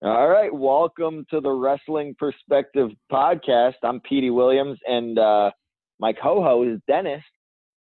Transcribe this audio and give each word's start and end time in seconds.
All 0.00 0.28
right, 0.28 0.54
welcome 0.54 1.26
to 1.30 1.40
the 1.40 1.50
Wrestling 1.50 2.14
Perspective 2.16 2.90
podcast. 3.10 3.74
I'm 3.82 3.98
Petey 3.98 4.30
Williams, 4.30 4.78
and 4.86 5.18
uh, 5.18 5.50
my 5.98 6.12
co-host 6.12 6.70
is 6.70 6.80
Dennis. 6.86 7.24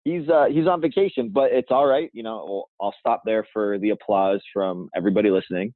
He's 0.05 0.29
uh, 0.29 0.45
he's 0.49 0.69
on 0.69 0.81
vacation, 0.81 1.31
but 1.35 1.51
it's 1.51 1.73
all 1.73 1.87
right. 1.87 2.09
You 2.13 2.23
know, 2.23 2.67
I'll 2.81 2.95
stop 3.01 3.23
there 3.25 3.45
for 3.53 3.81
the 3.81 3.91
applause 3.91 4.41
from 4.55 4.89
everybody 4.95 5.29
listening. 5.29 5.75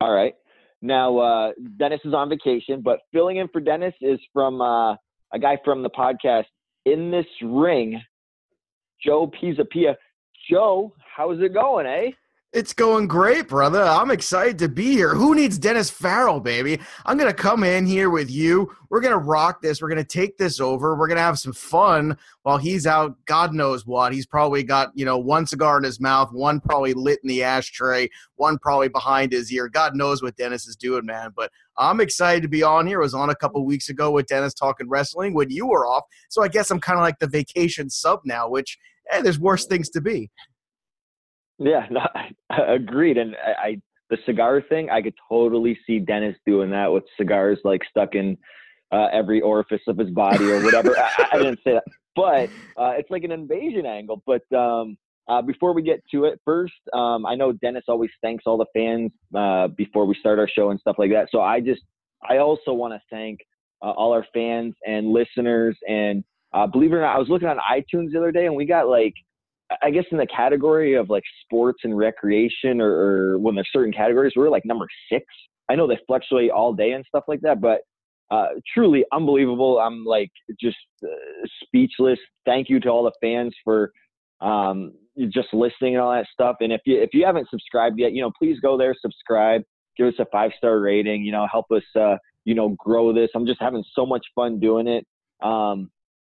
All 0.00 0.14
right, 0.14 0.34
now 0.82 1.18
uh, 1.18 1.52
Dennis 1.76 2.02
is 2.04 2.14
on 2.14 2.28
vacation, 2.28 2.80
but 2.80 3.00
filling 3.12 3.38
in 3.38 3.48
for 3.48 3.60
Dennis 3.60 3.94
is 4.00 4.20
from 4.32 4.60
uh, 4.60 4.92
a 4.92 5.38
guy 5.40 5.58
from 5.64 5.82
the 5.82 5.90
podcast 5.90 6.44
In 6.84 7.10
This 7.10 7.26
Ring, 7.42 8.00
Joe 9.04 9.28
Pisapia. 9.28 9.96
Joe, 10.48 10.94
how's 11.16 11.40
it 11.40 11.52
going, 11.52 11.86
eh? 11.86 12.10
It's 12.52 12.72
going 12.72 13.06
great, 13.06 13.48
brother. 13.48 13.82
I'm 13.82 14.10
excited 14.10 14.58
to 14.60 14.68
be 14.68 14.92
here. 14.92 15.14
Who 15.14 15.34
needs 15.34 15.58
Dennis 15.58 15.90
Farrell, 15.90 16.40
baby? 16.40 16.80
I'm 17.04 17.18
going 17.18 17.30
to 17.30 17.36
come 17.36 17.64
in 17.64 17.84
here 17.84 18.08
with 18.08 18.30
you. 18.30 18.72
We're 18.88 19.02
going 19.02 19.12
to 19.12 19.18
rock 19.18 19.60
this. 19.60 19.82
We're 19.82 19.90
going 19.90 19.98
to 19.98 20.04
take 20.04 20.38
this 20.38 20.58
over. 20.58 20.96
We're 20.96 21.08
going 21.08 21.18
to 21.18 21.22
have 21.22 21.38
some 21.38 21.52
fun 21.52 22.16
while 22.44 22.56
he's 22.56 22.86
out. 22.86 23.14
God 23.26 23.52
knows 23.52 23.84
what. 23.84 24.14
He's 24.14 24.24
probably 24.24 24.62
got, 24.62 24.90
you 24.94 25.04
know, 25.04 25.18
one 25.18 25.46
cigar 25.46 25.76
in 25.76 25.84
his 25.84 26.00
mouth, 26.00 26.32
one 26.32 26.60
probably 26.60 26.94
lit 26.94 27.18
in 27.22 27.28
the 27.28 27.42
ashtray, 27.42 28.08
one 28.36 28.58
probably 28.58 28.88
behind 28.88 29.32
his 29.32 29.52
ear. 29.52 29.68
God 29.68 29.94
knows 29.94 30.22
what 30.22 30.36
Dennis 30.36 30.66
is 30.66 30.76
doing, 30.76 31.04
man. 31.04 31.32
But 31.36 31.50
I'm 31.76 32.00
excited 32.00 32.42
to 32.42 32.48
be 32.48 32.62
on 32.62 32.86
here. 32.86 33.00
I 33.00 33.02
was 33.02 33.12
on 33.12 33.28
a 33.28 33.36
couple 33.36 33.62
weeks 33.66 33.90
ago 33.90 34.12
with 34.12 34.28
Dennis 34.28 34.54
talking 34.54 34.88
wrestling 34.88 35.34
when 35.34 35.50
you 35.50 35.66
were 35.66 35.86
off. 35.86 36.04
So 36.30 36.42
I 36.42 36.48
guess 36.48 36.70
I'm 36.70 36.80
kind 36.80 36.98
of 36.98 37.02
like 37.02 37.18
the 37.18 37.26
vacation 37.26 37.90
sub 37.90 38.20
now, 38.24 38.48
which, 38.48 38.78
eh, 39.10 39.20
there's 39.20 39.38
worse 39.38 39.66
things 39.66 39.90
to 39.90 40.00
be. 40.00 40.30
Yeah, 41.58 41.86
no, 41.90 42.06
agreed. 42.50 43.18
And 43.18 43.34
I, 43.36 43.68
I, 43.68 43.82
the 44.10 44.18
cigar 44.26 44.62
thing, 44.68 44.90
I 44.90 45.02
could 45.02 45.14
totally 45.28 45.78
see 45.86 45.98
Dennis 45.98 46.36
doing 46.46 46.70
that 46.70 46.92
with 46.92 47.04
cigars 47.16 47.58
like 47.64 47.82
stuck 47.88 48.14
in 48.14 48.36
uh, 48.92 49.08
every 49.12 49.40
orifice 49.40 49.80
of 49.88 49.98
his 49.98 50.10
body 50.10 50.50
or 50.50 50.62
whatever. 50.62 50.96
I, 50.98 51.28
I, 51.32 51.38
didn't 51.38 51.60
say 51.64 51.74
that, 51.74 51.84
but 52.14 52.48
uh, 52.80 52.92
it's 52.96 53.10
like 53.10 53.24
an 53.24 53.32
invasion 53.32 53.86
angle. 53.86 54.22
But 54.26 54.42
um, 54.56 54.96
uh, 55.28 55.42
before 55.42 55.72
we 55.74 55.82
get 55.82 56.02
to 56.12 56.24
it, 56.24 56.40
first, 56.44 56.74
um, 56.92 57.26
I 57.26 57.34
know 57.34 57.52
Dennis 57.52 57.84
always 57.88 58.10
thanks 58.22 58.44
all 58.46 58.58
the 58.58 58.66
fans 58.74 59.10
uh, 59.34 59.68
before 59.68 60.06
we 60.06 60.14
start 60.14 60.38
our 60.38 60.48
show 60.48 60.70
and 60.70 60.78
stuff 60.78 60.96
like 60.98 61.10
that. 61.10 61.28
So 61.32 61.40
I 61.40 61.60
just, 61.60 61.82
I 62.28 62.38
also 62.38 62.72
want 62.72 62.94
to 62.94 63.00
thank 63.10 63.40
uh, 63.82 63.90
all 63.90 64.12
our 64.12 64.26
fans 64.32 64.74
and 64.86 65.08
listeners. 65.08 65.76
And 65.88 66.22
uh, 66.52 66.66
believe 66.66 66.92
it 66.92 66.96
or 66.96 67.00
not, 67.00 67.16
I 67.16 67.18
was 67.18 67.28
looking 67.28 67.48
on 67.48 67.58
iTunes 67.58 68.12
the 68.12 68.18
other 68.18 68.32
day, 68.32 68.46
and 68.46 68.54
we 68.54 68.66
got 68.66 68.88
like 68.88 69.14
I 69.82 69.90
guess 69.90 70.04
in 70.12 70.18
the 70.18 70.26
category 70.26 70.94
of 70.94 71.10
like 71.10 71.24
sports 71.42 71.80
and 71.84 71.96
recreation 71.96 72.80
or, 72.80 72.90
or 72.90 73.38
when 73.38 73.54
there's 73.54 73.68
certain 73.72 73.92
categories, 73.92 74.32
we're 74.36 74.48
like 74.48 74.64
number 74.64 74.86
six. 75.10 75.24
I 75.68 75.74
know 75.74 75.86
they 75.86 75.98
fluctuate 76.06 76.50
all 76.50 76.72
day 76.72 76.92
and 76.92 77.04
stuff 77.08 77.24
like 77.26 77.40
that, 77.40 77.60
but 77.60 77.80
uh, 78.30 78.46
truly 78.72 79.04
unbelievable. 79.12 79.78
I'm 79.78 80.04
like 80.04 80.30
just 80.60 80.76
uh, 81.04 81.08
speechless. 81.64 82.18
Thank 82.44 82.68
you 82.68 82.80
to 82.80 82.88
all 82.88 83.04
the 83.04 83.12
fans 83.20 83.54
for 83.64 83.92
um, 84.40 84.92
just 85.28 85.48
listening 85.52 85.94
and 85.94 86.02
all 86.02 86.12
that 86.12 86.26
stuff. 86.32 86.56
And 86.60 86.72
if 86.72 86.80
you 86.84 87.00
if 87.00 87.10
you 87.12 87.24
haven't 87.24 87.48
subscribed 87.50 87.98
yet, 87.98 88.12
you 88.12 88.22
know, 88.22 88.32
please 88.38 88.58
go 88.60 88.76
there, 88.76 88.94
subscribe, 89.00 89.62
give 89.96 90.06
us 90.06 90.14
a 90.18 90.26
five 90.32 90.52
star 90.56 90.80
rating. 90.80 91.24
You 91.24 91.32
know, 91.32 91.46
help 91.50 91.66
us 91.70 91.84
uh, 91.98 92.16
you 92.44 92.54
know 92.54 92.76
grow 92.78 93.12
this. 93.12 93.30
I'm 93.34 93.46
just 93.46 93.60
having 93.60 93.84
so 93.94 94.06
much 94.06 94.24
fun 94.34 94.60
doing 94.60 94.88
it. 94.88 95.06
Um, 95.42 95.90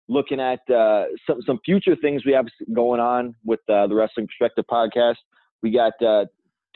looking 0.10 0.40
at 0.40 0.60
uh, 0.74 1.06
some 1.26 1.42
some 1.46 1.60
future 1.66 1.96
things 1.96 2.26
we 2.26 2.32
have 2.32 2.46
going 2.74 3.00
on 3.00 3.36
with 3.44 3.60
uh, 3.70 3.88
the 3.88 3.96
Wrestling 3.96 4.28
Perspective 4.28 4.66
podcast. 4.70 5.16
We 5.62 5.72
got 5.72 5.94
uh, 6.02 6.26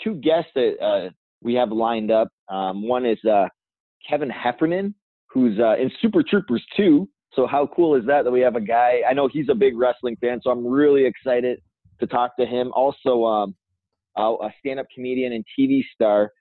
two 0.04 0.16
guests 0.16 0.52
that 0.56 0.78
uh, 0.82 1.10
we 1.42 1.54
have 1.56 1.72
lined 1.72 2.12
up. 2.12 2.30
Um, 2.50 2.88
one 2.88 3.06
is 3.06 3.20
uh, 3.26 3.48
Kevin 4.08 4.30
Heffernan, 4.30 4.96
who's 5.28 5.60
uh, 5.60 5.76
in 5.78 5.92
Super 6.02 6.24
Troopers 6.24 6.64
2. 6.76 7.08
So 7.34 7.48
how 7.48 7.70
cool 7.74 7.96
is 7.96 8.06
that 8.08 8.24
that 8.24 8.32
we 8.32 8.42
have 8.42 8.56
a 8.56 8.62
guy? 8.62 9.02
I 9.10 9.14
know 9.14 9.30
he's 9.32 9.48
a 9.50 9.56
big 9.56 9.78
wrestling 9.78 10.18
fan, 10.20 10.42
so 10.44 10.52
I'm 10.52 10.66
really 10.66 11.06
excited 11.06 11.62
to 12.00 12.08
talk 12.08 12.36
to 12.38 12.46
him. 12.46 12.72
Also, 12.74 13.24
um, 13.24 13.56
a 14.18 14.50
stand-up 14.60 14.88
comedian 14.94 15.32
and 15.32 15.46
TV 15.58 15.82
star, 15.94 16.32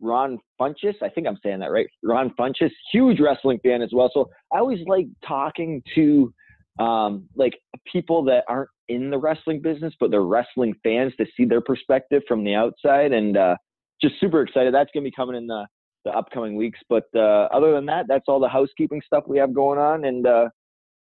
Ron 0.00 0.38
Funches. 0.60 0.94
I 1.02 1.08
think 1.08 1.26
I'm 1.26 1.38
saying 1.42 1.60
that 1.60 1.70
right. 1.70 1.86
Ron 2.02 2.32
Funches, 2.38 2.70
huge 2.92 3.20
wrestling 3.20 3.58
fan 3.62 3.82
as 3.82 3.90
well. 3.92 4.10
So 4.12 4.30
I 4.52 4.58
always 4.58 4.80
like 4.86 5.06
talking 5.26 5.82
to 5.94 6.32
um, 6.78 7.28
like 7.36 7.52
people 7.90 8.24
that 8.24 8.44
aren't 8.48 8.70
in 8.88 9.10
the 9.10 9.18
wrestling 9.18 9.60
business, 9.60 9.94
but 10.00 10.10
they're 10.10 10.22
wrestling 10.22 10.74
fans 10.82 11.12
to 11.18 11.26
see 11.36 11.44
their 11.44 11.60
perspective 11.60 12.22
from 12.26 12.44
the 12.44 12.54
outside. 12.54 13.12
And 13.12 13.36
uh, 13.36 13.56
just 14.02 14.18
super 14.20 14.42
excited. 14.42 14.74
That's 14.74 14.90
going 14.92 15.04
to 15.04 15.10
be 15.10 15.14
coming 15.14 15.36
in 15.36 15.46
the, 15.46 15.66
the 16.04 16.10
upcoming 16.10 16.56
weeks. 16.56 16.78
But 16.88 17.04
uh, 17.14 17.48
other 17.52 17.72
than 17.72 17.86
that, 17.86 18.06
that's 18.08 18.24
all 18.28 18.40
the 18.40 18.48
housekeeping 18.48 19.02
stuff 19.04 19.24
we 19.26 19.38
have 19.38 19.54
going 19.54 19.78
on. 19.78 20.04
And 20.04 20.26
uh, 20.26 20.48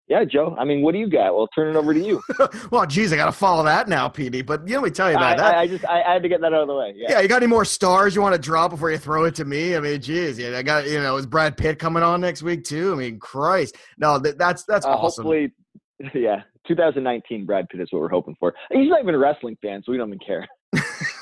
yeah, 0.08 0.24
Joe. 0.24 0.54
I 0.56 0.64
mean, 0.64 0.82
what 0.82 0.92
do 0.92 0.98
you 0.98 1.08
got? 1.08 1.34
Well, 1.34 1.48
turn 1.48 1.74
it 1.74 1.76
over 1.76 1.92
to 1.92 2.00
you. 2.00 2.22
well, 2.70 2.86
geez, 2.86 3.12
I 3.12 3.16
got 3.16 3.26
to 3.26 3.32
follow 3.32 3.64
that 3.64 3.88
now, 3.88 4.08
Petey. 4.08 4.42
But 4.42 4.66
you 4.68 4.74
know, 4.74 4.80
let 4.80 4.84
me 4.84 4.90
tell 4.92 5.10
you 5.10 5.16
about 5.16 5.40
I, 5.40 5.42
that. 5.42 5.56
I, 5.56 5.60
I 5.62 5.66
just 5.66 5.84
I, 5.84 6.02
I, 6.02 6.12
had 6.12 6.22
to 6.22 6.28
get 6.28 6.40
that 6.42 6.54
out 6.54 6.62
of 6.62 6.68
the 6.68 6.74
way. 6.74 6.92
Yeah. 6.94 7.06
yeah. 7.10 7.20
You 7.20 7.28
got 7.28 7.42
any 7.42 7.50
more 7.50 7.64
stars 7.64 8.14
you 8.14 8.22
want 8.22 8.34
to 8.34 8.40
drop 8.40 8.70
before 8.70 8.92
you 8.92 8.98
throw 8.98 9.24
it 9.24 9.34
to 9.36 9.44
me? 9.44 9.74
I 9.74 9.80
mean, 9.80 10.00
geez, 10.00 10.38
yeah, 10.38 10.56
I 10.56 10.62
got 10.62 10.88
you 10.88 11.00
know, 11.00 11.16
is 11.16 11.26
Brad 11.26 11.56
Pitt 11.56 11.80
coming 11.80 12.04
on 12.04 12.20
next 12.20 12.42
week 12.42 12.62
too? 12.62 12.92
I 12.92 12.96
mean, 12.96 13.18
Christ, 13.18 13.76
no, 13.98 14.18
that, 14.20 14.38
that's 14.38 14.64
that's 14.64 14.86
uh, 14.86 14.90
awesome. 14.90 15.24
Hopefully, 15.24 15.52
yeah, 16.14 16.42
2019 16.68 17.44
Brad 17.44 17.68
Pitt 17.68 17.80
is 17.80 17.88
what 17.90 18.00
we're 18.00 18.08
hoping 18.08 18.36
for. 18.38 18.54
He's 18.70 18.88
not 18.88 19.02
even 19.02 19.14
a 19.14 19.18
wrestling 19.18 19.56
fan, 19.60 19.82
so 19.84 19.90
we 19.90 19.98
don't 19.98 20.08
even 20.08 20.20
care. 20.24 20.46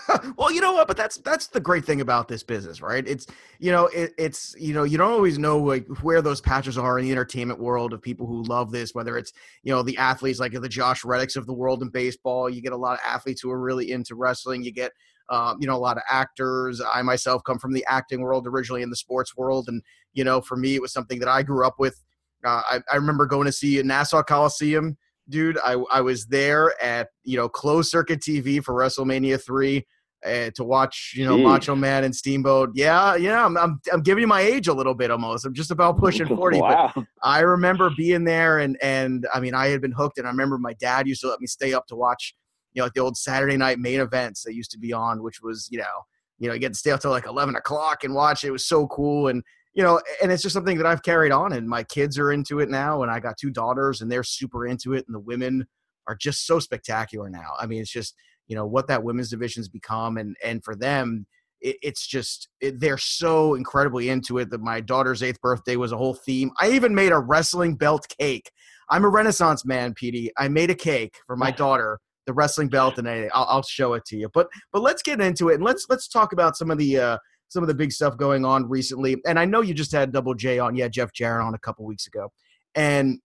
well, 0.36 0.52
you 0.52 0.60
know 0.60 0.72
what? 0.72 0.88
But 0.88 0.96
that's 0.96 1.16
that's 1.18 1.46
the 1.48 1.60
great 1.60 1.84
thing 1.84 2.00
about 2.00 2.28
this 2.28 2.42
business, 2.42 2.80
right? 2.80 3.06
It's 3.06 3.26
you 3.58 3.72
know 3.72 3.86
it, 3.86 4.12
it's 4.18 4.54
you 4.58 4.74
know 4.74 4.84
you 4.84 4.98
don't 4.98 5.12
always 5.12 5.38
know 5.38 5.58
like 5.58 5.86
where 6.02 6.22
those 6.22 6.40
patches 6.40 6.76
are 6.78 6.98
in 6.98 7.04
the 7.04 7.12
entertainment 7.12 7.60
world 7.60 7.92
of 7.92 8.02
people 8.02 8.26
who 8.26 8.42
love 8.42 8.70
this. 8.70 8.94
Whether 8.94 9.16
it's 9.16 9.32
you 9.62 9.72
know 9.72 9.82
the 9.82 9.96
athletes 9.96 10.40
like 10.40 10.52
the 10.52 10.68
Josh 10.68 11.02
Reddicks 11.02 11.36
of 11.36 11.46
the 11.46 11.52
world 11.52 11.82
in 11.82 11.88
baseball, 11.88 12.50
you 12.50 12.60
get 12.60 12.72
a 12.72 12.76
lot 12.76 12.94
of 12.94 13.00
athletes 13.06 13.40
who 13.40 13.50
are 13.50 13.60
really 13.60 13.90
into 13.90 14.14
wrestling. 14.14 14.62
You 14.62 14.72
get 14.72 14.92
um, 15.30 15.58
you 15.60 15.66
know 15.66 15.76
a 15.76 15.78
lot 15.78 15.96
of 15.96 16.02
actors. 16.08 16.80
I 16.80 17.02
myself 17.02 17.42
come 17.44 17.58
from 17.58 17.72
the 17.72 17.84
acting 17.88 18.20
world 18.20 18.46
originally 18.46 18.82
in 18.82 18.90
the 18.90 18.96
sports 18.96 19.36
world, 19.36 19.68
and 19.68 19.82
you 20.12 20.24
know 20.24 20.40
for 20.40 20.56
me 20.56 20.74
it 20.74 20.82
was 20.82 20.92
something 20.92 21.18
that 21.20 21.28
I 21.28 21.42
grew 21.42 21.66
up 21.66 21.78
with. 21.78 22.00
Uh, 22.44 22.62
I, 22.68 22.80
I 22.92 22.96
remember 22.96 23.24
going 23.24 23.46
to 23.46 23.52
see 23.52 23.78
a 23.78 23.82
Nassau 23.82 24.22
Coliseum 24.22 24.98
dude. 25.28 25.58
I 25.64 25.72
I 25.90 26.00
was 26.00 26.26
there 26.26 26.80
at 26.82 27.08
you 27.24 27.36
know 27.36 27.48
closed 27.48 27.90
circuit 27.90 28.20
TV 28.20 28.62
for 28.62 28.74
WrestleMania 28.74 29.44
three 29.44 29.86
uh, 30.24 30.50
to 30.54 30.64
watch 30.64 31.12
you 31.14 31.24
know 31.24 31.36
Jeez. 31.36 31.42
Macho 31.42 31.74
Man 31.74 32.04
and 32.04 32.14
Steamboat. 32.14 32.70
Yeah, 32.74 33.16
yeah. 33.16 33.44
I'm, 33.44 33.56
I'm 33.56 33.80
I'm 33.92 34.02
giving 34.02 34.22
you 34.22 34.28
my 34.28 34.40
age 34.40 34.68
a 34.68 34.72
little 34.72 34.94
bit 34.94 35.10
almost. 35.10 35.44
I'm 35.44 35.54
just 35.54 35.70
about 35.70 35.98
pushing 35.98 36.26
forty. 36.26 36.60
wow. 36.60 36.92
But 36.94 37.04
I 37.22 37.40
remember 37.40 37.90
being 37.96 38.24
there 38.24 38.58
and 38.58 38.78
and 38.82 39.26
I 39.34 39.40
mean 39.40 39.54
I 39.54 39.68
had 39.68 39.80
been 39.80 39.92
hooked 39.92 40.18
and 40.18 40.26
I 40.26 40.30
remember 40.30 40.58
my 40.58 40.74
dad 40.74 41.06
used 41.06 41.20
to 41.22 41.28
let 41.28 41.40
me 41.40 41.46
stay 41.46 41.74
up 41.74 41.86
to 41.88 41.96
watch 41.96 42.34
you 42.72 42.80
know 42.80 42.86
like 42.86 42.94
the 42.94 43.00
old 43.00 43.16
Saturday 43.16 43.56
night 43.56 43.78
main 43.78 44.00
events 44.00 44.42
that 44.44 44.54
used 44.54 44.70
to 44.72 44.78
be 44.78 44.92
on, 44.92 45.22
which 45.22 45.40
was 45.42 45.68
you 45.70 45.78
know 45.78 46.02
you 46.38 46.48
know 46.48 46.54
you 46.54 46.60
get 46.60 46.72
to 46.72 46.78
stay 46.78 46.90
up 46.90 47.00
till 47.00 47.10
like 47.10 47.26
eleven 47.26 47.56
o'clock 47.56 48.04
and 48.04 48.14
watch. 48.14 48.44
It 48.44 48.50
was 48.50 48.66
so 48.66 48.86
cool 48.86 49.28
and 49.28 49.42
you 49.74 49.82
know, 49.82 50.00
and 50.22 50.30
it's 50.30 50.42
just 50.42 50.52
something 50.52 50.78
that 50.78 50.86
I've 50.86 51.02
carried 51.02 51.32
on, 51.32 51.52
and 51.52 51.68
my 51.68 51.82
kids 51.82 52.18
are 52.18 52.32
into 52.32 52.60
it 52.60 52.70
now, 52.70 53.02
and 53.02 53.10
I 53.10 53.18
got 53.18 53.36
two 53.36 53.50
daughters, 53.50 54.00
and 54.00 54.10
they're 54.10 54.22
super 54.22 54.66
into 54.66 54.94
it, 54.94 55.04
and 55.06 55.14
the 55.14 55.20
women 55.20 55.66
are 56.06 56.14
just 56.14 56.46
so 56.46 56.60
spectacular 56.60 57.28
now. 57.28 57.54
I 57.58 57.66
mean, 57.66 57.80
it's 57.80 57.90
just 57.90 58.14
you 58.46 58.54
know 58.54 58.66
what 58.66 58.86
that 58.88 59.02
women's 59.02 59.30
division's 59.30 59.68
become, 59.68 60.16
and 60.16 60.36
and 60.44 60.62
for 60.62 60.76
them, 60.76 61.26
it, 61.60 61.76
it's 61.82 62.06
just 62.06 62.48
it, 62.60 62.78
they're 62.78 62.98
so 62.98 63.54
incredibly 63.54 64.10
into 64.10 64.38
it 64.38 64.50
that 64.50 64.60
my 64.60 64.80
daughter's 64.80 65.24
eighth 65.24 65.40
birthday 65.40 65.74
was 65.74 65.90
a 65.90 65.96
whole 65.96 66.14
theme. 66.14 66.52
I 66.60 66.70
even 66.70 66.94
made 66.94 67.10
a 67.12 67.18
wrestling 67.18 67.74
belt 67.74 68.06
cake. 68.18 68.52
I'm 68.90 69.04
a 69.04 69.08
Renaissance 69.08 69.64
man, 69.64 69.92
Petey. 69.94 70.30
I 70.38 70.46
made 70.46 70.70
a 70.70 70.74
cake 70.74 71.16
for 71.26 71.36
my 71.36 71.50
daughter, 71.50 71.98
the 72.26 72.32
wrestling 72.32 72.68
belt, 72.68 72.98
and 72.98 73.08
I, 73.08 73.28
I'll, 73.34 73.46
I'll 73.46 73.62
show 73.62 73.94
it 73.94 74.04
to 74.06 74.16
you. 74.16 74.28
But 74.32 74.46
but 74.72 74.82
let's 74.82 75.02
get 75.02 75.20
into 75.20 75.48
it, 75.48 75.54
and 75.54 75.64
let's 75.64 75.86
let's 75.88 76.06
talk 76.06 76.32
about 76.32 76.56
some 76.56 76.70
of 76.70 76.78
the. 76.78 76.98
Uh, 76.98 77.18
some 77.48 77.62
of 77.62 77.68
the 77.68 77.74
big 77.74 77.92
stuff 77.92 78.16
going 78.16 78.44
on 78.44 78.68
recently. 78.68 79.16
And 79.26 79.38
I 79.38 79.44
know 79.44 79.60
you 79.60 79.74
just 79.74 79.92
had 79.92 80.12
Double 80.12 80.34
J 80.34 80.58
on, 80.58 80.74
yeah, 80.74 80.88
Jeff 80.88 81.12
Jarrett 81.12 81.46
on 81.46 81.54
a 81.54 81.58
couple 81.58 81.84
weeks 81.84 82.06
ago. 82.06 82.32
And 82.74 83.20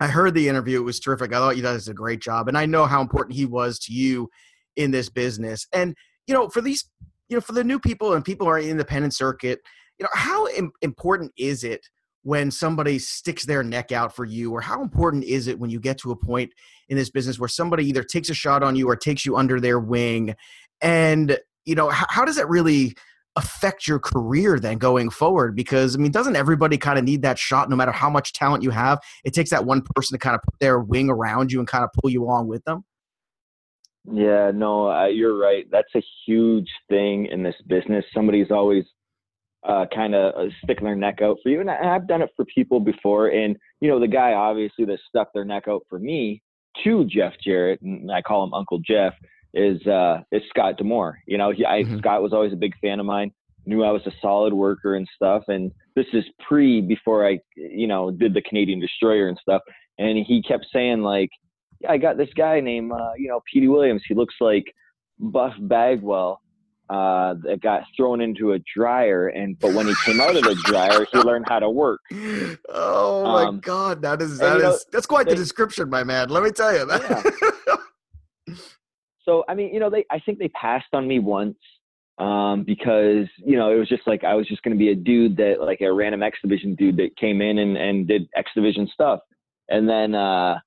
I 0.00 0.06
heard 0.06 0.34
the 0.34 0.48
interview. 0.48 0.80
It 0.80 0.84
was 0.84 1.00
terrific. 1.00 1.32
I 1.32 1.38
thought 1.38 1.56
you 1.56 1.62
guys 1.62 1.84
did 1.84 1.90
a 1.90 1.94
great 1.94 2.20
job. 2.20 2.48
And 2.48 2.56
I 2.56 2.66
know 2.66 2.86
how 2.86 3.00
important 3.00 3.36
he 3.36 3.44
was 3.44 3.78
to 3.80 3.92
you 3.92 4.28
in 4.76 4.90
this 4.90 5.08
business. 5.08 5.66
And, 5.72 5.94
you 6.26 6.34
know, 6.34 6.48
for 6.48 6.60
these, 6.60 6.88
you 7.28 7.36
know, 7.36 7.40
for 7.40 7.52
the 7.52 7.64
new 7.64 7.80
people 7.80 8.14
and 8.14 8.24
people 8.24 8.46
who 8.46 8.52
are 8.52 8.58
in 8.58 8.64
the 8.64 8.70
independent 8.70 9.14
circuit, 9.14 9.60
you 9.98 10.04
know, 10.04 10.10
how 10.12 10.46
Im- 10.48 10.72
important 10.82 11.32
is 11.36 11.64
it 11.64 11.86
when 12.22 12.50
somebody 12.50 12.98
sticks 12.98 13.44
their 13.44 13.64
neck 13.64 13.90
out 13.90 14.14
for 14.14 14.24
you? 14.24 14.52
Or 14.52 14.60
how 14.60 14.82
important 14.82 15.24
is 15.24 15.48
it 15.48 15.58
when 15.58 15.70
you 15.70 15.80
get 15.80 15.98
to 15.98 16.12
a 16.12 16.16
point 16.16 16.52
in 16.88 16.96
this 16.96 17.10
business 17.10 17.38
where 17.38 17.48
somebody 17.48 17.86
either 17.86 18.04
takes 18.04 18.30
a 18.30 18.34
shot 18.34 18.62
on 18.62 18.76
you 18.76 18.88
or 18.88 18.96
takes 18.96 19.26
you 19.26 19.36
under 19.36 19.60
their 19.60 19.80
wing? 19.80 20.34
And, 20.80 21.38
you 21.64 21.74
know, 21.74 21.88
how, 21.88 22.06
how 22.08 22.24
does 22.24 22.36
that 22.36 22.48
really 22.48 22.94
affect 23.38 23.86
your 23.86 23.98
career 23.98 24.58
then 24.60 24.76
going 24.76 25.08
forward? 25.08 25.56
Because 25.56 25.94
I 25.94 25.98
mean, 25.98 26.12
doesn't 26.12 26.36
everybody 26.36 26.76
kind 26.76 26.98
of 26.98 27.04
need 27.04 27.22
that 27.22 27.38
shot 27.38 27.70
no 27.70 27.76
matter 27.76 27.92
how 27.92 28.10
much 28.10 28.32
talent 28.34 28.62
you 28.62 28.70
have? 28.70 28.98
It 29.24 29.32
takes 29.32 29.50
that 29.50 29.64
one 29.64 29.82
person 29.94 30.14
to 30.14 30.18
kind 30.18 30.34
of 30.34 30.42
put 30.42 30.58
their 30.60 30.80
wing 30.80 31.08
around 31.08 31.50
you 31.50 31.58
and 31.58 31.66
kind 31.66 31.84
of 31.84 31.90
pull 31.98 32.10
you 32.10 32.22
along 32.22 32.48
with 32.48 32.64
them. 32.64 32.84
Yeah, 34.12 34.50
no, 34.54 34.90
uh, 34.90 35.06
you're 35.06 35.38
right. 35.38 35.66
That's 35.70 35.94
a 35.94 36.02
huge 36.26 36.68
thing 36.88 37.26
in 37.26 37.42
this 37.42 37.56
business. 37.66 38.04
Somebody's 38.14 38.50
always 38.50 38.84
uh, 39.66 39.86
kind 39.94 40.14
of 40.14 40.34
uh, 40.34 40.50
sticking 40.64 40.84
their 40.84 40.96
neck 40.96 41.20
out 41.22 41.38
for 41.42 41.50
you, 41.50 41.60
and 41.60 41.70
I, 41.70 41.76
have 41.82 42.08
done 42.08 42.22
it 42.22 42.30
for 42.36 42.44
people 42.46 42.80
before. 42.80 43.28
And 43.28 43.56
you 43.80 43.88
know, 43.88 44.00
the 44.00 44.08
guy 44.08 44.32
obviously 44.32 44.84
that 44.86 44.98
stuck 45.08 45.32
their 45.32 45.44
neck 45.44 45.64
out 45.68 45.82
for 45.88 45.98
me 45.98 46.42
to 46.84 47.04
Jeff 47.04 47.34
Jarrett, 47.44 47.80
and 47.82 48.10
I 48.10 48.22
call 48.22 48.44
him 48.44 48.54
Uncle 48.54 48.78
Jeff, 48.78 49.14
is 49.58 49.84
uh, 49.86 50.20
is 50.32 50.42
Scott 50.50 50.78
D'Amore. 50.78 51.18
You 51.26 51.38
know, 51.38 51.50
he, 51.50 51.66
I, 51.66 51.82
mm-hmm. 51.82 51.98
Scott 51.98 52.22
was 52.22 52.32
always 52.32 52.52
a 52.52 52.56
big 52.56 52.74
fan 52.80 53.00
of 53.00 53.06
mine. 53.06 53.32
Knew 53.66 53.82
I 53.82 53.90
was 53.90 54.06
a 54.06 54.12
solid 54.22 54.54
worker 54.54 54.94
and 54.94 55.06
stuff. 55.14 55.42
And 55.48 55.70
this 55.94 56.06
is 56.12 56.24
pre 56.46 56.80
before 56.80 57.26
I, 57.26 57.38
you 57.56 57.86
know, 57.86 58.10
did 58.10 58.32
the 58.34 58.42
Canadian 58.42 58.80
Destroyer 58.80 59.28
and 59.28 59.38
stuff. 59.42 59.62
And 59.98 60.24
he 60.26 60.42
kept 60.42 60.66
saying 60.72 61.02
like, 61.02 61.28
yeah, 61.80 61.92
I 61.92 61.98
got 61.98 62.16
this 62.16 62.30
guy 62.36 62.60
named, 62.60 62.92
uh, 62.92 63.12
you 63.16 63.28
know, 63.28 63.40
Petey 63.52 63.68
Williams. 63.68 64.02
He 64.08 64.14
looks 64.14 64.34
like 64.40 64.64
Buff 65.18 65.54
Bagwell 65.60 66.40
uh, 66.90 67.34
that 67.42 67.60
got 67.60 67.82
thrown 67.96 68.20
into 68.20 68.52
a 68.52 68.58
dryer, 68.74 69.28
and 69.28 69.58
but 69.58 69.74
when 69.74 69.86
he 69.86 69.94
came 70.06 70.20
out 70.20 70.34
of 70.34 70.42
the 70.42 70.54
dryer, 70.64 71.06
he 71.12 71.18
learned 71.18 71.44
how 71.48 71.58
to 71.58 71.68
work. 71.68 72.00
Oh 72.70 73.24
my 73.24 73.44
um, 73.44 73.60
god, 73.60 74.02
that 74.02 74.22
is 74.22 74.38
that 74.38 74.56
is 74.56 74.62
know, 74.62 74.78
that's 74.92 75.06
quite 75.06 75.26
they, 75.26 75.32
the 75.32 75.36
description, 75.36 75.90
my 75.90 76.04
man. 76.04 76.28
Let 76.28 76.42
me 76.42 76.50
tell 76.50 76.72
you. 76.72 76.86
Yeah. 76.88 77.22
so 79.28 79.44
I 79.46 79.54
mean, 79.54 79.74
you 79.74 79.80
know, 79.80 79.90
they 79.90 80.06
I 80.10 80.18
think 80.20 80.38
they 80.38 80.48
passed 80.48 80.86
on 80.94 81.06
me 81.06 81.18
once 81.18 81.58
um, 82.18 82.64
because 82.64 83.26
you 83.36 83.56
know 83.56 83.70
it 83.70 83.76
was 83.78 83.88
just 83.88 84.06
like 84.06 84.24
I 84.24 84.34
was 84.34 84.48
just 84.48 84.62
going 84.62 84.74
to 84.74 84.78
be 84.78 84.90
a 84.90 84.94
dude 84.94 85.36
that 85.36 85.56
like 85.60 85.82
a 85.82 85.92
random 85.92 86.22
X 86.22 86.38
Division 86.42 86.74
dude 86.74 86.96
that 86.96 87.16
came 87.16 87.42
in 87.42 87.58
and 87.58 87.76
and 87.76 88.08
did 88.08 88.26
X 88.34 88.50
Division 88.54 88.88
stuff, 88.92 89.20
and 89.68 89.88
then 89.88 90.14
uh, 90.14 90.58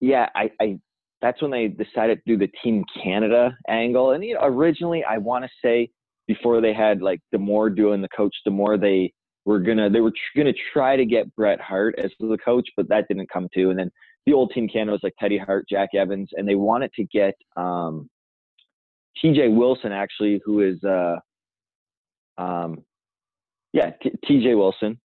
yeah, 0.00 0.28
I, 0.34 0.50
I 0.60 0.78
that's 1.22 1.40
when 1.40 1.50
they 1.52 1.68
decided 1.68 2.18
to 2.18 2.22
do 2.26 2.36
the 2.36 2.50
Team 2.62 2.84
Canada 3.02 3.56
angle. 3.68 4.10
And 4.10 4.24
you 4.24 4.34
know, 4.34 4.40
originally 4.42 5.04
I 5.04 5.18
want 5.18 5.44
to 5.44 5.50
say 5.62 5.90
before 6.26 6.60
they 6.60 6.74
had 6.74 7.00
like 7.00 7.20
D'Amore 7.32 7.70
doing 7.70 8.02
the 8.02 8.08
coach 8.08 8.34
D'Amore, 8.44 8.76
they 8.76 9.12
were 9.44 9.60
gonna 9.60 9.88
they 9.88 10.00
were 10.00 10.10
tr- 10.10 10.38
gonna 10.38 10.52
try 10.72 10.96
to 10.96 11.06
get 11.06 11.34
Bret 11.36 11.60
Hart 11.60 11.94
as 11.96 12.10
the 12.18 12.38
coach, 12.44 12.68
but 12.76 12.88
that 12.88 13.06
didn't 13.08 13.30
come 13.30 13.48
to. 13.54 13.70
And 13.70 13.78
then 13.78 13.90
the 14.26 14.32
old 14.32 14.52
Team 14.54 14.68
Canada 14.68 14.98
like 15.02 15.14
Teddy 15.18 15.38
Hart, 15.38 15.66
Jack 15.68 15.90
Evans, 15.94 16.30
and 16.32 16.46
they 16.46 16.54
wanted 16.54 16.92
to 16.94 17.04
get 17.04 17.34
um, 17.56 18.08
T.J. 19.20 19.48
Wilson 19.48 19.92
actually, 19.92 20.40
who 20.44 20.60
is 20.60 20.82
uh, 20.84 21.16
um, 22.36 22.84
yeah, 23.72 23.90
T.J. 24.26 24.54
Wilson. 24.54 24.98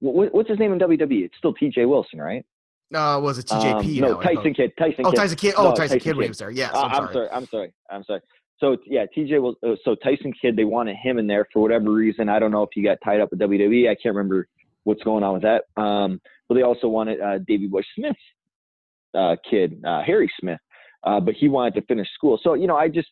what's 0.00 0.48
his 0.48 0.58
name 0.58 0.72
in 0.72 0.78
WWE? 0.78 1.24
It's 1.24 1.36
still 1.36 1.54
T.J. 1.54 1.84
Wilson, 1.84 2.20
right? 2.20 2.44
Uh, 2.92 3.20
was 3.22 3.38
it 3.38 3.46
TJP? 3.46 4.02
Um, 4.02 4.10
no, 4.10 4.20
Tyson 4.20 4.52
Kidd. 4.52 4.72
Tyson. 4.76 5.04
Oh, 5.04 5.12
Tyson 5.12 5.36
Kidd. 5.36 5.54
Oh, 5.56 5.64
no, 5.64 5.70
Tyson, 5.70 5.84
Tyson 5.84 6.00
Kidd 6.00 6.16
Williams 6.16 6.38
there. 6.38 6.50
Yes. 6.50 6.72
Uh, 6.74 6.82
I'm, 6.82 7.12
sorry. 7.12 7.28
I'm 7.30 7.46
sorry. 7.46 7.72
I'm 7.88 8.04
sorry. 8.04 8.20
So 8.58 8.76
yeah, 8.84 9.04
TJ 9.16 9.40
was 9.40 9.54
uh, 9.64 9.76
so 9.84 9.94
Tyson 9.94 10.32
Kidd. 10.40 10.56
They 10.56 10.64
wanted 10.64 10.96
him 10.96 11.18
in 11.18 11.26
there 11.26 11.46
for 11.52 11.62
whatever 11.62 11.92
reason. 11.92 12.28
I 12.28 12.38
don't 12.38 12.50
know 12.50 12.62
if 12.62 12.70
he 12.72 12.82
got 12.82 12.98
tied 13.04 13.20
up 13.20 13.30
with 13.30 13.40
WWE. 13.40 13.88
I 13.88 13.94
can't 13.94 14.14
remember 14.14 14.48
what's 14.84 15.02
going 15.02 15.22
on 15.22 15.34
with 15.34 15.42
that. 15.42 15.64
Um, 15.80 16.20
but 16.48 16.56
they 16.56 16.62
also 16.62 16.88
wanted 16.88 17.20
uh, 17.20 17.38
Davey 17.46 17.68
Boy 17.68 17.82
Smith 17.96 18.16
uh, 19.16 19.36
kid, 19.48 19.82
uh, 19.86 20.02
Harry 20.02 20.30
Smith, 20.40 20.60
uh, 21.04 21.20
but 21.20 21.34
he 21.34 21.48
wanted 21.48 21.74
to 21.74 21.82
finish 21.86 22.08
school. 22.14 22.38
So 22.42 22.54
you 22.54 22.66
know, 22.66 22.76
I 22.76 22.88
just 22.88 23.08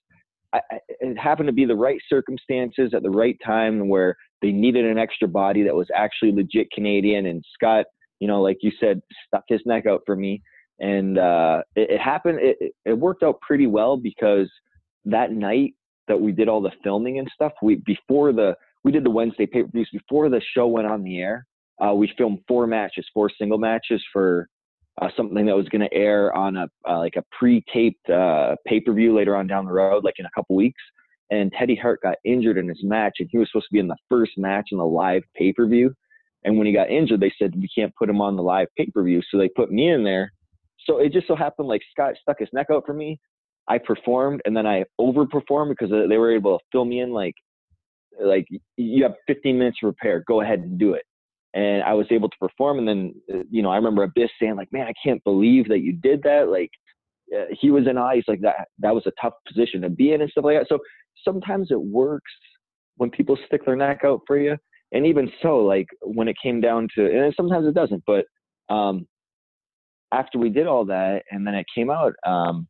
I, 0.52 0.60
it 0.88 1.18
happened 1.18 1.48
to 1.48 1.52
be 1.52 1.64
the 1.64 1.76
right 1.76 2.00
circumstances 2.08 2.92
at 2.94 3.02
the 3.02 3.10
right 3.10 3.36
time 3.44 3.88
where 3.88 4.16
they 4.40 4.50
needed 4.50 4.84
an 4.84 4.98
extra 4.98 5.28
body 5.28 5.62
that 5.64 5.74
was 5.74 5.88
actually 5.94 6.32
legit 6.32 6.70
Canadian. 6.72 7.26
And 7.26 7.44
Scott 7.54 7.86
you 8.20 8.28
know, 8.28 8.42
like 8.42 8.58
you 8.62 8.72
said, 8.80 9.00
stuck 9.26 9.44
his 9.48 9.60
neck 9.64 9.86
out 9.86 10.02
for 10.04 10.16
me. 10.16 10.42
And 10.80 11.18
uh, 11.18 11.62
it, 11.74 11.90
it 11.90 12.00
happened. 12.00 12.38
It, 12.40 12.72
it 12.84 12.92
worked 12.92 13.22
out 13.22 13.40
pretty 13.40 13.66
well 13.66 13.96
because 13.96 14.50
that 15.04 15.32
night 15.32 15.74
that 16.08 16.20
we 16.20 16.32
did 16.32 16.48
all 16.48 16.62
the 16.62 16.72
filming 16.82 17.18
and 17.18 17.28
stuff, 17.34 17.52
we 17.62 17.76
before 17.86 18.32
the 18.32 18.54
we 18.84 18.92
did 18.92 19.04
the 19.04 19.10
Wednesday 19.10 19.46
pay 19.46 19.62
per 19.62 19.68
views 19.68 19.90
before 19.92 20.28
the 20.28 20.40
show 20.54 20.66
went 20.66 20.86
on 20.86 21.02
the 21.02 21.18
air. 21.18 21.46
Uh, 21.84 21.94
we 21.94 22.12
filmed 22.16 22.40
four 22.48 22.66
matches, 22.66 23.06
four 23.14 23.30
single 23.38 23.58
matches 23.58 24.02
for 24.12 24.48
uh, 25.00 25.08
something 25.16 25.46
that 25.46 25.56
was 25.56 25.68
going 25.68 25.80
to 25.80 25.92
air 25.94 26.34
on 26.34 26.56
a 26.56 26.66
uh, 26.88 26.98
like 26.98 27.16
a 27.16 27.24
pre-taped 27.38 28.08
uh, 28.10 28.56
pay-per-view 28.66 29.14
later 29.14 29.36
on 29.36 29.46
down 29.46 29.64
the 29.64 29.72
road, 29.72 30.04
like 30.04 30.18
in 30.18 30.26
a 30.26 30.30
couple 30.34 30.56
weeks. 30.56 30.80
And 31.30 31.52
Teddy 31.52 31.76
Hart 31.76 32.00
got 32.02 32.16
injured 32.24 32.56
in 32.56 32.68
his 32.68 32.82
match, 32.82 33.16
and 33.18 33.28
he 33.30 33.38
was 33.38 33.48
supposed 33.50 33.66
to 33.66 33.74
be 33.74 33.80
in 33.80 33.88
the 33.88 33.96
first 34.08 34.32
match 34.38 34.68
in 34.72 34.78
the 34.78 34.84
live 34.84 35.22
pay-per-view. 35.36 35.92
And 36.44 36.56
when 36.56 36.66
he 36.66 36.72
got 36.72 36.90
injured, 36.90 37.20
they 37.20 37.32
said 37.38 37.54
we 37.54 37.68
can't 37.74 37.94
put 37.96 38.08
him 38.08 38.20
on 38.20 38.36
the 38.36 38.42
live 38.42 38.68
pay 38.76 38.86
per 38.86 39.02
view, 39.02 39.20
so 39.30 39.38
they 39.38 39.48
put 39.48 39.70
me 39.70 39.90
in 39.90 40.04
there. 40.04 40.32
So 40.84 40.98
it 40.98 41.12
just 41.12 41.26
so 41.26 41.36
happened 41.36 41.68
like 41.68 41.82
Scott 41.90 42.14
stuck 42.20 42.38
his 42.38 42.48
neck 42.52 42.68
out 42.70 42.84
for 42.86 42.94
me. 42.94 43.18
I 43.68 43.78
performed, 43.78 44.40
and 44.44 44.56
then 44.56 44.66
I 44.66 44.84
overperformed 45.00 45.70
because 45.70 45.90
they 45.90 46.16
were 46.16 46.34
able 46.34 46.58
to 46.58 46.64
fill 46.72 46.84
me 46.84 47.00
in 47.00 47.12
like 47.12 47.34
like 48.20 48.46
you 48.76 49.02
have 49.02 49.14
15 49.26 49.58
minutes 49.58 49.78
to 49.80 49.86
prepare. 49.86 50.24
Go 50.26 50.40
ahead 50.40 50.60
and 50.60 50.78
do 50.78 50.94
it. 50.94 51.02
And 51.54 51.82
I 51.82 51.94
was 51.94 52.06
able 52.10 52.28
to 52.28 52.36
perform. 52.38 52.78
And 52.78 52.88
then 52.88 53.14
you 53.50 53.62
know 53.62 53.70
I 53.70 53.76
remember 53.76 54.02
Abyss 54.02 54.30
saying 54.40 54.56
like, 54.56 54.72
"Man, 54.72 54.86
I 54.86 54.94
can't 55.02 55.22
believe 55.24 55.68
that 55.68 55.80
you 55.80 55.92
did 55.92 56.22
that." 56.24 56.48
Like 56.48 56.70
uh, 57.34 57.46
he 57.58 57.70
was 57.70 57.86
in 57.86 57.98
eyes 57.98 58.24
like 58.28 58.40
that. 58.42 58.68
That 58.78 58.94
was 58.94 59.04
a 59.06 59.12
tough 59.20 59.34
position 59.46 59.82
to 59.82 59.90
be 59.90 60.12
in 60.12 60.20
and 60.20 60.30
stuff 60.30 60.44
like 60.44 60.58
that. 60.58 60.68
So 60.68 60.78
sometimes 61.24 61.68
it 61.70 61.80
works 61.80 62.30
when 62.96 63.10
people 63.10 63.38
stick 63.46 63.64
their 63.64 63.76
neck 63.76 64.00
out 64.04 64.20
for 64.26 64.38
you 64.38 64.56
and 64.92 65.06
even 65.06 65.30
so, 65.42 65.58
like 65.58 65.86
when 66.02 66.28
it 66.28 66.36
came 66.42 66.60
down 66.60 66.88
to, 66.94 67.04
and 67.04 67.34
sometimes 67.36 67.66
it 67.66 67.74
doesn't, 67.74 68.02
but 68.06 68.24
um, 68.74 69.06
after 70.12 70.38
we 70.38 70.48
did 70.48 70.66
all 70.66 70.84
that, 70.86 71.22
and 71.30 71.46
then 71.46 71.54
it 71.54 71.66
came 71.74 71.90
out, 71.90 72.14
um, 72.26 72.66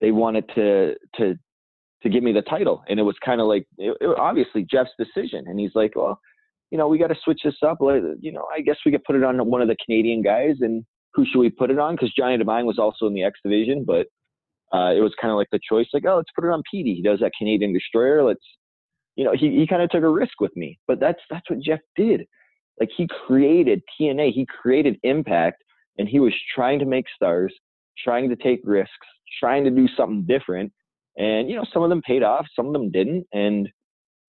they 0.00 0.10
wanted 0.10 0.44
to 0.54 0.94
to 1.16 1.34
to 2.02 2.08
give 2.08 2.22
me 2.22 2.32
the 2.32 2.42
title, 2.42 2.82
and 2.88 2.98
it 2.98 3.04
was 3.04 3.14
kind 3.24 3.40
of 3.40 3.46
like 3.46 3.64
it, 3.78 3.96
it, 4.00 4.18
obviously 4.18 4.66
Jeff's 4.68 4.90
decision, 4.98 5.44
and 5.46 5.58
he's 5.58 5.74
like, 5.74 5.92
well, 5.94 6.20
you 6.70 6.78
know, 6.78 6.88
we 6.88 6.98
got 6.98 7.08
to 7.08 7.16
switch 7.22 7.40
this 7.44 7.56
up. 7.64 7.78
You 7.80 8.32
know, 8.32 8.46
I 8.54 8.60
guess 8.60 8.76
we 8.84 8.92
could 8.92 9.04
put 9.04 9.16
it 9.16 9.24
on 9.24 9.38
one 9.48 9.62
of 9.62 9.68
the 9.68 9.76
Canadian 9.84 10.22
guys, 10.22 10.56
and 10.60 10.84
who 11.14 11.24
should 11.24 11.40
we 11.40 11.50
put 11.50 11.70
it 11.70 11.78
on? 11.78 11.94
Because 11.94 12.12
Johnny 12.12 12.36
Devine 12.36 12.66
was 12.66 12.78
also 12.78 13.06
in 13.06 13.14
the 13.14 13.24
X 13.24 13.38
division, 13.44 13.84
but 13.86 14.06
uh, 14.76 14.92
it 14.92 15.00
was 15.00 15.14
kind 15.20 15.30
of 15.30 15.36
like 15.36 15.48
the 15.52 15.60
choice, 15.68 15.86
like, 15.92 16.04
oh, 16.06 16.16
let's 16.16 16.30
put 16.34 16.44
it 16.44 16.52
on 16.52 16.62
Petey. 16.70 16.94
He 16.94 17.02
does 17.02 17.20
that 17.20 17.32
Canadian 17.38 17.72
Destroyer. 17.72 18.24
Let's 18.24 18.42
you 19.16 19.24
know, 19.24 19.32
he, 19.32 19.50
he 19.50 19.66
kind 19.66 19.82
of 19.82 19.90
took 19.90 20.02
a 20.02 20.08
risk 20.08 20.40
with 20.40 20.54
me, 20.56 20.78
but 20.86 21.00
that's, 21.00 21.20
that's 21.30 21.48
what 21.50 21.60
Jeff 21.60 21.80
did. 21.96 22.26
Like 22.78 22.90
he 22.94 23.08
created 23.26 23.82
TNA, 23.98 24.32
he 24.32 24.46
created 24.46 24.98
impact 25.02 25.64
and 25.98 26.06
he 26.06 26.20
was 26.20 26.34
trying 26.54 26.78
to 26.78 26.84
make 26.84 27.06
stars, 27.14 27.52
trying 28.04 28.28
to 28.28 28.36
take 28.36 28.60
risks, 28.62 28.92
trying 29.40 29.64
to 29.64 29.70
do 29.70 29.88
something 29.96 30.26
different. 30.26 30.70
And, 31.16 31.48
you 31.48 31.56
know, 31.56 31.64
some 31.72 31.82
of 31.82 31.88
them 31.88 32.02
paid 32.02 32.22
off, 32.22 32.46
some 32.54 32.66
of 32.66 32.74
them 32.74 32.90
didn't. 32.90 33.26
And, 33.32 33.68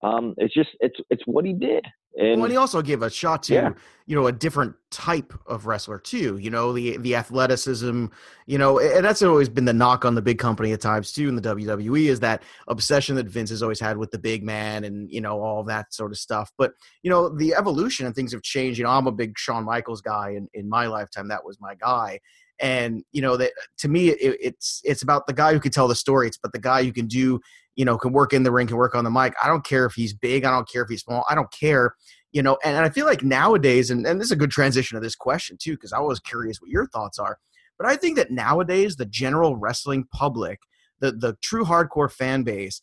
um, 0.03 0.33
it's 0.37 0.53
just, 0.53 0.69
it's, 0.79 0.99
it's 1.09 1.23
what 1.25 1.45
he 1.45 1.53
did. 1.53 1.85
And, 2.17 2.37
well, 2.37 2.45
and 2.45 2.51
he 2.51 2.57
also 2.57 2.81
gave 2.81 3.03
a 3.03 3.11
shot 3.11 3.43
to 3.43 3.53
yeah. 3.53 3.69
you 4.07 4.15
know 4.15 4.25
a 4.25 4.31
different 4.31 4.73
type 4.89 5.33
of 5.45 5.67
wrestler 5.67 5.99
too. 5.99 6.37
You 6.37 6.49
know 6.49 6.73
the 6.73 6.97
the 6.97 7.15
athleticism. 7.15 8.07
You 8.47 8.57
know, 8.57 8.79
and 8.79 9.05
that's 9.05 9.21
always 9.21 9.49
been 9.49 9.65
the 9.65 9.73
knock 9.73 10.03
on 10.03 10.15
the 10.15 10.21
big 10.21 10.39
company 10.39 10.71
at 10.71 10.81
times 10.81 11.11
too 11.11 11.29
in 11.29 11.35
the 11.35 11.41
WWE 11.41 12.07
is 12.07 12.19
that 12.21 12.41
obsession 12.69 13.15
that 13.17 13.27
Vince 13.27 13.51
has 13.51 13.61
always 13.61 13.79
had 13.79 13.97
with 13.97 14.09
the 14.09 14.17
big 14.17 14.43
man 14.43 14.83
and 14.83 15.11
you 15.11 15.21
know 15.21 15.39
all 15.39 15.63
that 15.65 15.93
sort 15.93 16.11
of 16.11 16.17
stuff. 16.17 16.51
But 16.57 16.73
you 17.03 17.11
know 17.11 17.29
the 17.29 17.53
evolution 17.53 18.07
and 18.07 18.15
things 18.15 18.31
have 18.31 18.41
changed. 18.41 18.79
You 18.79 18.85
know, 18.85 18.91
I'm 18.91 19.05
a 19.05 19.11
big 19.11 19.37
Shawn 19.37 19.63
Michaels 19.63 20.01
guy, 20.01 20.31
and 20.31 20.49
in 20.55 20.67
my 20.67 20.87
lifetime 20.87 21.27
that 21.27 21.45
was 21.45 21.59
my 21.61 21.75
guy 21.75 22.19
and 22.59 23.03
you 23.11 23.21
know 23.21 23.37
that 23.37 23.51
to 23.77 23.87
me 23.87 24.09
it, 24.09 24.35
it's 24.41 24.81
it's 24.83 25.03
about 25.03 25.27
the 25.27 25.33
guy 25.33 25.53
who 25.53 25.59
can 25.59 25.71
tell 25.71 25.87
the 25.87 25.93
story 25.93 26.25
it's 26.25 26.37
about 26.37 26.51
the 26.51 26.57
guy 26.57 26.83
who 26.83 26.91
can 26.91 27.05
do 27.05 27.39
you 27.77 27.85
know, 27.85 27.97
can 27.97 28.11
work 28.11 28.33
in 28.33 28.43
the 28.43 28.51
ring, 28.51 28.67
can 28.67 28.75
work 28.75 28.95
on 28.95 29.03
the 29.03 29.11
mic. 29.11 29.33
I 29.41 29.47
don't 29.47 29.63
care 29.63 29.85
if 29.85 29.93
he's 29.93 30.13
big. 30.13 30.43
I 30.43 30.51
don't 30.51 30.67
care 30.67 30.81
if 30.81 30.89
he's 30.89 31.03
small. 31.03 31.23
I 31.29 31.35
don't 31.35 31.51
care. 31.51 31.93
You 32.33 32.41
know, 32.41 32.57
and, 32.65 32.75
and 32.75 32.83
I 32.83 32.89
feel 32.89 33.05
like 33.05 33.23
nowadays, 33.23 33.89
and, 33.91 34.05
and 34.05 34.19
this 34.19 34.25
is 34.25 34.31
a 34.31 34.37
good 34.37 34.51
transition 34.51 34.95
to 34.95 35.01
this 35.01 35.15
question 35.15 35.57
too, 35.57 35.73
because 35.73 35.93
I 35.93 35.99
was 35.99 36.19
curious 36.19 36.59
what 36.59 36.71
your 36.71 36.87
thoughts 36.87 37.19
are. 37.19 37.37
But 37.77 37.87
I 37.87 37.95
think 37.95 38.17
that 38.17 38.31
nowadays 38.31 38.95
the 38.95 39.05
general 39.05 39.55
wrestling 39.55 40.05
public, 40.11 40.59
the 40.99 41.11
the 41.11 41.37
true 41.41 41.63
hardcore 41.63 42.11
fan 42.11 42.41
base, 42.43 42.81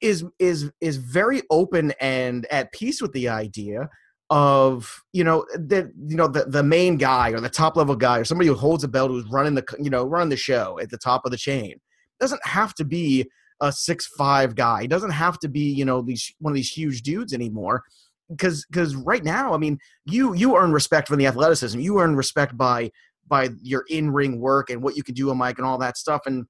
is 0.00 0.24
is 0.40 0.70
is 0.80 0.96
very 0.96 1.42
open 1.50 1.92
and 2.00 2.44
at 2.50 2.72
peace 2.72 3.00
with 3.00 3.12
the 3.12 3.28
idea 3.28 3.88
of 4.30 5.00
you 5.12 5.22
know 5.22 5.46
that 5.54 5.86
you 6.06 6.16
know 6.16 6.26
the, 6.26 6.44
the 6.44 6.62
main 6.64 6.96
guy 6.96 7.30
or 7.30 7.40
the 7.40 7.48
top 7.48 7.76
level 7.76 7.94
guy 7.94 8.18
or 8.18 8.24
somebody 8.24 8.48
who 8.48 8.54
holds 8.54 8.82
a 8.82 8.88
belt 8.88 9.10
who's 9.10 9.24
running 9.30 9.54
the 9.54 9.64
you 9.80 9.90
know 9.90 10.04
running 10.04 10.28
the 10.28 10.36
show 10.36 10.78
at 10.80 10.90
the 10.90 10.98
top 10.98 11.24
of 11.24 11.30
the 11.30 11.36
chain 11.36 11.80
doesn't 12.20 12.44
have 12.44 12.74
to 12.74 12.84
be 12.84 13.24
a 13.60 13.72
six 13.72 14.06
five 14.06 14.54
guy. 14.54 14.82
He 14.82 14.88
doesn't 14.88 15.10
have 15.10 15.38
to 15.40 15.48
be 15.48 15.72
you 15.72 15.84
know 15.84 16.02
these 16.02 16.32
one 16.38 16.52
of 16.52 16.56
these 16.56 16.70
huge 16.70 17.02
dudes 17.02 17.32
anymore. 17.32 17.82
Because 18.28 18.66
because 18.70 18.94
right 18.94 19.24
now, 19.24 19.54
I 19.54 19.58
mean, 19.58 19.78
you 20.04 20.34
you 20.34 20.56
earn 20.56 20.72
respect 20.72 21.08
from 21.08 21.18
the 21.18 21.26
athleticism. 21.26 21.80
You 21.80 22.00
earn 22.00 22.14
respect 22.14 22.56
by 22.56 22.90
by 23.26 23.50
your 23.62 23.84
in 23.88 24.10
ring 24.10 24.40
work 24.40 24.70
and 24.70 24.82
what 24.82 24.96
you 24.96 25.02
can 25.02 25.14
do 25.14 25.30
on 25.30 25.38
mic 25.38 25.58
and 25.58 25.66
all 25.66 25.78
that 25.78 25.96
stuff. 25.96 26.22
And 26.26 26.46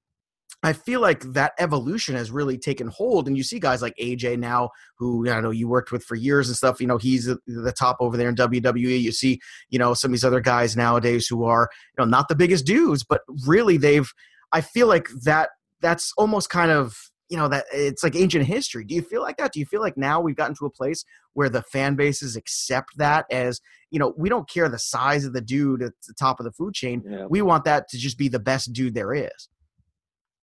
I 0.62 0.72
feel 0.72 1.00
like 1.00 1.20
that 1.34 1.52
evolution 1.60 2.16
has 2.16 2.32
really 2.32 2.58
taken 2.58 2.88
hold, 2.88 3.28
and 3.28 3.36
you 3.36 3.44
see 3.44 3.60
guys 3.60 3.80
like 3.80 3.94
AJ 4.00 4.38
now, 4.38 4.70
who 4.98 5.30
I 5.30 5.40
know 5.40 5.50
you 5.50 5.68
worked 5.68 5.92
with 5.92 6.02
for 6.02 6.16
years 6.16 6.48
and 6.48 6.56
stuff. 6.56 6.80
You 6.80 6.88
know, 6.88 6.98
he's 6.98 7.26
the 7.26 7.74
top 7.78 7.98
over 8.00 8.16
there 8.16 8.28
in 8.28 8.34
WWE. 8.34 9.00
You 9.00 9.12
see, 9.12 9.40
you 9.68 9.78
know, 9.78 9.94
some 9.94 10.10
of 10.10 10.12
these 10.14 10.24
other 10.24 10.40
guys 10.40 10.76
nowadays 10.76 11.28
who 11.28 11.44
are, 11.44 11.68
you 11.96 12.04
know, 12.04 12.10
not 12.10 12.28
the 12.28 12.34
biggest 12.34 12.66
dudes, 12.66 13.04
but 13.04 13.22
really 13.46 13.76
they've. 13.76 14.10
I 14.50 14.62
feel 14.62 14.88
like 14.88 15.08
that 15.24 15.50
that's 15.80 16.12
almost 16.16 16.50
kind 16.50 16.70
of 16.70 16.96
you 17.28 17.36
know 17.36 17.48
that 17.48 17.66
it's 17.72 18.02
like 18.02 18.16
ancient 18.16 18.46
history. 18.46 18.84
Do 18.84 18.94
you 18.94 19.02
feel 19.02 19.22
like 19.22 19.36
that? 19.36 19.52
Do 19.52 19.60
you 19.60 19.66
feel 19.66 19.80
like 19.80 19.96
now 19.96 20.20
we've 20.20 20.36
gotten 20.36 20.54
to 20.56 20.66
a 20.66 20.70
place 20.70 21.04
where 21.34 21.48
the 21.48 21.62
fan 21.62 21.94
bases 21.94 22.36
accept 22.36 22.96
that 22.96 23.26
as 23.30 23.60
you 23.90 23.98
know 23.98 24.14
we 24.16 24.28
don't 24.28 24.48
care 24.48 24.68
the 24.68 24.78
size 24.78 25.24
of 25.24 25.32
the 25.32 25.40
dude 25.40 25.82
at 25.82 25.92
the 26.06 26.14
top 26.14 26.40
of 26.40 26.44
the 26.44 26.52
food 26.52 26.74
chain. 26.74 27.02
Yeah. 27.06 27.26
We 27.28 27.42
want 27.42 27.64
that 27.64 27.88
to 27.90 27.98
just 27.98 28.18
be 28.18 28.28
the 28.28 28.38
best 28.38 28.72
dude 28.72 28.94
there 28.94 29.14
is. 29.14 29.48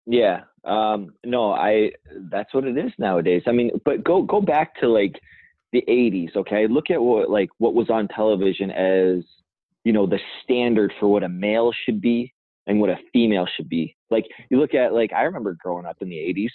Yeah. 0.06 0.42
Um, 0.66 1.14
no, 1.26 1.54
I 1.54 1.92
that's 2.32 2.54
what 2.54 2.66
it 2.66 2.78
is 2.78 2.92
nowadays. 2.98 3.44
I 3.48 3.52
mean, 3.52 3.72
but 3.86 4.04
go 4.04 4.22
go 4.22 4.42
back 4.42 4.80
to 4.82 4.88
like 4.88 5.20
the 5.72 5.84
80s, 5.88 6.36
okay? 6.36 6.68
Look 6.68 6.90
at 6.90 7.02
what 7.02 7.30
like 7.30 7.50
what 7.58 7.74
was 7.74 7.90
on 7.90 8.08
television 8.08 8.72
as, 8.72 9.24
you 9.84 9.94
know, 9.94 10.08
the 10.08 10.20
standard 10.44 10.92
for 11.00 11.08
what 11.08 11.24
a 11.24 11.30
male 11.30 11.72
should 11.86 12.02
be 12.02 12.34
and 12.70 12.80
what 12.80 12.90
a 12.90 12.98
female 13.12 13.48
should 13.54 13.68
be. 13.68 13.98
Like 14.10 14.26
you 14.50 14.60
look 14.60 14.74
at 14.74 14.94
like 14.94 15.12
I 15.12 15.24
remember 15.24 15.58
growing 15.62 15.86
up 15.86 15.98
in 16.00 16.08
the 16.08 16.16
80s, 16.16 16.52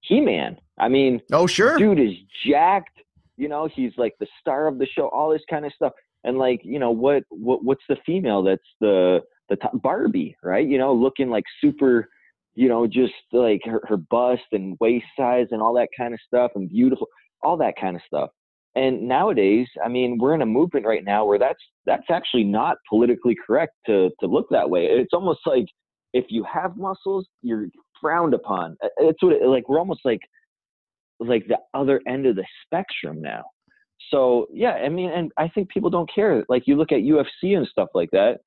He-Man. 0.00 0.56
I 0.78 0.88
mean, 0.88 1.20
Oh 1.32 1.46
sure. 1.46 1.76
dude 1.76 2.00
is 2.00 2.14
jacked, 2.46 2.98
you 3.36 3.48
know, 3.48 3.68
he's 3.70 3.92
like 3.98 4.14
the 4.18 4.26
star 4.40 4.68
of 4.68 4.78
the 4.78 4.86
show, 4.86 5.08
all 5.08 5.30
this 5.30 5.42
kind 5.50 5.66
of 5.66 5.72
stuff. 5.74 5.92
And 6.24 6.38
like, 6.38 6.60
you 6.64 6.78
know, 6.78 6.92
what 6.92 7.24
what 7.28 7.62
what's 7.64 7.84
the 7.88 7.96
female 8.06 8.42
that's 8.42 8.62
the 8.80 9.20
the 9.48 9.56
top 9.56 9.82
Barbie, 9.82 10.36
right? 10.42 10.66
You 10.66 10.78
know, 10.78 10.94
looking 10.94 11.28
like 11.28 11.44
super 11.60 12.08
you 12.54 12.68
know, 12.68 12.86
just 12.86 13.12
like 13.32 13.60
her, 13.66 13.82
her 13.86 13.98
bust 13.98 14.44
and 14.52 14.78
waist 14.80 15.04
size 15.14 15.48
and 15.50 15.60
all 15.60 15.74
that 15.74 15.90
kind 15.94 16.14
of 16.14 16.20
stuff 16.26 16.52
and 16.54 16.70
beautiful, 16.70 17.06
all 17.42 17.58
that 17.58 17.74
kind 17.78 17.94
of 17.94 18.02
stuff. 18.06 18.30
And 18.76 19.08
nowadays, 19.08 19.66
I 19.84 19.88
mean, 19.88 20.18
we're 20.18 20.34
in 20.34 20.42
a 20.42 20.46
movement 20.46 20.86
right 20.86 21.04
now 21.04 21.24
where 21.24 21.38
that's 21.38 21.62
that's 21.86 22.10
actually 22.10 22.44
not 22.44 22.76
politically 22.88 23.36
correct 23.46 23.72
to 23.86 24.10
to 24.20 24.26
look 24.28 24.46
that 24.50 24.70
way. 24.70 24.86
It's 24.86 25.14
almost 25.14 25.40
like 25.46 25.66
if 26.12 26.26
you 26.28 26.44
have 26.44 26.76
muscles, 26.76 27.26
you're 27.42 27.68
frowned 28.00 28.34
upon. 28.34 28.76
It's 28.98 29.22
what 29.22 29.32
it, 29.34 29.46
like 29.48 29.68
we're 29.68 29.80
almost 29.80 30.02
like 30.04 30.20
like 31.20 31.46
the 31.48 31.58
other 31.74 32.00
end 32.06 32.26
of 32.26 32.36
the 32.36 32.44
spectrum 32.64 33.22
now. 33.22 33.44
So 34.10 34.46
yeah, 34.52 34.72
I 34.74 34.90
mean, 34.90 35.10
and 35.10 35.32
I 35.38 35.48
think 35.48 35.70
people 35.70 35.90
don't 35.90 36.10
care. 36.14 36.44
Like 36.48 36.64
you 36.66 36.76
look 36.76 36.92
at 36.92 37.00
UFC 37.00 37.56
and 37.56 37.66
stuff 37.66 37.88
like 37.94 38.10
that. 38.12 38.38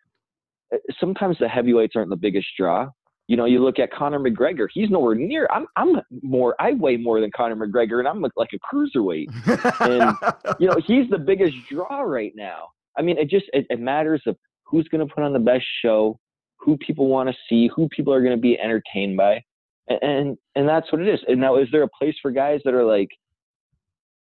uh, 0.73 0.77
Sometimes 0.99 1.37
the 1.39 1.47
heavyweights 1.49 1.95
aren't 1.95 2.11
the 2.11 2.15
biggest 2.15 2.47
draw. 2.57 2.89
You 3.29 3.37
know, 3.37 3.45
you 3.45 3.63
look 3.63 3.77
at 3.77 3.91
Conor 3.93 4.17
McGregor. 4.19 4.67
He's 4.73 4.89
nowhere 4.89 5.13
near. 5.13 5.47
I'm 5.53 5.67
I'm 5.75 6.01
more. 6.23 6.55
I 6.59 6.73
weigh 6.73 6.97
more 6.97 7.21
than 7.21 7.29
Conor 7.37 7.55
McGregor, 7.55 7.99
and 7.99 8.07
I'm 8.07 8.23
like 8.35 8.49
a 8.53 8.75
cruiserweight. 8.75 9.27
And 9.81 10.17
you 10.59 10.67
know, 10.67 10.77
he's 10.83 11.07
the 11.11 11.19
biggest 11.19 11.55
draw 11.69 12.01
right 12.01 12.33
now. 12.35 12.69
I 12.97 13.03
mean, 13.03 13.19
it 13.19 13.29
just 13.29 13.45
it, 13.53 13.67
it 13.69 13.79
matters 13.79 14.23
of 14.25 14.35
who's 14.63 14.87
going 14.87 15.07
to 15.07 15.13
put 15.13 15.23
on 15.23 15.31
the 15.33 15.39
best 15.39 15.63
show, 15.83 16.19
who 16.57 16.75
people 16.77 17.07
want 17.07 17.29
to 17.29 17.35
see, 17.47 17.69
who 17.75 17.87
people 17.89 18.11
are 18.11 18.21
going 18.21 18.35
to 18.35 18.41
be 18.41 18.59
entertained 18.59 19.15
by, 19.15 19.43
and, 19.89 19.99
and 20.01 20.37
and 20.55 20.67
that's 20.67 20.91
what 20.91 20.99
it 20.99 21.07
is. 21.07 21.19
And 21.27 21.39
now, 21.39 21.57
is 21.57 21.67
there 21.71 21.83
a 21.83 21.89
place 22.01 22.15
for 22.23 22.31
guys 22.31 22.61
that 22.65 22.73
are 22.73 22.83
like 22.83 23.09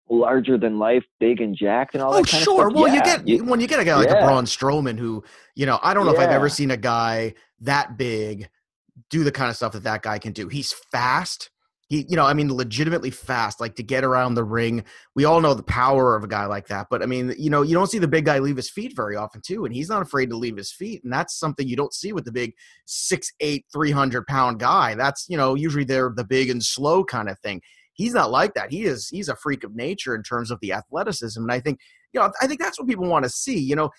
larger 0.09 0.57
than 0.57 0.79
life, 0.79 1.03
big 1.19 1.41
and 1.41 1.55
jacked, 1.55 1.93
and 1.93 2.01
all 2.01 2.11
Oh 2.11 2.23
that 2.23 2.27
kind 2.27 2.43
sure. 2.43 2.67
of 2.67 2.71
stuff? 2.71 2.81
Well, 2.81 2.87
you 2.91 3.01
Yeah, 3.05 3.21
get 3.23 3.45
when 3.45 3.59
you 3.59 3.67
get 3.67 3.79
a 3.79 3.85
guy 3.85 3.97
like 3.97 4.09
a 4.09 4.13
yeah. 4.13 4.25
Braun 4.25 4.45
Strowman, 4.45 4.97
who 4.97 5.23
you 5.53 5.67
know, 5.67 5.79
I 5.83 5.93
don't 5.93 6.07
know 6.07 6.11
if 6.13 6.19
I've 6.19 6.31
ever 6.31 6.49
seen 6.49 6.71
a 6.71 6.77
guy 6.77 7.35
that 7.61 7.97
big 7.97 8.49
do 9.09 9.23
the 9.23 9.31
kind 9.31 9.49
of 9.49 9.55
stuff 9.55 9.73
that 9.73 9.83
that 9.83 10.01
guy 10.01 10.19
can 10.19 10.33
do. 10.33 10.47
He's 10.47 10.73
fast. 10.91 11.49
He, 11.87 12.05
you 12.09 12.15
know, 12.15 12.25
I 12.25 12.33
mean, 12.33 12.51
legitimately 12.51 13.11
fast. 13.11 13.61
Like 13.61 13.75
to 13.75 13.83
get 13.83 14.03
around 14.03 14.33
the 14.33 14.43
ring. 14.43 14.83
We 15.15 15.25
all 15.25 15.39
know 15.39 15.53
the 15.53 15.63
power 15.63 16.15
of 16.15 16.23
a 16.23 16.27
guy 16.27 16.45
like 16.47 16.67
that, 16.67 16.87
but 16.89 17.03
I 17.03 17.05
mean, 17.05 17.35
you 17.37 17.51
know, 17.51 17.61
you 17.61 17.75
don't 17.75 17.91
see 17.91 17.99
the 17.99 18.07
big 18.07 18.25
guy 18.25 18.39
leave 18.39 18.55
his 18.55 18.71
feet 18.71 18.95
very 18.95 19.15
often 19.15 19.41
too, 19.45 19.65
and 19.65 19.73
he's 19.73 19.89
not 19.89 20.01
afraid 20.01 20.31
to 20.31 20.37
leave 20.37 20.57
his 20.57 20.71
feet, 20.71 21.03
and 21.03 21.13
that's 21.13 21.37
something 21.37 21.67
you 21.67 21.75
don't 21.75 21.93
see 21.93 22.11
with 22.11 22.25
the 22.25 22.31
big 22.31 22.53
six 22.85 23.31
eight, 23.39 23.65
three 23.71 23.91
hundred 23.91 24.25
pound 24.25 24.59
guy. 24.59 24.95
That's 24.95 25.25
you 25.29 25.37
know, 25.37 25.53
usually 25.53 25.83
they're 25.83 26.11
the 26.15 26.25
big 26.25 26.49
and 26.49 26.63
slow 26.63 27.03
kind 27.03 27.29
of 27.29 27.37
thing. 27.39 27.61
He's 27.93 28.13
not 28.13 28.31
like 28.31 28.55
that. 28.55 28.71
He 28.71 28.85
is 28.85 29.07
he's 29.09 29.29
a 29.29 29.35
freak 29.35 29.63
of 29.63 29.75
nature 29.75 30.15
in 30.15 30.23
terms 30.23 30.49
of 30.49 30.59
the 30.61 30.73
athleticism, 30.73 31.41
and 31.41 31.51
I 31.51 31.59
think 31.59 31.79
you 32.13 32.21
know, 32.21 32.31
I 32.41 32.47
think 32.47 32.61
that's 32.61 32.79
what 32.79 32.87
people 32.87 33.07
want 33.07 33.23
to 33.25 33.29
see. 33.29 33.59
You 33.59 33.75
know, 33.75 33.91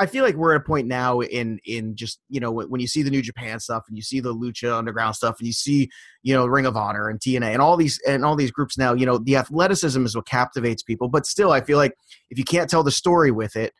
I- 0.00 0.06
feel 0.06 0.24
like 0.24 0.34
we're 0.34 0.54
at 0.54 0.60
a 0.60 0.64
point 0.64 0.88
now 0.88 1.20
in 1.20 1.60
in 1.64 1.94
just 1.94 2.20
you 2.28 2.40
know 2.40 2.50
when 2.50 2.68
when 2.68 2.80
you 2.80 2.86
see 2.86 3.02
the 3.02 3.10
New 3.10 3.22
Japan 3.22 3.60
stuff 3.60 3.84
and 3.88 3.96
you 3.96 4.02
see 4.02 4.20
the 4.20 4.34
Lucha 4.34 4.76
Underground 4.76 5.14
stuff 5.14 5.38
and 5.38 5.46
you 5.46 5.52
see 5.52 5.88
you 6.22 6.34
know 6.34 6.46
Ring 6.46 6.66
of 6.66 6.76
Honor 6.76 7.08
and 7.08 7.20
TNA 7.20 7.52
and 7.52 7.62
all 7.62 7.76
these 7.76 8.00
and 8.06 8.24
all 8.24 8.36
these 8.36 8.50
groups 8.50 8.76
now. 8.76 8.92
You 8.94 9.06
know, 9.06 9.18
the 9.18 9.36
athleticism 9.36 10.04
is 10.04 10.16
what 10.16 10.26
captivates 10.26 10.82
people, 10.82 11.08
but 11.08 11.26
still, 11.26 11.52
I 11.52 11.60
feel 11.60 11.78
like 11.78 11.94
if 12.30 12.38
you 12.38 12.44
can't 12.44 12.68
tell 12.68 12.82
the 12.82 12.90
story 12.90 13.30
with 13.30 13.56
it, 13.56 13.72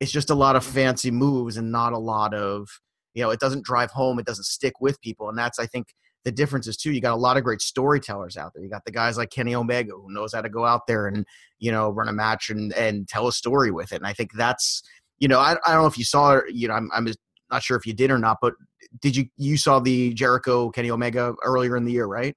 it's 0.00 0.12
just 0.12 0.30
a 0.30 0.34
lot 0.34 0.56
of 0.56 0.64
fancy 0.64 1.10
moves 1.10 1.56
and 1.56 1.72
not 1.72 1.92
a 1.92 1.98
lot 1.98 2.34
of 2.34 2.68
you 3.14 3.22
know. 3.22 3.30
It 3.30 3.40
doesn't 3.40 3.64
drive 3.64 3.90
home. 3.90 4.18
It 4.18 4.26
doesn't 4.26 4.44
stick 4.44 4.74
with 4.80 5.00
people, 5.00 5.28
and 5.28 5.38
that's 5.38 5.58
I 5.58 5.66
think 5.66 5.94
the 6.26 6.32
difference 6.32 6.66
is 6.66 6.76
too. 6.76 6.90
You 6.92 7.00
got 7.00 7.14
a 7.14 7.16
lot 7.16 7.36
of 7.36 7.44
great 7.44 7.62
storytellers 7.62 8.36
out 8.36 8.52
there. 8.52 8.62
You 8.62 8.68
got 8.68 8.84
the 8.84 8.90
guys 8.90 9.16
like 9.16 9.30
Kenny 9.30 9.54
Omega 9.54 9.92
who 9.92 10.12
knows 10.12 10.34
how 10.34 10.42
to 10.42 10.48
go 10.48 10.64
out 10.64 10.88
there 10.88 11.06
and 11.06 11.24
you 11.60 11.70
know 11.70 11.90
run 11.90 12.08
a 12.08 12.12
match 12.12 12.50
and 12.50 12.72
and 12.74 13.08
tell 13.08 13.28
a 13.28 13.32
story 13.32 13.70
with 13.70 13.92
it. 13.92 13.96
And 13.96 14.06
I 14.06 14.12
think 14.12 14.32
that's 14.32 14.82
you 15.18 15.28
know 15.28 15.38
I, 15.38 15.56
I 15.64 15.72
don't 15.72 15.82
know 15.82 15.86
if 15.88 15.98
you 15.98 16.04
saw 16.04 16.36
it, 16.36 16.44
you 16.48 16.68
know 16.68 16.74
I'm 16.74 16.90
I'm 16.92 17.08
not 17.50 17.62
sure 17.62 17.76
if 17.76 17.86
you 17.86 17.92
did 17.94 18.10
or 18.10 18.18
not, 18.18 18.38
but 18.40 18.54
did 19.00 19.16
you 19.16 19.26
you 19.36 19.56
saw 19.56 19.78
the 19.78 20.12
Jericho 20.14 20.70
Kenny 20.70 20.90
Omega 20.90 21.34
earlier 21.44 21.76
in 21.76 21.84
the 21.84 21.92
year, 21.92 22.06
right? 22.06 22.34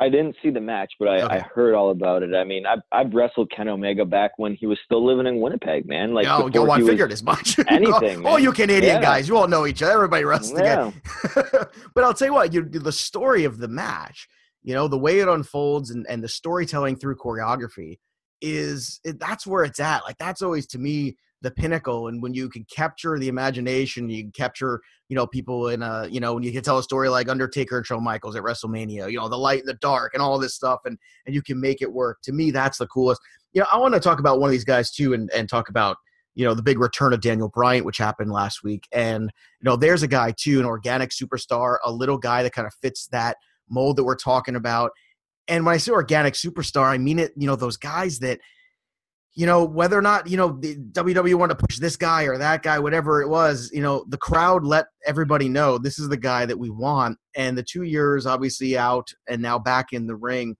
I 0.00 0.08
didn't 0.08 0.36
see 0.42 0.50
the 0.50 0.60
match, 0.60 0.92
but 1.00 1.08
I, 1.08 1.22
Okay. 1.22 1.36
I 1.38 1.40
heard 1.40 1.74
all 1.74 1.90
about 1.90 2.22
it. 2.22 2.32
I 2.34 2.44
mean, 2.44 2.66
I've 2.66 2.80
I've 2.92 3.12
wrestled 3.12 3.50
Ken 3.54 3.68
Omega 3.68 4.04
back 4.04 4.32
when 4.36 4.54
he 4.54 4.66
was 4.66 4.78
still 4.84 5.04
living 5.04 5.26
in 5.26 5.40
Winnipeg, 5.40 5.86
man. 5.88 6.14
Like 6.14 6.28
oh, 6.28 6.48
yo, 6.48 6.70
I 6.70 6.80
figured 6.80 7.10
as 7.10 7.22
much. 7.22 7.58
anything, 7.68 8.22
oh, 8.24 8.36
you 8.36 8.52
Canadian 8.52 8.96
Yeah. 8.96 9.00
guys, 9.00 9.28
you 9.28 9.36
all 9.36 9.48
know 9.48 9.66
each 9.66 9.82
other. 9.82 9.92
Everybody 9.92 10.24
wrestles 10.24 10.52
together. 10.52 10.92
But 11.94 12.04
I'll 12.04 12.14
tell 12.14 12.28
you 12.28 12.34
what, 12.34 12.52
you 12.52 12.62
the 12.62 12.92
story 12.92 13.44
of 13.44 13.58
the 13.58 13.66
match, 13.66 14.28
you 14.62 14.72
know, 14.72 14.86
the 14.86 14.98
way 14.98 15.18
it 15.18 15.26
unfolds 15.26 15.90
and, 15.90 16.06
and 16.08 16.22
the 16.22 16.28
storytelling 16.28 16.96
through 16.96 17.16
choreography 17.16 17.98
is 18.40 19.00
it, 19.02 19.18
that's 19.18 19.48
where 19.48 19.64
it's 19.64 19.80
at. 19.80 20.04
Like 20.04 20.16
that's 20.18 20.42
always 20.42 20.68
to 20.68 20.78
me 20.78 21.16
the 21.40 21.50
pinnacle. 21.50 22.08
And 22.08 22.22
when 22.22 22.34
you 22.34 22.48
can 22.48 22.64
capture 22.64 23.18
the 23.18 23.28
imagination, 23.28 24.10
you 24.10 24.24
can 24.24 24.32
capture, 24.32 24.80
you 25.08 25.16
know, 25.16 25.26
people 25.26 25.68
in 25.68 25.82
a, 25.82 26.06
you 26.10 26.20
know, 26.20 26.34
when 26.34 26.42
you 26.42 26.52
can 26.52 26.62
tell 26.62 26.78
a 26.78 26.82
story 26.82 27.08
like 27.08 27.28
Undertaker 27.28 27.78
and 27.78 27.86
Shawn 27.86 28.02
Michaels 28.02 28.36
at 28.36 28.42
WrestleMania, 28.42 29.10
you 29.10 29.18
know, 29.18 29.28
the 29.28 29.38
light 29.38 29.60
and 29.60 29.68
the 29.68 29.74
dark 29.74 30.14
and 30.14 30.22
all 30.22 30.38
this 30.38 30.54
stuff, 30.54 30.80
and 30.84 30.98
and 31.26 31.34
you 31.34 31.42
can 31.42 31.60
make 31.60 31.82
it 31.82 31.92
work. 31.92 32.18
To 32.22 32.32
me, 32.32 32.50
that's 32.50 32.78
the 32.78 32.86
coolest. 32.86 33.20
You 33.52 33.60
know, 33.60 33.66
I 33.72 33.78
want 33.78 33.94
to 33.94 34.00
talk 34.00 34.20
about 34.20 34.40
one 34.40 34.48
of 34.48 34.52
these 34.52 34.64
guys 34.64 34.90
too, 34.90 35.14
and 35.14 35.30
and 35.32 35.48
talk 35.48 35.68
about 35.68 35.96
you 36.34 36.44
know 36.44 36.54
the 36.54 36.62
big 36.62 36.78
return 36.78 37.12
of 37.12 37.20
Daniel 37.20 37.48
Bryan, 37.48 37.84
which 37.84 37.98
happened 37.98 38.32
last 38.32 38.62
week, 38.64 38.88
and 38.92 39.24
you 39.60 39.64
know, 39.64 39.76
there's 39.76 40.02
a 40.02 40.08
guy 40.08 40.32
too, 40.36 40.58
an 40.58 40.66
organic 40.66 41.10
superstar, 41.10 41.76
a 41.84 41.92
little 41.92 42.18
guy 42.18 42.42
that 42.42 42.52
kind 42.52 42.66
of 42.66 42.74
fits 42.82 43.06
that 43.08 43.36
mold 43.70 43.96
that 43.96 44.04
we're 44.04 44.16
talking 44.16 44.56
about. 44.56 44.90
And 45.46 45.64
when 45.64 45.74
I 45.74 45.78
say 45.78 45.92
organic 45.92 46.34
superstar, 46.34 46.84
I 46.84 46.98
mean 46.98 47.18
it, 47.18 47.32
you 47.36 47.46
know, 47.46 47.56
those 47.56 47.76
guys 47.76 48.18
that, 48.20 48.40
you 49.38 49.46
know, 49.46 49.64
whether 49.64 49.96
or 49.96 50.02
not, 50.02 50.28
you 50.28 50.36
know, 50.36 50.58
the 50.58 50.74
WWE 50.74 51.36
wanted 51.36 51.56
to 51.56 51.64
push 51.64 51.78
this 51.78 51.94
guy 51.94 52.24
or 52.24 52.38
that 52.38 52.64
guy, 52.64 52.80
whatever 52.80 53.22
it 53.22 53.28
was, 53.28 53.70
you 53.72 53.80
know, 53.80 54.04
the 54.08 54.16
crowd 54.16 54.64
let 54.64 54.86
everybody 55.06 55.48
know 55.48 55.78
this 55.78 56.00
is 56.00 56.08
the 56.08 56.16
guy 56.16 56.44
that 56.44 56.58
we 56.58 56.70
want. 56.70 57.16
And 57.36 57.56
the 57.56 57.62
two 57.62 57.84
years 57.84 58.26
obviously 58.26 58.76
out 58.76 59.12
and 59.28 59.40
now 59.40 59.56
back 59.56 59.92
in 59.92 60.08
the 60.08 60.16
ring, 60.16 60.56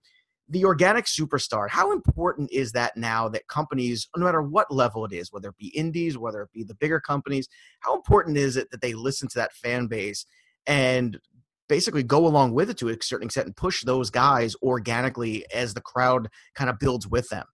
the 0.48 0.64
organic 0.64 1.06
superstar, 1.06 1.68
how 1.68 1.90
important 1.90 2.52
is 2.52 2.70
that 2.70 2.96
now 2.96 3.28
that 3.30 3.48
companies, 3.48 4.08
no 4.16 4.24
matter 4.24 4.42
what 4.42 4.70
level 4.70 5.04
it 5.04 5.12
is, 5.12 5.32
whether 5.32 5.48
it 5.48 5.56
be 5.58 5.76
indies, 5.76 6.16
whether 6.16 6.42
it 6.42 6.52
be 6.54 6.62
the 6.62 6.76
bigger 6.76 7.00
companies, 7.00 7.48
how 7.80 7.96
important 7.96 8.36
is 8.36 8.56
it 8.56 8.70
that 8.70 8.80
they 8.80 8.94
listen 8.94 9.26
to 9.26 9.38
that 9.40 9.52
fan 9.54 9.88
base 9.88 10.24
and 10.68 11.18
basically 11.68 12.04
go 12.04 12.28
along 12.28 12.52
with 12.54 12.70
it 12.70 12.78
to 12.78 12.90
a 12.90 12.96
certain 13.02 13.26
extent 13.26 13.46
and 13.46 13.56
push 13.56 13.82
those 13.82 14.08
guys 14.08 14.54
organically 14.62 15.44
as 15.52 15.74
the 15.74 15.80
crowd 15.80 16.28
kind 16.54 16.70
of 16.70 16.78
builds 16.78 17.08
with 17.08 17.28
them? 17.30 17.44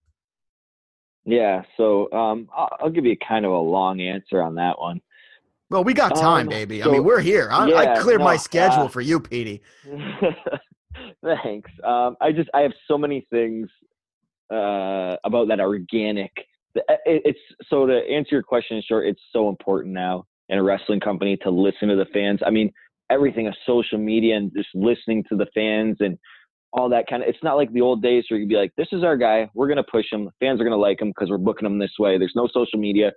Yeah. 1.25 1.63
So 1.77 2.11
um, 2.11 2.47
I'll, 2.55 2.69
I'll 2.79 2.89
give 2.89 3.05
you 3.05 3.15
kind 3.27 3.45
of 3.45 3.51
a 3.51 3.57
long 3.59 3.99
answer 4.01 4.41
on 4.41 4.55
that 4.55 4.79
one. 4.79 5.01
Well, 5.69 5.83
we 5.83 5.93
got 5.95 6.15
time, 6.15 6.47
Um, 6.47 6.49
baby. 6.49 6.83
I 6.83 6.87
mean, 6.87 7.03
we're 7.03 7.19
here. 7.21 7.49
I, 7.51 7.65
I 7.65 7.83
yeah, 7.83 7.99
cleared 8.01 8.21
my 8.21 8.37
schedule 8.37 8.83
uh, 8.83 8.87
for 8.87 9.01
you, 9.01 9.19
Petey. 9.19 9.61
Thanks. 11.23 11.71
Um, 11.83 12.15
I 12.21 12.31
just 12.31 12.49
I 12.53 12.61
have 12.61 12.73
so 12.87 12.97
many 12.97 13.25
things 13.31 13.67
uh, 14.51 15.15
about 15.23 15.47
that 15.47 15.59
organic. 15.59 16.31
it- 16.75 17.21
It's 17.25 17.39
so 17.69 17.85
to 17.87 17.97
answer 18.09 18.29
your 18.35 18.43
question 18.43 18.77
in 18.77 18.83
short, 18.83 19.07
it's 19.07 19.21
so 19.33 19.49
important 19.49 19.93
now 19.93 20.25
in 20.49 20.59
a 20.59 20.63
wrestling 20.63 20.99
company 20.99 21.35
to 21.37 21.49
listen 21.49 21.87
to 21.89 21.95
the 21.95 22.05
fans. 22.13 22.39
I 22.45 22.51
mean, 22.51 22.71
everything 23.09 23.47
of 23.47 23.55
social 23.65 23.97
media 23.97 24.37
and 24.37 24.51
just 24.55 24.69
listening 24.75 25.23
to 25.29 25.35
the 25.35 25.47
fans 25.55 25.97
and 25.99 26.17
all 26.75 26.89
that 26.89 27.07
kind 27.07 27.23
of. 27.23 27.29
It's 27.29 27.43
not 27.43 27.55
like 27.55 27.71
the 27.71 27.81
old 27.81 28.01
days 28.01 28.25
where 28.29 28.39
you'd 28.39 28.49
be 28.49 28.55
like, 28.57 28.73
"This 28.75 28.87
is 28.91 29.03
our 29.03 29.17
guy. 29.17 29.49
We're 29.53 29.67
gonna 29.67 29.83
push 29.83 30.05
him. 30.11 30.29
Fans 30.39 30.59
are 30.59 30.63
gonna 30.63 30.75
like 30.77 31.01
him 31.01 31.09
because 31.09 31.29
we're 31.29 31.37
booking 31.37 31.65
him 31.65 31.79
this 31.79 31.93
way." 31.97 32.17
There's 32.17 32.35
no 32.35 32.47
social 32.47 32.79
media. 32.79 33.11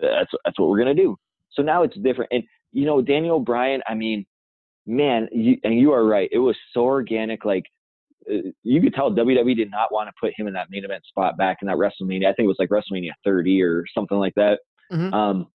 That's 0.00 0.30
that's 0.44 0.58
what 0.58 0.68
we're 0.68 0.78
gonna 0.78 0.94
do. 0.94 1.16
So 1.50 1.62
now 1.62 1.82
it's 1.82 1.96
different. 1.98 2.32
And 2.32 2.42
you 2.72 2.86
know, 2.86 3.02
Daniel 3.02 3.38
Bryan. 3.38 3.82
I 3.86 3.94
mean, 3.94 4.24
man, 4.86 5.28
you, 5.30 5.58
and 5.64 5.78
you 5.78 5.92
are 5.92 6.04
right. 6.06 6.28
It 6.32 6.38
was 6.38 6.56
so 6.72 6.82
organic. 6.82 7.44
Like 7.44 7.64
uh, 8.30 8.50
you 8.62 8.80
could 8.80 8.94
tell 8.94 9.10
WWE 9.10 9.56
did 9.56 9.70
not 9.70 9.92
want 9.92 10.08
to 10.08 10.14
put 10.20 10.32
him 10.36 10.46
in 10.46 10.54
that 10.54 10.70
main 10.70 10.84
event 10.84 11.04
spot 11.06 11.36
back 11.36 11.58
in 11.60 11.68
that 11.68 11.76
WrestleMania. 11.76 12.26
I 12.26 12.32
think 12.32 12.46
it 12.46 12.46
was 12.46 12.56
like 12.58 12.70
WrestleMania 12.70 13.12
30 13.24 13.62
or 13.62 13.84
something 13.94 14.18
like 14.18 14.34
that. 14.36 14.60
Mhm. 14.90 15.12
Um, 15.12 15.46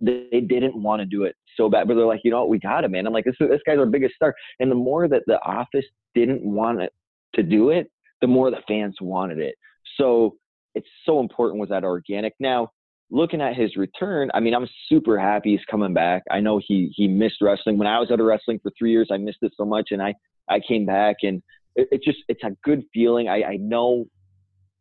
they, 0.00 0.26
they 0.32 0.40
didn't 0.40 0.80
want 0.80 1.00
to 1.00 1.06
do 1.06 1.24
it. 1.24 1.36
So 1.60 1.68
bad, 1.68 1.86
but 1.86 1.94
they're 1.94 2.06
like, 2.06 2.20
you 2.24 2.30
know 2.30 2.40
what, 2.40 2.48
we 2.48 2.58
got 2.58 2.84
him, 2.84 2.92
man. 2.92 3.06
I'm 3.06 3.12
like, 3.12 3.24
this 3.24 3.36
this 3.38 3.60
guy's 3.66 3.78
our 3.78 3.86
biggest 3.86 4.14
star. 4.14 4.34
And 4.58 4.70
the 4.70 4.76
more 4.76 5.08
that 5.08 5.22
the 5.26 5.40
office 5.42 5.84
didn't 6.14 6.42
want 6.42 6.80
it 6.80 6.92
to 7.34 7.42
do 7.42 7.70
it, 7.70 7.90
the 8.20 8.26
more 8.26 8.50
the 8.50 8.62
fans 8.66 8.96
wanted 9.00 9.38
it. 9.38 9.54
So 9.96 10.36
it's 10.74 10.88
so 11.04 11.20
important 11.20 11.60
with 11.60 11.70
that 11.70 11.84
organic. 11.84 12.34
Now, 12.40 12.70
looking 13.10 13.40
at 13.40 13.56
his 13.56 13.76
return, 13.76 14.30
I 14.34 14.40
mean, 14.40 14.54
I'm 14.54 14.68
super 14.88 15.18
happy 15.18 15.50
he's 15.50 15.64
coming 15.70 15.94
back. 15.94 16.22
I 16.30 16.40
know 16.40 16.60
he 16.64 16.92
he 16.94 17.08
missed 17.08 17.36
wrestling 17.40 17.78
when 17.78 17.88
I 17.88 17.98
was 17.98 18.10
out 18.10 18.20
of 18.20 18.26
wrestling 18.26 18.60
for 18.62 18.70
three 18.78 18.92
years. 18.92 19.08
I 19.12 19.18
missed 19.18 19.38
it 19.42 19.52
so 19.56 19.64
much, 19.64 19.88
and 19.90 20.02
I 20.02 20.14
I 20.48 20.60
came 20.66 20.86
back, 20.86 21.16
and 21.22 21.42
it, 21.76 21.88
it 21.92 22.02
just 22.02 22.18
it's 22.28 22.42
a 22.44 22.56
good 22.64 22.84
feeling. 22.92 23.28
I 23.28 23.42
I 23.42 23.56
know 23.56 24.06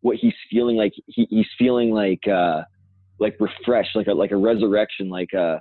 what 0.02 0.18
he's 0.18 0.34
feeling 0.50 0.78
like. 0.78 0.94
He, 1.08 1.28
he's 1.30 1.48
feeling 1.58 1.92
like 1.92 2.28
uh 2.28 2.62
like 3.20 3.36
refreshed, 3.40 3.96
like 3.96 4.08
a 4.08 4.14
like 4.14 4.32
a 4.32 4.38
resurrection, 4.38 5.10
like 5.10 5.34
uh 5.34 5.58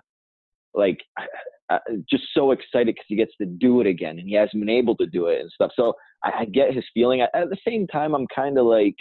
like 0.74 0.98
uh, 1.70 1.78
just 2.08 2.24
so 2.34 2.52
excited 2.52 2.86
because 2.94 3.04
he 3.08 3.16
gets 3.16 3.32
to 3.40 3.46
do 3.46 3.80
it 3.80 3.86
again, 3.86 4.18
and 4.18 4.28
he 4.28 4.34
hasn't 4.34 4.60
been 4.60 4.68
able 4.68 4.96
to 4.96 5.06
do 5.06 5.26
it 5.26 5.40
and 5.40 5.50
stuff. 5.50 5.70
So 5.74 5.94
I, 6.24 6.40
I 6.40 6.44
get 6.46 6.74
his 6.74 6.84
feeling. 6.94 7.20
At, 7.20 7.30
at 7.34 7.50
the 7.50 7.58
same 7.66 7.86
time, 7.86 8.14
I'm 8.14 8.26
kind 8.34 8.58
of 8.58 8.66
like 8.66 8.96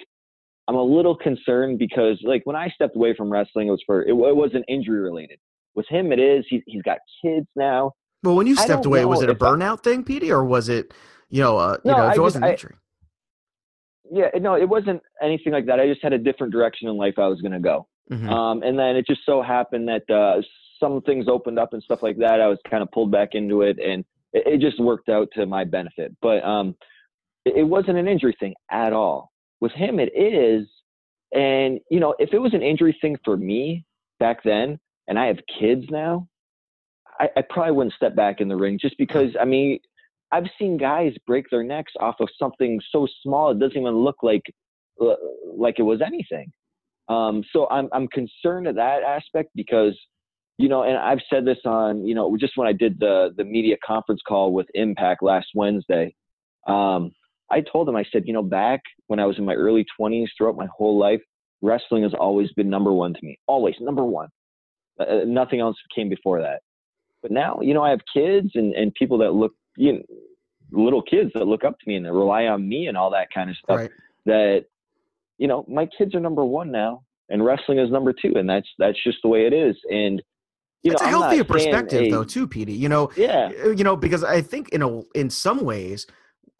I'm 0.67 0.75
a 0.75 0.83
little 0.83 1.15
concerned 1.15 1.79
because 1.79 2.19
like 2.23 2.41
when 2.45 2.55
I 2.55 2.69
stepped 2.69 2.95
away 2.95 3.15
from 3.15 3.31
wrestling, 3.31 3.67
it 3.67 3.71
was 3.71 3.83
for 3.85 4.03
it, 4.03 4.09
it 4.09 4.35
wasn't 4.35 4.65
injury 4.67 4.99
related. 4.99 5.39
With 5.75 5.87
him, 5.89 6.11
it 6.11 6.19
is. 6.19 6.43
He, 6.49 6.63
he's 6.65 6.81
got 6.81 6.97
kids 7.23 7.47
now. 7.55 7.91
Well, 8.23 8.35
when 8.35 8.47
you 8.47 8.55
stepped 8.55 8.85
away, 8.85 9.05
was 9.05 9.21
it 9.21 9.29
a 9.29 9.35
burnout 9.35 9.79
I, 9.79 9.81
thing, 9.83 10.03
Petey, 10.03 10.31
or 10.31 10.43
was 10.43 10.69
it 10.69 10.93
you 11.29 11.41
know 11.41 11.57
uh, 11.57 11.77
no, 11.85 11.91
you 11.91 11.97
know 11.97 12.09
it 12.09 12.19
wasn't 12.19 12.45
just, 12.45 12.63
injury? 12.63 12.75
yeah, 14.11 14.29
no, 14.39 14.55
it 14.55 14.67
wasn't 14.67 15.01
anything 15.21 15.53
like 15.53 15.65
that. 15.67 15.79
I 15.79 15.87
just 15.87 16.01
had 16.03 16.13
a 16.13 16.17
different 16.17 16.53
direction 16.53 16.87
in 16.87 16.97
life 16.97 17.15
I 17.17 17.27
was 17.27 17.41
going 17.41 17.51
to 17.51 17.59
go. 17.59 17.87
Mm-hmm. 18.11 18.29
Um, 18.29 18.63
and 18.63 18.77
then 18.77 18.95
it 18.95 19.05
just 19.05 19.21
so 19.25 19.41
happened 19.41 19.87
that 19.87 20.09
uh, 20.09 20.41
some 20.79 21.01
things 21.01 21.27
opened 21.27 21.59
up 21.59 21.73
and 21.73 21.83
stuff 21.83 22.03
like 22.03 22.17
that. 22.17 22.41
I 22.41 22.47
was 22.47 22.59
kind 22.69 22.83
of 22.83 22.91
pulled 22.91 23.11
back 23.11 23.29
into 23.33 23.61
it, 23.61 23.79
and 23.79 24.05
it, 24.33 24.53
it 24.53 24.61
just 24.61 24.79
worked 24.79 25.09
out 25.09 25.27
to 25.35 25.45
my 25.45 25.63
benefit. 25.63 26.15
But 26.21 26.43
um, 26.43 26.75
it, 27.45 27.57
it 27.57 27.63
wasn't 27.63 27.97
an 27.97 28.07
injury 28.07 28.35
thing 28.39 28.53
at 28.71 28.93
all. 28.93 29.31
With 29.59 29.71
him, 29.71 29.99
it 29.99 30.11
is. 30.15 30.67
And, 31.33 31.79
you 31.91 31.99
know, 31.99 32.15
if 32.19 32.33
it 32.33 32.39
was 32.39 32.53
an 32.53 32.61
injury 32.61 32.97
thing 33.01 33.17
for 33.25 33.35
me 33.35 33.85
back 34.19 34.43
then, 34.43 34.79
and 35.07 35.19
I 35.19 35.27
have 35.27 35.39
kids 35.59 35.85
now, 35.89 36.27
I, 37.19 37.27
I 37.37 37.41
probably 37.49 37.73
wouldn't 37.73 37.95
step 37.95 38.15
back 38.15 38.39
in 38.39 38.47
the 38.47 38.55
ring 38.55 38.77
just 38.79 38.97
because, 38.97 39.31
I 39.39 39.45
mean, 39.45 39.79
I've 40.31 40.45
seen 40.59 40.77
guys 40.77 41.13
break 41.25 41.45
their 41.49 41.63
necks 41.63 41.93
off 41.99 42.15
of 42.19 42.29
something 42.37 42.79
so 42.91 43.07
small 43.23 43.51
it 43.51 43.59
doesn't 43.59 43.77
even 43.77 43.95
look 43.95 44.17
like 44.23 44.43
uh, 45.01 45.15
like 45.55 45.79
it 45.79 45.83
was 45.83 46.01
anything. 46.01 46.51
Um, 47.09 47.43
so 47.53 47.67
I'm 47.69 47.89
I'm 47.93 48.07
concerned 48.07 48.67
at 48.67 48.75
that 48.75 49.03
aspect 49.03 49.51
because 49.55 49.97
you 50.57 50.69
know, 50.69 50.83
and 50.83 50.97
I've 50.97 51.21
said 51.29 51.45
this 51.45 51.59
on 51.65 52.05
you 52.05 52.15
know 52.15 52.35
just 52.37 52.53
when 52.57 52.67
I 52.67 52.73
did 52.73 52.99
the 52.99 53.29
the 53.35 53.43
media 53.43 53.77
conference 53.85 54.21
call 54.27 54.53
with 54.53 54.67
Impact 54.73 55.23
last 55.23 55.47
Wednesday. 55.55 56.15
Um, 56.67 57.11
I 57.49 57.61
told 57.61 57.87
them 57.87 57.95
I 57.95 58.03
said, 58.11 58.23
you 58.25 58.33
know, 58.33 58.43
back 58.43 58.81
when 59.07 59.19
I 59.19 59.25
was 59.25 59.37
in 59.37 59.45
my 59.45 59.53
early 59.53 59.85
20s, 59.99 60.27
throughout 60.37 60.57
my 60.57 60.67
whole 60.75 60.99
life, 60.99 61.21
wrestling 61.61 62.03
has 62.03 62.13
always 62.13 62.51
been 62.53 62.69
number 62.69 62.91
one 62.91 63.13
to 63.13 63.19
me. 63.23 63.39
Always 63.47 63.75
number 63.79 64.03
one. 64.03 64.29
Uh, 64.99 65.03
uh, 65.03 65.21
nothing 65.25 65.59
else 65.59 65.77
came 65.95 66.09
before 66.09 66.41
that. 66.41 66.61
But 67.21 67.31
now, 67.31 67.59
you 67.61 67.73
know, 67.73 67.83
I 67.83 67.91
have 67.91 68.01
kids 68.13 68.51
and, 68.55 68.73
and 68.73 68.93
people 68.93 69.17
that 69.19 69.33
look, 69.33 69.53
you 69.75 69.93
know, 69.93 70.01
little 70.71 71.01
kids 71.01 71.31
that 71.33 71.47
look 71.47 71.63
up 71.63 71.79
to 71.79 71.87
me 71.87 71.95
and 71.95 72.05
that 72.05 72.13
rely 72.13 72.45
on 72.45 72.67
me 72.67 72.87
and 72.87 72.97
all 72.97 73.11
that 73.11 73.29
kind 73.33 73.49
of 73.49 73.55
stuff. 73.57 73.77
Right. 73.77 73.91
That, 74.25 74.65
you 75.37 75.47
know, 75.47 75.65
my 75.67 75.87
kids 75.97 76.15
are 76.15 76.19
number 76.19 76.45
one 76.45 76.71
now 76.71 77.03
and 77.29 77.43
wrestling 77.43 77.79
is 77.79 77.91
number 77.91 78.13
two. 78.13 78.33
And 78.35 78.49
that's, 78.49 78.67
that's 78.77 78.97
just 79.03 79.17
the 79.23 79.29
way 79.29 79.45
it 79.45 79.53
is. 79.53 79.75
And, 79.89 80.21
you 80.83 80.91
it's 80.91 81.01
know, 81.01 81.07
a 81.07 81.09
healthier 81.09 81.43
perspective 81.43 82.03
a, 82.03 82.09
though 82.09 82.23
too, 82.23 82.47
Petey. 82.47 82.73
You 82.73 82.89
know, 82.89 83.09
yeah, 83.17 83.51
uh, 83.65 83.69
you 83.69 83.83
know, 83.83 83.95
because 83.95 84.23
I 84.23 84.41
think 84.41 84.69
in 84.69 84.81
a 84.83 85.01
in 85.15 85.29
some 85.29 85.65
ways 85.65 86.05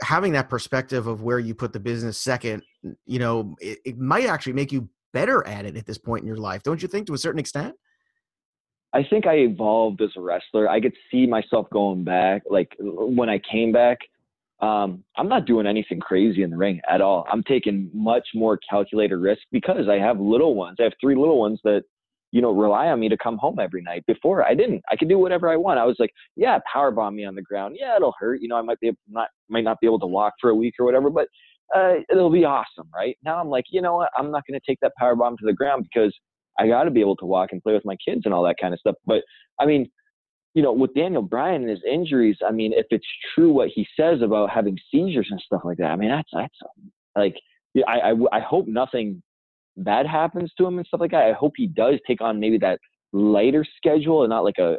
having 0.02 0.34
that 0.34 0.50
perspective 0.50 1.08
of 1.08 1.22
where 1.22 1.40
you 1.40 1.56
put 1.56 1.72
the 1.72 1.80
business 1.80 2.18
second, 2.18 2.64
you 3.06 3.20
know, 3.20 3.56
it, 3.60 3.80
it, 3.86 3.98
might 3.98 4.26
actually 4.26 4.54
make 4.54 4.72
you 4.72 4.90
better 5.13 5.46
at 5.48 5.66
it 5.66 5.78
at 5.78 5.86
this 5.86 5.98
point 5.98 6.22
in 6.22 6.28
your 6.28 6.38
life, 6.38 6.62
don't 6.63 6.82
you 6.82 6.88
think, 6.88 7.08
to 7.08 7.13
a 7.13 7.18
certain 7.18 7.40
extent? 7.40 7.76
I 8.94 9.04
think 9.04 9.28
I 9.28 9.36
evolved 9.36 10.02
as 10.02 10.10
a 10.18 10.22
wrestler. 10.22 10.70
I 10.70 10.80
could 10.80 10.94
see 11.12 11.26
myself 11.26 11.68
going 11.72 12.04
back, 12.04 12.44
like 12.50 12.76
when 12.80 13.30
I 13.30 13.40
came 13.40 13.72
back. 13.72 14.00
Um, 14.60 15.04
I'm 15.17 15.30
not 15.30 15.46
doing 15.46 15.67
anything 15.67 16.00
crazy 16.00 16.41
in 16.41 16.50
the 16.50 16.58
ring 16.58 16.82
at 16.89 17.00
all. 17.00 17.28
I'm 17.32 17.43
taking 17.43 17.91
much 17.93 18.28
more 18.34 18.60
calculated 18.70 19.17
risk 19.17 19.41
because 19.52 19.88
I 19.88 20.00
have 20.00 20.20
little 20.20 20.56
ones. 20.56 20.78
I 20.80 20.84
have 20.84 20.93
three 21.00 21.15
little 21.15 21.39
ones 21.39 21.60
that 21.63 21.84
you 22.32 22.41
know, 22.41 22.52
rely 22.52 22.88
on 22.88 23.00
me 23.00 23.10
to 23.10 23.17
come 23.17 23.38
home 23.38 23.58
every 23.60 23.82
night. 23.82 24.06
Before 24.06 24.46
I 24.46 24.54
didn't. 24.54 24.84
I 24.91 24.96
could 24.96 25.10
do 25.10 25.17
whatever 25.17 25.50
I 25.50 25.56
want. 25.56 25.80
I 25.80 25.86
was 25.86 25.96
like, 26.00 26.12
yeah, 26.36 26.60
power 26.72 26.91
bomb 26.91 27.15
me 27.15 27.26
on 27.26 27.36
the 27.36 27.41
ground. 27.41 27.78
Yeah, 27.80 27.96
it'll 27.96 28.13
hurt. 28.20 28.41
You 28.41 28.50
know, 28.50 28.58
I 28.58 28.62
might 28.62 28.80
be 28.80 28.88
able, 28.88 28.98
not 29.08 29.30
might 29.50 29.63
not 29.63 29.80
be 29.80 29.88
able 29.88 30.00
to 30.00 30.08
walk 30.08 30.34
for 30.41 30.50
a 30.50 30.56
week 30.56 30.76
or 30.80 30.86
whatever, 30.86 31.10
but 31.10 31.28
uh, 31.76 31.96
it'll 32.10 32.30
be 32.30 32.46
awesome, 32.46 32.89
right? 32.93 33.17
Now 33.24 33.39
I'm 33.39 33.50
like, 33.50 33.65
you 33.72 33.82
know 33.82 33.96
what? 33.96 34.10
I'm 34.17 34.32
not 34.32 34.43
going 34.48 34.60
to 34.60 34.65
take 34.67 34.80
that 34.82 34.93
power 34.98 35.15
bomb 35.15 35.38
to 35.38 35.46
the 35.46 35.54
ground 35.54 35.88
because 35.91 36.13
I 36.60 36.67
got 36.67 36.84
to 36.84 36.91
be 36.91 37.02
able 37.02 37.15
to 37.17 37.26
walk 37.26 37.50
and 37.52 37.62
play 37.62 37.74
with 37.74 37.86
my 37.86 37.96
kids 38.06 38.22
and 38.26 38.34
all 38.34 38.43
that 38.43 38.58
kind 38.60 38.74
of 38.74 38.80
stuff. 38.80 38.96
But 39.06 39.22
I 39.60 39.65
mean, 39.65 39.89
you 40.58 40.63
know, 40.63 40.74
with 40.74 40.91
Daniel 40.96 41.22
Bryan 41.22 41.62
and 41.62 41.70
his 41.70 41.84
injuries, 41.88 42.36
I 42.43 42.52
mean, 42.52 42.74
if 42.74 42.88
it's 42.89 43.06
true 43.36 43.54
what 43.54 43.70
he 43.70 43.88
says 43.96 44.24
about 44.24 44.50
having 44.50 44.76
seizures 44.89 45.28
and 45.30 45.39
stuff 45.39 45.62
like 45.63 45.78
that, 45.78 45.91
I 45.91 45.96
mean, 45.96 46.10
that's 46.10 46.30
that's 46.34 46.58
like, 47.15 47.36
I 47.88 48.00
I, 48.00 48.38
I 48.38 48.39
hope 48.39 48.65
nothing 48.67 49.22
bad 49.78 50.08
happens 50.08 50.52
to 50.58 50.65
him 50.65 50.80
and 50.80 50.88
stuff 50.88 51.00
like 51.00 51.12
that. 51.12 51.26
I 51.26 51.34
hope 51.34 51.54
he 51.56 51.67
does 51.67 52.00
take 52.08 52.22
on 52.22 52.39
maybe 52.39 52.58
that 52.58 52.80
lighter 53.13 53.63
schedule 53.76 54.24
and 54.24 54.32
not 54.32 54.43
like 54.43 54.58
a. 54.58 54.78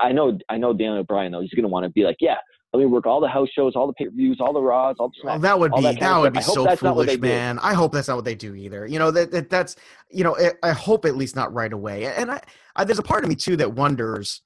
I 0.00 0.10
know, 0.12 0.38
I 0.48 0.56
know 0.56 0.72
Daniel 0.72 1.04
Bryan 1.04 1.32
though. 1.32 1.42
He's 1.42 1.52
gonna 1.52 1.68
want 1.68 1.84
to 1.84 1.90
be 1.90 2.04
like, 2.04 2.16
yeah, 2.20 2.36
let 2.72 2.80
me 2.80 2.86
work 2.86 3.04
all 3.04 3.20
the 3.20 3.28
house 3.28 3.48
shows, 3.54 3.76
all 3.76 3.88
the 3.88 3.92
pay 3.92 4.06
per 4.06 4.10
views, 4.12 4.38
all 4.40 4.54
the 4.54 4.62
Raws, 4.62 4.96
all 4.98 5.10
the. 5.10 5.30
Oh, 5.30 5.38
that 5.38 5.58
would 5.58 5.72
be 5.72 5.82
that, 5.82 6.00
that 6.00 6.18
would 6.18 6.32
be 6.32 6.40
so 6.40 6.64
foolish, 6.76 7.18
man. 7.18 7.58
I 7.58 7.74
hope 7.74 7.92
that's 7.92 8.08
not 8.08 8.16
what 8.16 8.24
they 8.24 8.34
do 8.34 8.54
either. 8.54 8.86
You 8.86 8.98
know 8.98 9.10
that, 9.10 9.32
that 9.32 9.50
that's 9.50 9.76
you 10.10 10.24
know 10.24 10.34
I 10.62 10.72
hope 10.72 11.04
at 11.04 11.14
least 11.14 11.36
not 11.36 11.52
right 11.52 11.74
away. 11.74 12.06
And 12.06 12.30
I, 12.30 12.40
I 12.74 12.84
there's 12.84 12.98
a 12.98 13.02
part 13.02 13.22
of 13.22 13.28
me 13.28 13.36
too 13.36 13.56
that 13.58 13.74
wonders. 13.74 14.40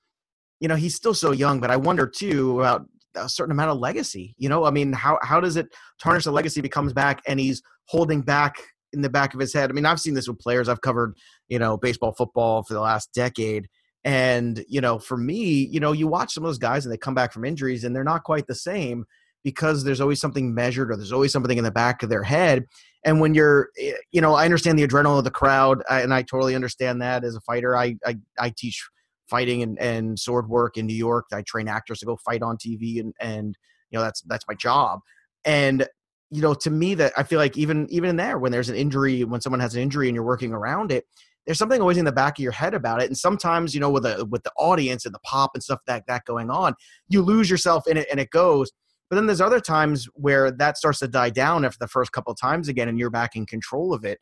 You 0.62 0.68
know, 0.68 0.76
he's 0.76 0.94
still 0.94 1.14
so 1.14 1.32
young, 1.32 1.60
but 1.60 1.70
I 1.70 1.76
wonder 1.76 2.06
too 2.06 2.60
about 2.60 2.86
a 3.16 3.28
certain 3.28 3.52
amount 3.52 3.70
of 3.70 3.78
legacy. 3.78 4.34
You 4.38 4.48
know, 4.48 4.64
I 4.64 4.70
mean, 4.70 4.92
how 4.92 5.18
how 5.22 5.40
does 5.40 5.56
it 5.56 5.66
tarnish 6.00 6.24
the 6.24 6.32
legacy 6.32 6.60
if 6.60 6.64
he 6.64 6.70
comes 6.70 6.92
back 6.92 7.20
and 7.26 7.38
he's 7.38 7.60
holding 7.88 8.22
back 8.22 8.56
in 8.92 9.00
the 9.00 9.10
back 9.10 9.34
of 9.34 9.40
his 9.40 9.52
head. 9.52 9.70
I 9.70 9.72
mean, 9.72 9.86
I've 9.86 10.00
seen 10.00 10.14
this 10.14 10.28
with 10.28 10.38
players. 10.38 10.68
I've 10.68 10.80
covered, 10.80 11.16
you 11.48 11.58
know, 11.58 11.76
baseball, 11.76 12.12
football 12.12 12.62
for 12.62 12.74
the 12.74 12.80
last 12.80 13.12
decade. 13.14 13.68
And, 14.04 14.64
you 14.68 14.80
know, 14.80 14.98
for 14.98 15.16
me, 15.16 15.66
you 15.70 15.80
know, 15.80 15.92
you 15.92 16.08
watch 16.08 16.34
some 16.34 16.44
of 16.44 16.48
those 16.48 16.58
guys 16.58 16.84
and 16.84 16.92
they 16.92 16.98
come 16.98 17.14
back 17.14 17.32
from 17.32 17.44
injuries 17.44 17.84
and 17.84 17.94
they're 17.94 18.04
not 18.04 18.24
quite 18.24 18.46
the 18.46 18.54
same 18.54 19.04
because 19.44 19.84
there's 19.84 20.00
always 20.00 20.20
something 20.20 20.54
measured 20.54 20.90
or 20.90 20.96
there's 20.96 21.12
always 21.12 21.32
something 21.32 21.58
in 21.58 21.64
the 21.64 21.70
back 21.70 22.02
of 22.02 22.08
their 22.08 22.22
head. 22.22 22.64
And 23.04 23.20
when 23.20 23.34
you're, 23.34 23.70
eh, 23.78 23.92
you 24.10 24.20
know, 24.20 24.34
I 24.34 24.44
understand 24.44 24.78
the 24.78 24.86
adrenaline 24.86 25.18
of 25.18 25.24
the 25.24 25.30
crowd 25.30 25.82
and 25.88 26.12
I 26.12 26.22
totally 26.22 26.54
understand 26.54 27.00
that 27.02 27.24
as 27.24 27.34
a 27.34 27.40
fighter. 27.40 27.76
I, 27.76 27.96
I, 28.04 28.16
I 28.38 28.52
teach 28.56 28.84
fighting 29.32 29.62
and, 29.62 29.78
and 29.80 30.18
sword 30.18 30.48
work 30.48 30.76
in 30.76 30.86
New 30.86 30.94
York. 30.94 31.26
I 31.32 31.42
train 31.42 31.66
actors 31.66 32.00
to 32.00 32.06
go 32.06 32.16
fight 32.16 32.42
on 32.42 32.56
TV 32.56 33.00
and, 33.00 33.14
and, 33.20 33.56
you 33.90 33.98
know, 33.98 34.04
that's, 34.04 34.20
that's 34.22 34.44
my 34.46 34.54
job. 34.54 35.00
And 35.44 35.86
you 36.32 36.40
know, 36.40 36.54
to 36.54 36.70
me 36.70 36.94
that 36.94 37.12
I 37.18 37.24
feel 37.24 37.38
like 37.38 37.58
even 37.58 37.86
even 37.90 38.08
in 38.08 38.16
there, 38.16 38.38
when 38.38 38.52
there's 38.52 38.70
an 38.70 38.74
injury, 38.74 39.22
when 39.22 39.42
someone 39.42 39.60
has 39.60 39.74
an 39.74 39.82
injury 39.82 40.08
and 40.08 40.14
you're 40.14 40.24
working 40.24 40.54
around 40.54 40.90
it, 40.90 41.04
there's 41.44 41.58
something 41.58 41.80
always 41.80 41.98
in 41.98 42.06
the 42.06 42.12
back 42.12 42.38
of 42.38 42.42
your 42.42 42.52
head 42.52 42.72
about 42.72 43.02
it. 43.02 43.06
And 43.06 43.16
sometimes, 43.16 43.74
you 43.74 43.80
know, 43.80 43.90
with 43.90 44.04
the 44.04 44.24
with 44.30 44.42
the 44.42 44.52
audience 44.56 45.04
and 45.04 45.14
the 45.14 45.18
pop 45.20 45.50
and 45.52 45.62
stuff 45.62 45.80
that 45.86 46.04
that 46.06 46.24
going 46.24 46.50
on, 46.50 46.74
you 47.08 47.20
lose 47.20 47.50
yourself 47.50 47.86
in 47.86 47.98
it 47.98 48.08
and 48.10 48.18
it 48.18 48.30
goes. 48.30 48.72
But 49.10 49.16
then 49.16 49.26
there's 49.26 49.42
other 49.42 49.60
times 49.60 50.08
where 50.14 50.50
that 50.50 50.78
starts 50.78 51.00
to 51.00 51.08
die 51.08 51.28
down 51.28 51.66
after 51.66 51.76
the 51.78 51.88
first 51.88 52.12
couple 52.12 52.32
of 52.32 52.40
times 52.40 52.68
again, 52.68 52.88
and 52.88 52.98
you're 52.98 53.10
back 53.10 53.36
in 53.36 53.44
control 53.44 53.92
of 53.92 54.06
it. 54.06 54.18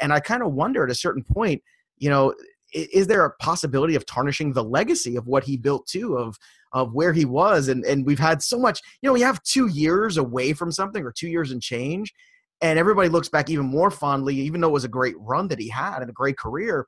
And 0.00 0.12
I 0.12 0.20
kind 0.20 0.42
of 0.42 0.52
wonder 0.52 0.84
at 0.84 0.90
a 0.90 0.94
certain 0.94 1.24
point, 1.24 1.62
you 1.96 2.10
know, 2.10 2.34
is 2.74 3.06
there 3.06 3.24
a 3.24 3.30
possibility 3.36 3.94
of 3.94 4.04
tarnishing 4.04 4.52
the 4.52 4.64
legacy 4.64 5.16
of 5.16 5.26
what 5.26 5.44
he 5.44 5.56
built 5.56 5.86
too 5.86 6.16
of 6.16 6.36
of 6.72 6.92
where 6.92 7.12
he 7.12 7.24
was? 7.24 7.68
And 7.68 7.84
and 7.84 8.04
we've 8.04 8.18
had 8.18 8.42
so 8.42 8.58
much 8.58 8.80
you 9.00 9.08
know 9.08 9.12
we 9.12 9.20
have 9.20 9.42
two 9.42 9.68
years 9.68 10.16
away 10.16 10.52
from 10.52 10.72
something 10.72 11.04
or 11.04 11.12
two 11.12 11.28
years 11.28 11.52
and 11.52 11.62
change 11.62 12.12
and 12.60 12.78
everybody 12.78 13.08
looks 13.08 13.28
back 13.28 13.48
even 13.48 13.66
more 13.66 13.90
fondly 13.90 14.34
even 14.36 14.60
though 14.60 14.68
it 14.68 14.72
was 14.72 14.84
a 14.84 14.88
great 14.88 15.14
run 15.18 15.48
that 15.48 15.60
he 15.60 15.68
had 15.68 16.00
and 16.00 16.10
a 16.10 16.12
great 16.12 16.36
career. 16.36 16.86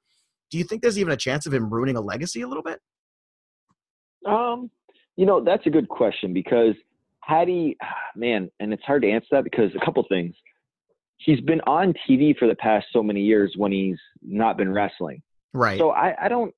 Do 0.50 0.58
you 0.58 0.64
think 0.64 0.82
there's 0.82 0.98
even 0.98 1.12
a 1.12 1.16
chance 1.16 1.46
of 1.46 1.54
him 1.54 1.72
ruining 1.72 1.96
a 1.96 2.00
legacy 2.00 2.42
a 2.42 2.48
little 2.48 2.62
bit? 2.62 2.80
Um 4.26 4.70
you 5.16 5.24
know 5.24 5.42
that's 5.42 5.66
a 5.66 5.70
good 5.70 5.88
question 5.88 6.32
because 6.34 6.74
had 7.22 7.48
he 7.48 7.76
man 8.16 8.50
and 8.58 8.72
it's 8.72 8.82
hard 8.82 9.02
to 9.02 9.10
answer 9.10 9.28
that 9.32 9.44
because 9.44 9.70
a 9.80 9.84
couple 9.84 10.04
things. 10.08 10.34
He's 11.18 11.40
been 11.40 11.62
on 11.62 11.94
tv 12.06 12.36
for 12.36 12.46
the 12.46 12.56
past 12.56 12.88
so 12.92 13.02
many 13.02 13.22
years 13.22 13.54
when 13.56 13.72
he's 13.72 13.98
not 14.20 14.58
been 14.58 14.70
wrestling 14.70 15.22
right 15.54 15.78
so 15.78 15.90
i 15.90 16.14
i 16.24 16.28
don't 16.28 16.52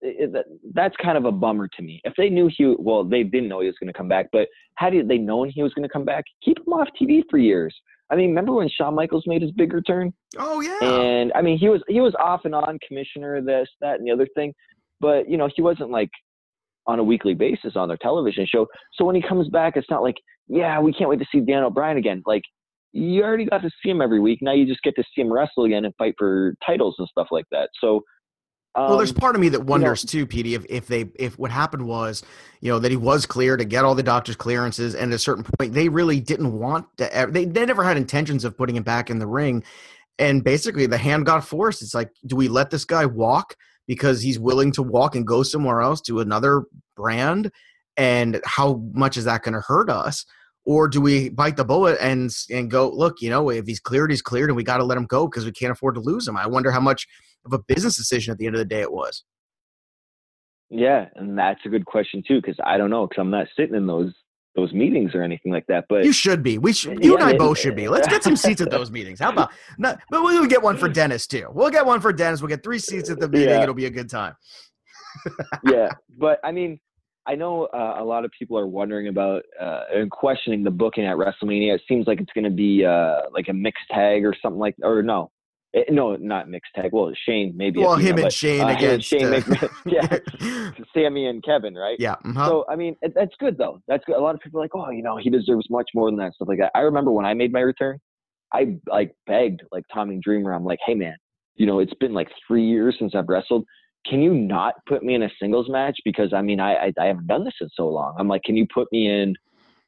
it, 0.00 0.46
that's 0.74 0.94
kind 1.02 1.18
of 1.18 1.24
a 1.24 1.32
bummer 1.32 1.68
to 1.76 1.82
me. 1.82 2.00
If 2.04 2.14
they 2.16 2.28
knew 2.28 2.48
he, 2.56 2.74
well, 2.78 3.04
they 3.04 3.22
didn't 3.22 3.48
know 3.48 3.60
he 3.60 3.66
was 3.66 3.76
going 3.80 3.92
to 3.92 3.96
come 3.96 4.08
back, 4.08 4.26
but 4.32 4.48
had 4.76 4.92
they 5.08 5.18
known 5.18 5.50
he 5.50 5.62
was 5.62 5.74
going 5.74 5.82
to 5.86 5.92
come 5.92 6.04
back, 6.04 6.24
keep 6.44 6.58
him 6.58 6.72
off 6.72 6.88
TV 7.00 7.22
for 7.30 7.38
years. 7.38 7.74
I 8.10 8.16
mean, 8.16 8.28
remember 8.28 8.52
when 8.52 8.68
Shawn 8.68 8.94
Michaels 8.94 9.24
made 9.26 9.42
his 9.42 9.50
big 9.52 9.72
return? 9.72 10.12
Oh 10.38 10.60
yeah. 10.60 10.78
And 10.82 11.32
I 11.34 11.42
mean, 11.42 11.58
he 11.58 11.68
was 11.68 11.82
he 11.88 12.00
was 12.00 12.14
off 12.18 12.42
and 12.44 12.54
on 12.54 12.78
commissioner, 12.86 13.42
this, 13.42 13.68
that, 13.80 13.98
and 13.98 14.06
the 14.06 14.12
other 14.12 14.26
thing, 14.34 14.54
but 15.00 15.28
you 15.28 15.36
know, 15.36 15.48
he 15.54 15.60
wasn't 15.60 15.90
like 15.90 16.10
on 16.86 16.98
a 16.98 17.04
weekly 17.04 17.34
basis 17.34 17.76
on 17.76 17.88
their 17.88 17.98
television 17.98 18.46
show. 18.46 18.66
So 18.94 19.04
when 19.04 19.14
he 19.14 19.20
comes 19.20 19.48
back, 19.48 19.76
it's 19.76 19.90
not 19.90 20.02
like, 20.02 20.16
yeah, 20.46 20.80
we 20.80 20.92
can't 20.92 21.10
wait 21.10 21.18
to 21.18 21.26
see 21.30 21.40
Daniel 21.40 21.70
Bryan 21.70 21.98
again. 21.98 22.22
Like 22.24 22.42
you 22.92 23.22
already 23.22 23.44
got 23.44 23.62
to 23.62 23.70
see 23.82 23.90
him 23.90 24.00
every 24.00 24.20
week. 24.20 24.40
Now 24.42 24.52
you 24.52 24.66
just 24.66 24.82
get 24.82 24.96
to 24.96 25.04
see 25.14 25.20
him 25.20 25.32
wrestle 25.32 25.64
again 25.64 25.84
and 25.84 25.94
fight 25.96 26.14
for 26.18 26.54
titles 26.66 26.94
and 26.98 27.08
stuff 27.08 27.28
like 27.30 27.46
that. 27.50 27.68
So 27.80 28.02
well, 28.76 28.96
there's 28.96 29.10
um, 29.10 29.16
part 29.16 29.34
of 29.34 29.40
me 29.40 29.48
that 29.50 29.64
wonders 29.64 30.04
you 30.04 30.20
know, 30.20 30.24
too, 30.24 30.26
Petey, 30.26 30.54
if, 30.54 30.64
if 30.68 30.86
they 30.86 31.10
if 31.18 31.38
what 31.38 31.50
happened 31.50 31.86
was, 31.86 32.22
you 32.60 32.70
know, 32.70 32.78
that 32.78 32.90
he 32.90 32.96
was 32.96 33.26
clear 33.26 33.56
to 33.56 33.64
get 33.64 33.84
all 33.84 33.94
the 33.94 34.02
doctor's 34.02 34.36
clearances, 34.36 34.94
and 34.94 35.10
at 35.10 35.16
a 35.16 35.18
certain 35.18 35.44
point, 35.58 35.72
they 35.72 35.88
really 35.88 36.20
didn't 36.20 36.52
want 36.52 36.86
to. 36.98 37.28
They 37.30 37.44
they 37.44 37.66
never 37.66 37.82
had 37.82 37.96
intentions 37.96 38.44
of 38.44 38.56
putting 38.56 38.76
him 38.76 38.84
back 38.84 39.10
in 39.10 39.18
the 39.18 39.26
ring, 39.26 39.64
and 40.18 40.44
basically 40.44 40.86
the 40.86 40.98
hand 40.98 41.26
got 41.26 41.44
forced. 41.44 41.82
It's 41.82 41.94
like, 41.94 42.10
do 42.26 42.36
we 42.36 42.46
let 42.46 42.70
this 42.70 42.84
guy 42.84 43.04
walk 43.04 43.56
because 43.88 44.22
he's 44.22 44.38
willing 44.38 44.70
to 44.72 44.82
walk 44.82 45.16
and 45.16 45.26
go 45.26 45.42
somewhere 45.42 45.80
else 45.80 46.00
to 46.02 46.20
another 46.20 46.64
brand, 46.94 47.50
and 47.96 48.40
how 48.44 48.82
much 48.92 49.16
is 49.16 49.24
that 49.24 49.42
going 49.42 49.54
to 49.54 49.60
hurt 49.60 49.90
us? 49.90 50.24
Or 50.68 50.86
do 50.86 51.00
we 51.00 51.30
bite 51.30 51.56
the 51.56 51.64
bullet 51.64 51.96
and 51.98 52.30
and 52.50 52.70
go, 52.70 52.90
look, 52.90 53.22
you 53.22 53.30
know, 53.30 53.48
if 53.48 53.66
he's 53.66 53.80
cleared, 53.80 54.10
he's 54.10 54.20
cleared, 54.20 54.50
and 54.50 54.56
we 54.56 54.62
got 54.62 54.76
to 54.76 54.84
let 54.84 54.98
him 54.98 55.06
go 55.06 55.26
because 55.26 55.46
we 55.46 55.50
can't 55.50 55.72
afford 55.72 55.94
to 55.94 56.00
lose 56.02 56.28
him. 56.28 56.36
I 56.36 56.46
wonder 56.46 56.70
how 56.70 56.78
much 56.78 57.06
of 57.46 57.54
a 57.54 57.58
business 57.58 57.96
decision 57.96 58.32
at 58.32 58.38
the 58.38 58.44
end 58.44 58.54
of 58.54 58.58
the 58.58 58.66
day 58.66 58.82
it 58.82 58.92
was. 58.92 59.24
Yeah, 60.68 61.06
and 61.16 61.38
that's 61.38 61.60
a 61.64 61.70
good 61.70 61.86
question 61.86 62.22
too 62.28 62.42
because 62.42 62.58
I 62.66 62.76
don't 62.76 62.90
know 62.90 63.06
because 63.06 63.18
I'm 63.18 63.30
not 63.30 63.46
sitting 63.56 63.76
in 63.76 63.86
those 63.86 64.12
those 64.56 64.74
meetings 64.74 65.14
or 65.14 65.22
anything 65.22 65.52
like 65.52 65.64
that. 65.68 65.86
But 65.88 66.04
you 66.04 66.12
should 66.12 66.42
be. 66.42 66.58
We 66.58 66.74
should. 66.74 67.02
You 67.02 67.12
yeah, 67.12 67.24
and 67.26 67.34
I 67.34 67.38
both 67.38 67.58
should 67.58 67.74
be. 67.74 67.88
Let's 67.88 68.06
get 68.06 68.22
some 68.22 68.36
seats 68.36 68.60
at 68.60 68.70
those 68.70 68.90
meetings. 68.90 69.20
How 69.20 69.30
about? 69.30 69.50
Not, 69.78 70.00
but 70.10 70.22
we'll 70.22 70.44
get 70.44 70.62
one 70.62 70.76
for 70.76 70.90
Dennis 70.90 71.26
too. 71.26 71.48
We'll 71.50 71.70
get 71.70 71.86
one 71.86 72.02
for 72.02 72.12
Dennis. 72.12 72.42
We'll 72.42 72.50
get 72.50 72.62
three 72.62 72.78
seats 72.78 73.08
at 73.08 73.20
the 73.20 73.28
meeting. 73.30 73.48
Yeah. 73.48 73.62
It'll 73.62 73.74
be 73.74 73.86
a 73.86 73.90
good 73.90 74.10
time. 74.10 74.34
yeah, 75.64 75.88
but 76.18 76.40
I 76.44 76.52
mean, 76.52 76.78
I 77.28 77.34
know 77.34 77.66
uh, 77.66 77.96
a 77.98 78.04
lot 78.04 78.24
of 78.24 78.30
people 78.36 78.58
are 78.58 78.66
wondering 78.66 79.08
about 79.08 79.42
uh, 79.60 79.82
and 79.94 80.10
questioning 80.10 80.64
the 80.64 80.70
booking 80.70 81.04
at 81.04 81.16
WrestleMania. 81.16 81.74
It 81.74 81.82
seems 81.86 82.06
like 82.06 82.20
it's 82.20 82.32
going 82.32 82.44
to 82.44 82.50
be 82.50 82.86
uh, 82.86 83.28
like 83.32 83.48
a 83.48 83.52
mixed 83.52 83.84
tag 83.90 84.24
or 84.24 84.34
something 84.40 84.58
like, 84.58 84.74
or 84.82 85.02
no, 85.02 85.30
it, 85.74 85.86
eh, 85.88 85.92
no, 85.92 86.16
not 86.16 86.48
mixed 86.48 86.72
tag. 86.74 86.90
Well, 86.90 87.12
Shane 87.26 87.52
maybe. 87.54 87.80
Well, 87.80 87.96
him 87.96 88.16
know, 88.16 88.22
and 88.22 88.22
but, 88.22 88.32
Shane 88.32 88.62
uh, 88.62 88.68
against 88.68 89.08
Shane 89.08 89.26
uh, 89.26 89.40
McMahon. 89.40 89.70
yeah, 89.86 90.70
Sami 90.94 91.26
and 91.26 91.44
Kevin, 91.44 91.74
right? 91.74 91.96
Yeah. 92.00 92.14
Uh-huh. 92.24 92.48
So 92.48 92.64
I 92.66 92.76
mean, 92.76 92.96
it, 93.02 93.12
that's 93.14 93.34
good 93.38 93.58
though. 93.58 93.82
That's 93.88 94.04
good. 94.06 94.16
A 94.16 94.20
lot 94.20 94.34
of 94.34 94.40
people 94.40 94.60
are 94.60 94.64
like, 94.64 94.74
oh, 94.74 94.88
you 94.90 95.02
know, 95.02 95.18
he 95.18 95.28
deserves 95.28 95.66
much 95.68 95.90
more 95.94 96.10
than 96.10 96.18
that 96.20 96.32
stuff 96.34 96.48
like 96.48 96.58
that. 96.60 96.72
I 96.74 96.80
remember 96.80 97.10
when 97.10 97.26
I 97.26 97.34
made 97.34 97.52
my 97.52 97.60
return, 97.60 97.98
I 98.54 98.78
like 98.86 99.14
begged 99.26 99.62
like 99.70 99.84
Tommy 99.92 100.18
Dreamer. 100.22 100.54
I'm 100.54 100.64
like, 100.64 100.78
hey 100.86 100.94
man, 100.94 101.16
you 101.56 101.66
know, 101.66 101.80
it's 101.80 101.94
been 102.00 102.14
like 102.14 102.28
three 102.46 102.66
years 102.66 102.96
since 102.98 103.14
I've 103.14 103.28
wrestled. 103.28 103.66
Can 104.06 104.22
you 104.22 104.34
not 104.34 104.74
put 104.86 105.02
me 105.02 105.14
in 105.14 105.22
a 105.22 105.30
singles 105.40 105.68
match? 105.68 105.98
Because 106.04 106.32
I 106.32 106.42
mean, 106.42 106.60
I, 106.60 106.74
I, 106.74 106.92
I 107.00 107.06
haven't 107.06 107.26
done 107.26 107.44
this 107.44 107.54
in 107.60 107.68
so 107.74 107.88
long. 107.88 108.14
I'm 108.18 108.28
like, 108.28 108.42
can 108.42 108.56
you 108.56 108.66
put 108.72 108.88
me 108.92 109.08
in, 109.08 109.34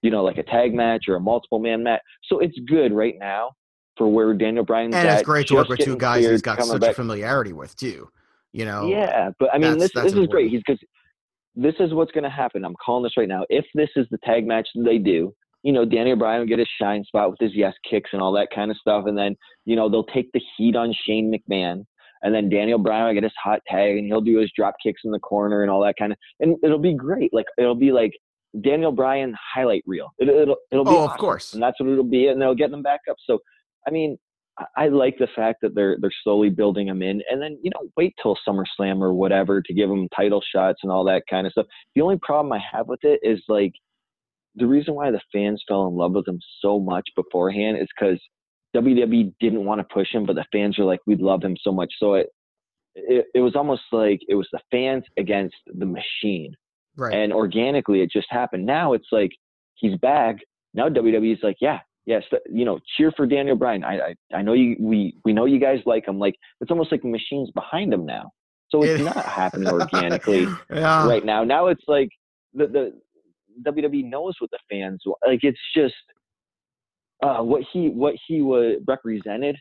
you 0.02 0.10
know, 0.10 0.22
like 0.22 0.38
a 0.38 0.42
tag 0.42 0.74
match 0.74 1.04
or 1.08 1.16
a 1.16 1.20
multiple 1.20 1.58
man 1.58 1.82
match? 1.82 2.00
So 2.24 2.40
it's 2.40 2.58
good 2.68 2.92
right 2.92 3.14
now 3.18 3.52
for 3.96 4.08
where 4.08 4.32
Daniel 4.34 4.64
Bryan's 4.64 4.94
and 4.94 5.08
at. 5.08 5.18
it's 5.18 5.26
great 5.26 5.46
to 5.48 5.54
work 5.54 5.68
with 5.68 5.78
two 5.80 5.96
guys 5.96 6.26
he's 6.26 6.42
got 6.42 6.62
such 6.62 6.80
back. 6.80 6.92
a 6.92 6.94
familiarity 6.94 7.52
with 7.52 7.76
too. 7.76 8.08
You 8.52 8.64
know. 8.64 8.88
Yeah, 8.88 9.30
but 9.38 9.50
I 9.52 9.58
mean, 9.58 9.78
this 9.78 9.92
this 9.92 10.12
important. 10.12 10.22
is 10.22 10.28
great. 10.28 10.50
He's 10.50 10.62
because 10.66 10.80
this 11.54 11.74
is 11.80 11.92
what's 11.92 12.10
going 12.12 12.24
to 12.24 12.30
happen. 12.30 12.64
I'm 12.64 12.74
calling 12.84 13.02
this 13.02 13.16
right 13.16 13.28
now. 13.28 13.44
If 13.48 13.64
this 13.74 13.90
is 13.96 14.06
the 14.10 14.18
tag 14.24 14.46
match 14.46 14.68
that 14.74 14.84
they 14.84 14.98
do, 14.98 15.34
you 15.62 15.72
know, 15.72 15.84
Daniel 15.84 16.16
Bryan 16.16 16.40
will 16.40 16.46
get 16.46 16.58
his 16.58 16.68
shine 16.80 17.04
spot 17.04 17.30
with 17.30 17.38
his 17.40 17.52
yes 17.54 17.74
kicks 17.88 18.10
and 18.12 18.22
all 18.22 18.32
that 18.32 18.48
kind 18.54 18.70
of 18.70 18.76
stuff, 18.78 19.04
and 19.06 19.16
then 19.16 19.36
you 19.64 19.76
know 19.76 19.88
they'll 19.88 20.04
take 20.04 20.30
the 20.32 20.40
heat 20.56 20.76
on 20.76 20.94
Shane 21.06 21.32
McMahon. 21.32 21.84
And 22.22 22.34
then 22.34 22.48
Daniel 22.48 22.78
Bryan 22.78 23.06
will 23.06 23.14
get 23.14 23.22
his 23.22 23.32
hot 23.42 23.60
tag 23.66 23.96
and 23.96 24.06
he'll 24.06 24.20
do 24.20 24.38
his 24.38 24.50
drop 24.54 24.74
kicks 24.82 25.02
in 25.04 25.10
the 25.10 25.18
corner 25.18 25.62
and 25.62 25.70
all 25.70 25.82
that 25.84 25.96
kind 25.98 26.12
of, 26.12 26.18
and 26.40 26.56
it'll 26.62 26.78
be 26.78 26.94
great. 26.94 27.32
Like 27.32 27.46
it'll 27.56 27.74
be 27.74 27.92
like 27.92 28.12
Daniel 28.62 28.92
Bryan 28.92 29.34
highlight 29.54 29.82
reel. 29.86 30.12
It, 30.18 30.26
will 30.26 30.56
it'll 30.70 30.84
be 30.84 30.90
oh, 30.90 30.98
awesome. 30.98 31.12
of 31.12 31.18
course, 31.18 31.54
and 31.54 31.62
that's 31.62 31.78
what 31.80 31.88
it'll 31.88 32.04
be, 32.04 32.28
and 32.28 32.40
they'll 32.40 32.54
get 32.54 32.70
them 32.70 32.82
back 32.82 33.00
up. 33.08 33.16
So 33.24 33.38
I 33.86 33.90
mean, 33.90 34.18
I 34.76 34.88
like 34.88 35.16
the 35.18 35.28
fact 35.34 35.60
that 35.62 35.74
they're 35.74 35.96
they're 36.00 36.10
slowly 36.24 36.50
building 36.50 36.86
them 36.86 37.02
in, 37.02 37.22
and 37.30 37.40
then 37.40 37.58
you 37.62 37.70
know 37.70 37.88
wait 37.96 38.14
till 38.22 38.36
SummerSlam 38.46 39.00
or 39.00 39.14
whatever 39.14 39.62
to 39.62 39.74
give 39.74 39.88
them 39.88 40.08
title 40.14 40.42
shots 40.54 40.80
and 40.82 40.90
all 40.90 41.04
that 41.04 41.22
kind 41.30 41.46
of 41.46 41.52
stuff. 41.52 41.66
The 41.94 42.02
only 42.02 42.18
problem 42.20 42.52
I 42.52 42.60
have 42.72 42.88
with 42.88 43.00
it 43.02 43.20
is 43.22 43.42
like 43.48 43.72
the 44.56 44.66
reason 44.66 44.94
why 44.94 45.10
the 45.10 45.20
fans 45.32 45.62
fell 45.68 45.86
in 45.86 45.94
love 45.94 46.12
with 46.12 46.26
them 46.26 46.40
so 46.60 46.80
much 46.80 47.08
beforehand 47.14 47.78
is 47.78 47.88
because 47.98 48.20
WWE 48.76 49.34
didn't 49.40 49.64
want 49.64 49.80
to 49.80 49.94
push 49.94 50.08
him, 50.12 50.26
but 50.26 50.36
the 50.36 50.44
fans 50.52 50.78
were 50.78 50.84
like, 50.84 51.00
"We'd 51.06 51.20
love 51.20 51.42
him 51.42 51.56
so 51.60 51.72
much." 51.72 51.92
So 51.98 52.14
it, 52.14 52.28
it 52.94 53.26
it 53.34 53.40
was 53.40 53.56
almost 53.56 53.82
like 53.92 54.20
it 54.28 54.34
was 54.34 54.48
the 54.52 54.60
fans 54.70 55.04
against 55.18 55.56
the 55.66 55.86
machine, 55.86 56.54
right? 56.96 57.14
And 57.14 57.32
organically, 57.32 58.02
it 58.02 58.10
just 58.10 58.28
happened. 58.30 58.66
Now 58.66 58.92
it's 58.92 59.08
like 59.10 59.30
he's 59.74 59.96
back. 59.98 60.36
Now 60.74 60.88
WWE's 60.88 61.42
like, 61.42 61.56
yeah, 61.60 61.80
yes, 62.06 62.22
you 62.50 62.64
know, 62.64 62.78
cheer 62.96 63.12
for 63.16 63.26
Daniel 63.26 63.56
Bryan. 63.56 63.84
I, 63.84 63.98
I, 63.98 64.36
I 64.36 64.42
know 64.42 64.52
you, 64.52 64.76
we, 64.80 65.16
we 65.24 65.32
know 65.32 65.46
you 65.46 65.58
guys 65.58 65.80
like 65.86 66.06
him. 66.06 66.18
Like 66.18 66.34
it's 66.60 66.70
almost 66.70 66.92
like 66.92 67.02
the 67.02 67.08
machine's 67.08 67.50
behind 67.52 67.92
him 67.92 68.06
now. 68.06 68.30
So 68.68 68.82
it's 68.82 69.02
not 69.02 69.24
happening 69.24 69.68
organically 69.72 70.46
yeah. 70.70 71.06
right 71.06 71.24
now. 71.24 71.42
Now 71.42 71.66
it's 71.68 71.82
like 71.88 72.08
the, 72.54 72.66
the 72.66 73.70
WWE 73.70 74.08
knows 74.08 74.34
what 74.38 74.50
the 74.50 74.58
fans 74.70 75.02
want. 75.04 75.18
like. 75.26 75.40
It's 75.42 75.58
just 75.74 75.94
uh, 77.22 77.42
what 77.42 77.62
he, 77.72 77.88
what 77.88 78.14
he 78.26 78.42
was 78.42 78.76
represented 78.86 79.56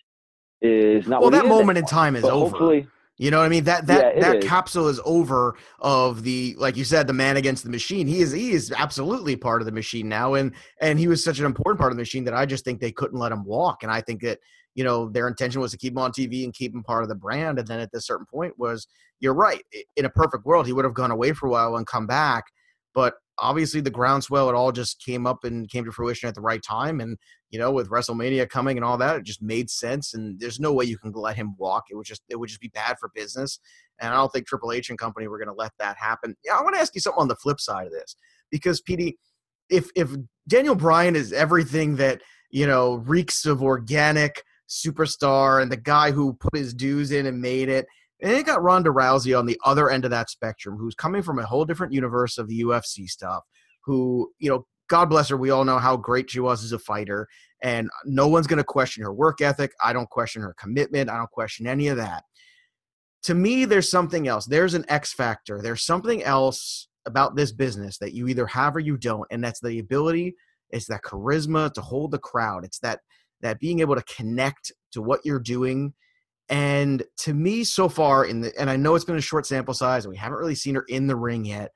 is 0.61 1.07
not. 1.07 1.21
Well, 1.21 1.31
that 1.31 1.45
moment 1.45 1.77
in 1.77 1.85
time 1.85 2.15
is 2.15 2.23
over. 2.23 2.49
Hopefully, 2.49 2.87
you 3.19 3.31
know 3.31 3.39
what 3.39 3.45
I 3.45 3.49
mean? 3.49 3.65
That 3.65 3.85
that 3.87 4.15
yeah, 4.15 4.21
that 4.21 4.35
is. 4.37 4.45
capsule 4.45 4.87
is 4.87 4.99
over 5.03 5.57
of 5.79 6.23
the 6.23 6.55
like 6.57 6.77
you 6.77 6.85
said, 6.85 7.05
the 7.05 7.13
man 7.13 7.35
against 7.35 7.65
the 7.65 7.69
machine. 7.69 8.07
He 8.07 8.21
is 8.21 8.31
he 8.31 8.51
is 8.51 8.71
absolutely 8.71 9.35
part 9.35 9.61
of 9.61 9.65
the 9.65 9.73
machine 9.73 10.07
now, 10.07 10.35
and 10.35 10.53
and 10.79 10.97
he 10.97 11.07
was 11.07 11.21
such 11.21 11.39
an 11.39 11.45
important 11.45 11.79
part 11.79 11.91
of 11.91 11.97
the 11.97 12.01
machine 12.01 12.23
that 12.23 12.33
I 12.33 12.45
just 12.45 12.63
think 12.63 12.79
they 12.79 12.93
couldn't 12.93 13.19
let 13.19 13.33
him 13.33 13.43
walk. 13.43 13.83
And 13.83 13.91
I 13.91 13.99
think 13.99 14.21
that 14.21 14.39
you 14.73 14.85
know 14.85 15.09
their 15.09 15.27
intention 15.27 15.59
was 15.59 15.71
to 15.71 15.77
keep 15.77 15.91
him 15.91 15.99
on 15.99 16.11
TV 16.13 16.45
and 16.45 16.53
keep 16.53 16.73
him 16.73 16.81
part 16.81 17.03
of 17.03 17.09
the 17.09 17.15
brand. 17.15 17.59
And 17.59 17.67
then 17.67 17.81
at 17.81 17.91
this 17.91 18.07
certain 18.07 18.25
point 18.25 18.57
was 18.57 18.87
you're 19.19 19.33
right. 19.33 19.63
In 19.97 20.05
a 20.05 20.09
perfect 20.09 20.45
world, 20.45 20.65
he 20.65 20.71
would 20.71 20.85
have 20.85 20.93
gone 20.93 21.11
away 21.11 21.33
for 21.33 21.47
a 21.47 21.51
while 21.51 21.75
and 21.75 21.85
come 21.85 22.07
back. 22.07 22.45
But 22.93 23.15
obviously 23.41 23.81
the 23.81 23.89
groundswell 23.89 24.49
it 24.49 24.55
all 24.55 24.71
just 24.71 25.03
came 25.03 25.25
up 25.25 25.43
and 25.43 25.69
came 25.69 25.85
to 25.85 25.91
fruition 25.91 26.27
at 26.27 26.35
the 26.35 26.41
right 26.41 26.61
time 26.61 26.99
and 26.99 27.17
you 27.49 27.59
know 27.59 27.71
with 27.71 27.89
wrestlemania 27.89 28.47
coming 28.47 28.77
and 28.77 28.85
all 28.85 28.97
that 28.97 29.15
it 29.15 29.23
just 29.23 29.41
made 29.41 29.69
sense 29.69 30.13
and 30.13 30.39
there's 30.39 30.59
no 30.59 30.73
way 30.73 30.85
you 30.85 30.97
can 30.97 31.11
let 31.11 31.35
him 31.35 31.55
walk. 31.57 31.85
It 31.89 31.95
would 31.95 32.05
just 32.05 32.21
it 32.29 32.37
would 32.37 32.49
just 32.49 32.61
be 32.61 32.69
bad 32.69 32.97
for 32.99 33.11
business 33.13 33.59
and 33.99 34.13
i 34.13 34.15
don't 34.15 34.31
think 34.31 34.47
triple 34.47 34.71
h 34.71 34.89
and 34.89 34.99
company 34.99 35.27
were 35.27 35.37
going 35.37 35.47
to 35.47 35.53
let 35.53 35.71
that 35.79 35.97
happen. 35.97 36.35
Yeah 36.43 36.57
i 36.57 36.61
want 36.61 36.75
to 36.75 36.81
ask 36.81 36.93
you 36.95 37.01
something 37.01 37.21
on 37.21 37.27
the 37.27 37.35
flip 37.35 37.59
side 37.59 37.87
of 37.87 37.93
this 37.93 38.15
because 38.51 38.81
Petey 38.81 39.17
if 39.69 39.89
if 39.95 40.09
daniel 40.47 40.75
bryan 40.75 41.15
is 41.15 41.31
everything 41.31 41.95
that 41.97 42.21
you 42.49 42.65
know 42.65 42.95
reeks 42.95 43.45
of 43.45 43.61
organic 43.61 44.43
superstar 44.69 45.61
and 45.61 45.71
the 45.71 45.77
guy 45.77 46.11
who 46.11 46.33
put 46.33 46.55
his 46.55 46.73
dues 46.73 47.11
in 47.11 47.25
and 47.25 47.41
made 47.41 47.69
it 47.69 47.87
and 48.21 48.31
they 48.31 48.43
got 48.43 48.61
Ronda 48.61 48.89
Rousey 48.89 49.37
on 49.37 49.45
the 49.45 49.59
other 49.63 49.89
end 49.89 50.05
of 50.05 50.11
that 50.11 50.29
spectrum, 50.29 50.77
who's 50.77 50.95
coming 50.95 51.21
from 51.21 51.39
a 51.39 51.45
whole 51.45 51.65
different 51.65 51.93
universe 51.93 52.37
of 52.37 52.47
the 52.47 52.61
UFC 52.61 53.07
stuff. 53.07 53.43
Who, 53.85 54.31
you 54.39 54.49
know, 54.49 54.65
God 54.89 55.05
bless 55.05 55.29
her, 55.29 55.37
we 55.37 55.51
all 55.51 55.63
know 55.63 55.77
how 55.77 55.95
great 55.95 56.29
she 56.29 56.39
was 56.39 56.63
as 56.63 56.71
a 56.71 56.79
fighter, 56.79 57.27
and 57.63 57.89
no 58.05 58.27
one's 58.27 58.47
going 58.47 58.57
to 58.57 58.63
question 58.63 59.03
her 59.03 59.13
work 59.13 59.39
ethic. 59.41 59.71
I 59.83 59.93
don't 59.93 60.09
question 60.09 60.41
her 60.41 60.55
commitment. 60.59 61.09
I 61.09 61.17
don't 61.17 61.31
question 61.31 61.67
any 61.67 61.87
of 61.87 61.97
that. 61.97 62.23
To 63.23 63.35
me, 63.35 63.65
there's 63.65 63.89
something 63.89 64.27
else. 64.27 64.45
There's 64.45 64.73
an 64.73 64.85
X 64.89 65.13
factor. 65.13 65.61
There's 65.61 65.85
something 65.85 66.23
else 66.23 66.87
about 67.05 67.35
this 67.35 67.51
business 67.51 67.97
that 67.99 68.13
you 68.13 68.27
either 68.27 68.47
have 68.47 68.75
or 68.75 68.79
you 68.79 68.97
don't, 68.97 69.27
and 69.31 69.43
that's 69.43 69.59
the 69.59 69.79
ability. 69.79 70.35
It's 70.71 70.87
that 70.87 71.03
charisma 71.03 71.73
to 71.73 71.81
hold 71.81 72.11
the 72.11 72.19
crowd. 72.19 72.65
It's 72.65 72.79
that 72.79 72.99
that 73.41 73.59
being 73.59 73.79
able 73.79 73.95
to 73.95 74.03
connect 74.03 74.71
to 74.91 75.01
what 75.01 75.21
you're 75.23 75.39
doing 75.39 75.93
and 76.49 77.03
to 77.17 77.33
me, 77.33 77.63
so 77.63 77.87
far 77.87 78.25
in 78.25 78.41
the 78.41 78.59
and 78.59 78.69
I 78.69 78.75
know 78.75 78.95
it's 78.95 79.05
been 79.05 79.15
a 79.15 79.21
short 79.21 79.45
sample 79.45 79.73
size, 79.73 80.05
and 80.05 80.11
we 80.11 80.17
haven't 80.17 80.37
really 80.37 80.55
seen 80.55 80.75
her 80.75 80.85
in 80.87 81.07
the 81.07 81.15
ring 81.15 81.45
yet. 81.45 81.71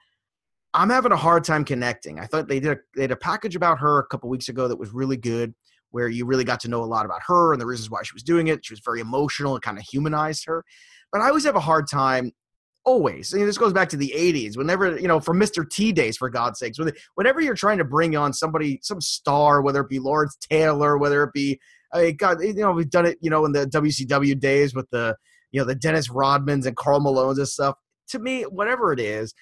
I'm 0.74 0.90
having 0.90 1.12
a 1.12 1.18
hard 1.18 1.44
time 1.44 1.64
connecting. 1.64 2.20
I 2.20 2.26
thought 2.26 2.48
they 2.48 2.60
did 2.60 2.72
a, 2.72 2.78
they 2.96 3.04
did 3.04 3.12
a 3.12 3.16
package 3.16 3.56
about 3.56 3.80
her 3.80 4.00
a 4.00 4.08
couple 4.08 4.30
weeks 4.30 4.50
ago 4.50 4.68
that 4.68 4.78
was 4.78 4.92
really 4.92 5.18
good, 5.18 5.54
where 5.92 6.08
you 6.08 6.26
really 6.26 6.44
got 6.44 6.60
to 6.62 6.68
know 6.68 6.84
a 6.84 6.86
lot 6.86 7.06
about 7.06 7.22
her 7.28 7.54
and 7.54 7.62
the 7.62 7.66
reasons 7.68 7.92
why 7.92 8.02
she 8.04 8.14
was 8.16 8.24
doing 8.24 8.48
it. 8.48 8.66
She 8.66 8.74
was 8.74 8.82
very 8.84 9.00
emotional 9.00 9.54
and 9.54 9.62
kind 9.62 9.78
of 9.78 9.84
humanized 9.84 10.46
her. 10.48 10.66
But 11.12 11.22
I 11.22 11.28
always 11.28 11.46
have 11.46 11.56
a 11.56 11.60
hard 11.60 11.88
time 11.88 12.32
always. 12.86 13.34
I 13.34 13.38
this 13.40 13.60
goes 13.60 13.74
back 13.74 13.90
to 13.90 13.98
the 13.98 14.12
80s. 14.16 14.58
Whenever, 14.58 15.00
you 15.00 15.08
know, 15.08 15.20
from 15.20 15.40
Mr. 15.40 15.70
T 15.70 15.92
days, 15.92 16.18
for 16.18 16.30
God's 16.30 16.58
sakes, 16.58 16.80
whenever 17.14 17.40
you're 17.40 17.54
trying 17.54 17.78
to 17.78 17.86
bring 17.86 18.16
on 18.16 18.34
somebody, 18.34 18.80
some 18.82 19.00
star, 19.00 19.62
whether 19.62 19.82
it 19.82 19.90
be 19.90 20.00
Lawrence 20.00 20.36
Taylor, 20.50 20.98
whether 20.98 21.24
it 21.24 21.34
be 21.34 21.60
I 21.94 22.02
mean, 22.02 22.16
God, 22.18 22.42
you 22.42 22.54
know, 22.54 22.72
we've 22.72 22.90
done 22.90 23.06
it, 23.06 23.18
you 23.22 23.30
know, 23.30 23.46
in 23.46 23.52
the 23.52 23.66
WCW 23.68 24.40
days 24.40 24.74
with 24.74 24.90
the, 24.90 25.16
you 25.52 25.60
know, 25.60 25.66
the 25.66 25.76
Dennis 25.76 26.10
Rodmans 26.10 26.66
and 26.66 26.76
Carl 26.76 27.00
Malones 27.00 27.38
and 27.38 27.48
stuff. 27.48 27.76
To 28.10 28.20
me, 28.20 28.44
whatever 28.44 28.92
it 28.92 29.00
is, 29.00 29.34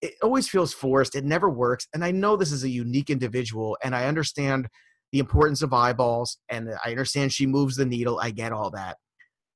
it 0.00 0.14
always 0.22 0.48
feels 0.48 0.72
forced. 0.72 1.14
It 1.16 1.24
never 1.24 1.50
works. 1.50 1.88
And 1.94 2.04
I 2.04 2.10
know 2.10 2.36
this 2.36 2.52
is 2.52 2.64
a 2.64 2.68
unique 2.68 3.10
individual, 3.10 3.76
and 3.82 3.94
I 3.94 4.06
understand 4.06 4.68
the 5.12 5.18
importance 5.18 5.62
of 5.62 5.72
eyeballs, 5.72 6.38
and 6.48 6.70
I 6.84 6.90
understand 6.90 7.32
she 7.32 7.46
moves 7.46 7.76
the 7.76 7.86
needle. 7.86 8.18
I 8.20 8.30
get 8.30 8.52
all 8.52 8.70
that. 8.70 8.96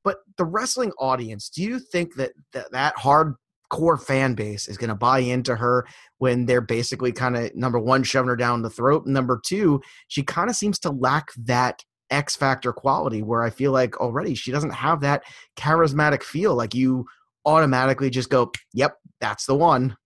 But 0.03 0.19
the 0.39 0.45
wrestling 0.45 0.93
audience, 0.99 1.51
do 1.51 1.63
you 1.63 1.79
think 1.79 2.15
that 2.17 2.33
that, 2.53 2.73
that 2.73 2.97
hard 2.97 3.35
core 3.71 3.99
fan 3.99 4.35
base 4.35 4.69
is 4.69 4.77
going 4.77 4.89
to 4.89 4.97
buy 4.97 5.21
into 5.21 5.55
her 5.55 5.87
when 6.19 6.45
they're 6.45 6.61
basically 6.61 7.13
kind 7.13 7.37
of 7.37 7.55
number 7.55 7.79
one 7.79 8.03
shoving 8.03 8.29
her 8.29 8.37
down 8.37 8.63
the 8.63 8.69
throat 8.69 9.05
and 9.05 9.15
number 9.15 9.41
two 9.47 9.81
she 10.09 10.25
kind 10.25 10.51
of 10.51 10.57
seems 10.57 10.77
to 10.77 10.91
lack 10.91 11.29
that 11.37 11.85
x 12.11 12.37
factor 12.37 12.73
quality 12.73 13.23
where 13.23 13.43
i 13.43 13.51
feel 13.51 13.73
like 13.73 14.01
already 14.01 14.35
she 14.35 14.51
doesn't 14.51 14.75
have 14.75 15.01
that 15.01 15.23
charismatic 15.57 16.23
feel 16.23 16.55
like 16.55 16.75
you 16.75 17.07
automatically 17.47 18.11
just 18.11 18.31
go 18.31 18.51
yep 18.73 18.97
that's 19.21 19.47
the 19.47 19.55
one 19.55 19.97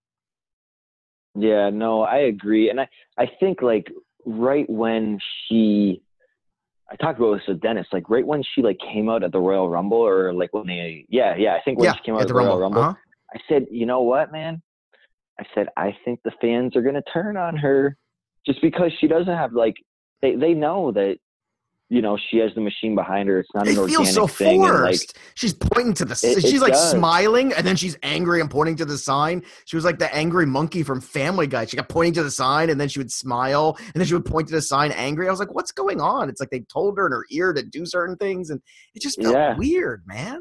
yeah 1.34 1.70
no 1.70 2.02
i 2.02 2.18
agree 2.18 2.70
and 2.70 2.80
i 2.80 2.88
i 3.18 3.26
think 3.40 3.62
like 3.62 3.90
right 4.26 4.68
when 4.68 5.18
she 5.48 6.00
I 6.90 6.96
talked 6.96 7.18
about 7.18 7.38
this 7.38 7.48
with 7.48 7.60
Dennis, 7.60 7.86
like 7.92 8.10
right 8.10 8.26
when 8.26 8.42
she 8.54 8.62
like 8.62 8.78
came 8.78 9.08
out 9.08 9.24
at 9.24 9.32
the 9.32 9.40
Royal 9.40 9.68
Rumble 9.68 9.98
or 9.98 10.32
like 10.32 10.52
when 10.52 10.66
they 10.66 11.06
yeah, 11.08 11.34
yeah, 11.36 11.54
I 11.54 11.60
think 11.64 11.78
when 11.78 11.86
yeah, 11.86 11.94
she 11.94 12.02
came 12.04 12.14
out 12.14 12.22
at 12.22 12.28
the 12.28 12.34
Royal 12.34 12.58
Rumble, 12.58 12.82
Uh-huh. 12.82 12.94
I 13.34 13.40
said, 13.48 13.66
you 13.70 13.86
know 13.86 14.02
what, 14.02 14.30
man? 14.30 14.62
I 15.40 15.44
said, 15.54 15.68
I 15.76 15.96
think 16.04 16.20
the 16.24 16.32
fans 16.40 16.76
are 16.76 16.82
gonna 16.82 17.02
turn 17.12 17.36
on 17.36 17.56
her 17.56 17.96
just 18.46 18.60
because 18.60 18.92
she 19.00 19.08
doesn't 19.08 19.34
have 19.34 19.54
like 19.54 19.74
they 20.20 20.36
they 20.36 20.52
know 20.52 20.92
that 20.92 21.16
you 21.90 22.00
know 22.02 22.16
she 22.30 22.38
has 22.38 22.50
the 22.54 22.60
machine 22.60 22.94
behind 22.94 23.28
her. 23.28 23.38
It's 23.40 23.48
not 23.54 23.66
It 23.66 23.70
an 23.70 23.74
feels 23.76 23.90
organic 23.92 24.14
so 24.14 24.26
thing. 24.26 24.64
And 24.64 24.72
like 24.82 24.82
forced. 24.96 25.18
she's 25.34 25.52
pointing 25.54 25.94
to 25.94 26.04
the. 26.04 26.12
It- 26.14 26.42
she's 26.42 26.54
it 26.54 26.60
like 26.60 26.72
does. 26.72 26.90
smiling, 26.92 27.52
and 27.52 27.66
then 27.66 27.76
she's 27.76 27.96
angry 28.02 28.40
and 28.40 28.50
pointing 28.50 28.76
to 28.76 28.84
the 28.84 28.96
sign. 28.98 29.42
She 29.66 29.76
was 29.76 29.84
like 29.84 29.98
the 29.98 30.12
angry 30.14 30.46
monkey 30.46 30.82
from 30.82 31.00
Family 31.00 31.46
Guy. 31.46 31.66
She 31.66 31.76
got 31.76 31.88
pointing 31.88 32.14
to 32.14 32.22
the 32.22 32.30
sign, 32.30 32.70
and 32.70 32.80
then 32.80 32.88
she 32.88 32.98
would 32.98 33.12
smile, 33.12 33.76
and 33.78 33.94
then 33.94 34.06
she 34.06 34.14
would 34.14 34.24
point 34.24 34.48
to 34.48 34.54
the 34.54 34.62
sign 34.62 34.92
angry. 34.92 35.28
I 35.28 35.30
was 35.30 35.40
like, 35.40 35.54
"What's 35.54 35.72
going 35.72 36.00
on?" 36.00 36.28
It's 36.28 36.40
like 36.40 36.50
they 36.50 36.60
told 36.72 36.96
her 36.98 37.06
in 37.06 37.12
her 37.12 37.24
ear 37.30 37.52
to 37.52 37.62
do 37.62 37.84
certain 37.86 38.16
things, 38.16 38.50
and 38.50 38.60
it 38.94 39.02
just 39.02 39.20
felt 39.20 39.34
Yeah. 39.34 39.56
weird, 39.56 40.02
man. 40.06 40.40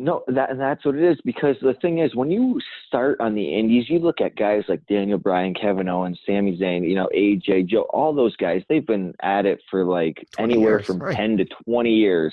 No, 0.00 0.22
that 0.28 0.50
that's 0.56 0.84
what 0.84 0.94
it 0.94 1.02
is. 1.02 1.18
Because 1.24 1.56
the 1.60 1.74
thing 1.82 1.98
is, 1.98 2.14
when 2.14 2.30
you 2.30 2.60
start 2.86 3.20
on 3.20 3.34
the 3.34 3.58
indies, 3.58 3.90
you 3.90 3.98
look 3.98 4.20
at 4.20 4.36
guys 4.36 4.62
like 4.68 4.86
Daniel 4.86 5.18
Bryan, 5.18 5.54
Kevin 5.54 5.88
Owens, 5.88 6.20
Sami 6.24 6.56
Zayn, 6.56 6.88
you 6.88 6.94
know, 6.94 7.08
AJ, 7.12 7.66
Joe, 7.66 7.82
all 7.90 8.14
those 8.14 8.36
guys. 8.36 8.62
They've 8.68 8.86
been 8.86 9.12
at 9.22 9.44
it 9.44 9.60
for 9.68 9.84
like 9.84 10.24
anywhere 10.38 10.78
years, 10.78 10.86
from 10.86 11.00
right. 11.00 11.16
ten 11.16 11.36
to 11.38 11.46
twenty 11.64 11.94
years, 11.94 12.32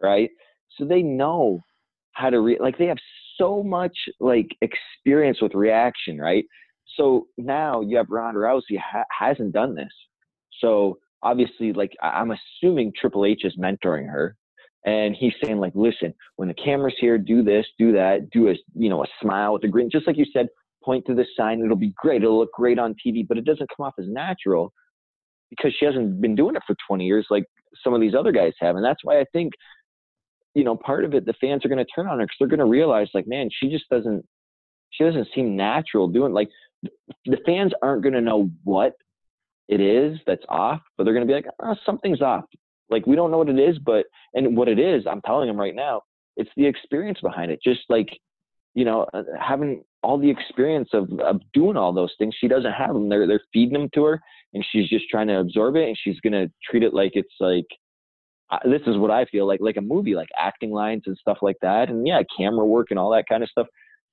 right? 0.00 0.30
So 0.78 0.84
they 0.84 1.02
know 1.02 1.64
how 2.12 2.30
to 2.30 2.40
re- 2.40 2.60
like 2.60 2.78
they 2.78 2.86
have 2.86 2.98
so 3.36 3.60
much 3.64 3.96
like 4.20 4.56
experience 4.60 5.42
with 5.42 5.52
reaction, 5.52 6.16
right? 6.16 6.44
So 6.96 7.26
now 7.36 7.80
you 7.80 7.96
have 7.96 8.06
Ronda 8.08 8.38
Rousey 8.38 8.78
ha- 8.78 9.02
hasn't 9.10 9.52
done 9.52 9.74
this, 9.74 9.92
so 10.60 10.98
obviously, 11.24 11.72
like 11.72 11.96
I'm 12.00 12.32
assuming 12.32 12.92
Triple 12.94 13.24
H 13.24 13.44
is 13.44 13.56
mentoring 13.56 14.08
her, 14.08 14.36
and 14.84 15.14
he's 15.14 15.32
saying 15.42 15.58
like, 15.58 15.72
listen, 15.74 16.14
when 16.36 16.48
the 16.48 16.54
camera's 16.54 16.94
here, 16.98 17.18
do 17.18 17.42
this, 17.42 17.66
do 17.78 17.92
that, 17.92 18.30
do 18.30 18.48
a 18.48 18.54
you 18.74 18.88
know 18.88 19.04
a 19.04 19.06
smile 19.20 19.52
with 19.52 19.64
a 19.64 19.68
grin, 19.68 19.90
just 19.90 20.06
like 20.06 20.16
you 20.16 20.26
said, 20.32 20.48
point 20.82 21.04
to 21.06 21.14
the 21.14 21.24
sign. 21.36 21.62
It'll 21.62 21.76
be 21.76 21.92
great. 21.96 22.22
It'll 22.22 22.38
look 22.38 22.52
great 22.52 22.78
on 22.78 22.94
TV, 22.94 23.26
but 23.26 23.38
it 23.38 23.44
doesn't 23.44 23.68
come 23.76 23.86
off 23.86 23.94
as 23.98 24.06
natural 24.08 24.72
because 25.50 25.74
she 25.78 25.84
hasn't 25.84 26.20
been 26.20 26.34
doing 26.34 26.56
it 26.56 26.62
for 26.66 26.76
20 26.86 27.04
years 27.04 27.26
like 27.28 27.44
some 27.82 27.92
of 27.92 28.00
these 28.00 28.14
other 28.14 28.32
guys 28.32 28.52
have, 28.60 28.76
and 28.76 28.84
that's 28.84 29.04
why 29.04 29.20
I 29.20 29.24
think 29.32 29.52
you 30.54 30.64
know 30.64 30.76
part 30.76 31.04
of 31.04 31.14
it 31.14 31.26
the 31.26 31.34
fans 31.40 31.64
are 31.64 31.68
going 31.68 31.84
to 31.84 31.92
turn 31.94 32.06
on 32.06 32.18
her 32.18 32.24
because 32.24 32.36
they're 32.38 32.48
going 32.48 32.58
to 32.58 32.64
realize 32.66 33.08
like, 33.14 33.26
man, 33.26 33.48
she 33.52 33.68
just 33.68 33.88
doesn't 33.90 34.24
she 34.90 35.04
doesn't 35.04 35.28
seem 35.34 35.56
natural 35.56 36.08
doing 36.08 36.32
like 36.32 36.48
the 37.26 37.38
fans 37.44 37.72
aren't 37.82 38.02
going 38.02 38.14
to 38.14 38.20
know 38.20 38.50
what 38.64 38.94
it 39.68 39.80
is 39.80 40.18
that's 40.26 40.44
off, 40.48 40.80
but 40.96 41.04
they're 41.04 41.14
going 41.14 41.26
to 41.26 41.30
be 41.30 41.34
like, 41.34 41.46
oh, 41.62 41.76
something's 41.86 42.22
off. 42.22 42.44
Like 42.90 43.06
we 43.06 43.16
don't 43.16 43.30
know 43.30 43.38
what 43.38 43.48
it 43.48 43.58
is, 43.58 43.78
but 43.78 44.06
and 44.34 44.56
what 44.56 44.68
it 44.68 44.78
is, 44.78 45.06
I'm 45.06 45.20
telling 45.22 45.48
them 45.48 45.58
right 45.58 45.74
now, 45.74 46.02
it's 46.36 46.50
the 46.56 46.66
experience 46.66 47.20
behind 47.20 47.50
it. 47.50 47.60
Just 47.62 47.80
like 47.88 48.08
you 48.74 48.84
know, 48.84 49.04
uh, 49.12 49.22
having 49.38 49.82
all 50.02 50.16
the 50.16 50.30
experience 50.30 50.90
of, 50.92 51.10
of 51.20 51.40
doing 51.52 51.76
all 51.76 51.92
those 51.92 52.12
things, 52.18 52.34
she 52.40 52.46
doesn't 52.48 52.72
have 52.72 52.94
them. 52.94 53.08
They're 53.08 53.26
they're 53.26 53.42
feeding 53.52 53.74
them 53.74 53.88
to 53.94 54.04
her, 54.04 54.20
and 54.54 54.64
she's 54.70 54.88
just 54.88 55.08
trying 55.08 55.28
to 55.28 55.38
absorb 55.38 55.76
it, 55.76 55.88
and 55.88 55.98
she's 56.00 56.20
gonna 56.20 56.46
treat 56.68 56.82
it 56.82 56.94
like 56.94 57.12
it's 57.14 57.34
like 57.40 57.66
this 58.64 58.82
is 58.86 58.96
what 58.96 59.10
I 59.10 59.24
feel 59.26 59.46
like, 59.46 59.60
like 59.60 59.76
a 59.76 59.80
movie, 59.80 60.14
like 60.14 60.28
acting 60.36 60.72
lines 60.72 61.02
and 61.06 61.16
stuff 61.16 61.38
like 61.42 61.56
that, 61.62 61.88
and 61.88 62.06
yeah, 62.06 62.20
camera 62.36 62.66
work 62.66 62.88
and 62.90 62.98
all 62.98 63.10
that 63.10 63.26
kind 63.28 63.42
of 63.42 63.48
stuff. 63.48 63.66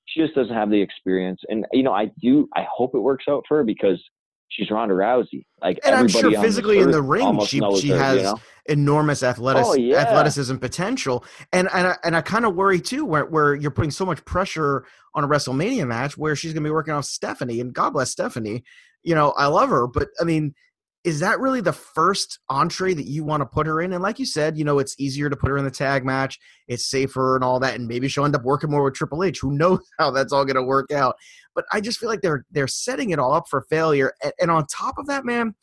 She 0.05 0.21
just 0.21 0.35
doesn't 0.35 0.53
have 0.53 0.69
the 0.69 0.81
experience, 0.81 1.41
and 1.49 1.65
you 1.73 1.83
know, 1.83 1.93
I 1.93 2.11
do. 2.21 2.47
I 2.55 2.65
hope 2.71 2.95
it 2.95 2.99
works 2.99 3.25
out 3.29 3.43
for 3.47 3.57
her 3.57 3.63
because 3.63 4.01
she's 4.49 4.69
Ronda 4.71 4.93
Rousey. 4.95 5.45
Like 5.61 5.79
And 5.83 5.95
I'm 5.95 6.07
sure 6.07 6.31
physically 6.41 6.79
in 6.79 6.91
the 6.91 7.01
ring, 7.01 7.39
she- 7.45 7.59
she 7.79 7.89
her, 7.89 7.97
has 7.97 8.17
You 8.17 8.23
know? 8.23 8.39
Enormous 8.67 9.23
athletic 9.23 9.63
Oh, 9.65 9.73
yeah. 9.75 9.97
athleticism 9.97 10.57
potential, 10.57 11.23
and 11.53 11.69
and 11.73 11.87
I, 11.87 11.95
and 12.03 12.15
I 12.15 12.21
kind 12.21 12.45
of 12.45 12.55
worry 12.55 12.81
too, 12.81 13.05
where 13.05 13.25
where 13.25 13.55
you're 13.55 13.71
putting 13.71 13.91
so 13.91 14.05
much 14.05 14.23
pressure 14.25 14.85
on 15.15 15.23
a 15.23 15.27
WrestleMania 15.27 15.87
match 15.87 16.17
where 16.17 16.35
she's 16.35 16.53
going 16.53 16.63
to 16.63 16.67
be 16.67 16.73
working 16.73 16.93
off 16.93 17.05
Stephanie, 17.05 17.61
and 17.61 17.73
God 17.73 17.91
bless 17.91 18.11
Stephanie. 18.11 18.63
You 19.03 19.15
know, 19.15 19.31
I 19.37 19.47
love 19.47 19.69
her, 19.69 19.87
but 19.87 20.09
I 20.19 20.25
mean, 20.25 20.53
is 21.03 21.21
that 21.21 21.39
really 21.39 21.61
the 21.61 21.71
first 21.71 22.39
entree 22.49 22.93
that 22.93 23.05
you 23.05 23.23
want 23.23 23.39
to 23.39 23.45
put 23.45 23.65
her 23.67 23.81
in? 23.81 23.93
And 23.93 24.03
like 24.03 24.19
you 24.19 24.25
said, 24.25 24.57
you 24.57 24.65
know, 24.65 24.79
it's 24.79 24.99
easier 24.99 25.29
to 25.29 25.37
put 25.37 25.49
her 25.49 25.57
in 25.57 25.63
the 25.63 25.71
tag 25.71 26.03
match. 26.03 26.37
It's 26.67 26.89
safer 26.89 27.35
and 27.35 27.45
all 27.45 27.61
that, 27.61 27.75
and 27.75 27.87
maybe 27.87 28.09
she'll 28.09 28.25
end 28.25 28.35
up 28.35 28.43
working 28.43 28.69
more 28.69 28.83
with 28.83 28.95
Triple 28.95 29.23
H. 29.23 29.39
Who 29.39 29.51
knows 29.57 29.79
how 29.97 30.11
that's 30.11 30.33
all 30.33 30.43
going 30.43 30.57
to 30.57 30.63
work 30.63 30.91
out? 30.91 31.15
But 31.55 31.63
I 31.71 31.79
just 31.79 31.99
feel 31.99 32.09
like 32.09 32.21
they're 32.21 32.45
they're 32.51 32.67
setting 32.67 33.11
it 33.11 33.19
all 33.19 33.33
up 33.33 33.45
for 33.49 33.61
failure. 33.69 34.11
And, 34.21 34.33
and 34.41 34.51
on 34.51 34.65
top 34.67 34.97
of 34.97 35.07
that, 35.07 35.23
man, 35.23 35.55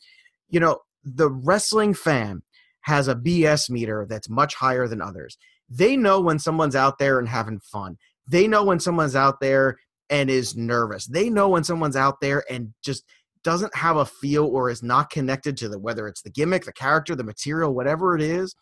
you 0.49 0.59
know, 0.59 0.79
the 1.03 1.29
wrestling 1.29 1.93
fan 1.93 2.41
has 2.85 3.07
a 3.07 3.15
BS 3.15 3.69
meter 3.69 4.05
that's 4.07 4.29
much 4.29 4.53
higher 4.53 4.87
than 4.87 5.01
others. 5.01 5.37
They 5.69 5.97
know 5.97 6.21
when 6.21 6.37
someone's 6.37 6.75
out 6.75 6.99
there 6.99 7.17
and 7.17 7.27
having 7.27 7.59
fun. 7.59 7.97
They 8.27 8.47
know 8.47 8.63
when 8.63 8.79
someone's 8.79 9.15
out 9.15 9.39
there 9.41 9.77
and 10.09 10.29
is 10.29 10.55
nervous. 10.55 11.07
They 11.07 11.31
know 11.31 11.49
when 11.49 11.63
someone's 11.63 11.95
out 11.95 12.21
there 12.21 12.43
and 12.47 12.73
just 12.83 13.03
doesn't 13.43 13.75
have 13.75 13.97
a 13.97 14.05
feel 14.05 14.45
or 14.45 14.69
is 14.69 14.83
not 14.83 15.09
connected 15.09 15.57
to 15.57 15.69
the 15.69 15.79
whether 15.79 16.07
it's 16.07 16.21
the 16.21 16.29
gimmick, 16.29 16.65
the 16.65 16.73
character, 16.73 17.15
the 17.15 17.23
material, 17.23 17.73
whatever 17.73 18.15
it 18.15 18.21
is. 18.21 18.55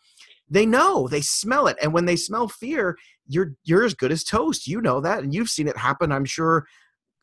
They 0.48 0.64
know, 0.64 1.06
they 1.06 1.20
smell 1.20 1.66
it. 1.66 1.76
And 1.82 1.92
when 1.92 2.06
they 2.06 2.16
smell 2.16 2.48
fear, 2.48 2.96
you're 3.26 3.52
you're 3.64 3.84
as 3.84 3.94
good 3.94 4.12
as 4.12 4.24
toast. 4.24 4.66
You 4.66 4.80
know 4.80 5.02
that 5.02 5.22
and 5.22 5.34
you've 5.34 5.50
seen 5.50 5.68
it 5.68 5.76
happen, 5.76 6.12
I'm 6.12 6.24
sure, 6.24 6.66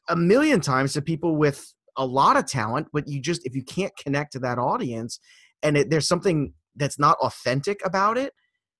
a 0.07 0.15
million 0.15 0.61
times 0.61 0.93
to 0.93 1.01
people 1.01 1.35
with 1.35 1.73
a 1.97 2.05
lot 2.05 2.37
of 2.37 2.45
talent, 2.45 2.87
but 2.93 3.07
you 3.07 3.19
just 3.19 3.43
if 3.43 3.55
you 3.55 3.63
can't 3.63 3.95
connect 3.97 4.33
to 4.33 4.39
that 4.39 4.59
audience 4.59 5.19
and 5.63 5.77
it, 5.77 5.89
there's 5.89 6.07
something 6.07 6.53
that's 6.75 6.99
not 6.99 7.17
authentic 7.19 7.79
about 7.85 8.17
it, 8.17 8.33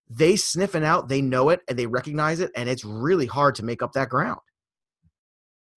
they 0.09 0.35
sniff 0.35 0.75
it 0.75 0.83
out, 0.83 1.07
they 1.07 1.21
know 1.21 1.49
it, 1.49 1.61
and 1.67 1.77
they 1.77 1.87
recognize 1.87 2.39
it, 2.39 2.51
and 2.55 2.67
it's 2.69 2.83
really 2.83 3.25
hard 3.25 3.55
to 3.55 3.65
make 3.65 3.81
up 3.81 3.93
that 3.93 4.09
ground. 4.09 4.39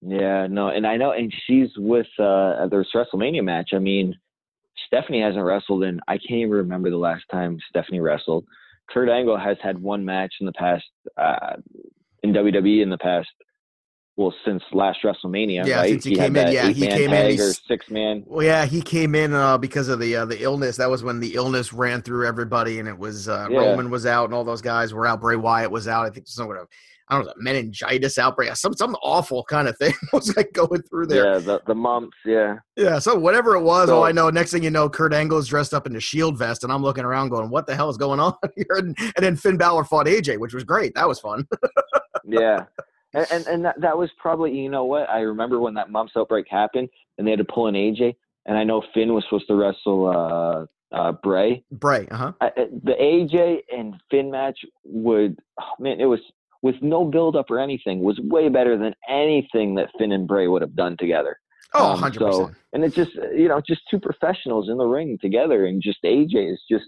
Yeah, 0.07 0.47
no, 0.49 0.69
and 0.69 0.87
I 0.87 0.97
know, 0.97 1.13
and 1.13 1.33
she's 1.47 1.71
with 1.79 2.07
uh 2.19 2.67
there's 2.71 2.91
WrestleMania 2.95 3.43
match. 3.43 3.71
I 3.73 3.79
mean, 3.79 4.15
Stephanie 4.87 5.23
hasn't 5.23 5.45
wrestled 5.45 5.85
and 5.85 6.01
I 6.09 6.19
can't 6.19 6.41
even 6.41 6.51
remember 6.51 6.91
the 6.91 6.97
last 6.97 7.25
time 7.31 7.59
Stephanie 7.71 8.01
wrestled. 8.01 8.45
Kurt 8.91 9.09
Angle 9.09 9.39
has 9.39 9.57
had 9.63 9.81
one 9.81 10.05
match 10.05 10.35
in 10.41 10.47
the 10.47 10.53
past 10.53 10.85
uh 11.17 11.57
in 12.23 12.35
WWE 12.35 12.83
in 12.83 12.91
the 12.91 12.99
past 12.99 13.29
well 14.17 14.33
since 14.45 14.63
last 14.73 15.01
WrestleMania, 15.05 15.67
Yeah, 15.67 15.77
right? 15.81 15.91
since 15.91 16.05
he 16.05 16.17
had 16.17 16.27
came 16.35 16.37
in, 16.37 16.53
yeah, 16.53 16.69
he 16.69 16.87
came 16.87 17.13
in, 17.13 17.31
he's- 17.33 17.61
six 17.67 17.91
man. 17.91 18.23
Well, 18.27 18.45
yeah, 18.47 18.65
he 18.65 18.81
came 18.83 19.15
in 19.15 19.33
uh, 19.35 19.59
because 19.59 19.89
of 19.89 19.99
the 20.01 20.17
uh, 20.17 20.25
the 20.25 20.43
illness. 20.43 20.77
That 20.77 20.91
was 20.91 21.03
when 21.03 21.21
the 21.21 21.35
illness 21.35 21.73
ran 21.73 22.03
through 22.03 22.27
everybody, 22.27 22.79
and 22.79 22.89
it 22.89 22.99
was 22.99 23.29
uh, 23.29 23.49
Yeah. 23.51 23.59
Roman 23.59 23.91
was 23.91 24.07
out, 24.07 24.27
and 24.27 24.35
all 24.35 24.45
those 24.45 24.63
guys 24.63 24.95
were 24.95 25.07
out. 25.07 25.21
Bray 25.21 25.37
Wyatt 25.37 25.71
was 25.71 25.89
out. 25.89 26.07
I 26.07 26.11
think 26.11 26.27
some 26.29 26.47
sort 26.47 26.59
of 26.61 26.69
I 27.11 27.17
don't 27.17 27.27
know 27.27 27.35
meningitis 27.37 28.17
outbreak, 28.17 28.57
some 28.57 28.73
some 28.73 28.97
awful 29.03 29.45
kind 29.45 29.69
of 29.69 29.77
thing 29.77 29.93
was 30.15 30.35
like 30.39 30.53
going 30.55 30.81
through 30.83 31.07
there. 31.09 31.35
Yeah, 31.35 31.39
the 31.39 31.61
the 31.67 31.75
mumps, 31.75 32.17
yeah. 32.25 32.57
Yeah, 32.77 32.99
so 32.99 33.15
whatever 33.15 33.57
it 33.57 33.63
was, 33.63 33.89
So- 33.89 33.97
all 33.99 34.05
I 34.05 34.13
know, 34.13 34.31
next 34.31 34.53
thing 34.53 34.63
you 34.63 34.71
know, 34.71 34.89
Kurt 34.89 35.13
Angle's 35.13 35.47
dressed 35.49 35.75
up 35.75 35.87
in 35.87 35.97
a 35.97 36.01
shield 36.01 36.39
vest, 36.39 36.63
and 36.65 36.73
I'm 36.73 36.83
looking 36.83 37.05
around 37.05 37.29
going, 37.29 37.51
"What 37.51 37.67
the 37.67 37.75
hell 37.77 37.91
is 37.91 37.99
going 37.99 38.21
on 38.21 38.33
here?" 38.57 38.67
And, 38.71 38.97
and 38.99 39.25
then 39.25 39.37
Finn 39.37 39.59
Balor 39.59 39.85
fought 39.85 40.07
AJ, 40.07 40.39
which 40.39 40.55
was 40.55 40.65
great. 40.65 40.95
That 40.95 41.07
was 41.07 41.21
fun. 41.21 41.47
yeah. 42.27 42.65
And, 43.15 43.27
and 43.31 43.47
and 43.47 43.65
that 43.65 43.81
that 43.81 43.97
was 43.97 44.11
probably 44.19 44.53
you 44.59 44.69
know 44.69 44.85
what 44.85 45.09
I 45.09 45.21
remember 45.21 45.61
when 45.61 45.75
that 45.75 45.91
mumps 45.91 46.13
outbreak 46.17 46.47
happened 46.51 46.89
and 47.17 47.27
they 47.27 47.31
had 47.31 47.39
to 47.39 47.45
pull 47.45 47.67
an 47.69 47.75
AJ 47.75 48.15
and 48.47 48.59
I 48.59 48.65
know 48.65 48.83
Finn 48.93 49.15
was 49.15 49.25
supposed 49.25 49.47
to 49.49 49.55
wrestle 49.55 50.07
uh 50.09 50.67
uh 50.95 51.13
Bray 51.23 51.63
Bray, 51.73 52.07
uh 52.11 52.17
huh. 52.17 52.33
I, 52.41 52.47
I- 52.57 52.67
the 52.83 52.93
AJ 53.01 53.59
and 53.77 53.95
Finn 54.11 54.31
match 54.31 54.59
would 54.85 55.39
oh, 55.61 55.65
man 55.79 56.01
it 56.01 56.07
was 56.07 56.21
with 56.63 56.77
no 56.81 57.05
build 57.05 57.37
up 57.37 57.51
or 57.51 57.59
anything 57.61 58.01
was 58.01 58.19
way 58.21 58.49
better 58.49 58.77
than 58.79 58.95
anything 59.09 59.75
that 59.77 59.91
Finn 59.99 60.13
and 60.13 60.27
Bray 60.27 60.47
would 60.49 60.63
have 60.63 60.75
done 60.77 60.97
together 60.99 61.39
Oh, 61.77 61.85
Um, 61.87 61.91
100 62.01 62.19
so- 62.21 62.27
percent. 62.47 62.57
and 62.73 62.85
it's 62.85 62.97
just 62.97 63.13
you 63.35 63.49
know 63.49 63.61
just 63.67 63.83
two 63.91 63.99
professionals 64.01 64.69
in 64.69 64.77
the 64.79 64.87
ring 64.87 65.19
together 65.21 65.67
and 65.67 65.81
just 65.83 66.03
AJ 66.05 66.53
is 66.53 66.61
just 66.71 66.85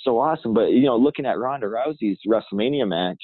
so 0.00 0.18
awesome 0.20 0.54
but 0.54 0.70
you 0.70 0.82
know 0.82 0.96
looking 0.96 1.26
at 1.26 1.38
Ronda 1.38 1.66
Rousey's 1.66 2.18
WrestleMania 2.28 2.86
match 2.86 3.22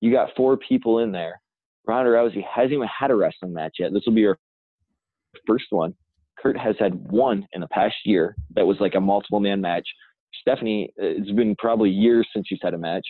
you 0.00 0.12
got 0.12 0.30
four 0.36 0.56
people 0.56 0.98
in 1.00 1.12
there 1.12 1.40
Ronda 1.86 2.10
Rousey 2.10 2.44
hasn't 2.44 2.72
even 2.72 2.88
had 2.88 3.10
a 3.10 3.14
wrestling 3.14 3.52
match 3.52 3.76
yet 3.78 3.92
this 3.92 4.02
will 4.06 4.14
be 4.14 4.24
her 4.24 4.38
first 5.46 5.66
one 5.70 5.94
Kurt 6.38 6.56
has 6.58 6.76
had 6.78 6.94
one 7.10 7.46
in 7.52 7.60
the 7.60 7.68
past 7.68 7.96
year 8.04 8.36
that 8.54 8.66
was 8.66 8.76
like 8.80 8.94
a 8.94 9.00
multiple 9.00 9.40
man 9.40 9.60
match 9.60 9.88
Stephanie 10.40 10.92
uh, 11.00 11.06
it's 11.06 11.30
been 11.32 11.54
probably 11.56 11.90
years 11.90 12.26
since 12.32 12.46
she's 12.48 12.60
had 12.62 12.74
a 12.74 12.78
match 12.78 13.06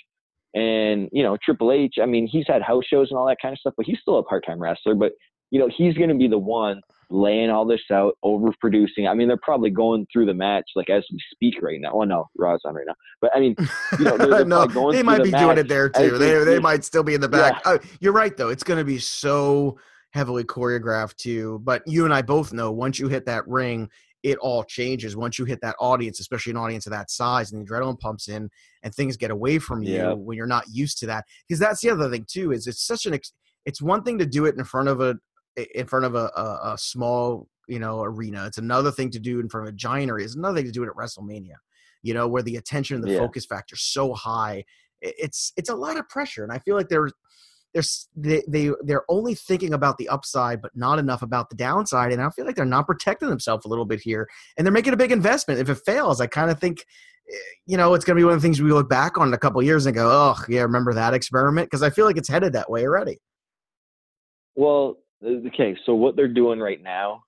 And 0.55 1.09
you 1.13 1.23
know, 1.23 1.37
Triple 1.45 1.73
H. 1.73 1.97
I 2.03 2.07
mean, 2.07 2.27
he's 2.27 2.47
had 2.47 2.63
house 2.63 2.85
shows 2.87 3.09
and 3.11 3.19
all 3.19 3.27
that 3.27 3.39
kind 3.43 3.53
of 3.53 3.59
stuff, 3.59 3.75
but 3.77 3.87
he's 3.87 3.99
still 4.01 4.19
a 4.19 4.23
part-time 4.23 4.61
wrestler. 4.61 4.95
But 4.95 5.13
you 5.51 5.61
know, 5.61 5.69
he's 5.77 5.95
going 5.95 6.09
to 6.09 6.15
be 6.15 6.29
the 6.29 6.39
one 6.39 6.81
laying 7.09 7.51
all 7.51 7.65
this 7.65 7.81
out, 7.93 8.15
overproducing. 8.25 9.09
I 9.09 9.15
mean, 9.15 9.29
they're 9.29 9.39
probably 9.43 9.71
going 9.71 10.07
through 10.13 10.27
the 10.27 10.35
match 10.35 10.65
like 10.75 10.91
as 10.91 11.05
we 11.13 11.19
speak 11.33 11.63
right 11.63 11.81
now. 11.81 11.97
Well, 11.97 12.07
no, 12.07 12.29
Raw's 12.37 12.61
on 12.65 12.75
right 12.75 12.87
now, 12.87 12.95
but 13.21 13.31
I 13.35 13.41
mean, 13.41 13.55
you 13.99 14.05
know, 14.05 14.17
they're, 14.17 14.29
they're 14.31 14.45
no, 14.45 14.67
they 14.91 15.03
might 15.03 15.23
be 15.23 15.31
doing 15.31 15.59
it 15.59 15.69
there 15.69 15.89
too. 15.89 16.19
They 16.19 16.45
they 16.45 16.59
might 16.59 16.85
still 16.85 17.05
be 17.05 17.15
in 17.15 17.21
the 17.21 17.29
back. 17.29 17.63
Yeah. 17.65 17.73
Oh, 17.73 17.79
you're 18.01 18.13
right 18.13 18.37
though. 18.37 18.49
It's 18.49 18.65
going 18.65 18.79
to 18.79 18.85
be 18.85 18.99
so 18.99 19.79
heavily 20.11 20.45
choreographed 20.45 21.17
too. 21.17 21.61
But 21.63 21.83
you 21.87 22.05
and 22.05 22.13
I 22.13 22.23
both 22.23 22.53
know 22.53 22.73
once 22.73 22.99
you 22.99 23.09
hit 23.09 23.27
that 23.27 23.47
ring, 23.47 23.89
it 24.23 24.39
all 24.39 24.65
changes. 24.65 25.15
Once 25.17 25.39
you 25.39 25.45
hit 25.45 25.61
that 25.61 25.77
audience, 25.79 26.19
especially 26.19 26.51
an 26.51 26.57
audience 26.57 26.87
of 26.87 26.93
that 26.93 27.11
size, 27.11 27.53
and 27.53 27.65
the 27.65 27.71
adrenaline 27.71 28.01
pumps 28.01 28.29
in, 28.29 28.51
and 28.83 28.95
things 28.95 29.17
get 29.17 29.31
away 29.31 29.59
from 29.59 29.83
you 29.83 29.95
yeah. 29.95 30.13
when 30.13 30.37
you're 30.37 30.47
not 30.47 30.65
used 30.73 30.99
to 30.99 31.07
that. 31.07 31.25
Because 31.47 31.61
that's 31.61 31.81
the 31.81 31.91
other 31.91 32.11
thing 32.11 32.27
too. 32.29 32.51
Is 32.51 32.67
it's 32.67 32.85
such 32.85 33.07
an 33.07 33.15
ex- 33.15 33.33
it's 33.67 33.81
one 33.81 34.03
thing 34.03 34.19
to 34.19 34.27
do 34.27 34.47
it 34.47 34.57
in 34.57 34.65
front 34.65 34.89
of 34.89 35.01
a 35.01 35.17
in 35.75 35.87
front 35.87 36.05
of 36.05 36.15
a, 36.15 36.31
a, 36.37 36.73
a 36.73 36.79
small 36.79 37.49
you 37.69 37.79
know 37.79 38.03
arena. 38.03 38.47
It's 38.47 38.59
another 38.59 38.91
thing 38.91 39.11
to 39.11 39.19
do 39.19 39.41
in 39.41 39.49
front 39.49 39.69
of 39.69 39.75
a 39.75 39.77
giant 39.77 40.11
arena. 40.11 40.25
It's 40.25 40.37
another 40.37 40.57
thing 40.57 40.67
to 40.67 40.73
do 40.73 40.83
it 40.83 40.89
at 40.89 40.95
WrestleMania. 40.95 41.57
You 42.03 42.15
know 42.15 42.29
where 42.29 42.43
the 42.43 42.57
attention 42.57 42.97
and 42.97 43.05
the 43.05 43.13
yeah. 43.13 43.19
focus 43.19 43.47
factor 43.47 43.75
is 43.75 43.83
so 43.83 44.15
high. 44.15 44.65
It's 45.01 45.53
it's 45.57 45.71
a 45.71 45.75
lot 45.75 45.99
of 45.99 46.09
pressure, 46.09 46.43
and 46.43 46.53
I 46.53 46.59
feel 46.59 46.77
like 46.77 46.89
there's 46.89 47.13
they're 47.77 47.83
they, 48.17 48.43
they 48.49 48.71
they're 48.85 49.05
only 49.09 49.35
thinking 49.35 49.75
about 49.75 49.99
the 49.99 50.09
upside 50.09 50.63
but 50.63 50.75
not 50.75 50.99
enough 50.99 51.23
about 51.23 51.51
the 51.51 51.57
downside 51.57 52.13
and 52.13 52.23
i 52.23 52.31
feel 52.31 52.47
like 52.47 52.57
they're 52.57 52.65
not 52.65 52.87
protecting 52.87 53.29
themselves 53.29 53.65
a 53.65 53.69
little 53.69 53.85
bit 53.85 54.01
here 54.01 54.29
and 54.57 54.67
they're 54.67 54.73
making 54.73 54.93
a 54.93 54.97
big 54.97 55.13
investment 55.13 55.61
if 55.61 55.69
it 55.69 55.79
fails 55.85 56.21
i 56.21 56.27
kind 56.27 56.51
of 56.51 56.59
think 56.59 56.85
eh, 57.31 57.37
you 57.67 57.77
know 57.77 57.95
it's 57.95 58.05
going 58.05 58.17
to 58.17 58.21
be 58.21 58.25
one 58.25 58.35
of 58.35 58.41
the 58.41 58.47
things 58.47 58.61
we 58.63 58.73
look 58.73 58.89
back 58.89 59.19
on 59.19 59.33
a 59.33 59.39
couple 59.39 59.63
years 59.63 59.87
and 59.87 59.95
go 59.95 60.09
oh 60.11 60.37
yeah 60.49 60.63
remember 60.63 60.95
that 60.95 61.15
experiment 61.15 61.67
because 61.67 61.83
i 61.83 61.91
feel 61.91 62.07
like 62.07 62.17
it's 62.17 62.29
headed 62.29 62.53
that 62.53 62.71
way 62.71 62.85
already 62.87 63.19
well 64.55 64.97
okay 65.25 65.77
so 65.85 65.95
what 65.95 66.17
they're 66.17 66.29
doing 66.29 66.61
right 66.61 66.83
now 66.83 67.23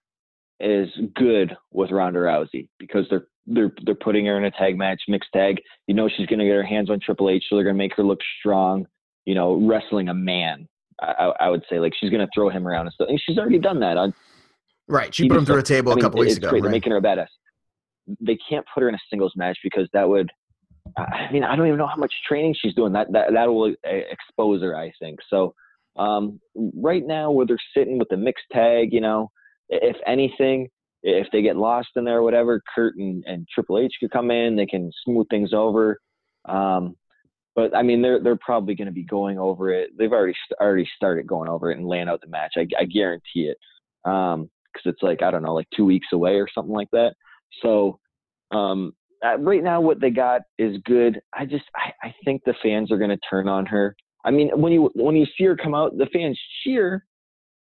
is 0.60 0.88
good 1.14 1.56
with 1.72 1.90
Ronda 1.90 2.18
Rousey 2.18 2.68
because 2.78 3.06
they're 3.10 3.26
they're 3.46 3.72
they're 3.84 3.94
putting 3.94 4.26
her 4.26 4.36
in 4.36 4.44
a 4.44 4.50
tag 4.50 4.76
match, 4.76 5.00
mixed 5.08 5.30
tag. 5.32 5.60
You 5.86 5.94
know 5.94 6.08
she's 6.08 6.26
going 6.26 6.40
to 6.40 6.44
get 6.44 6.54
her 6.54 6.64
hands 6.64 6.90
on 6.90 7.00
Triple 7.00 7.30
H, 7.30 7.44
so 7.48 7.54
they're 7.56 7.64
going 7.64 7.76
to 7.76 7.78
make 7.78 7.96
her 7.96 8.02
look 8.02 8.18
strong 8.38 8.86
you 9.28 9.34
know, 9.34 9.56
wrestling 9.56 10.08
a 10.08 10.14
man. 10.14 10.66
I, 11.02 11.32
I 11.38 11.50
would 11.50 11.62
say 11.68 11.78
like 11.78 11.92
she's 12.00 12.08
going 12.08 12.26
to 12.26 12.30
throw 12.34 12.48
him 12.48 12.66
around 12.66 12.86
and 12.86 12.94
stuff. 12.94 13.08
And 13.10 13.20
she's 13.24 13.36
already 13.36 13.58
done 13.58 13.78
that 13.80 13.98
on. 13.98 14.14
Right, 14.88 15.14
she 15.14 15.28
put 15.28 15.36
him 15.36 15.44
through 15.44 15.58
a 15.58 15.62
table 15.62 15.92
I 15.92 15.96
mean, 15.96 16.02
a 16.02 16.02
couple 16.02 16.20
weeks 16.20 16.38
ago. 16.38 16.48
Great. 16.48 16.62
Right? 16.62 16.62
They're 16.62 16.72
making 16.72 16.92
her 16.92 16.98
a 16.98 17.02
badass. 17.02 17.26
They 18.22 18.38
can't 18.48 18.64
put 18.72 18.82
her 18.82 18.88
in 18.88 18.94
a 18.94 18.98
singles 19.10 19.34
match 19.36 19.58
because 19.62 19.86
that 19.92 20.08
would. 20.08 20.30
I 20.96 21.30
mean, 21.30 21.44
I 21.44 21.54
don't 21.56 21.66
even 21.66 21.76
know 21.78 21.86
how 21.86 21.96
much 21.96 22.12
training 22.26 22.56
she's 22.58 22.72
doing. 22.72 22.94
That 22.94 23.12
that 23.12 23.34
that 23.34 23.46
will 23.48 23.74
uh, 23.86 23.90
expose 24.10 24.62
her. 24.62 24.74
I 24.74 24.90
think 24.98 25.18
so. 25.28 25.54
Um, 25.98 26.40
right 26.54 27.04
now, 27.04 27.30
where 27.30 27.46
they're 27.46 27.58
sitting 27.76 27.98
with 27.98 28.08
the 28.08 28.16
mixed 28.16 28.44
tag, 28.52 28.92
you 28.92 29.00
know, 29.00 29.30
if 29.68 29.96
anything, 30.06 30.68
if 31.02 31.26
they 31.32 31.42
get 31.42 31.56
lost 31.56 31.88
in 31.96 32.04
there 32.04 32.18
or 32.18 32.22
whatever, 32.22 32.62
Kurt 32.74 32.96
and, 32.96 33.24
and 33.26 33.46
Triple 33.52 33.78
H 33.78 33.92
could 34.00 34.10
come 34.10 34.30
in. 34.30 34.56
They 34.56 34.66
can 34.66 34.90
smooth 35.04 35.26
things 35.28 35.52
over. 35.52 36.00
Um, 36.46 36.96
but 37.54 37.76
I 37.76 37.82
mean, 37.82 38.02
they're 38.02 38.22
they're 38.22 38.36
probably 38.36 38.76
going 38.76 38.86
to 38.86 38.92
be 38.92 39.02
going 39.02 39.38
over 39.38 39.70
it. 39.70 39.90
They've 39.98 40.12
already 40.12 40.34
already 40.60 40.88
started 40.94 41.26
going 41.26 41.48
over 41.48 41.72
it 41.72 41.78
and 41.78 41.88
laying 41.88 42.08
out 42.08 42.20
the 42.20 42.28
match. 42.28 42.52
I, 42.56 42.66
I 42.78 42.84
guarantee 42.84 43.48
it, 43.50 43.58
because 44.04 44.34
um, 44.34 44.50
it's 44.84 45.02
like 45.02 45.22
I 45.22 45.32
don't 45.32 45.42
know, 45.42 45.54
like 45.54 45.68
two 45.76 45.84
weeks 45.84 46.06
away 46.12 46.34
or 46.36 46.46
something 46.54 46.74
like 46.74 46.90
that. 46.92 47.14
So 47.62 47.98
um, 48.52 48.92
right 49.40 49.62
now, 49.62 49.80
what 49.80 50.00
they 50.00 50.10
got 50.10 50.42
is 50.58 50.76
good. 50.84 51.20
I 51.34 51.46
just 51.46 51.64
I, 51.74 51.92
I 52.06 52.14
think 52.24 52.42
the 52.44 52.54
fans 52.62 52.92
are 52.92 52.98
going 52.98 53.10
to 53.10 53.18
turn 53.28 53.48
on 53.48 53.66
her. 53.66 53.96
I 54.24 54.30
mean, 54.30 54.50
when 54.54 54.72
you 54.72 54.90
when 54.94 55.16
you 55.16 55.26
see 55.36 55.44
her 55.44 55.56
come 55.56 55.74
out, 55.74 55.96
the 55.96 56.06
fans 56.12 56.38
cheer, 56.62 57.04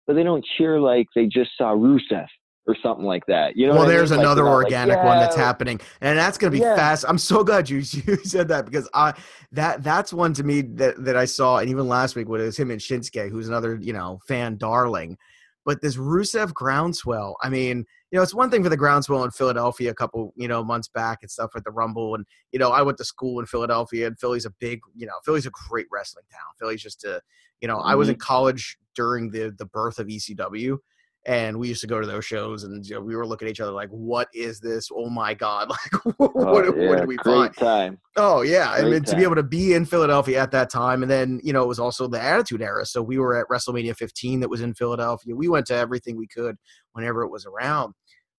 but 0.06 0.14
they 0.14 0.22
don't 0.22 0.44
cheer 0.56 0.80
like 0.80 1.06
they 1.14 1.26
just 1.26 1.50
saw 1.56 1.74
Rusev 1.74 2.26
or 2.66 2.76
something 2.82 3.04
like 3.04 3.24
that. 3.26 3.56
You 3.56 3.66
know, 3.66 3.74
well, 3.74 3.86
there's 3.86 4.12
I 4.12 4.16
mean? 4.16 4.24
another 4.24 4.44
like, 4.44 4.52
organic 4.52 4.96
like, 4.96 5.04
yeah, 5.04 5.08
one 5.08 5.18
that's 5.18 5.36
happening, 5.36 5.80
and 6.00 6.18
that's 6.18 6.38
going 6.38 6.52
to 6.52 6.58
be 6.58 6.62
yeah. 6.62 6.76
fast. 6.76 7.04
I'm 7.08 7.18
so 7.18 7.42
glad 7.42 7.68
you 7.68 7.78
you 8.06 8.16
said 8.24 8.48
that 8.48 8.64
because 8.64 8.88
I 8.94 9.14
that 9.52 9.82
that's 9.82 10.12
one 10.12 10.32
to 10.34 10.44
me 10.44 10.62
that 10.62 11.02
that 11.04 11.16
I 11.16 11.24
saw, 11.24 11.58
and 11.58 11.68
even 11.68 11.88
last 11.88 12.16
week 12.16 12.28
when 12.28 12.40
it 12.40 12.44
was 12.44 12.58
him 12.58 12.70
and 12.70 12.80
Shinsuke, 12.80 13.30
who's 13.30 13.48
another 13.48 13.78
you 13.80 13.92
know 13.92 14.20
fan 14.26 14.56
darling. 14.56 15.18
But 15.64 15.82
this 15.82 15.96
Rusev 15.96 16.52
groundswell, 16.52 17.36
I 17.42 17.48
mean, 17.48 17.84
you 18.10 18.16
know, 18.16 18.22
it's 18.22 18.34
one 18.34 18.50
thing 18.50 18.62
for 18.62 18.68
the 18.68 18.76
groundswell 18.76 19.24
in 19.24 19.30
Philadelphia 19.30 19.90
a 19.90 19.94
couple, 19.94 20.32
you 20.36 20.48
know, 20.48 20.62
months 20.64 20.88
back 20.88 21.18
and 21.22 21.30
stuff 21.30 21.52
with 21.54 21.64
the 21.64 21.70
Rumble. 21.70 22.14
And, 22.14 22.26
you 22.50 22.58
know, 22.58 22.70
I 22.70 22.82
went 22.82 22.98
to 22.98 23.04
school 23.04 23.40
in 23.40 23.46
Philadelphia 23.46 24.06
and 24.06 24.18
Philly's 24.18 24.44
a 24.44 24.50
big, 24.50 24.80
you 24.96 25.06
know, 25.06 25.14
Philly's 25.24 25.46
a 25.46 25.50
great 25.50 25.86
wrestling 25.90 26.24
town. 26.30 26.52
Philly's 26.58 26.82
just 26.82 27.04
a, 27.04 27.20
you 27.60 27.68
know, 27.68 27.76
mm-hmm. 27.76 27.88
I 27.88 27.94
was 27.94 28.08
in 28.08 28.16
mm-hmm. 28.16 28.20
college 28.20 28.76
during 28.94 29.30
the 29.30 29.54
the 29.56 29.66
birth 29.66 29.98
of 29.98 30.08
ECW 30.08 30.78
and 31.24 31.56
we 31.56 31.68
used 31.68 31.80
to 31.80 31.86
go 31.86 32.00
to 32.00 32.06
those 32.06 32.24
shows 32.24 32.64
and 32.64 32.84
you 32.84 32.96
know, 32.96 33.00
we 33.00 33.14
were 33.14 33.26
looking 33.26 33.46
at 33.46 33.52
each 33.52 33.60
other 33.60 33.70
like 33.70 33.88
what 33.90 34.28
is 34.34 34.58
this? 34.58 34.88
Oh 34.92 35.08
my 35.08 35.34
god 35.34 35.68
like 35.70 36.16
what, 36.16 36.32
oh, 36.34 36.52
what, 36.52 36.76
yeah. 36.76 36.88
what 36.88 36.98
did 36.98 37.08
we 37.08 37.16
Great 37.16 37.54
find 37.54 37.56
time. 37.56 37.98
Oh 38.16 38.42
yeah 38.42 38.74
Great 38.74 38.86
I 38.86 38.90
mean, 38.90 39.04
to 39.04 39.16
be 39.16 39.22
able 39.22 39.36
to 39.36 39.42
be 39.42 39.74
in 39.74 39.84
philadelphia 39.84 40.42
at 40.42 40.50
that 40.50 40.70
time 40.70 41.02
and 41.02 41.10
then 41.10 41.40
you 41.44 41.52
know 41.52 41.62
it 41.62 41.68
was 41.68 41.78
also 41.78 42.08
the 42.08 42.20
attitude 42.20 42.62
era 42.62 42.84
so 42.84 43.02
we 43.02 43.18
were 43.18 43.36
at 43.36 43.46
wrestlemania 43.48 43.96
15 43.96 44.40
that 44.40 44.50
was 44.50 44.60
in 44.60 44.74
philadelphia. 44.74 45.36
We 45.36 45.48
went 45.48 45.66
to 45.66 45.74
everything 45.74 46.16
we 46.16 46.26
could 46.26 46.56
whenever 46.92 47.22
it 47.22 47.30
was 47.30 47.46
around. 47.46 47.94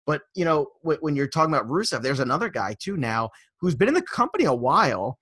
But 0.05 0.23
you 0.35 0.43
know 0.43 0.67
when 0.81 1.15
you're 1.15 1.27
talking 1.27 1.53
about 1.53 1.69
rusev 1.69 2.01
there's 2.01 2.19
another 2.19 2.49
guy 2.49 2.75
too 2.79 2.97
now 2.97 3.29
who's 3.61 3.75
been 3.75 3.87
in 3.87 3.93
the 3.93 4.01
company 4.01 4.43
a 4.43 4.53
while 4.53 5.17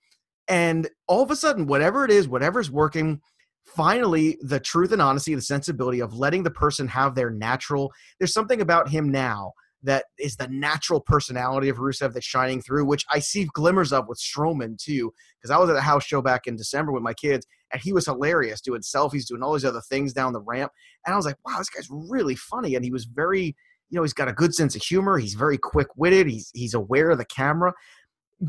and 0.48 0.88
all 1.06 1.22
of 1.22 1.30
a 1.30 1.36
sudden 1.36 1.66
whatever 1.66 2.04
it 2.04 2.10
is 2.10 2.26
whatever's 2.26 2.70
working 2.70 3.20
finally 3.64 4.38
the 4.42 4.60
truth 4.60 4.92
and 4.92 5.02
honesty, 5.02 5.34
the 5.34 5.42
sensibility 5.42 6.00
of 6.00 6.14
letting 6.14 6.42
the 6.42 6.50
person 6.50 6.88
have 6.88 7.14
their 7.14 7.30
natural. 7.30 7.92
There's 8.18 8.34
something 8.34 8.60
about 8.60 8.88
him 8.88 9.10
now 9.10 9.52
that 9.82 10.04
is 10.18 10.36
the 10.36 10.48
natural 10.48 11.00
personality 11.00 11.68
of 11.68 11.78
Rusev 11.78 12.12
that's 12.12 12.26
shining 12.26 12.62
through, 12.62 12.84
which 12.84 13.04
I 13.10 13.18
see 13.18 13.48
glimmers 13.52 13.92
of 13.92 14.06
with 14.08 14.20
Strowman 14.20 14.78
too. 14.78 15.12
Because 15.40 15.50
I 15.50 15.58
was 15.58 15.70
at 15.70 15.76
a 15.76 15.80
house 15.80 16.04
show 16.04 16.22
back 16.22 16.46
in 16.46 16.56
December 16.56 16.92
with 16.92 17.02
my 17.02 17.14
kids, 17.14 17.46
and 17.72 17.82
he 17.82 17.92
was 17.92 18.06
hilarious, 18.06 18.60
doing 18.60 18.82
selfies, 18.82 19.26
doing 19.26 19.42
all 19.42 19.52
these 19.54 19.64
other 19.64 19.80
things 19.88 20.12
down 20.12 20.32
the 20.32 20.40
ramp. 20.40 20.70
And 21.04 21.12
I 21.12 21.16
was 21.16 21.26
like, 21.26 21.36
wow, 21.44 21.58
this 21.58 21.68
guy's 21.68 21.88
really 21.90 22.36
funny. 22.36 22.76
And 22.76 22.84
he 22.84 22.92
was 22.92 23.04
very, 23.06 23.56
you 23.90 23.96
know, 23.96 24.02
he's 24.02 24.12
got 24.12 24.28
a 24.28 24.32
good 24.32 24.54
sense 24.54 24.76
of 24.76 24.82
humor. 24.82 25.18
He's 25.18 25.34
very 25.34 25.58
quick 25.58 25.88
witted. 25.96 26.28
He's 26.28 26.50
he's 26.54 26.74
aware 26.74 27.10
of 27.10 27.18
the 27.18 27.24
camera. 27.24 27.72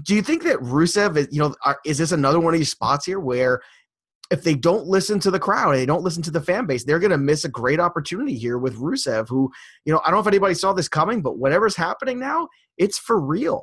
Do 0.06 0.16
you 0.16 0.22
think 0.22 0.44
that 0.44 0.60
Rusev 0.60 1.18
is, 1.18 1.28
you 1.32 1.40
know, 1.40 1.56
are, 1.66 1.80
is 1.86 1.98
this 1.98 2.12
another 2.12 2.40
one 2.40 2.54
of 2.54 2.60
these 2.60 2.72
spots 2.72 3.06
here 3.06 3.20
where 3.20 3.62
if 4.34 4.44
they 4.44 4.56
don't 4.56 4.88
listen 4.88 5.20
to 5.20 5.30
the 5.30 5.40
crowd, 5.40 5.76
they 5.76 5.86
don't 5.86 6.02
listen 6.02 6.24
to 6.24 6.32
the 6.32 6.42
fan 6.42 6.66
base, 6.66 6.84
they're 6.84 7.00
going 7.00 7.12
to 7.12 7.20
miss 7.20 7.46
a 7.46 7.50
great 7.50 7.80
opportunity 7.80 8.36
here 8.36 8.58
with 8.58 8.76
Rusev, 8.78 9.30
who, 9.30 9.52
you 9.86 9.94
know, 9.94 10.02
I 10.04 10.10
don't 10.10 10.16
know 10.16 10.22
if 10.22 10.28
anybody 10.28 10.56
saw 10.56 10.74
this 10.74 10.88
coming, 10.88 11.22
but 11.22 11.38
whatever's 11.38 11.76
happening 11.76 12.20
now, 12.20 12.50
it's 12.80 12.98
for 12.98 13.22
real. 13.22 13.62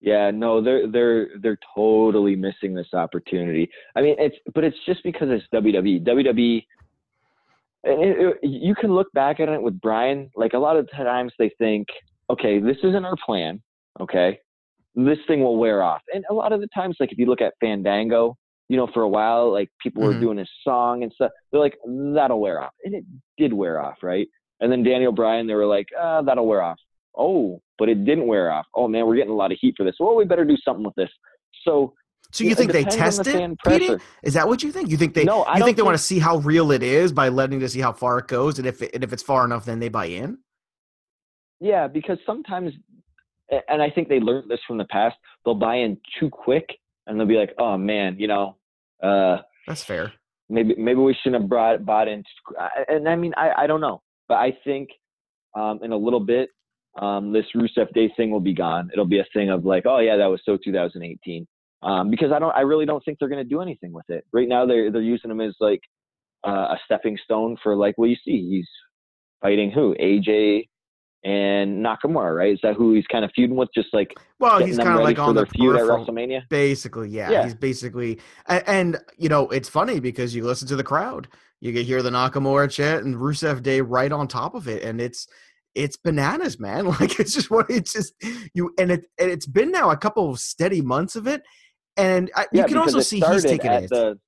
Yeah, 0.00 0.30
no, 0.32 0.62
they're 0.62 0.86
they're 0.88 1.28
they're 1.40 1.58
totally 1.74 2.36
missing 2.36 2.72
this 2.72 2.86
opportunity. 2.94 3.68
I 3.96 4.02
mean, 4.02 4.14
it's 4.18 4.36
but 4.54 4.62
it's 4.62 4.76
just 4.86 5.02
because 5.02 5.28
it's 5.28 5.44
WWE. 5.52 6.04
WWE, 6.04 6.58
it, 6.58 8.36
it, 8.42 8.48
you 8.48 8.76
can 8.76 8.92
look 8.92 9.12
back 9.12 9.40
at 9.40 9.48
it 9.48 9.60
with 9.60 9.80
Bryan. 9.80 10.30
Like 10.36 10.52
a 10.52 10.58
lot 10.58 10.76
of 10.76 10.88
times, 10.92 11.32
they 11.36 11.50
think, 11.58 11.88
okay, 12.30 12.60
this 12.60 12.76
isn't 12.84 13.04
our 13.04 13.16
plan. 13.26 13.60
Okay, 14.00 14.38
this 14.94 15.18
thing 15.26 15.42
will 15.42 15.56
wear 15.56 15.82
off. 15.82 16.02
And 16.14 16.24
a 16.30 16.34
lot 16.34 16.52
of 16.52 16.60
the 16.60 16.68
times, 16.72 16.96
like 17.00 17.10
if 17.10 17.18
you 17.18 17.26
look 17.26 17.40
at 17.40 17.54
Fandango, 17.60 18.36
you 18.68 18.76
know, 18.76 18.88
for 18.92 19.02
a 19.02 19.08
while, 19.08 19.52
like 19.52 19.70
people 19.82 20.02
mm-hmm. 20.02 20.14
were 20.14 20.20
doing 20.20 20.38
his 20.38 20.50
song 20.62 21.02
and 21.02 21.12
stuff. 21.12 21.30
They're 21.50 21.60
like, 21.60 21.78
that'll 21.86 22.40
wear 22.40 22.62
off. 22.62 22.72
And 22.84 22.94
it 22.94 23.04
did 23.38 23.52
wear 23.52 23.80
off, 23.80 23.96
right? 24.02 24.28
And 24.60 24.70
then 24.70 24.82
Daniel 24.82 25.12
Bryan, 25.12 25.46
they 25.46 25.54
were 25.54 25.66
like, 25.66 25.86
uh, 25.98 26.22
that'll 26.22 26.46
wear 26.46 26.62
off. 26.62 26.78
Oh, 27.16 27.60
but 27.78 27.88
it 27.88 28.04
didn't 28.04 28.26
wear 28.26 28.50
off. 28.50 28.66
Oh 28.74 28.88
man, 28.88 29.06
we're 29.06 29.16
getting 29.16 29.32
a 29.32 29.36
lot 29.36 29.52
of 29.52 29.58
heat 29.60 29.74
for 29.76 29.84
this. 29.84 29.96
Well, 29.98 30.14
we 30.14 30.24
better 30.24 30.44
do 30.44 30.56
something 30.64 30.84
with 30.84 30.94
this. 30.94 31.10
So 31.64 31.94
so 32.30 32.44
you 32.44 32.54
think 32.54 32.72
they 32.72 32.84
tested 32.84 33.56
the 33.64 34.00
Is 34.22 34.34
that 34.34 34.46
what 34.46 34.62
you 34.62 34.70
think? 34.70 34.90
You 34.90 34.98
think 34.98 35.14
they? 35.14 35.24
No, 35.24 35.42
I 35.44 35.58
you 35.58 35.64
think 35.64 35.76
they 35.76 35.82
want 35.82 35.96
to 35.96 36.02
see 36.02 36.18
how 36.18 36.38
real 36.38 36.72
it 36.72 36.82
is 36.82 37.10
by 37.10 37.30
letting 37.30 37.60
to 37.60 37.68
see 37.68 37.80
how 37.80 37.92
far 37.92 38.18
it 38.18 38.28
goes, 38.28 38.58
and 38.58 38.68
if 38.68 38.82
it, 38.82 38.90
and 38.94 39.02
if 39.02 39.12
it's 39.12 39.22
far 39.22 39.44
enough, 39.44 39.64
then 39.64 39.78
they 39.78 39.88
buy 39.88 40.06
in. 40.06 40.38
Yeah, 41.60 41.88
because 41.88 42.18
sometimes, 42.26 42.72
and 43.68 43.82
I 43.82 43.90
think 43.90 44.08
they 44.08 44.20
learned 44.20 44.50
this 44.50 44.60
from 44.66 44.76
the 44.76 44.84
past. 44.84 45.16
They'll 45.44 45.54
buy 45.54 45.76
in 45.76 45.98
too 46.20 46.28
quick, 46.28 46.66
and 47.06 47.18
they'll 47.18 47.26
be 47.26 47.36
like, 47.36 47.54
"Oh 47.58 47.78
man, 47.78 48.16
you 48.18 48.28
know, 48.28 48.57
uh, 49.02 49.38
That's 49.66 49.84
fair. 49.84 50.12
Maybe 50.48 50.74
maybe 50.78 51.00
we 51.00 51.14
shouldn't 51.22 51.42
have 51.42 51.48
brought 51.48 51.84
bought 51.84 52.08
in. 52.08 52.24
And 52.88 53.08
I 53.08 53.16
mean, 53.16 53.34
I 53.36 53.64
I 53.64 53.66
don't 53.66 53.80
know, 53.80 54.02
but 54.28 54.36
I 54.36 54.56
think 54.64 54.88
um, 55.54 55.80
in 55.82 55.92
a 55.92 55.96
little 55.96 56.20
bit, 56.20 56.48
um, 57.00 57.32
this 57.32 57.44
Rusev 57.54 57.92
Day 57.92 58.12
thing 58.16 58.30
will 58.30 58.40
be 58.40 58.54
gone. 58.54 58.90
It'll 58.92 59.04
be 59.04 59.18
a 59.18 59.26
thing 59.34 59.50
of 59.50 59.64
like, 59.64 59.84
oh 59.86 59.98
yeah, 59.98 60.16
that 60.16 60.26
was 60.26 60.40
so 60.44 60.56
2018. 60.62 61.46
Um, 61.80 62.10
because 62.10 62.32
I 62.32 62.40
don't, 62.40 62.54
I 62.56 62.62
really 62.62 62.86
don't 62.86 63.04
think 63.04 63.18
they're 63.18 63.28
going 63.28 63.44
to 63.44 63.48
do 63.48 63.60
anything 63.60 63.92
with 63.92 64.08
it. 64.08 64.24
Right 64.32 64.48
now, 64.48 64.66
they're 64.66 64.90
they're 64.90 65.02
using 65.02 65.30
him 65.30 65.40
as 65.40 65.54
like 65.60 65.80
uh, 66.46 66.74
a 66.74 66.78
stepping 66.84 67.18
stone 67.22 67.56
for 67.62 67.76
like, 67.76 67.96
well, 67.98 68.08
you 68.08 68.16
see, 68.24 68.48
he's 68.50 68.68
fighting 69.40 69.70
who? 69.70 69.94
AJ 70.00 70.68
and 71.24 71.84
Nakamura, 71.84 72.36
right? 72.36 72.52
Is 72.52 72.60
that 72.62 72.76
who 72.76 72.94
he's 72.94 73.06
kind 73.06 73.24
of 73.24 73.30
feuding 73.34 73.56
with? 73.56 73.68
Just 73.74 73.88
like 73.92 74.14
well, 74.38 74.64
he's 74.64 74.78
kind 74.78 74.90
of 74.90 75.00
like 75.04 75.18
on 75.18 75.34
the 75.34 75.46
feud 75.46 75.76
at 75.76 75.82
WrestleMania. 75.82 76.48
Basically, 76.48 77.08
yeah, 77.08 77.30
yeah. 77.30 77.44
He's 77.44 77.54
basically, 77.54 78.20
and, 78.46 78.62
and, 78.66 78.98
you 79.16 79.28
know, 79.28 79.48
it's 79.48 79.68
funny 79.68 80.00
because 80.00 80.34
you 80.34 80.44
listen 80.44 80.68
to 80.68 80.76
the 80.76 80.84
crowd, 80.84 81.28
you 81.60 81.72
can 81.72 81.84
hear 81.84 82.02
the 82.02 82.10
Nakamura 82.10 82.70
chant 82.70 83.04
and 83.04 83.16
Rusev 83.16 83.62
Day 83.62 83.80
right 83.80 84.12
on 84.12 84.28
top 84.28 84.54
of 84.54 84.68
it, 84.68 84.82
and 84.84 85.00
it's 85.00 85.26
it's 85.74 85.96
bananas, 85.96 86.58
man. 86.58 86.86
Like 87.00 87.18
it's 87.18 87.34
just 87.34 87.50
what 87.50 87.68
it's 87.68 87.92
just 87.92 88.14
you, 88.54 88.72
and 88.78 88.92
it 88.92 89.06
and 89.18 89.30
it's 89.30 89.46
been 89.46 89.72
now 89.72 89.90
a 89.90 89.96
couple 89.96 90.30
of 90.30 90.38
steady 90.38 90.80
months 90.80 91.16
of 91.16 91.26
it, 91.26 91.42
and 91.96 92.30
I, 92.36 92.46
yeah, 92.52 92.62
you 92.62 92.68
can 92.68 92.78
also 92.78 93.00
see 93.00 93.20
he's 93.20 93.42
taking 93.42 93.72
it. 93.72 93.90
The, 93.90 94.18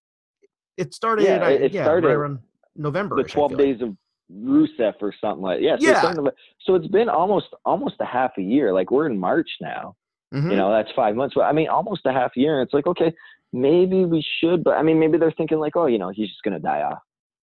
it 0.76 0.92
started. 0.94 1.24
Yeah, 1.24 1.44
uh, 1.44 1.50
it, 1.50 1.72
yeah, 1.72 1.84
started 1.84 2.08
right 2.08 2.14
around 2.14 2.40
November. 2.74 3.16
The 3.16 3.24
twelve 3.24 3.56
days 3.56 3.80
like. 3.80 3.90
of 3.90 3.96
Rusev 4.32 4.94
or 5.00 5.14
something 5.20 5.42
like 5.42 5.60
yeah. 5.60 5.76
So 5.78 5.86
yeah. 5.86 6.10
It's 6.10 6.36
so 6.60 6.74
it's 6.74 6.86
been 6.86 7.08
almost 7.08 7.46
almost 7.64 7.96
a 8.00 8.04
half 8.04 8.32
a 8.38 8.42
year. 8.42 8.72
Like 8.72 8.90
we're 8.90 9.06
in 9.06 9.18
March 9.18 9.48
now. 9.60 9.96
Mm-hmm. 10.32 10.50
You 10.50 10.56
know, 10.56 10.70
that's 10.70 10.90
five 10.94 11.16
months. 11.16 11.34
But 11.34 11.42
I 11.42 11.52
mean, 11.52 11.68
almost 11.68 12.06
a 12.06 12.12
half 12.12 12.32
year. 12.36 12.60
And 12.60 12.66
it's 12.66 12.74
like, 12.74 12.86
okay, 12.86 13.12
maybe 13.52 14.04
we 14.04 14.24
should, 14.40 14.62
but 14.62 14.74
I 14.74 14.82
mean, 14.82 15.00
maybe 15.00 15.18
they're 15.18 15.32
thinking 15.32 15.58
like, 15.58 15.76
oh, 15.76 15.86
you 15.86 15.98
know, 15.98 16.10
he's 16.10 16.28
just 16.28 16.42
gonna 16.42 16.60
die 16.60 16.82
off. 16.82 17.00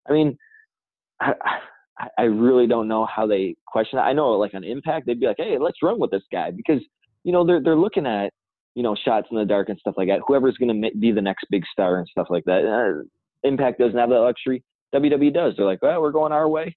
I 0.08 0.14
mean, 0.14 0.38
I, 1.20 1.34
I 2.18 2.24
really 2.24 2.68
don't 2.68 2.88
know 2.88 3.06
how 3.06 3.28
they 3.28 3.56
question 3.66 3.98
that. 3.98 4.04
I 4.04 4.14
know, 4.14 4.32
like 4.32 4.54
on 4.54 4.64
Impact, 4.64 5.06
they'd 5.06 5.20
be 5.20 5.28
like, 5.28 5.38
hey, 5.40 5.58
let's 5.60 5.82
run 5.82 6.00
with 6.00 6.12
this 6.12 6.24
guy 6.32 6.52
because 6.52 6.82
you 7.24 7.32
know 7.32 7.46
they're 7.46 7.62
they're 7.62 7.76
looking 7.76 8.06
at 8.06 8.32
you 8.76 8.84
know 8.84 8.96
shots 8.96 9.28
in 9.32 9.38
the 9.38 9.46
dark 9.46 9.70
and 9.70 9.80
stuff 9.80 9.96
like 9.98 10.08
that. 10.08 10.22
Whoever's 10.28 10.58
gonna 10.58 10.90
be 11.00 11.12
the 11.12 11.22
next 11.22 11.46
big 11.50 11.64
star 11.72 11.98
and 11.98 12.08
stuff 12.08 12.28
like 12.30 12.46
that. 12.46 12.66
Uh, 12.66 13.04
Impact 13.44 13.80
doesn't 13.80 13.98
have 13.98 14.10
that 14.10 14.20
luxury. 14.20 14.64
WWE 14.94 15.34
does. 15.34 15.54
They're 15.58 15.66
like, 15.66 15.82
well, 15.82 16.02
we're 16.02 16.12
going 16.12 16.32
our 16.32 16.48
way. 16.48 16.76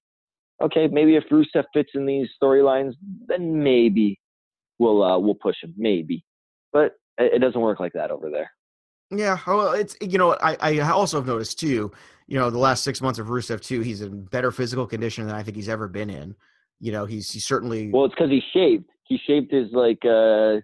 Okay, 0.61 0.87
maybe 0.87 1.15
if 1.15 1.23
Rusev 1.31 1.63
fits 1.73 1.91
in 1.95 2.05
these 2.05 2.27
storylines, 2.41 2.93
then 3.27 3.63
maybe 3.63 4.19
we'll 4.77 5.01
uh, 5.01 5.17
we'll 5.17 5.35
push 5.35 5.55
him. 5.61 5.73
Maybe, 5.75 6.23
but 6.71 6.93
it 7.17 7.39
doesn't 7.41 7.59
work 7.59 7.79
like 7.79 7.93
that 7.93 8.11
over 8.11 8.29
there. 8.29 8.51
Yeah, 9.09 9.39
well, 9.47 9.73
it's 9.73 9.95
you 10.01 10.17
know 10.17 10.37
I 10.41 10.55
I 10.61 10.79
also 10.79 11.17
have 11.17 11.27
noticed 11.27 11.59
too. 11.59 11.91
You 12.27 12.37
know, 12.37 12.49
the 12.49 12.59
last 12.59 12.83
six 12.83 13.01
months 13.01 13.19
of 13.19 13.27
Rusev 13.27 13.59
too, 13.61 13.81
he's 13.81 14.01
in 14.01 14.23
better 14.25 14.51
physical 14.51 14.85
condition 14.85 15.25
than 15.25 15.35
I 15.35 15.43
think 15.43 15.57
he's 15.57 15.67
ever 15.67 15.87
been 15.87 16.09
in. 16.09 16.35
You 16.79 16.91
know, 16.91 17.05
he's 17.05 17.29
he's 17.31 17.45
certainly 17.45 17.91
well. 17.91 18.05
It's 18.05 18.15
because 18.15 18.29
he 18.29 18.41
shaved. 18.53 18.85
He 19.03 19.19
shaved 19.27 19.51
his 19.51 19.71
like 19.73 19.99
uh, 20.05 20.61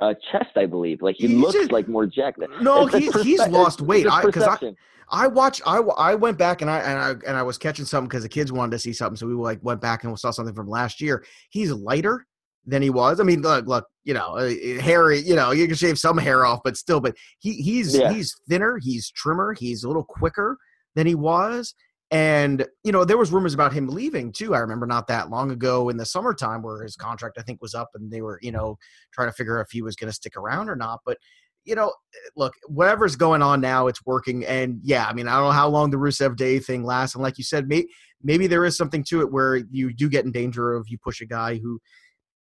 uh 0.00 0.14
chest, 0.30 0.56
I 0.56 0.66
believe. 0.66 1.02
Like 1.02 1.16
he 1.16 1.28
looks 1.28 1.54
just, 1.54 1.72
like 1.72 1.88
more 1.88 2.06
jacked. 2.06 2.40
No, 2.60 2.86
he's 2.86 3.20
he's 3.22 3.46
lost 3.48 3.80
weight. 3.80 4.06
Because 4.24 4.44
I, 4.44 4.54
I 4.54 4.74
I 5.10 5.26
watched. 5.26 5.62
I 5.66 5.78
I 5.78 6.14
went 6.14 6.38
back 6.38 6.60
and 6.62 6.70
I 6.70 6.78
and 6.80 6.98
I 6.98 7.10
and 7.28 7.36
I 7.36 7.42
was 7.42 7.58
catching 7.58 7.84
something 7.84 8.08
because 8.08 8.22
the 8.22 8.28
kids 8.28 8.52
wanted 8.52 8.72
to 8.72 8.78
see 8.78 8.92
something, 8.92 9.16
so 9.16 9.26
we 9.26 9.34
like 9.34 9.58
went 9.62 9.80
back 9.80 10.02
and 10.02 10.12
we 10.12 10.16
saw 10.16 10.30
something 10.30 10.54
from 10.54 10.68
last 10.68 11.00
year. 11.00 11.24
He's 11.50 11.72
lighter 11.72 12.26
than 12.66 12.82
he 12.82 12.90
was. 12.90 13.18
I 13.18 13.22
mean, 13.22 13.40
look, 13.40 13.66
look, 13.66 13.86
you 14.04 14.12
know, 14.12 14.36
uh, 14.36 14.50
hairy. 14.80 15.20
You 15.20 15.34
know, 15.34 15.52
you 15.52 15.66
can 15.66 15.76
shave 15.76 15.98
some 15.98 16.18
hair 16.18 16.44
off, 16.44 16.60
but 16.62 16.76
still, 16.76 17.00
but 17.00 17.16
he 17.38 17.54
he's 17.54 17.96
yeah. 17.96 18.12
he's 18.12 18.34
thinner. 18.48 18.78
He's 18.78 19.10
trimmer. 19.10 19.54
He's 19.54 19.84
a 19.84 19.88
little 19.88 20.04
quicker 20.04 20.58
than 20.94 21.06
he 21.06 21.14
was. 21.14 21.74
And 22.10 22.66
you 22.84 22.92
know, 22.92 23.04
there 23.04 23.18
was 23.18 23.30
rumors 23.30 23.54
about 23.54 23.72
him 23.72 23.88
leaving 23.88 24.32
too. 24.32 24.54
I 24.54 24.58
remember 24.60 24.86
not 24.86 25.06
that 25.08 25.28
long 25.28 25.50
ago 25.50 25.90
in 25.90 25.98
the 25.98 26.06
summertime 26.06 26.62
where 26.62 26.82
his 26.82 26.96
contract 26.96 27.38
I 27.38 27.42
think 27.42 27.60
was 27.60 27.74
up, 27.74 27.90
and 27.94 28.10
they 28.10 28.22
were 28.22 28.38
you 28.42 28.52
know 28.52 28.78
trying 29.12 29.28
to 29.28 29.32
figure 29.32 29.58
out 29.58 29.66
if 29.66 29.70
he 29.70 29.82
was 29.82 29.96
going 29.96 30.08
to 30.08 30.14
stick 30.14 30.36
around 30.36 30.70
or 30.70 30.76
not. 30.76 31.00
But 31.04 31.18
you 31.64 31.74
know, 31.74 31.92
look, 32.34 32.54
whatever's 32.66 33.14
going 33.14 33.42
on 33.42 33.60
now, 33.60 33.88
it's 33.88 34.04
working. 34.06 34.46
And 34.46 34.80
yeah, 34.82 35.06
I 35.06 35.12
mean, 35.12 35.28
I 35.28 35.34
don't 35.34 35.48
know 35.48 35.50
how 35.50 35.68
long 35.68 35.90
the 35.90 35.98
Rusev 35.98 36.34
Day 36.36 36.58
thing 36.58 36.82
lasts. 36.82 37.14
And 37.14 37.22
like 37.22 37.36
you 37.36 37.44
said, 37.44 37.68
maybe 37.68 37.88
maybe 38.22 38.46
there 38.46 38.64
is 38.64 38.76
something 38.76 39.04
to 39.04 39.20
it 39.20 39.30
where 39.30 39.56
you 39.56 39.92
do 39.92 40.08
get 40.08 40.24
in 40.24 40.32
danger 40.32 40.74
of 40.74 40.88
you 40.88 40.98
push 40.98 41.20
a 41.20 41.26
guy 41.26 41.58
who 41.58 41.78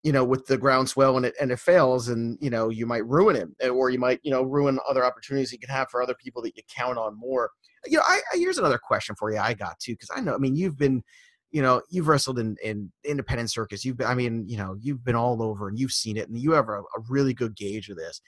you 0.02 0.12
know, 0.12 0.24
with 0.24 0.46
the 0.46 0.56
groundswell 0.56 1.16
and 1.16 1.26
it 1.26 1.34
and 1.40 1.52
it 1.52 1.58
fails, 1.58 2.08
and 2.08 2.38
you 2.40 2.50
know, 2.50 2.70
you 2.70 2.86
might 2.86 3.06
ruin 3.06 3.36
him, 3.36 3.54
eh, 3.60 3.68
or 3.68 3.90
you 3.90 3.98
might, 3.98 4.20
you 4.22 4.30
know, 4.30 4.42
ruin 4.42 4.78
other 4.88 5.04
opportunities 5.04 5.52
you 5.52 5.58
can 5.58 5.68
have 5.68 5.90
for 5.90 6.02
other 6.02 6.14
people 6.14 6.42
that 6.42 6.56
you 6.56 6.62
count 6.74 6.98
on 6.98 7.18
more. 7.18 7.50
You 7.86 7.98
know, 7.98 8.04
I, 8.06 8.20
I 8.32 8.38
here's 8.38 8.58
another 8.58 8.78
question 8.78 9.14
for 9.16 9.30
you. 9.30 9.38
I 9.38 9.54
got 9.54 9.78
too 9.78 9.92
because 9.92 10.10
I 10.14 10.20
know. 10.20 10.34
I 10.34 10.38
mean, 10.38 10.56
you've 10.56 10.78
been, 10.78 11.02
you 11.50 11.60
know, 11.60 11.82
you've 11.90 12.08
wrestled 12.08 12.38
in 12.38 12.56
in 12.62 12.90
independent 13.04 13.50
circus. 13.50 13.84
You've 13.84 13.98
been, 13.98 14.06
I 14.06 14.14
mean, 14.14 14.48
you 14.48 14.56
know, 14.56 14.74
you've 14.80 15.04
been 15.04 15.16
all 15.16 15.42
over 15.42 15.68
and 15.68 15.78
you've 15.78 15.92
seen 15.92 16.16
it, 16.16 16.28
and 16.28 16.38
you 16.38 16.52
have 16.52 16.68
a, 16.68 16.78
a 16.80 17.00
really 17.08 17.34
good 17.34 17.54
gauge 17.54 17.90
of 17.90 17.96
this. 17.96 18.20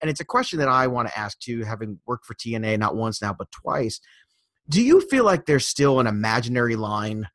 And 0.00 0.10
it's 0.10 0.20
a 0.20 0.24
question 0.24 0.58
that 0.60 0.68
I 0.68 0.86
want 0.86 1.08
to 1.08 1.18
ask 1.18 1.38
too, 1.40 1.64
having 1.64 1.98
worked 2.06 2.24
for 2.24 2.34
TNA 2.34 2.78
not 2.78 2.96
once 2.96 3.20
now 3.20 3.34
but 3.36 3.50
twice. 3.50 4.00
Do 4.68 4.82
you 4.82 5.00
feel 5.08 5.24
like 5.24 5.46
there's 5.46 5.66
still 5.66 5.98
an 5.98 6.06
imaginary 6.06 6.76
line? 6.76 7.26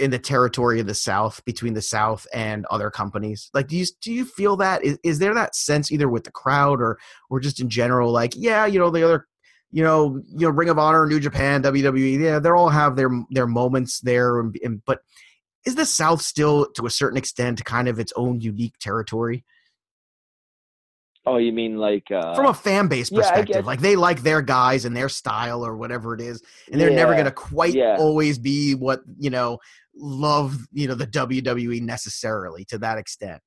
In 0.00 0.10
the 0.10 0.18
territory 0.18 0.80
of 0.80 0.86
the 0.86 0.94
South 0.94 1.44
between 1.44 1.74
the 1.74 1.82
South 1.82 2.26
and 2.32 2.66
other 2.70 2.90
companies? 2.90 3.50
Like, 3.54 3.68
do 3.68 3.76
you 3.76 3.86
do 4.00 4.12
you 4.12 4.24
feel 4.24 4.56
that 4.56 4.84
is, 4.84 4.98
is 5.04 5.18
there 5.18 5.34
that 5.34 5.54
sense 5.54 5.92
either 5.92 6.08
with 6.08 6.24
the 6.24 6.30
crowd 6.30 6.80
or 6.80 6.98
or 7.28 7.40
just 7.40 7.60
in 7.60 7.68
general? 7.68 8.10
Like, 8.10 8.32
yeah, 8.36 8.66
you 8.66 8.78
know, 8.78 8.90
the 8.90 9.04
other, 9.04 9.26
you 9.70 9.84
know, 9.84 10.20
you 10.26 10.46
know, 10.46 10.50
Ring 10.50 10.70
of 10.70 10.78
Honor, 10.78 11.06
New 11.06 11.20
Japan, 11.20 11.62
WWE, 11.62 12.18
yeah, 12.18 12.38
they 12.38 12.50
all 12.50 12.70
have 12.70 12.96
their 12.96 13.10
their 13.30 13.46
moments 13.46 14.00
there, 14.00 14.40
and, 14.40 14.56
and, 14.64 14.82
but 14.86 15.00
is 15.66 15.74
the 15.74 15.86
South 15.86 16.22
still 16.22 16.66
to 16.74 16.86
a 16.86 16.90
certain 16.90 17.18
extent 17.18 17.64
kind 17.64 17.88
of 17.88 18.00
its 18.00 18.12
own 18.16 18.40
unique 18.40 18.78
territory? 18.80 19.44
Oh, 21.26 21.36
you 21.36 21.52
mean 21.52 21.76
like 21.76 22.10
uh, 22.10 22.34
from 22.34 22.46
a 22.46 22.54
fan 22.54 22.88
base 22.88 23.10
perspective? 23.10 23.56
Yeah, 23.56 23.66
like 23.66 23.80
they 23.80 23.94
like 23.94 24.22
their 24.22 24.40
guys 24.40 24.86
and 24.86 24.96
their 24.96 25.10
style 25.10 25.64
or 25.64 25.76
whatever 25.76 26.14
it 26.14 26.20
is, 26.20 26.42
and 26.72 26.80
they're 26.80 26.90
yeah, 26.90 26.96
never 26.96 27.12
going 27.12 27.26
to 27.26 27.30
quite 27.30 27.74
yeah. 27.74 27.96
always 27.98 28.38
be 28.38 28.74
what 28.74 29.00
you 29.18 29.28
know 29.28 29.58
love 29.94 30.66
you 30.72 30.88
know 30.88 30.94
the 30.94 31.06
WWE 31.06 31.82
necessarily 31.82 32.64
to 32.66 32.78
that 32.78 32.98
extent. 32.98 33.40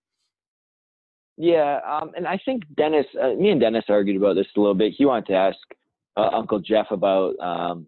Yeah, 1.38 1.80
um, 1.88 2.12
and 2.16 2.28
I 2.28 2.39
think 2.46 2.64
Dennis, 2.76 3.08
uh, 3.20 3.34
me 3.34 3.50
and 3.50 3.60
Dennis 3.60 3.86
argued 3.89 4.18
about 4.18 4.36
this 4.36 4.46
a 4.56 4.60
little 4.60 4.76
bit. 4.76 4.94
He 4.96 5.06
wanted 5.06 5.26
to 5.28 5.34
ask 5.34 5.58
uh, 6.16 6.30
Uncle 6.32 6.60
Jeff 6.60 6.88
about 6.91 7.38
um, 7.39 7.88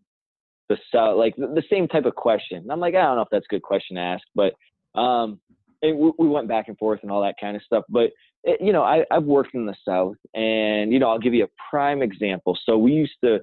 the 0.68 0.78
South, 0.92 1.18
like 1.18 1.36
the, 1.36 1.48
the, 1.48 1.64
same 1.70 1.88
type 1.88 2.06
of 2.06 2.16
question. 2.16 2.58
And 2.58 2.72
I'm 2.72 2.80
like, 2.80 2.96
I 2.96 3.04
don't 3.04 3.18
know 3.18 3.22
if 3.22 3.28
that's 3.32 3.46
a 3.46 3.54
good 3.54 3.62
question 3.62 3.98
to 3.98 4.02
ask, 4.02 4.24
but 4.34 4.54
um, 5.00 5.40
we, 5.84 5.94
we, 5.94 6.28
went 6.28 6.48
back 6.48 6.70
and 6.70 6.78
forth 6.80 7.02
and 7.04 7.12
all 7.12 7.22
that 7.22 7.36
kind 7.40 7.56
of 7.56 7.62
stuff. 7.62 7.84
But 7.88 8.10
it, 8.44 8.60
you 8.62 8.74
know, 8.74 8.82
I, 8.82 9.04
I've 9.12 9.26
worked 9.26 9.54
in 9.54 9.68
the 9.68 9.76
South, 9.88 10.16
and 10.34 10.92
you 10.92 10.98
know, 10.98 11.10
I'll 11.10 11.20
give 11.20 11.36
you 11.36 11.44
a 11.44 11.70
prime 11.70 12.02
example. 12.02 12.58
So 12.66 12.78
we 12.80 12.94
used 12.94 13.18
to 13.24 13.40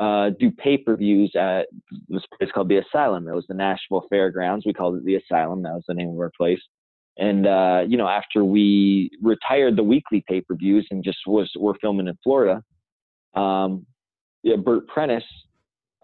uh, 0.00 0.30
do 0.40 0.50
pay 0.50 0.76
per 0.76 0.96
views 0.96 1.32
at 1.38 1.66
this 2.08 2.22
place 2.36 2.50
called 2.52 2.68
the 2.68 2.78
Asylum. 2.78 3.28
It 3.28 3.34
was 3.34 3.46
the 3.48 3.54
Nashville 3.54 4.06
Fairgrounds. 4.10 4.66
We 4.66 4.72
called 4.72 4.96
it 4.96 5.04
the 5.04 5.16
Asylum. 5.16 5.62
That 5.62 5.74
was 5.74 5.84
the 5.86 5.94
name 5.94 6.08
of 6.08 6.18
our 6.18 6.32
place. 6.36 6.60
And 7.16 7.46
uh, 7.46 7.82
you 7.86 7.96
know, 7.96 8.08
after 8.08 8.44
we 8.44 9.10
retired 9.22 9.76
the 9.76 9.84
weekly 9.84 10.24
pay 10.28 10.40
per 10.40 10.56
views 10.56 10.86
and 10.90 11.04
just 11.04 11.18
was 11.26 11.50
we're 11.56 11.78
filming 11.80 12.08
in 12.08 12.18
Florida, 12.24 12.62
um, 13.34 13.86
yeah, 14.42 14.56
Bert 14.56 14.88
Prentice, 14.88 15.24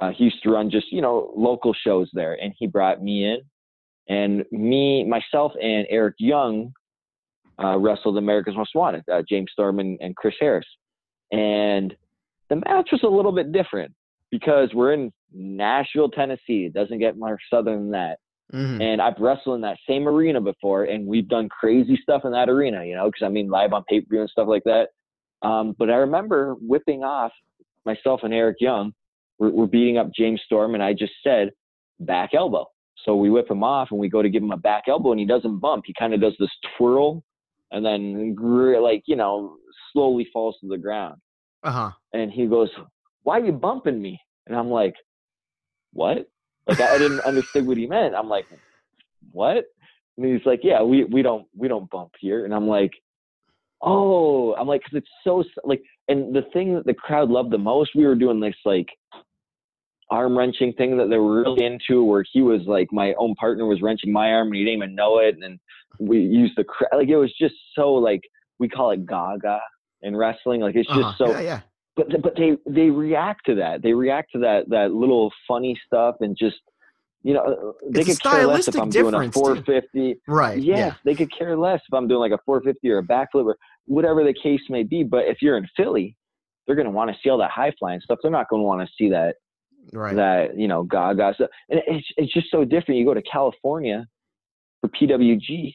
uh, 0.01 0.11
he 0.11 0.25
used 0.25 0.43
to 0.45 0.51
run 0.51 0.71
just 0.71 0.93
you 0.93 1.03
know 1.03 1.33
local 1.37 1.75
shows 1.75 2.09
there, 2.13 2.35
and 2.41 2.55
he 2.59 2.69
brought 2.69 3.03
me 3.03 3.25
in, 3.25 3.41
and 4.09 4.45
me, 4.53 5.05
myself, 5.05 5.53
and 5.61 5.87
Eric 5.91 6.15
Young 6.21 6.73
uh, 7.63 7.77
wrestled 7.77 8.17
America's 8.17 8.57
Most 8.57 8.75
Wanted, 8.75 9.03
uh, 9.13 9.23
James 9.29 9.51
Storm 9.53 9.81
and, 9.81 9.99
and 10.01 10.15
Chris 10.15 10.35
Harris, 10.39 10.67
and 11.33 11.95
the 12.51 12.57
match 12.57 12.91
was 12.93 13.03
a 13.05 13.09
little 13.09 13.33
bit 13.33 13.53
different 13.53 13.93
because 14.31 14.71
we're 14.75 14.93
in 14.93 15.13
Nashville, 15.33 16.11
Tennessee. 16.11 16.67
It 16.67 16.75
doesn't 16.75 16.99
get 16.99 17.17
more 17.17 17.39
southern 17.49 17.85
than 17.85 17.91
that. 17.93 18.19
Mm-hmm. 18.53 18.83
And 18.83 19.01
I've 19.01 19.19
wrestled 19.19 19.55
in 19.55 19.61
that 19.63 19.79
same 19.89 20.09
arena 20.09 20.41
before, 20.41 20.85
and 20.85 21.07
we've 21.07 21.29
done 21.29 21.49
crazy 21.49 21.99
stuff 22.03 22.23
in 22.25 22.33
that 22.33 22.49
arena, 22.49 22.85
you 22.85 22.97
know, 22.97 23.07
because 23.07 23.25
I 23.25 23.29
mean, 23.29 23.49
live 23.49 23.73
on 23.73 23.85
pay 23.89 24.01
per 24.01 24.07
view 24.11 24.21
and 24.21 24.31
stuff 24.31 24.49
like 24.49 24.65
that. 24.65 24.89
Um, 25.47 25.75
but 25.79 25.89
I 25.89 25.95
remember 25.95 26.57
whipping 26.61 27.05
off 27.05 27.33
myself 27.87 28.21
and 28.25 28.35
Eric 28.35 28.57
Young. 28.61 28.93
We're, 29.39 29.51
we're 29.51 29.67
beating 29.67 29.99
up 29.99 30.11
James 30.13 30.43
Storm, 30.45 30.75
and 30.75 30.83
I 30.83 30.93
just 30.93 31.13
said 31.23 31.51
back 32.01 32.31
elbow. 32.35 32.67
So 33.05 33.15
we 33.15 33.31
whip 33.31 33.51
him 33.51 33.63
off, 33.63 33.89
and 33.93 34.01
we 34.01 34.09
go 34.09 34.21
to 34.21 34.29
give 34.29 34.43
him 34.43 34.51
a 34.51 34.57
back 34.57 34.85
elbow, 34.89 35.13
and 35.13 35.21
he 35.21 35.27
doesn't 35.27 35.61
bump. 35.61 35.85
He 35.87 35.95
kind 35.97 36.13
of 36.13 36.21
does 36.21 36.35
this 36.41 36.51
twirl, 36.77 37.23
and 37.71 37.85
then 37.85 38.37
like 38.83 39.05
you 39.07 39.17
know 39.17 39.57
slowly 39.93 40.29
falls 40.33 40.57
to 40.61 40.69
the 40.69 40.77
ground. 40.77 41.21
Uh-huh. 41.63 41.91
And 42.13 42.31
he 42.31 42.47
goes, 42.47 42.71
Why 43.23 43.39
are 43.39 43.45
you 43.45 43.53
bumping 43.53 44.01
me? 44.01 44.21
And 44.47 44.57
I'm 44.57 44.69
like, 44.69 44.95
What? 45.93 46.31
Like 46.67 46.81
I, 46.81 46.95
I 46.95 46.99
didn't 46.99 47.21
understand 47.21 47.67
what 47.67 47.77
he 47.77 47.87
meant. 47.87 48.15
I'm 48.15 48.29
like, 48.29 48.47
What? 49.33 49.65
And 50.17 50.27
he's 50.27 50.47
like, 50.47 50.61
Yeah, 50.63 50.83
we, 50.83 51.05
we 51.05 51.23
don't 51.23 51.47
we 51.57 51.69
don't 51.69 51.91
bump 51.91 52.13
here. 52.21 52.45
And 52.45 52.55
I'm 52.55 52.67
like, 52.69 52.93
Oh, 53.83 54.55
I'm 54.55 54.69
like, 54.69 54.83
because 54.83 54.99
it's 54.99 55.11
so 55.25 55.43
like, 55.65 55.83
and 56.09 56.35
the 56.35 56.43
thing 56.53 56.75
that 56.75 56.87
the 56.87 56.95
crowd 56.95 57.31
loved 57.31 57.51
the 57.51 57.59
most, 57.59 57.91
we 57.95 58.07
were 58.07 58.15
doing 58.15 58.41
this 58.41 58.55
like 58.65 58.89
arm 60.11 60.37
wrenching 60.37 60.73
thing 60.73 60.97
that 60.99 61.09
they 61.09 61.17
were 61.17 61.43
really 61.43 61.65
into, 61.65 62.05
where 62.05 62.25
he 62.33 62.43
was 62.43 62.63
like, 62.67 62.89
my 62.93 63.15
own 63.17 63.35
partner 63.37 63.65
was 63.67 63.81
wrenching 63.81 64.13
my 64.13 64.33
arm 64.33 64.49
and 64.49 64.57
he 64.57 64.65
didn't 64.65 64.77
even 64.77 64.95
know 64.95 65.19
it, 65.19 65.37
and 65.41 65.59
we 65.99 66.21
used 66.21 66.55
the 66.57 66.65
like 66.97 67.09
it 67.09 67.17
was 67.17 67.33
just 67.39 67.55
so 67.75 67.93
like 67.93 68.23
we 68.59 68.69
call 68.69 68.91
it 68.91 69.07
Gaga 69.07 69.61
in 70.03 70.17
wrestling. 70.17 70.61
Like 70.61 70.77
it's 70.77 70.89
just 70.89 71.01
uh-huh. 71.01 71.15
so. 71.19 71.31
Yeah, 71.33 71.41
yeah. 71.41 71.61
But 71.97 72.23
but 72.23 72.37
they 72.37 72.57
they 72.67 72.91
react 72.91 73.47
to 73.47 73.55
that. 73.57 73.83
They 73.83 73.93
react 73.93 74.33
to 74.33 74.39
that 74.41 74.69
that 74.71 74.93
little 74.93 75.31
funny 75.47 75.79
stuff 75.87 76.17
and 76.21 76.37
just 76.39 76.57
you 77.23 77.35
know, 77.35 77.75
they 77.87 78.01
It's 78.01 78.19
could 78.19 78.23
care 78.23 78.47
less 78.47 78.67
if 78.67 78.77
I'm 78.81 78.89
doing 78.89 79.09
a 79.09 79.11
difference, 79.11 79.35
too. 79.35 79.41
450. 79.41 80.21
Right. 80.27 80.59
Yes, 80.59 80.79
Yeah. 80.79 80.95
they 81.05 81.15
could 81.15 81.31
care 81.37 81.55
less 81.55 81.83
if 81.87 81.93
I'm 81.93 82.09
doing 82.09 82.19
like 82.21 82.33
a 82.33 82.39
450 82.47 82.89
or 82.91 82.99
a 82.99 83.03
backflip 83.03 83.45
or 83.45 83.59
whatever 83.85 84.25
the 84.25 84.33
case 84.33 84.63
may 84.71 84.85
be. 84.85 85.05
But 85.05 85.27
if 85.27 85.43
you're 85.43 85.59
in 85.59 85.69
Philly, 85.77 86.17
they're 86.67 86.77
going 86.77 86.87
to 86.87 86.91
want 86.93 87.11
to 87.11 87.17
see 87.23 87.29
all 87.29 87.37
that 87.37 87.51
high 87.51 87.73
flying 87.79 88.01
stuff. 88.01 88.21
They're 88.23 88.31
not 88.31 88.49
going 88.49 88.61
to 88.63 88.67
want 88.67 88.81
to 88.81 88.89
see 88.97 89.11
that 89.11 89.37
Right. 89.93 90.15
that 90.17 90.59
you 90.59 90.69
know 90.69 90.83
Gaga 90.85 91.35
stuff. 91.35 91.51
And 91.69 91.81
it's 91.87 92.07
it's 92.17 92.33
just 92.33 92.51
so 92.51 92.65
different. 92.65 92.99
You 92.99 93.05
go 93.05 93.15
to 93.15 93.23
California 93.23 94.07
for 94.81 94.89
PWG, 94.89 95.75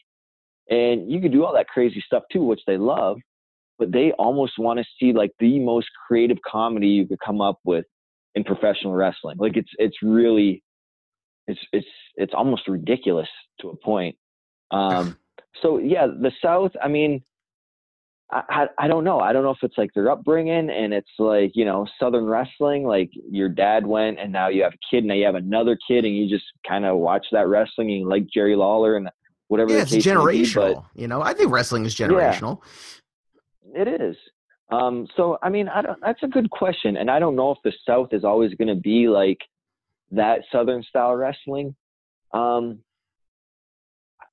and 0.70 1.10
you 1.10 1.20
could 1.20 1.32
do 1.32 1.44
all 1.44 1.52
that 1.54 1.68
crazy 1.68 2.02
stuff 2.06 2.22
too, 2.32 2.42
which 2.42 2.60
they 2.66 2.76
love. 2.76 3.18
But 3.78 3.92
they 3.92 4.12
almost 4.18 4.54
want 4.58 4.78
to 4.78 4.84
see 4.98 5.12
like 5.12 5.32
the 5.38 5.58
most 5.58 5.88
creative 6.06 6.38
comedy 6.50 6.88
you 6.88 7.06
could 7.06 7.18
come 7.24 7.40
up 7.40 7.58
with 7.64 7.84
in 8.34 8.44
professional 8.44 8.94
wrestling. 8.94 9.36
Like 9.38 9.56
it's 9.56 9.70
it's 9.78 9.96
really 10.02 10.62
it's 11.46 11.60
it's 11.72 11.86
it's 12.16 12.32
almost 12.34 12.68
ridiculous 12.68 13.28
to 13.60 13.68
a 13.68 13.76
point. 13.76 14.16
Um, 14.70 15.16
so 15.62 15.78
yeah, 15.78 16.06
the 16.06 16.32
South. 16.42 16.72
I 16.82 16.88
mean, 16.88 17.22
I, 18.30 18.66
I 18.78 18.88
don't 18.88 19.04
know. 19.04 19.20
I 19.20 19.32
don't 19.32 19.44
know 19.44 19.50
if 19.50 19.62
it's 19.62 19.78
like 19.78 19.90
their 19.94 20.10
upbringing 20.10 20.68
and 20.68 20.92
it's 20.92 21.10
like 21.18 21.52
you 21.54 21.64
know 21.64 21.86
Southern 22.00 22.26
wrestling. 22.26 22.84
Like 22.84 23.10
your 23.12 23.48
dad 23.48 23.86
went 23.86 24.18
and 24.18 24.32
now 24.32 24.48
you 24.48 24.64
have 24.64 24.72
a 24.72 24.78
kid. 24.90 24.98
and 24.98 25.08
Now 25.08 25.14
you 25.14 25.24
have 25.26 25.36
another 25.36 25.78
kid 25.88 26.04
and 26.04 26.16
you 26.16 26.28
just 26.28 26.44
kind 26.66 26.84
of 26.84 26.98
watch 26.98 27.26
that 27.32 27.46
wrestling 27.46 27.90
and 27.90 28.00
you 28.00 28.08
like 28.08 28.26
Jerry 28.32 28.56
Lawler 28.56 28.96
and 28.96 29.08
whatever 29.46 29.70
yeah, 29.70 29.76
the 29.76 29.82
it's 29.82 29.92
may 29.92 29.98
be, 29.98 30.02
generational. 30.02 30.84
you 30.94 31.06
know, 31.06 31.22
I 31.22 31.34
think 31.34 31.52
wrestling 31.52 31.86
is 31.86 31.94
generational. 31.94 32.62
It 33.74 34.00
is. 34.00 34.16
Um, 34.70 35.06
so 35.16 35.38
I 35.42 35.48
mean, 35.48 35.68
I 35.68 35.82
don't. 35.82 36.00
That's 36.00 36.22
a 36.22 36.28
good 36.28 36.50
question, 36.50 36.96
and 36.96 37.10
I 37.10 37.18
don't 37.18 37.36
know 37.36 37.52
if 37.52 37.58
the 37.62 37.72
South 37.86 38.12
is 38.12 38.24
always 38.24 38.54
going 38.54 38.74
to 38.74 38.80
be 38.80 39.08
like 39.08 39.38
that 40.10 40.40
Southern 40.50 40.82
style 40.82 41.14
wrestling. 41.14 41.74
Um, 42.32 42.80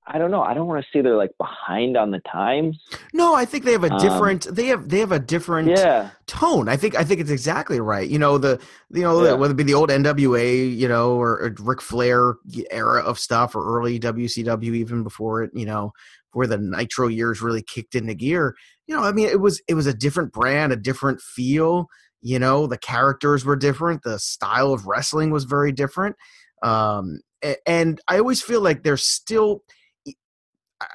I 0.05 0.17
don't 0.17 0.31
know. 0.31 0.41
I 0.43 0.53
don't 0.53 0.67
want 0.67 0.83
to 0.83 0.89
say 0.91 1.01
they're 1.01 1.15
like 1.15 1.31
behind 1.37 1.95
on 1.95 2.11
the 2.11 2.19
times. 2.29 2.77
No, 3.13 3.33
I 3.35 3.45
think 3.45 3.63
they 3.63 3.71
have 3.71 3.85
a 3.85 3.91
Um, 3.93 3.99
different. 4.01 4.43
they 4.53 4.65
have 4.67 4.89
they 4.89 4.99
have 4.99 5.13
a 5.13 5.19
different 5.19 5.69
Yeah. 5.69 6.09
tone. 6.27 6.67
I 6.67 6.75
think 6.75 6.95
I 6.95 7.03
think 7.05 7.21
it's 7.21 7.29
exactly 7.31 7.79
right. 7.79 8.07
You 8.09 8.19
know 8.19 8.37
the 8.37 8.59
you 8.91 9.01
know 9.01 9.23
Yeah. 9.23 9.33
whether 9.33 9.53
it 9.53 9.57
be 9.57 9.63
the 9.63 9.73
old 9.75 9.89
NWA, 9.89 10.69
you 10.75 10.87
know, 10.89 11.13
or, 11.13 11.41
or 11.41 11.55
Ric 11.61 11.81
Flair 11.81 12.35
era 12.69 13.01
of 13.01 13.17
stuff, 13.17 13.55
or 13.55 13.63
early 13.77 13.97
WCW, 13.97 14.75
even 14.75 15.03
before 15.03 15.41
it, 15.43 15.51
you 15.53 15.65
know, 15.65 15.93
where 16.33 16.47
the 16.47 16.57
Nitro 16.57 17.07
years 17.07 17.41
really 17.41 17.61
kicked 17.63 17.95
into 17.95 18.13
gear. 18.13 18.55
You 18.87 18.97
know, 18.97 19.03
I 19.03 19.13
mean, 19.13 19.29
it 19.29 19.39
was 19.39 19.61
it 19.69 19.73
was 19.75 19.87
a 19.87 19.93
different 19.93 20.33
brand, 20.33 20.73
a 20.73 20.75
different 20.77 21.21
feel. 21.21 21.87
You 22.21 22.39
know, 22.39 22.67
the 22.67 22.77
characters 22.77 23.45
were 23.45 23.55
different. 23.55 24.03
The 24.03 24.19
style 24.19 24.73
of 24.73 24.85
wrestling 24.85 25.29
was 25.31 25.45
very 25.45 25.71
different. 25.71 26.17
Um, 26.61 27.19
and 27.65 28.01
I 28.09 28.17
always 28.19 28.41
feel 28.41 28.59
like 28.61 28.83
there's 28.83 29.05
still. 29.05 29.63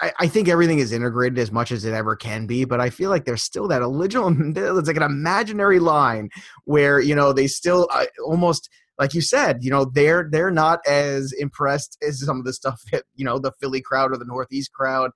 I, 0.00 0.12
I 0.20 0.28
think 0.28 0.48
everything 0.48 0.78
is 0.78 0.92
integrated 0.92 1.38
as 1.38 1.52
much 1.52 1.72
as 1.72 1.84
it 1.84 1.92
ever 1.92 2.16
can 2.16 2.46
be, 2.46 2.64
but 2.64 2.80
I 2.80 2.90
feel 2.90 3.10
like 3.10 3.24
there's 3.24 3.42
still 3.42 3.68
that 3.68 3.82
original. 3.82 4.28
It's 4.78 4.88
like 4.88 4.96
an 4.96 5.02
imaginary 5.02 5.78
line 5.78 6.30
where 6.64 7.00
you 7.00 7.14
know 7.14 7.32
they 7.32 7.46
still 7.46 7.88
uh, 7.92 8.06
almost 8.24 8.68
like 8.98 9.14
you 9.14 9.20
said, 9.20 9.58
you 9.62 9.70
know 9.70 9.84
they're 9.84 10.28
they're 10.30 10.50
not 10.50 10.80
as 10.86 11.32
impressed 11.32 11.98
as 12.06 12.20
some 12.24 12.38
of 12.38 12.44
the 12.44 12.52
stuff 12.52 12.80
that 12.92 13.04
you 13.14 13.24
know 13.24 13.38
the 13.38 13.52
Philly 13.60 13.80
crowd 13.80 14.12
or 14.12 14.16
the 14.16 14.24
Northeast 14.24 14.72
crowd 14.72 15.10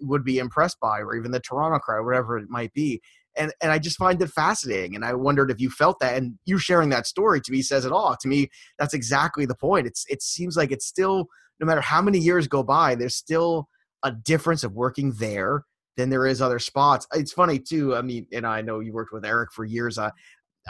would 0.00 0.24
be 0.24 0.38
impressed 0.38 0.80
by, 0.80 0.98
or 0.98 1.14
even 1.14 1.30
the 1.30 1.40
Toronto 1.40 1.78
crowd, 1.78 2.04
whatever 2.04 2.36
it 2.36 2.48
might 2.48 2.72
be. 2.72 3.00
And 3.36 3.52
and 3.60 3.70
I 3.70 3.78
just 3.78 3.98
find 3.98 4.20
it 4.20 4.30
fascinating, 4.30 4.94
and 4.94 5.04
I 5.04 5.14
wondered 5.14 5.50
if 5.50 5.60
you 5.60 5.70
felt 5.70 6.00
that, 6.00 6.16
and 6.16 6.38
you 6.44 6.58
sharing 6.58 6.88
that 6.90 7.06
story 7.06 7.40
to 7.40 7.52
me 7.52 7.62
says 7.62 7.84
it 7.84 7.92
all. 7.92 8.16
To 8.20 8.28
me, 8.28 8.48
that's 8.78 8.94
exactly 8.94 9.46
the 9.46 9.54
point. 9.54 9.86
It's 9.86 10.04
it 10.08 10.22
seems 10.22 10.56
like 10.56 10.72
it's 10.72 10.86
still 10.86 11.28
no 11.60 11.66
matter 11.66 11.80
how 11.80 12.00
many 12.00 12.18
years 12.18 12.46
go 12.46 12.62
by, 12.62 12.94
there's 12.94 13.16
still 13.16 13.68
a 14.02 14.12
difference 14.12 14.64
of 14.64 14.74
working 14.74 15.12
there 15.12 15.64
than 15.96 16.10
there 16.10 16.26
is 16.26 16.40
other 16.40 16.58
spots. 16.58 17.06
It's 17.12 17.32
funny 17.32 17.58
too. 17.58 17.94
I 17.94 18.02
mean, 18.02 18.26
and 18.32 18.46
I 18.46 18.62
know 18.62 18.80
you 18.80 18.92
worked 18.92 19.12
with 19.12 19.24
Eric 19.24 19.52
for 19.52 19.64
years. 19.64 19.98
I, 19.98 20.10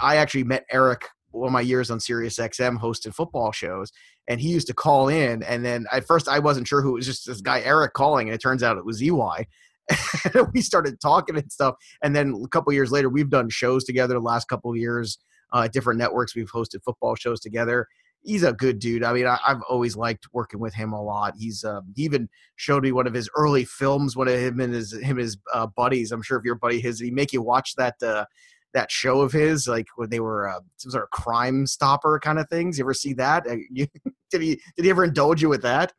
I 0.02 0.16
actually 0.16 0.44
met 0.44 0.64
Eric 0.70 1.06
one 1.30 1.48
of 1.48 1.52
my 1.52 1.60
years 1.60 1.90
on 1.90 2.00
Sirius 2.00 2.38
XM 2.38 2.78
hosting 2.78 3.12
football 3.12 3.52
shows, 3.52 3.92
and 4.28 4.40
he 4.40 4.48
used 4.48 4.66
to 4.68 4.74
call 4.74 5.08
in. 5.08 5.42
And 5.42 5.64
then 5.64 5.86
at 5.92 6.06
first, 6.06 6.28
I 6.28 6.38
wasn't 6.38 6.66
sure 6.66 6.80
who 6.80 6.90
it 6.90 6.94
was. 6.94 7.06
Just 7.06 7.26
this 7.26 7.42
guy 7.42 7.60
Eric 7.60 7.92
calling, 7.92 8.28
and 8.28 8.34
it 8.34 8.40
turns 8.40 8.62
out 8.62 8.78
it 8.78 8.86
was 8.86 9.02
EY. 9.02 9.46
We 10.52 10.60
started 10.60 11.00
talking 11.00 11.36
and 11.36 11.50
stuff. 11.50 11.74
And 12.02 12.14
then 12.14 12.42
a 12.44 12.48
couple 12.48 12.72
years 12.72 12.90
later, 12.90 13.08
we've 13.08 13.30
done 13.30 13.48
shows 13.48 13.84
together. 13.84 14.14
The 14.14 14.20
last 14.20 14.46
couple 14.48 14.74
years, 14.76 15.18
uh, 15.52 15.68
different 15.68 15.98
networks, 15.98 16.34
we've 16.34 16.50
hosted 16.50 16.82
football 16.84 17.14
shows 17.14 17.40
together 17.40 17.86
he's 18.28 18.42
a 18.42 18.52
good 18.52 18.78
dude. 18.78 19.02
I 19.02 19.12
mean, 19.12 19.26
I, 19.26 19.38
I've 19.46 19.62
always 19.68 19.96
liked 19.96 20.26
working 20.32 20.60
with 20.60 20.74
him 20.74 20.92
a 20.92 21.02
lot. 21.02 21.34
He's 21.36 21.64
uh, 21.64 21.80
he 21.96 22.02
even 22.02 22.28
showed 22.56 22.82
me 22.82 22.92
one 22.92 23.06
of 23.06 23.14
his 23.14 23.28
early 23.34 23.64
films, 23.64 24.16
one 24.16 24.28
of 24.28 24.34
him 24.38 24.60
and 24.60 24.72
his 24.74 24.92
him 24.92 25.12
and 25.16 25.20
his 25.20 25.38
uh, 25.52 25.66
buddies. 25.66 26.12
I'm 26.12 26.22
sure 26.22 26.38
if 26.38 26.44
your 26.44 26.54
buddy 26.56 26.80
his, 26.80 27.00
he 27.00 27.10
make 27.10 27.32
you 27.32 27.42
watch 27.42 27.74
that 27.76 27.94
uh, 28.02 28.26
that 28.74 28.90
show 28.90 29.22
of 29.22 29.32
his, 29.32 29.66
like 29.66 29.86
when 29.96 30.10
they 30.10 30.20
were 30.20 30.48
uh, 30.48 30.60
some 30.76 30.90
sort 30.92 31.04
of 31.04 31.10
crime 31.10 31.66
stopper 31.66 32.20
kind 32.22 32.38
of 32.38 32.48
things. 32.48 32.78
You 32.78 32.84
ever 32.84 32.94
see 32.94 33.14
that? 33.14 33.46
Uh, 33.46 33.56
did 34.30 34.42
he 34.42 34.60
did 34.76 34.84
he 34.84 34.90
ever 34.90 35.04
indulge 35.04 35.40
you 35.42 35.48
with 35.48 35.62
that? 35.62 35.92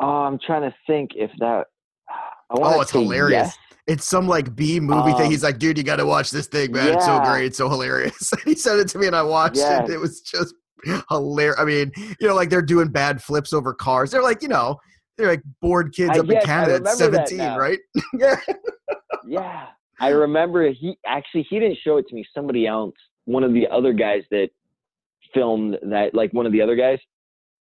Oh, 0.00 0.06
I'm 0.06 0.38
trying 0.38 0.62
to 0.62 0.74
think 0.86 1.12
if 1.16 1.30
that. 1.38 1.64
Oh, 2.50 2.80
it's 2.80 2.92
hilarious. 2.92 3.56
It's 3.86 4.06
some 4.06 4.28
like 4.28 4.54
B 4.54 4.80
movie 4.80 5.12
thing. 5.12 5.26
Um, 5.26 5.30
He's 5.30 5.42
like, 5.42 5.58
dude, 5.58 5.78
you 5.78 5.84
got 5.84 5.96
to 5.96 6.04
watch 6.06 6.30
this 6.30 6.46
thing, 6.46 6.72
man. 6.72 6.94
It's 6.94 7.06
so 7.06 7.18
great. 7.20 7.46
It's 7.46 7.56
so 7.56 7.70
hilarious. 7.70 8.32
he 8.44 8.54
sent 8.54 8.80
it 8.80 8.88
to 8.88 8.98
me 8.98 9.06
and 9.06 9.16
I 9.16 9.22
watched 9.22 9.56
Yes. 9.56 9.88
it. 9.88 9.94
It 9.94 9.98
was 9.98 10.20
just 10.20 10.54
hilarious. 11.08 11.58
I 11.58 11.64
mean, 11.64 11.92
you 12.20 12.28
know, 12.28 12.34
like 12.34 12.50
they're 12.50 12.62
doing 12.62 12.88
bad 12.88 13.22
flips 13.22 13.52
over 13.52 13.72
cars. 13.74 14.10
They're 14.10 14.22
like, 14.22 14.42
you 14.42 14.48
know, 14.48 14.76
they're 15.16 15.28
like 15.28 15.42
bored 15.60 15.92
kids 15.94 16.10
I- 16.14 16.20
up 16.20 16.26
yes, 16.28 16.42
in 16.42 16.46
Canada 16.46 16.74
at 16.88 16.96
17, 16.96 17.38
right? 17.56 17.78
yeah. 18.18 18.36
Yeah, 19.26 19.66
I 20.00 20.08
remember 20.08 20.70
he 20.70 20.96
actually 21.06 21.46
he 21.50 21.58
didn't 21.58 21.78
show 21.84 21.98
it 21.98 22.06
to 22.08 22.14
me. 22.14 22.24
Somebody 22.34 22.66
else, 22.66 22.94
one 23.26 23.44
of 23.44 23.52
the 23.52 23.66
other 23.68 23.92
guys 23.92 24.22
that 24.30 24.48
filmed 25.34 25.76
that, 25.82 26.14
like 26.14 26.32
one 26.32 26.46
of 26.46 26.52
the 26.52 26.62
other 26.62 26.76
guys. 26.76 26.98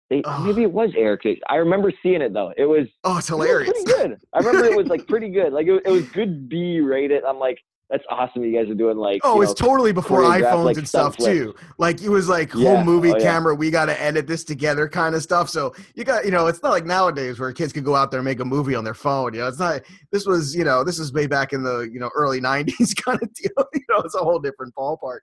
They, 0.08 0.22
Oh. 0.24 0.44
Maybe 0.44 0.62
it 0.62 0.70
was 0.70 0.90
Eric. 0.96 1.22
I 1.48 1.56
remember 1.56 1.92
seeing 2.02 2.22
it 2.22 2.32
though. 2.32 2.52
It 2.56 2.66
was 2.66 2.86
Oh, 3.02 3.18
it's 3.18 3.28
it 3.28 3.34
was 3.34 3.44
hilarious. 3.46 3.70
pretty 3.72 3.84
good. 4.08 4.20
I 4.32 4.38
remember 4.38 4.64
it 4.66 4.76
was 4.76 4.86
like 4.86 5.04
pretty 5.08 5.30
good. 5.30 5.52
Like 5.52 5.66
it, 5.66 5.82
it 5.84 5.90
was 5.90 6.06
good 6.10 6.48
B 6.48 6.78
rated. 6.78 7.24
I'm 7.24 7.38
like, 7.40 7.58
that's 7.88 8.02
awesome. 8.10 8.42
You 8.42 8.52
guys 8.52 8.68
are 8.68 8.74
doing 8.74 8.96
like. 8.96 9.20
Oh, 9.22 9.42
it's 9.42 9.50
know, 9.60 9.68
totally 9.68 9.92
before 9.92 10.22
iPhones 10.22 10.64
like, 10.64 10.76
and 10.76 10.88
stuff 10.88 11.16
too. 11.16 11.54
Like 11.78 12.02
it 12.02 12.08
was 12.08 12.28
like 12.28 12.52
Yeah. 12.52 12.76
home 12.76 12.84
movie 12.84 13.12
Oh, 13.12 13.16
yeah. 13.16 13.22
camera. 13.22 13.54
We 13.54 13.70
got 13.70 13.86
to 13.86 14.00
edit 14.00 14.26
this 14.26 14.42
together, 14.42 14.88
kind 14.88 15.14
of 15.14 15.22
stuff. 15.22 15.48
So 15.48 15.72
you 15.94 16.02
got, 16.02 16.24
you 16.24 16.32
know, 16.32 16.48
it's 16.48 16.62
not 16.62 16.70
like 16.70 16.84
nowadays 16.84 17.38
where 17.38 17.52
kids 17.52 17.72
could 17.72 17.84
go 17.84 17.94
out 17.94 18.10
there 18.10 18.18
and 18.18 18.24
make 18.24 18.40
a 18.40 18.44
movie 18.44 18.74
on 18.74 18.82
their 18.82 18.94
phone. 18.94 19.34
You 19.34 19.40
know, 19.40 19.46
it's 19.48 19.60
not. 19.60 19.82
This 20.10 20.26
was, 20.26 20.54
you 20.54 20.64
know, 20.64 20.82
this 20.82 20.98
was 20.98 21.12
way 21.12 21.28
back 21.28 21.52
in 21.52 21.62
the 21.62 21.88
you 21.92 22.00
know 22.00 22.10
early 22.16 22.40
'90s 22.46 22.96
kind 23.02 23.20
of 23.22 23.32
deal. 23.34 23.50
You 23.76 23.94
know, 23.94 24.02
it's 24.02 24.16
a 24.16 24.18
whole 24.18 24.40
different 24.40 24.74
ballpark. 24.74 25.20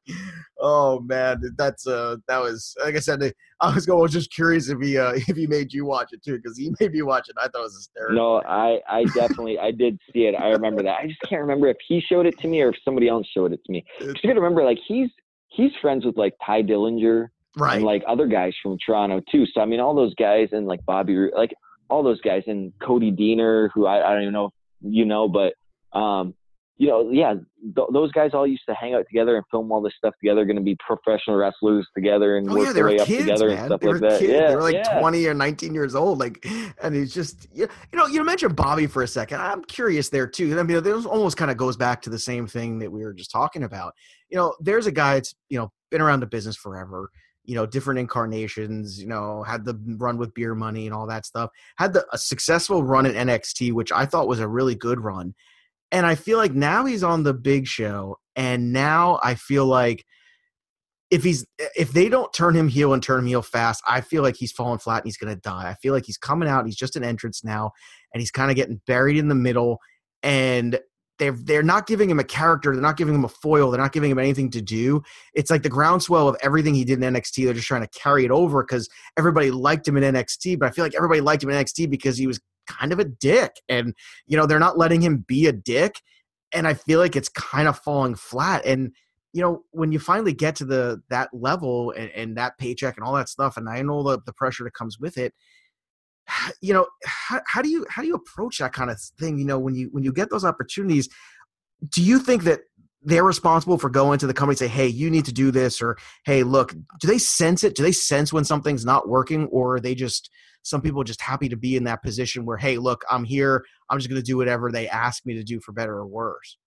Oh 0.59 1.01
man, 1.01 1.41
that's 1.57 1.85
uh, 1.85 2.15
that 2.27 2.39
was 2.39 2.75
like 2.83 2.95
I 2.95 2.99
said. 2.99 3.33
I 3.59 3.73
was 3.73 3.85
going. 3.85 3.99
I 3.99 4.01
was 4.03 4.11
just 4.11 4.31
curious 4.33 4.69
if 4.69 4.79
he 4.79 4.97
uh, 4.97 5.13
if 5.27 5.35
he 5.35 5.47
made 5.47 5.73
you 5.73 5.85
watch 5.85 6.09
it 6.11 6.23
too 6.23 6.37
because 6.37 6.57
he 6.57 6.73
made 6.79 6.91
me 6.91 7.01
watch 7.01 7.29
it. 7.29 7.35
I 7.37 7.47
thought 7.47 7.59
it 7.59 7.63
was 7.63 7.75
hysterical. 7.75 8.15
No, 8.15 8.41
I 8.47 8.79
I 8.89 9.03
definitely 9.05 9.57
I 9.59 9.71
did 9.71 9.99
see 10.13 10.25
it. 10.25 10.35
I 10.35 10.49
remember 10.49 10.83
that. 10.83 10.99
I 10.99 11.07
just 11.07 11.21
can't 11.21 11.41
remember 11.41 11.67
if 11.67 11.77
he 11.87 11.99
showed 12.01 12.25
it 12.25 12.37
to 12.39 12.47
me 12.47 12.52
or 12.61 12.69
if 12.69 12.75
somebody 12.83 13.07
else 13.07 13.27
showed 13.33 13.53
it 13.53 13.63
to 13.65 13.71
me. 13.71 13.83
You 13.99 14.13
got 14.13 14.21
to 14.21 14.33
remember, 14.33 14.63
like 14.63 14.79
he's 14.87 15.09
he's 15.49 15.71
friends 15.81 16.05
with 16.05 16.17
like 16.17 16.33
Tye 16.45 16.63
Dillinger 16.63 17.29
right? 17.57 17.75
and 17.75 17.85
like 17.85 18.03
other 18.07 18.27
guys 18.27 18.53
from 18.61 18.77
Toronto 18.83 19.21
too. 19.31 19.45
So 19.53 19.61
I 19.61 19.65
mean, 19.65 19.79
all 19.79 19.95
those 19.95 20.13
guys 20.15 20.49
and 20.51 20.67
like 20.67 20.85
Bobby, 20.85 21.29
like 21.35 21.53
all 21.89 22.03
those 22.03 22.21
guys 22.21 22.43
and 22.47 22.73
Cody 22.81 23.11
Deaner, 23.11 23.69
who 23.73 23.85
I, 23.85 24.07
I 24.07 24.13
don't 24.13 24.23
even 24.23 24.33
know 24.33 24.45
if 24.45 24.53
you 24.81 25.05
know, 25.05 25.27
but 25.27 25.53
um, 25.97 26.33
you 26.77 26.87
know, 26.87 27.11
yeah, 27.11 27.35
th- 27.75 27.87
those 27.93 28.11
guys 28.13 28.31
all 28.33 28.47
used 28.47 28.63
to 28.67 28.73
hang 28.73 28.95
out 28.95 29.05
together 29.07 29.35
and 29.35 29.45
film 29.51 29.71
all 29.71 29.79
this 29.81 29.93
stuff 29.95 30.15
together. 30.19 30.43
Going 30.43 30.55
to 30.57 30.61
be 30.63 30.75
professional 30.85 31.35
wrestlers 31.35 31.87
together 31.95 32.37
and 32.37 32.49
Oh 32.49 32.55
work 32.55 32.65
yeah, 32.67 32.73
their 32.73 32.85
way 32.87 32.99
up 32.99 33.05
kids, 33.07 33.25
together 33.25 33.49
and 33.49 33.65
stuff 33.67 33.79
They 33.81 33.87
like 33.89 34.01
that. 34.01 34.19
kids. 34.19 34.31
Yeah, 34.33 34.47
they 34.49 34.55
were 34.55 34.61
like 34.63 34.75
yeah. 34.75 34.99
twenty 34.99 35.25
or 35.27 35.35
nineteen 35.35 35.73
years 35.75 35.93
old. 35.93 36.17
Like, 36.19 36.43
and 36.81 36.95
he's 36.95 37.13
just 37.13 37.47
you 37.53 37.67
you 37.91 37.97
know 37.99 38.07
you 38.07 38.23
mentioned 38.23 38.55
Bobby 38.55 38.87
for 38.87 39.03
a 39.03 39.07
second. 39.07 39.39
I'm 39.39 39.63
curious 39.65 40.09
there 40.09 40.25
too. 40.27 40.59
I 40.59 40.63
mean, 40.63 40.81
this 40.81 41.05
almost 41.05 41.37
kind 41.37 41.51
of 41.51 41.57
goes 41.57 41.77
back 41.77 42.01
to 42.03 42.09
the 42.09 42.19
same 42.19 42.47
thing 42.47 42.79
that 42.79 42.91
we 42.91 43.03
were 43.03 43.13
just 43.13 43.29
talking 43.31 43.63
about. 43.63 43.93
You 44.29 44.37
know, 44.37 44.55
there's 44.59 44.87
a 44.87 44.91
guy 44.91 45.15
that's 45.15 45.35
you 45.49 45.59
know 45.59 45.71
been 45.91 46.01
around 46.01 46.21
the 46.21 46.27
business 46.27 46.55
forever. 46.55 47.09
You 47.45 47.55
know, 47.55 47.65
different 47.67 47.99
incarnations. 47.99 48.99
You 48.99 49.07
know, 49.07 49.43
had 49.43 49.63
the 49.63 49.79
run 49.99 50.17
with 50.17 50.33
Beer 50.33 50.55
Money 50.55 50.87
and 50.87 50.95
all 50.95 51.05
that 51.07 51.25
stuff. 51.27 51.51
Had 51.77 51.93
the 51.93 52.03
a 52.11 52.17
successful 52.17 52.83
run 52.83 53.05
at 53.05 53.13
NXT, 53.13 53.73
which 53.73 53.91
I 53.91 54.05
thought 54.07 54.27
was 54.27 54.39
a 54.39 54.47
really 54.47 54.75
good 54.75 54.99
run. 54.99 55.35
And 55.93 56.05
I 56.05 56.15
feel 56.15 56.39
like 56.39 56.53
now 56.53 56.85
he's 56.85 57.03
on 57.03 57.23
the 57.23 57.33
big 57.33 57.67
show, 57.67 58.17
and 58.35 58.73
now 58.73 59.19
I 59.23 59.35
feel 59.35 59.65
like 59.65 60.03
if 61.11 61.23
he's 61.23 61.45
if 61.77 61.91
they 61.93 62.09
don't 62.09 62.33
turn 62.33 62.55
him 62.55 62.67
heel 62.67 62.93
and 62.93 63.03
turn 63.03 63.19
him 63.19 63.27
heel 63.27 63.43
fast, 63.43 63.83
I 63.87 64.01
feel 64.01 64.23
like 64.23 64.35
he's 64.35 64.51
falling 64.51 64.79
flat 64.79 65.03
and 65.03 65.05
he's 65.05 65.17
gonna 65.17 65.35
die. 65.35 65.69
I 65.69 65.75
feel 65.75 65.93
like 65.93 66.07
he's 66.07 66.17
coming 66.17 66.49
out, 66.49 66.65
he's 66.65 66.75
just 66.75 66.95
an 66.95 67.03
entrance 67.03 67.43
now, 67.43 67.71
and 68.11 68.19
he's 68.19 68.31
kind 68.31 68.49
of 68.49 68.57
getting 68.57 68.81
buried 68.87 69.17
in 69.17 69.27
the 69.27 69.35
middle. 69.35 69.77
And 70.23 70.79
they're 71.19 71.33
they're 71.33 71.61
not 71.61 71.85
giving 71.85 72.09
him 72.09 72.19
a 72.19 72.23
character, 72.23 72.73
they're 72.73 72.81
not 72.81 72.97
giving 72.97 73.13
him 73.13 73.25
a 73.25 73.29
foil, 73.29 73.69
they're 73.69 73.79
not 73.79 73.91
giving 73.91 74.09
him 74.09 74.17
anything 74.17 74.49
to 74.49 74.61
do. 74.63 75.03
It's 75.35 75.51
like 75.51 75.61
the 75.61 75.69
groundswell 75.69 76.27
of 76.27 76.35
everything 76.41 76.73
he 76.73 76.85
did 76.85 77.03
in 77.03 77.13
NXT. 77.13 77.45
They're 77.45 77.53
just 77.53 77.67
trying 77.67 77.85
to 77.85 77.99
carry 77.99 78.25
it 78.25 78.31
over 78.31 78.63
because 78.63 78.89
everybody 79.15 79.51
liked 79.51 79.87
him 79.87 79.97
in 79.97 80.15
NXT, 80.15 80.57
but 80.57 80.67
I 80.67 80.71
feel 80.71 80.83
like 80.83 80.95
everybody 80.95 81.21
liked 81.21 81.43
him 81.43 81.51
in 81.51 81.63
NXT 81.63 81.91
because 81.91 82.17
he 82.17 82.25
was 82.25 82.39
kind 82.67 82.93
of 82.93 82.99
a 82.99 83.05
dick, 83.05 83.51
and 83.69 83.93
you 84.27 84.37
know 84.37 84.45
they're 84.45 84.59
not 84.59 84.77
letting 84.77 85.01
him 85.01 85.25
be 85.27 85.47
a 85.47 85.51
dick, 85.51 86.01
and 86.53 86.67
I 86.67 86.73
feel 86.73 86.99
like 86.99 87.15
it's 87.15 87.29
kind 87.29 87.67
of 87.67 87.79
falling 87.79 88.15
flat. 88.15 88.65
And 88.65 88.91
you 89.33 89.41
know 89.41 89.63
when 89.71 89.91
you 89.91 89.99
finally 89.99 90.33
get 90.33 90.55
to 90.57 90.65
the 90.65 91.01
that 91.09 91.29
level 91.33 91.91
and, 91.91 92.09
and 92.11 92.37
that 92.37 92.57
paycheck 92.57 92.97
and 92.97 93.05
all 93.05 93.13
that 93.13 93.29
stuff, 93.29 93.57
and 93.57 93.69
I 93.69 93.81
know 93.81 94.03
the 94.03 94.19
the 94.25 94.33
pressure 94.33 94.63
that 94.63 94.73
comes 94.73 94.99
with 94.99 95.17
it 95.17 95.33
you 96.61 96.73
know 96.73 96.87
how, 97.05 97.41
how 97.47 97.61
do 97.61 97.69
you 97.69 97.85
how 97.89 98.01
do 98.01 98.07
you 98.07 98.15
approach 98.15 98.59
that 98.59 98.73
kind 98.73 98.89
of 98.89 98.99
thing 99.19 99.37
you 99.37 99.45
know 99.45 99.59
when 99.59 99.75
you 99.75 99.89
when 99.91 100.03
you 100.03 100.13
get 100.13 100.29
those 100.29 100.45
opportunities 100.45 101.09
do 101.89 102.01
you 102.01 102.19
think 102.19 102.43
that 102.43 102.61
they're 103.05 103.23
responsible 103.23 103.77
for 103.77 103.89
going 103.89 104.19
to 104.19 104.27
the 104.27 104.33
company 104.33 104.53
and 104.53 104.59
say 104.59 104.67
hey 104.67 104.87
you 104.87 105.09
need 105.09 105.25
to 105.25 105.33
do 105.33 105.51
this 105.51 105.81
or 105.81 105.97
hey 106.25 106.43
look 106.43 106.73
do 106.99 107.07
they 107.07 107.17
sense 107.17 107.63
it? 107.63 107.75
Do 107.75 107.83
they 107.83 107.91
sense 107.91 108.31
when 108.31 108.45
something's 108.45 108.85
not 108.85 109.07
working 109.07 109.45
or 109.47 109.75
are 109.75 109.79
they 109.79 109.95
just 109.95 110.29
some 110.63 110.81
people 110.81 111.03
just 111.03 111.21
happy 111.21 111.49
to 111.49 111.57
be 111.57 111.75
in 111.75 111.83
that 111.85 112.01
position 112.01 112.45
where 112.45 112.57
hey 112.57 112.77
look 112.77 113.03
i'm 113.09 113.23
here 113.23 113.65
i'm 113.89 113.97
just 113.97 114.09
going 114.09 114.21
to 114.21 114.25
do 114.25 114.37
whatever 114.37 114.71
they 114.71 114.87
ask 114.87 115.25
me 115.25 115.33
to 115.33 115.43
do 115.43 115.59
for 115.59 115.71
better 115.71 115.93
or 115.93 116.07
worse? 116.07 116.57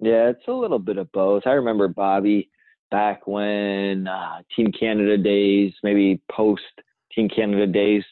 Yeah 0.00 0.28
it's 0.28 0.48
a 0.48 0.52
little 0.52 0.78
bit 0.78 0.98
of 0.98 1.10
both. 1.12 1.42
I 1.46 1.52
remember 1.52 1.88
bobby 1.88 2.50
back 2.90 3.26
when 3.26 4.06
uh, 4.06 4.42
team 4.54 4.70
canada 4.78 5.16
days 5.16 5.72
maybe 5.82 6.20
post 6.30 6.62
team 7.14 7.28
canada 7.28 7.66
days. 7.66 8.04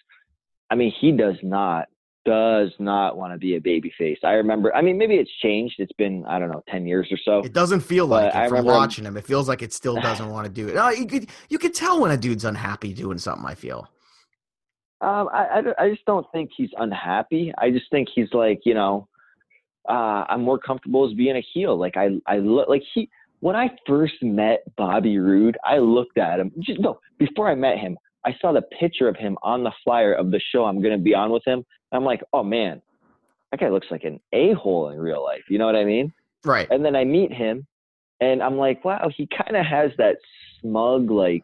I 0.70 0.76
mean, 0.76 0.92
he 1.00 1.12
does 1.12 1.36
not 1.42 1.88
does 2.30 2.70
not 2.78 3.16
want 3.16 3.32
to 3.32 3.38
be 3.38 3.56
a 3.56 3.60
baby 3.60 3.92
face. 3.98 4.18
I 4.22 4.34
remember. 4.34 4.72
I 4.72 4.82
mean, 4.82 4.96
maybe 4.96 5.16
it's 5.16 5.30
changed. 5.42 5.74
It's 5.78 5.92
been 5.94 6.24
I 6.26 6.38
don't 6.38 6.48
know, 6.52 6.62
ten 6.68 6.86
years 6.86 7.08
or 7.10 7.18
so. 7.24 7.40
It 7.44 7.52
doesn't 7.52 7.80
feel 7.80 8.06
like 8.06 8.32
I 8.32 8.44
from 8.46 8.58
remember 8.58 8.72
watching 8.72 9.04
him. 9.04 9.16
It 9.16 9.26
feels 9.26 9.48
like 9.48 9.62
it 9.62 9.72
still 9.72 9.94
doesn't 10.00 10.30
want 10.30 10.46
to 10.46 10.52
do 10.52 10.68
it. 10.68 10.76
No, 10.76 10.90
you 10.90 11.06
could 11.06 11.28
you 11.48 11.58
could 11.58 11.74
tell 11.74 12.00
when 12.00 12.12
a 12.12 12.16
dude's 12.16 12.44
unhappy 12.44 12.94
doing 12.94 13.18
something. 13.18 13.44
I 13.44 13.56
feel. 13.56 13.88
Um, 15.00 15.28
I, 15.32 15.62
I, 15.78 15.84
I 15.84 15.90
just 15.90 16.04
don't 16.04 16.26
think 16.30 16.50
he's 16.56 16.70
unhappy. 16.78 17.52
I 17.58 17.70
just 17.70 17.90
think 17.90 18.08
he's 18.14 18.28
like 18.32 18.60
you 18.64 18.74
know, 18.74 19.08
uh, 19.88 20.24
I'm 20.28 20.42
more 20.42 20.58
comfortable 20.58 21.08
as 21.08 21.14
being 21.14 21.36
a 21.36 21.44
heel. 21.52 21.76
Like 21.76 21.96
I 21.96 22.10
I 22.26 22.38
look 22.38 22.68
like 22.68 22.82
he 22.94 23.10
when 23.40 23.56
I 23.56 23.70
first 23.88 24.22
met 24.22 24.62
Bobby 24.76 25.18
Roode, 25.18 25.58
I 25.64 25.78
looked 25.78 26.16
at 26.16 26.38
him. 26.38 26.52
Just 26.60 26.78
no, 26.78 27.00
before 27.18 27.50
I 27.50 27.56
met 27.56 27.78
him, 27.78 27.98
I 28.24 28.36
saw 28.40 28.52
the 28.52 28.62
picture 28.62 29.08
of 29.08 29.16
him 29.16 29.38
on 29.42 29.64
the 29.64 29.72
flyer 29.84 30.12
of 30.12 30.30
the 30.30 30.40
show 30.52 30.64
I'm 30.64 30.82
going 30.82 30.96
to 30.96 31.02
be 31.02 31.14
on 31.14 31.30
with 31.30 31.42
him. 31.46 31.64
I'm 31.92 32.04
like, 32.04 32.22
oh 32.32 32.42
man, 32.42 32.82
that 33.50 33.60
guy 33.60 33.68
looks 33.68 33.88
like 33.90 34.04
an 34.04 34.20
a 34.32 34.52
hole 34.52 34.90
in 34.90 34.98
real 34.98 35.22
life. 35.22 35.42
You 35.48 35.58
know 35.58 35.66
what 35.66 35.76
I 35.76 35.84
mean? 35.84 36.12
Right. 36.44 36.68
And 36.70 36.84
then 36.84 36.96
I 36.96 37.04
meet 37.04 37.32
him, 37.32 37.66
and 38.20 38.42
I'm 38.42 38.56
like, 38.56 38.84
wow, 38.84 39.10
he 39.14 39.28
kind 39.36 39.56
of 39.56 39.66
has 39.66 39.90
that 39.98 40.16
smug, 40.60 41.10
like, 41.10 41.42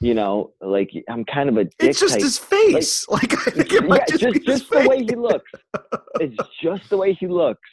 you 0.00 0.14
know, 0.14 0.52
like 0.60 0.90
I'm 1.08 1.24
kind 1.24 1.48
of 1.48 1.56
a. 1.56 1.68
it's 1.80 2.00
just 2.00 2.14
type. 2.14 2.22
his 2.22 2.38
face. 2.38 3.06
Like, 3.10 3.46
like 3.56 3.72
yeah, 3.72 3.98
just, 4.08 4.20
just, 4.20 4.46
just 4.46 4.70
the 4.70 4.88
way 4.88 5.02
he 5.02 5.16
looks. 5.16 5.50
it's 6.20 6.36
just 6.62 6.88
the 6.90 6.96
way 6.96 7.14
he 7.14 7.26
looks. 7.26 7.68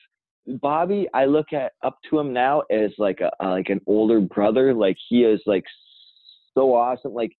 Bobby, 0.61 1.07
I 1.13 1.25
look 1.25 1.53
at 1.53 1.73
up 1.83 1.97
to 2.09 2.19
him 2.19 2.33
now 2.33 2.61
as 2.71 2.91
like 2.97 3.19
a 3.21 3.31
like 3.43 3.69
an 3.69 3.81
older 3.85 4.21
brother. 4.21 4.73
Like 4.73 4.97
he 5.09 5.23
is 5.23 5.41
like 5.45 5.65
so 6.55 6.73
awesome. 6.73 7.13
Like 7.13 7.31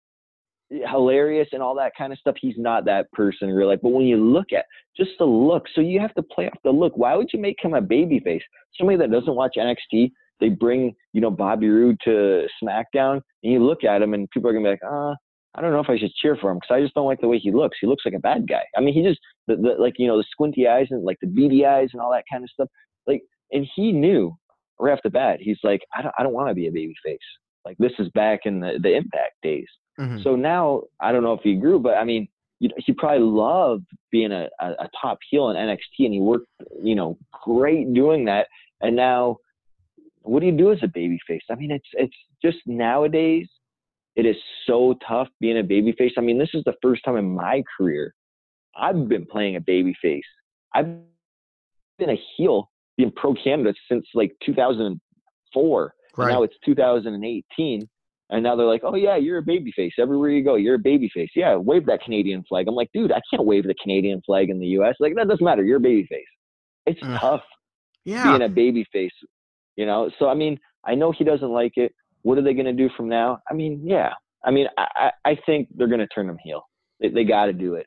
hilarious 0.70 1.47
and 1.51 1.61
all 1.61 1.76
that 1.76 1.93
kind 1.97 2.11
of 2.11 2.20
stuff. 2.20 2.36
He's 2.39 2.57
not 2.57 2.86
that 2.86 3.11
person 3.11 3.49
in 3.49 3.55
real 3.55 3.68
life. 3.68 3.80
But 3.82 3.89
when 3.89 4.05
you 4.05 4.18
look 4.18 4.51
at 4.51 4.66
just 4.97 5.11
the 5.20 5.26
look, 5.26 5.66
so 5.74 5.82
you 5.82 5.99
have 5.99 6.13
to 6.16 6.24
play 6.24 6.47
off 6.47 6.57
the 6.63 6.72
look. 6.72 6.93
Why 6.95 7.16
would 7.16 7.30
you 7.34 7.39
make 7.39 7.57
him 7.61 7.74
a 7.74 7.82
baby 7.82 8.20
face? 8.20 8.41
Somebody 8.78 8.97
that 8.97 9.11
doesn't 9.11 9.36
watch 9.36 9.55
NXT, 9.57 10.11
they 10.39 10.49
bring, 10.49 10.93
you 11.13 11.22
know, 11.22 11.32
Bobby 11.32 11.70
Roode 11.70 11.99
to 12.05 12.47
SmackDown 12.61 13.22
and 13.43 13.53
you 13.53 13.63
look 13.63 13.84
at 13.84 14.01
him 14.01 14.13
and 14.13 14.30
people 14.32 14.49
are 14.49 14.53
gonna 14.53 14.66
be 14.66 14.70
like, 14.72 14.84
uh, 14.84 15.16
I 15.55 15.61
don't 15.61 15.72
know 15.72 15.80
if 15.80 15.89
I 15.89 15.97
should 15.97 16.13
cheer 16.16 16.36
for 16.36 16.51
him 16.51 16.57
because 16.57 16.76
I 16.76 16.82
just 16.82 16.93
don't 16.93 17.05
like 17.05 17.22
the 17.22 17.30
way 17.30 17.39
he 17.39 17.51
looks. 17.51 17.78
He 17.80 17.88
looks 17.88 18.03
like 18.05 18.13
a 18.13 18.20
bad 18.20 18.47
guy. 18.47 18.63
I 18.76 18.82
mean, 18.82 18.93
he 18.93 19.01
just 19.03 19.20
the, 19.47 19.55
the 19.55 19.76
like 19.80 19.93
you 19.97 20.07
know 20.07 20.18
the 20.18 20.26
squinty 20.30 20.68
eyes 20.68 20.88
and 20.89 21.03
like 21.03 21.18
the 21.22 21.28
beady 21.28 21.66
eyes 21.66 21.89
and 21.93 22.01
all 22.01 22.11
that 22.11 22.26
kind 22.30 22.43
of 22.43 22.49
stuff. 22.49 22.68
Like, 23.07 23.22
and 23.51 23.66
he 23.76 23.93
knew 23.93 24.36
right 24.80 24.91
off 24.91 24.99
the 25.03 25.09
bat. 25.09 25.39
He's 25.39 25.59
like, 25.63 25.82
I 25.97 26.01
don't, 26.01 26.13
I 26.20 26.24
don't 26.24 26.34
want 26.34 26.49
to 26.49 26.53
be 26.53 26.68
a 26.68 26.72
baby 26.72 26.93
face. 27.05 27.18
Like 27.63 27.78
this 27.78 27.93
is 27.99 28.09
back 28.09 28.41
in 28.43 28.59
the 28.59 28.80
the 28.82 28.95
Impact 28.95 29.36
days. 29.41 29.68
Mm-hmm. 30.00 30.22
So 30.24 30.36
now 30.36 30.84
I 31.00 31.12
don't 31.12 31.24
know 31.24 31.34
if 31.34 31.41
he 31.41 31.56
grew, 31.56 31.80
but 31.80 31.96
I 31.96 32.04
mean, 32.04 32.28
you 32.60 32.70
know, 32.70 32.76
he 32.78 32.93
probably 32.93 33.26
loved 33.26 33.86
being 34.12 34.32
a, 34.32 34.48
a, 34.60 34.72
a 34.72 34.89
top 35.02 35.20
heel 35.30 35.50
in 35.50 35.58
NXT, 35.58 36.06
and 36.06 36.14
he 36.14 36.22
worked, 36.22 36.48
you 36.82 36.96
know, 36.96 37.18
great 37.43 37.93
doing 37.93 38.26
that. 38.26 38.48
And 38.82 38.96
now, 38.96 39.38
what 40.22 40.39
do 40.39 40.46
you 40.46 40.52
do 40.54 40.72
as 40.72 40.80
a 40.82 40.88
baby 40.88 41.20
face? 41.28 41.43
I 41.52 41.56
mean, 41.56 41.72
it's 41.72 41.88
it's 41.93 42.16
just 42.41 42.58
nowadays, 42.66 43.48
it 44.16 44.26
is 44.26 44.36
so 44.66 44.96
tough 45.08 45.28
being 45.39 45.58
a 45.58 45.64
baby 45.64 45.93
face. 45.98 46.14
I 46.18 46.22
mean, 46.22 46.38
this 46.38 46.52
is 46.54 46.64
the 46.66 46.76
first 46.82 47.04
time 47.04 47.18
in 47.18 47.36
my 47.36 47.64
career 47.78 48.14
I've 48.76 49.08
been 49.08 49.26
playing 49.26 49.56
a 49.56 49.62
baby 49.62 49.96
face. 50.02 50.24
I've 50.74 50.88
been 51.98 52.10
a 52.10 52.22
heel 52.36 52.70
being 52.98 53.12
pro 53.16 53.34
Canada 53.34 53.74
since 53.89 54.06
like 54.14 54.36
2004. 54.46 55.93
Right. 56.18 56.32
now 56.32 56.43
it's 56.43 56.56
2018 56.66 57.89
and 58.30 58.43
now 58.43 58.55
they're 58.55 58.65
like, 58.65 58.82
oh 58.84 58.95
yeah, 58.95 59.15
you're 59.15 59.38
a 59.38 59.43
baby 59.43 59.71
face. 59.76 59.93
Everywhere 59.99 60.30
you 60.30 60.43
go, 60.43 60.55
you're 60.55 60.76
a 60.76 60.80
baby 60.80 61.09
face. 61.13 61.30
Yeah, 61.36 61.55
wave 61.55 61.86
that 61.86 62.01
Canadian 62.01 62.43
flag. 62.47 62.67
I'm 62.67 62.76
like, 62.76 62.89
dude, 62.93 63.11
I 63.11 63.21
can't 63.30 63.45
wave 63.45 63.65
the 63.65 63.76
Canadian 63.82 64.21
flag 64.26 64.49
in 64.49 64.59
the 64.59 64.67
U.S. 64.67 64.95
Like 64.99 65.15
that 65.15 65.28
doesn't 65.28 65.43
matter. 65.43 65.63
You're 65.63 65.78
a 65.78 65.82
baby 65.82 66.07
face. 66.09 66.23
It's 66.86 66.99
uh, 67.03 67.19
tough 67.19 67.43
yeah. 68.03 68.23
being 68.23 68.41
a 68.41 68.49
baby 68.49 68.86
face. 68.91 69.11
You 69.76 69.86
know. 69.86 70.09
So 70.17 70.28
I 70.28 70.34
mean, 70.34 70.59
I 70.86 70.95
know 70.95 71.11
he 71.11 71.23
doesn't 71.23 71.51
like 71.51 71.73
it. 71.76 71.93
What 72.23 72.38
are 72.38 72.41
they 72.41 72.53
going 72.53 72.65
to 72.65 72.73
do 72.73 72.89
from 72.97 73.07
now? 73.09 73.39
I 73.49 73.53
mean, 73.53 73.82
yeah. 73.86 74.11
I 74.43 74.51
mean, 74.51 74.67
I 74.78 75.11
I 75.23 75.38
think 75.45 75.69
they're 75.76 75.88
going 75.88 75.99
to 75.99 76.07
turn 76.07 76.28
him 76.28 76.38
heel. 76.43 76.63
They, 76.99 77.09
they 77.09 77.23
got 77.23 77.45
to 77.45 77.53
do 77.53 77.76
it. 77.76 77.86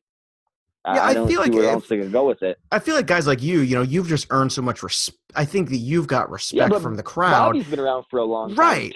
Yeah, 0.87 1.03
I, 1.03 1.11
I 1.11 1.27
feel 1.27 1.41
like 1.41 1.53
else 1.53 1.89
they 1.89 1.99
can 1.99 2.11
go 2.11 2.27
with 2.27 2.43
it. 2.43 2.57
I 2.73 2.79
feel 2.79 2.95
like 2.95 3.07
guys 3.07 3.27
like 3.27 3.43
you, 3.43 3.61
you 3.61 3.75
know, 3.75 3.83
you've 3.83 4.09
just 4.09 4.27
earned 4.31 4.53
so 4.53 4.63
much 4.63 4.83
respect. 4.83 5.19
I 5.35 5.45
think 5.45 5.69
that 5.69 5.79
you've 5.79 6.07
got 6.07 6.31
respect 6.31 6.73
yeah, 6.73 6.79
from 6.79 6.97
the 6.97 7.03
crowd. 7.03 7.53
Bobby's 7.53 7.67
been 7.67 7.81
around 7.81 8.05
for 8.09 8.21
a 8.21 8.25
long 8.25 8.51
time 8.51 8.57
right. 8.57 8.93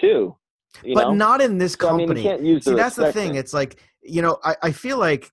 Too 0.73 0.93
but 0.93 1.09
know? 1.09 1.13
not 1.13 1.41
in 1.41 1.57
this 1.57 1.75
company. 1.75 2.23
So, 2.23 2.33
I 2.33 2.37
mean, 2.37 2.61
See, 2.61 2.73
that's 2.73 2.95
the 2.95 3.13
thing. 3.13 3.35
It's 3.35 3.53
like 3.53 3.79
you 4.03 4.21
know, 4.21 4.37
I, 4.43 4.55
I 4.61 4.71
feel 4.71 4.97
like, 4.97 5.31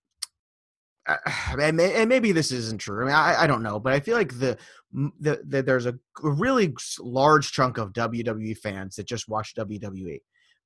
uh, 1.09 1.17
and, 1.61 1.77
maybe 1.77 2.33
this 2.33 2.53
isn't 2.53 2.81
true. 2.81 3.03
I 3.03 3.07
mean, 3.07 3.15
I, 3.15 3.43
I 3.43 3.47
don't 3.47 3.63
know, 3.63 3.81
but 3.81 3.93
I 3.93 4.01
feel 4.01 4.17
like 4.17 4.39
the, 4.39 4.57
the, 4.93 5.41
the 5.47 5.63
there's 5.63 5.87
a 5.87 5.99
really 6.23 6.75
large 6.99 7.53
chunk 7.53 7.79
of 7.79 7.93
WWE 7.93 8.57
fans 8.59 8.97
that 8.97 9.07
just 9.07 9.29
watch 9.29 9.55
WWE. 9.55 10.21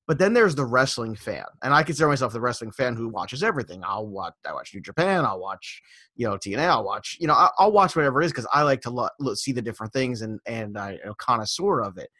But 0.07 0.19
then 0.19 0.33
there's 0.33 0.53
the 0.53 0.65
wrestling 0.65 1.15
fan, 1.15 1.45
and 1.63 1.73
I 1.73 1.81
consider 1.81 2.07
myself 2.07 2.31
the 2.31 2.39
wrestling 2.39 2.71
fan 2.71 2.95
who 2.95 3.09
watches 3.09 3.41
everything. 3.41 3.81
I'll 3.83 4.05
watch, 4.05 4.35
I 4.47 4.53
watch 4.53 4.71
New 4.71 4.81
Japan, 4.81 5.25
I'll 5.25 5.39
watch, 5.39 5.81
you 6.15 6.27
know, 6.27 6.37
TNA, 6.37 6.59
I'll 6.59 6.83
watch, 6.83 7.17
you 7.19 7.25
know, 7.25 7.49
I'll, 7.57 7.71
watch 7.71 7.95
whatever 7.95 8.21
it 8.21 8.25
is 8.25 8.31
because 8.31 8.45
I 8.53 8.61
like 8.61 8.81
to 8.81 8.91
lo- 8.91 9.33
see 9.33 9.51
the 9.51 9.63
different 9.63 9.93
things 9.93 10.21
and 10.21 10.39
and 10.45 10.77
I 10.77 10.99
connoisseur 11.17 11.81
of 11.81 11.97
it 11.97 12.11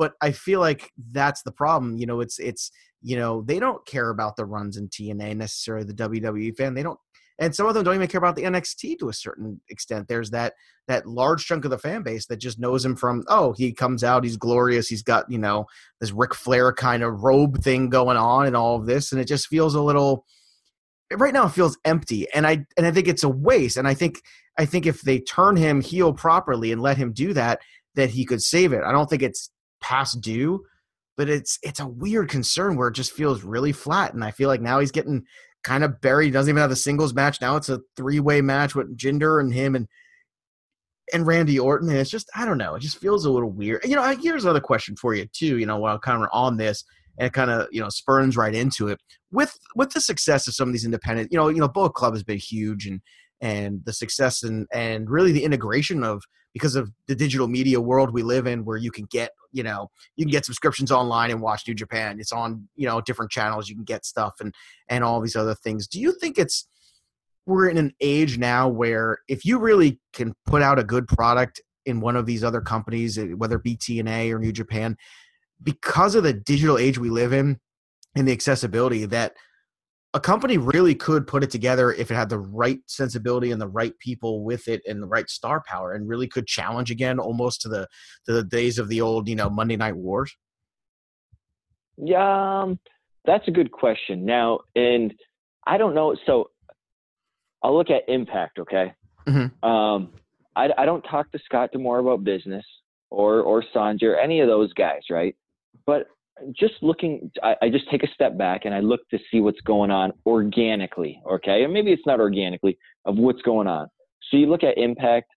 but 0.00 0.14
I 0.22 0.32
feel 0.32 0.60
like 0.60 0.90
that's 1.12 1.42
the 1.42 1.52
problem. 1.52 1.98
You 1.98 2.06
know, 2.06 2.20
it's 2.20 2.38
it's 2.38 2.72
you 3.02 3.16
know 3.16 3.42
they 3.42 3.60
don't 3.60 3.84
care 3.86 4.08
about 4.08 4.34
the 4.34 4.46
runs 4.46 4.78
in 4.78 4.88
TNA 4.88 5.36
necessarily. 5.36 5.84
The 5.84 5.92
WWE 5.92 6.56
fan 6.56 6.72
they 6.72 6.82
don't, 6.82 6.98
and 7.38 7.54
some 7.54 7.66
of 7.66 7.74
them 7.74 7.84
don't 7.84 7.96
even 7.96 8.08
care 8.08 8.18
about 8.18 8.34
the 8.34 8.44
NXT 8.44 8.98
to 9.00 9.10
a 9.10 9.12
certain 9.12 9.60
extent. 9.68 10.08
There's 10.08 10.30
that 10.30 10.54
that 10.88 11.06
large 11.06 11.44
chunk 11.44 11.66
of 11.66 11.70
the 11.70 11.76
fan 11.76 12.02
base 12.02 12.24
that 12.28 12.38
just 12.38 12.58
knows 12.58 12.82
him 12.82 12.96
from 12.96 13.24
oh 13.28 13.52
he 13.52 13.74
comes 13.74 14.02
out 14.02 14.24
he's 14.24 14.38
glorious 14.38 14.88
he's 14.88 15.02
got 15.02 15.30
you 15.30 15.38
know 15.38 15.66
this 16.00 16.12
Ric 16.12 16.34
Flair 16.34 16.72
kind 16.72 17.02
of 17.02 17.22
robe 17.22 17.62
thing 17.62 17.90
going 17.90 18.16
on 18.16 18.46
and 18.46 18.56
all 18.56 18.76
of 18.76 18.86
this 18.86 19.12
and 19.12 19.20
it 19.20 19.26
just 19.26 19.48
feels 19.48 19.74
a 19.74 19.82
little 19.82 20.24
right 21.12 21.34
now 21.34 21.46
it 21.46 21.50
feels 21.50 21.78
empty 21.84 22.26
and 22.32 22.46
I 22.46 22.64
and 22.76 22.86
I 22.86 22.90
think 22.90 23.06
it's 23.06 23.22
a 23.22 23.28
waste 23.28 23.76
and 23.76 23.86
I 23.86 23.94
think 23.94 24.20
I 24.58 24.64
think 24.64 24.86
if 24.86 25.02
they 25.02 25.20
turn 25.20 25.54
him 25.56 25.80
heel 25.80 26.12
properly 26.12 26.72
and 26.72 26.82
let 26.82 26.96
him 26.96 27.12
do 27.12 27.34
that 27.34 27.60
that 27.94 28.10
he 28.10 28.24
could 28.24 28.42
save 28.42 28.72
it. 28.72 28.82
I 28.82 28.92
don't 28.92 29.08
think 29.08 29.22
it's 29.22 29.50
past 29.80 30.20
due, 30.20 30.64
but 31.16 31.28
it's 31.28 31.58
it's 31.62 31.80
a 31.80 31.86
weird 31.86 32.28
concern 32.28 32.76
where 32.76 32.88
it 32.88 32.94
just 32.94 33.12
feels 33.12 33.42
really 33.42 33.72
flat. 33.72 34.14
And 34.14 34.24
I 34.24 34.30
feel 34.30 34.48
like 34.48 34.60
now 34.60 34.80
he's 34.80 34.92
getting 34.92 35.24
kind 35.62 35.84
of 35.84 36.00
buried. 36.00 36.26
He 36.26 36.30
doesn't 36.32 36.50
even 36.50 36.60
have 36.60 36.70
a 36.70 36.76
singles 36.76 37.14
match. 37.14 37.40
Now 37.40 37.56
it's 37.56 37.68
a 37.68 37.80
three 37.96 38.20
way 38.20 38.40
match 38.40 38.74
with 38.74 38.96
Jinder 38.96 39.40
and 39.40 39.52
him 39.52 39.74
and 39.74 39.88
and 41.12 41.26
Randy 41.26 41.58
Orton. 41.58 41.88
And 41.88 41.98
it's 41.98 42.10
just 42.10 42.30
I 42.34 42.44
don't 42.44 42.58
know. 42.58 42.74
It 42.74 42.80
just 42.80 42.98
feels 42.98 43.24
a 43.24 43.30
little 43.30 43.50
weird. 43.50 43.84
You 43.84 43.96
know, 43.96 44.16
here's 44.16 44.44
another 44.44 44.60
question 44.60 44.96
for 44.96 45.14
you 45.14 45.26
too. 45.32 45.58
You 45.58 45.66
know, 45.66 45.78
while 45.78 45.98
kind 45.98 46.22
of 46.22 46.28
on 46.32 46.56
this 46.56 46.84
and 47.18 47.26
it 47.26 47.32
kind 47.32 47.50
of 47.50 47.68
you 47.70 47.80
know 47.80 47.88
spurns 47.90 48.36
right 48.36 48.54
into 48.54 48.88
it 48.88 48.98
with 49.30 49.56
with 49.76 49.90
the 49.90 50.00
success 50.00 50.48
of 50.48 50.54
some 50.54 50.68
of 50.68 50.72
these 50.72 50.84
independent. 50.84 51.30
You 51.30 51.38
know, 51.38 51.48
you 51.48 51.60
know, 51.60 51.68
Bullet 51.68 51.94
Club 51.94 52.14
has 52.14 52.24
been 52.24 52.38
huge 52.38 52.86
and 52.86 53.00
and 53.40 53.82
the 53.84 53.92
success 53.92 54.42
and 54.42 54.66
and 54.72 55.08
really 55.08 55.32
the 55.32 55.44
integration 55.44 56.02
of 56.02 56.22
because 56.52 56.74
of 56.74 56.90
the 57.06 57.14
digital 57.14 57.46
media 57.46 57.80
world 57.80 58.12
we 58.12 58.22
live 58.22 58.46
in 58.46 58.64
where 58.64 58.76
you 58.76 58.90
can 58.90 59.06
get 59.10 59.30
you 59.52 59.62
know 59.62 59.90
you 60.16 60.24
can 60.24 60.30
get 60.30 60.44
subscriptions 60.44 60.90
online 60.90 61.30
and 61.30 61.40
watch 61.40 61.66
new 61.66 61.74
japan. 61.74 62.18
It's 62.20 62.32
on 62.32 62.68
you 62.76 62.86
know 62.86 63.00
different 63.00 63.30
channels. 63.30 63.68
You 63.68 63.74
can 63.74 63.84
get 63.84 64.04
stuff 64.04 64.34
and 64.40 64.54
and 64.88 65.04
all 65.04 65.20
these 65.20 65.36
other 65.36 65.54
things. 65.54 65.86
Do 65.86 66.00
you 66.00 66.12
think 66.20 66.38
it's 66.38 66.68
we're 67.46 67.68
in 67.68 67.78
an 67.78 67.92
age 68.00 68.38
now 68.38 68.68
where 68.68 69.18
if 69.28 69.44
you 69.44 69.58
really 69.58 69.98
can 70.12 70.34
put 70.46 70.62
out 70.62 70.78
a 70.78 70.84
good 70.84 71.08
product 71.08 71.60
in 71.86 72.00
one 72.00 72.16
of 72.16 72.26
these 72.26 72.44
other 72.44 72.60
companies, 72.60 73.18
eh, 73.18 73.28
whether 73.28 73.56
it 73.56 73.62
be 73.62 73.76
TNA 73.76 74.32
or 74.32 74.38
New 74.38 74.52
Japan, 74.52 74.96
because 75.62 76.14
of 76.14 76.22
the 76.22 76.32
digital 76.32 76.78
age 76.78 76.98
we 76.98 77.10
live 77.10 77.32
in 77.32 77.58
and 78.14 78.26
the 78.28 78.32
accessibility 78.32 79.04
that 79.06 79.34
a 80.12 80.20
company 80.20 80.58
really 80.58 80.94
could 80.94 81.26
put 81.26 81.44
it 81.44 81.50
together 81.50 81.92
if 81.92 82.10
it 82.10 82.14
had 82.14 82.28
the 82.28 82.38
right 82.38 82.80
sensibility 82.86 83.52
and 83.52 83.60
the 83.60 83.68
right 83.68 83.96
people 83.98 84.42
with 84.42 84.66
it 84.66 84.82
and 84.86 85.02
the 85.02 85.06
right 85.06 85.28
star 85.30 85.62
power 85.66 85.92
and 85.92 86.08
really 86.08 86.26
could 86.26 86.46
challenge 86.46 86.90
again 86.90 87.18
almost 87.18 87.60
to 87.62 87.68
the 87.68 87.86
to 88.26 88.32
the 88.32 88.42
days 88.42 88.78
of 88.78 88.88
the 88.88 89.00
old 89.00 89.28
you 89.28 89.36
know 89.36 89.48
monday 89.48 89.76
night 89.76 89.96
wars? 89.96 90.34
Yeah 91.96 92.62
um, 92.62 92.78
that's 93.24 93.46
a 93.48 93.50
good 93.50 93.70
question. 93.70 94.24
Now 94.24 94.60
and 94.74 95.14
i 95.66 95.76
don't 95.76 95.94
know 95.94 96.16
so 96.26 96.50
i'll 97.62 97.76
look 97.76 97.90
at 97.90 98.02
impact 98.08 98.58
okay? 98.58 98.94
Mm-hmm. 99.28 99.68
um, 99.68 100.12
I, 100.56 100.70
I 100.78 100.86
don't 100.86 101.02
talk 101.02 101.30
to 101.32 101.38
scott 101.44 101.70
D'Amore 101.72 102.00
about 102.00 102.24
business 102.24 102.64
or 103.10 103.40
or 103.42 103.62
Sonjay 103.74 104.04
or 104.04 104.16
any 104.16 104.40
of 104.40 104.48
those 104.48 104.72
guys 104.72 105.02
right? 105.10 105.36
But 105.86 106.06
just 106.52 106.74
looking, 106.82 107.30
I, 107.42 107.54
I, 107.62 107.68
just 107.68 107.88
take 107.90 108.02
a 108.02 108.08
step 108.14 108.36
back 108.36 108.62
and 108.64 108.74
I 108.74 108.80
look 108.80 109.00
to 109.10 109.18
see 109.30 109.40
what's 109.40 109.60
going 109.60 109.90
on 109.90 110.12
organically, 110.26 111.20
okay? 111.30 111.64
And 111.64 111.72
maybe 111.72 111.92
it's 111.92 112.06
not 112.06 112.20
organically 112.20 112.78
of 113.04 113.16
what's 113.16 113.42
going 113.42 113.66
on. 113.66 113.88
So 114.30 114.36
you 114.36 114.46
look 114.46 114.62
at 114.62 114.78
Impact, 114.78 115.30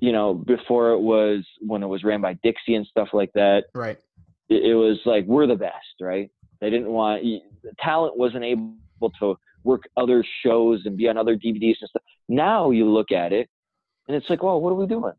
you 0.00 0.12
know, 0.12 0.34
before 0.34 0.90
it 0.90 1.00
was 1.00 1.44
when 1.60 1.82
it 1.82 1.86
was 1.86 2.04
ran 2.04 2.20
by 2.20 2.34
Dixie 2.42 2.74
and 2.74 2.86
stuff 2.86 3.08
like 3.12 3.30
that. 3.34 3.64
Right. 3.74 3.98
It, 4.48 4.70
it 4.70 4.74
was 4.74 4.98
like 5.06 5.24
we're 5.26 5.46
the 5.46 5.54
best, 5.54 6.00
right? 6.00 6.30
They 6.60 6.70
didn't 6.70 6.90
want 6.90 7.22
the 7.22 7.40
talent 7.80 8.16
wasn't 8.16 8.44
able 8.44 8.74
to 9.20 9.36
work 9.62 9.82
other 9.96 10.24
shows 10.42 10.82
and 10.84 10.96
be 10.96 11.08
on 11.08 11.16
other 11.16 11.36
DVDs 11.36 11.76
and 11.80 11.88
stuff. 11.88 12.02
Now 12.28 12.70
you 12.70 12.90
look 12.90 13.12
at 13.12 13.32
it 13.32 13.48
and 14.08 14.16
it's 14.16 14.28
like, 14.28 14.42
well, 14.42 14.60
what 14.60 14.70
are 14.70 14.74
we 14.74 14.86
doing? 14.86 15.12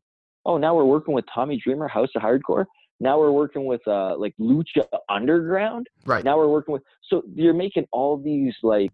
Oh, 0.45 0.57
now 0.57 0.75
we're 0.75 0.85
working 0.85 1.13
with 1.13 1.25
Tommy 1.33 1.59
Dreamer, 1.61 1.87
House 1.87 2.09
of 2.15 2.21
Hardcore. 2.21 2.65
Now 2.99 3.19
we're 3.19 3.31
working 3.31 3.65
with 3.65 3.85
uh, 3.87 4.17
like 4.17 4.33
Lucha 4.39 4.85
Underground. 5.09 5.87
Right. 6.05 6.23
Now 6.23 6.37
we're 6.37 6.47
working 6.47 6.73
with. 6.73 6.83
So 7.09 7.23
you're 7.33 7.53
making 7.53 7.85
all 7.91 8.17
these 8.17 8.53
like 8.63 8.93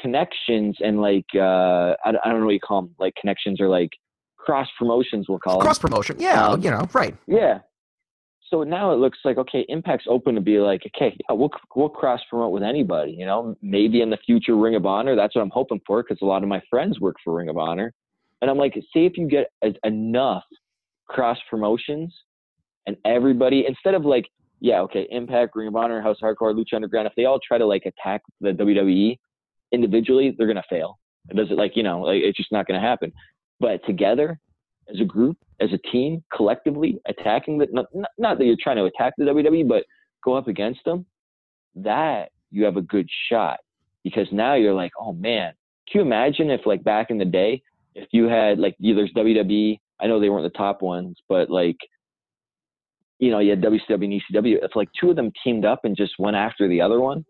connections 0.00 0.76
and 0.80 1.00
like 1.00 1.26
uh, 1.34 1.94
I, 2.04 2.12
I 2.24 2.28
don't 2.30 2.40
know 2.40 2.46
what 2.46 2.54
you 2.54 2.60
call 2.60 2.82
them, 2.82 2.94
like 2.98 3.14
connections 3.20 3.60
or 3.60 3.68
like 3.68 3.90
cross 4.36 4.68
promotions. 4.78 5.26
We'll 5.28 5.38
call 5.38 5.60
it. 5.60 5.64
cross 5.64 5.78
promotion. 5.78 6.16
Yeah, 6.18 6.48
um, 6.48 6.62
you 6.62 6.70
know, 6.70 6.88
right. 6.92 7.16
Yeah. 7.26 7.60
So 8.48 8.62
now 8.62 8.92
it 8.92 8.96
looks 8.96 9.18
like 9.24 9.38
okay, 9.38 9.66
Impact's 9.68 10.06
open 10.08 10.36
to 10.36 10.40
be 10.40 10.58
like, 10.58 10.82
okay, 10.94 11.16
yeah, 11.28 11.34
we'll 11.34 11.50
we'll 11.74 11.88
cross 11.88 12.20
promote 12.30 12.52
with 12.52 12.62
anybody. 12.62 13.12
You 13.12 13.26
know, 13.26 13.56
maybe 13.60 14.02
in 14.02 14.10
the 14.10 14.18
future 14.24 14.56
Ring 14.56 14.76
of 14.76 14.86
Honor. 14.86 15.16
That's 15.16 15.34
what 15.34 15.42
I'm 15.42 15.50
hoping 15.50 15.80
for 15.84 16.02
because 16.02 16.18
a 16.22 16.26
lot 16.26 16.44
of 16.44 16.48
my 16.48 16.62
friends 16.70 17.00
work 17.00 17.16
for 17.24 17.34
Ring 17.34 17.48
of 17.48 17.58
Honor, 17.58 17.92
and 18.40 18.48
I'm 18.48 18.56
like, 18.56 18.74
say 18.94 19.04
if 19.04 19.18
you 19.18 19.28
get 19.28 19.48
a, 19.64 19.74
enough 19.84 20.44
cross 21.08 21.38
promotions 21.50 22.14
and 22.86 22.96
everybody 23.04 23.64
instead 23.66 23.94
of 23.94 24.04
like 24.04 24.26
yeah 24.60 24.80
okay 24.80 25.06
impact 25.10 25.54
ring 25.54 25.68
of 25.68 25.76
honor 25.76 26.00
house 26.00 26.16
hardcore 26.22 26.54
lucha 26.54 26.74
underground 26.74 27.06
if 27.06 27.12
they 27.16 27.24
all 27.24 27.40
try 27.46 27.58
to 27.58 27.66
like 27.66 27.84
attack 27.84 28.22
the 28.40 28.50
wwe 28.50 29.16
individually 29.72 30.34
they're 30.36 30.46
gonna 30.46 30.62
fail. 30.68 30.98
It 31.30 31.36
doesn't 31.36 31.56
like 31.56 31.76
you 31.76 31.82
know 31.82 32.02
like 32.02 32.22
it's 32.22 32.36
just 32.36 32.52
not 32.52 32.66
gonna 32.66 32.80
happen. 32.80 33.12
But 33.60 33.84
together 33.86 34.38
as 34.92 35.00
a 35.00 35.04
group 35.04 35.36
as 35.60 35.70
a 35.72 35.78
team 35.90 36.22
collectively 36.34 37.00
attacking 37.08 37.58
the 37.58 37.66
not, 37.72 37.86
not 38.18 38.38
that 38.38 38.44
you're 38.44 38.56
trying 38.60 38.76
to 38.76 38.84
attack 38.84 39.14
the 39.16 39.24
wwe 39.24 39.66
but 39.66 39.84
go 40.24 40.34
up 40.34 40.48
against 40.48 40.80
them 40.84 41.06
that 41.74 42.30
you 42.50 42.64
have 42.64 42.76
a 42.76 42.82
good 42.82 43.08
shot. 43.28 43.58
Because 44.04 44.28
now 44.30 44.54
you're 44.54 44.74
like 44.74 44.92
oh 45.00 45.12
man 45.12 45.52
can 45.90 46.00
you 46.00 46.06
imagine 46.06 46.50
if 46.50 46.66
like 46.66 46.84
back 46.84 47.10
in 47.10 47.18
the 47.18 47.24
day 47.24 47.62
if 47.94 48.08
you 48.12 48.24
had 48.24 48.58
like 48.58 48.76
there's 48.78 49.12
wwe 49.14 49.80
i 50.00 50.06
know 50.06 50.20
they 50.20 50.28
weren't 50.28 50.50
the 50.52 50.58
top 50.58 50.82
ones 50.82 51.16
but 51.28 51.50
like 51.50 51.76
you 53.18 53.30
know, 53.30 53.38
you 53.38 53.50
had 53.50 53.62
WCW 53.62 53.80
and 53.90 54.44
ECW. 54.44 54.58
If 54.62 54.76
like 54.76 54.88
two 55.00 55.10
of 55.10 55.16
them 55.16 55.32
teamed 55.42 55.64
up 55.64 55.80
and 55.84 55.96
just 55.96 56.14
went 56.18 56.36
after 56.36 56.68
the 56.68 56.80
other 56.80 57.00
one, 57.00 57.24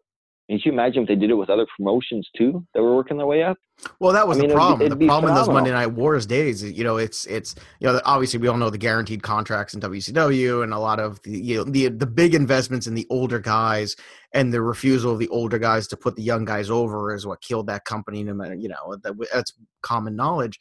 can 0.49 0.61
you 0.65 0.73
imagine 0.73 1.03
if 1.03 1.09
they 1.09 1.17
did 1.17 1.31
it 1.31 1.35
with 1.35 1.51
other 1.51 1.67
promotions 1.77 2.29
too 2.37 2.65
that 2.73 2.81
were 2.81 2.95
working 2.95 3.17
their 3.17 3.27
way 3.27 3.43
up? 3.43 3.59
Well, 3.99 4.13
that 4.13 4.29
was 4.29 4.39
I 4.39 4.43
mean, 4.43 4.51
the 4.51 4.55
problem. 4.55 4.81
It'd, 4.81 4.93
it'd 4.93 5.01
the 5.01 5.07
problem 5.07 5.31
in 5.31 5.35
those 5.35 5.49
Monday 5.49 5.73
Night 5.73 5.89
Wars 5.89 6.25
days, 6.25 6.63
you 6.63 6.85
know, 6.85 6.99
it's 6.99 7.27
it's 7.27 7.57
you 7.81 7.89
know, 7.89 8.01
obviously 8.05 8.39
we 8.39 8.47
all 8.47 8.57
know 8.57 8.71
the 8.71 8.79
guaranteed 8.79 9.25
contracts 9.25 9.75
in 9.75 9.81
WCW 9.81 10.63
and 10.63 10.73
a 10.73 10.79
lot 10.79 11.01
of 11.01 11.21
the 11.23 11.33
you 11.33 11.57
know 11.57 11.65
the 11.65 11.89
the 11.89 12.07
big 12.07 12.35
investments 12.35 12.87
in 12.87 12.95
the 12.95 13.07
older 13.11 13.41
guys 13.41 13.97
and 14.33 14.53
the 14.53 14.63
refusal 14.63 15.13
of 15.13 15.19
the 15.19 15.29
older 15.29 15.59
guys 15.59 15.89
to 15.89 15.97
put 15.97 16.15
the 16.15 16.23
young 16.23 16.45
guys 16.45 16.71
over 16.71 17.13
is 17.13 17.27
what 17.27 17.41
killed 17.41 17.67
that 17.67 17.85
company. 17.85 18.23
No 18.23 18.35
matter 18.35 18.55
you 18.55 18.69
know 18.69 18.97
that, 19.03 19.15
that's 19.33 19.53
common 19.83 20.15
knowledge 20.15 20.61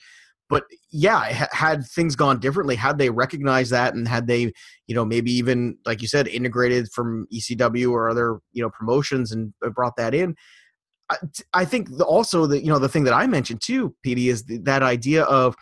but 0.50 0.64
yeah, 0.92 1.48
had 1.52 1.86
things 1.86 2.16
gone 2.16 2.40
differently, 2.40 2.76
had 2.76 2.98
they 2.98 3.10
recognized 3.10 3.72
that, 3.72 3.96
and 3.96 4.08
had 4.08 4.28
they, 4.28 4.54
you 4.88 4.96
know, 4.96 5.04
maybe 5.04 5.32
even 5.32 5.78
like 5.86 6.02
you 6.02 6.08
said, 6.08 6.28
integrated 6.28 6.92
from 6.92 7.28
ECW 7.34 7.92
or 7.92 8.10
other, 8.10 8.40
you 8.54 8.62
know, 8.62 8.70
promotions 8.70 9.32
and 9.32 9.54
uh, 9.66 9.70
brought 9.70 9.96
that 9.98 10.14
in. 10.14 10.36
I, 11.10 11.18
I 11.54 11.66
think 11.66 11.98
the, 11.98 12.06
also 12.06 12.46
that 12.48 12.62
you 12.62 12.70
know 12.70 12.80
the 12.80 12.90
thing 12.90 13.06
that 13.06 13.14
I 13.14 13.26
mentioned 13.28 13.62
too, 13.62 13.96
PD, 14.06 14.28
is 14.28 14.44
the, 14.44 14.58
that 14.60 14.84
idea 14.84 15.24
of 15.24 15.56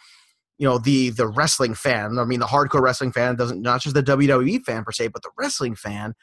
you 0.57 0.67
know 0.67 0.77
the 0.77 1.11
the 1.11 1.27
wrestling 1.27 1.75
fan. 1.75 2.19
I 2.19 2.25
mean, 2.25 2.39
the 2.39 2.45
hardcore 2.45 2.81
wrestling 2.81 3.13
fan 3.13 3.35
doesn't 3.35 3.61
not 3.61 3.81
just 3.81 3.95
the 3.95 4.03
WWE 4.03 4.63
fan 4.63 4.83
per 4.83 4.91
se, 4.91 5.07
but 5.09 5.21
the 5.21 5.31
wrestling 5.37 5.75
fan 5.75 6.13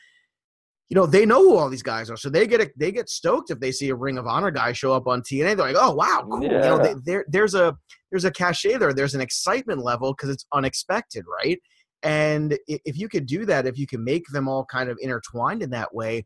you 0.90 0.96
know 0.96 1.06
they 1.06 1.24
know 1.24 1.42
who 1.42 1.56
all 1.56 1.70
these 1.70 1.84
guys 1.84 2.10
are, 2.10 2.16
so 2.16 2.28
they 2.28 2.48
get 2.48 2.60
a, 2.60 2.70
they 2.76 2.90
get 2.90 3.08
stoked 3.08 3.50
if 3.50 3.60
they 3.60 3.70
see 3.70 3.88
a 3.90 3.94
Ring 3.94 4.18
of 4.18 4.26
Honor 4.26 4.50
guy 4.50 4.72
show 4.72 4.92
up 4.92 5.06
on 5.06 5.22
TNA. 5.22 5.56
They're 5.56 5.72
like, 5.72 5.76
"Oh 5.78 5.94
wow, 5.94 6.26
cool!" 6.28 6.42
Yeah. 6.42 6.50
You 6.50 6.58
know, 6.58 6.78
they, 6.82 6.94
there 7.04 7.24
there's 7.28 7.54
a 7.54 7.76
there's 8.10 8.24
a 8.24 8.30
cachet 8.32 8.76
there. 8.76 8.92
There's 8.92 9.14
an 9.14 9.20
excitement 9.20 9.84
level 9.84 10.12
because 10.12 10.30
it's 10.30 10.44
unexpected, 10.52 11.24
right? 11.42 11.60
And 12.02 12.58
if 12.66 12.98
you 12.98 13.08
could 13.08 13.26
do 13.26 13.46
that, 13.46 13.66
if 13.66 13.78
you 13.78 13.86
can 13.86 14.02
make 14.02 14.24
them 14.32 14.48
all 14.48 14.64
kind 14.64 14.90
of 14.90 14.98
intertwined 15.00 15.62
in 15.62 15.70
that 15.70 15.94
way, 15.94 16.24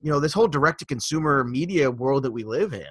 you 0.00 0.10
know, 0.10 0.20
this 0.20 0.34
whole 0.34 0.46
direct 0.46 0.78
to 0.80 0.86
consumer 0.86 1.42
media 1.42 1.90
world 1.90 2.22
that 2.22 2.30
we 2.30 2.44
live 2.44 2.74
in, 2.74 2.84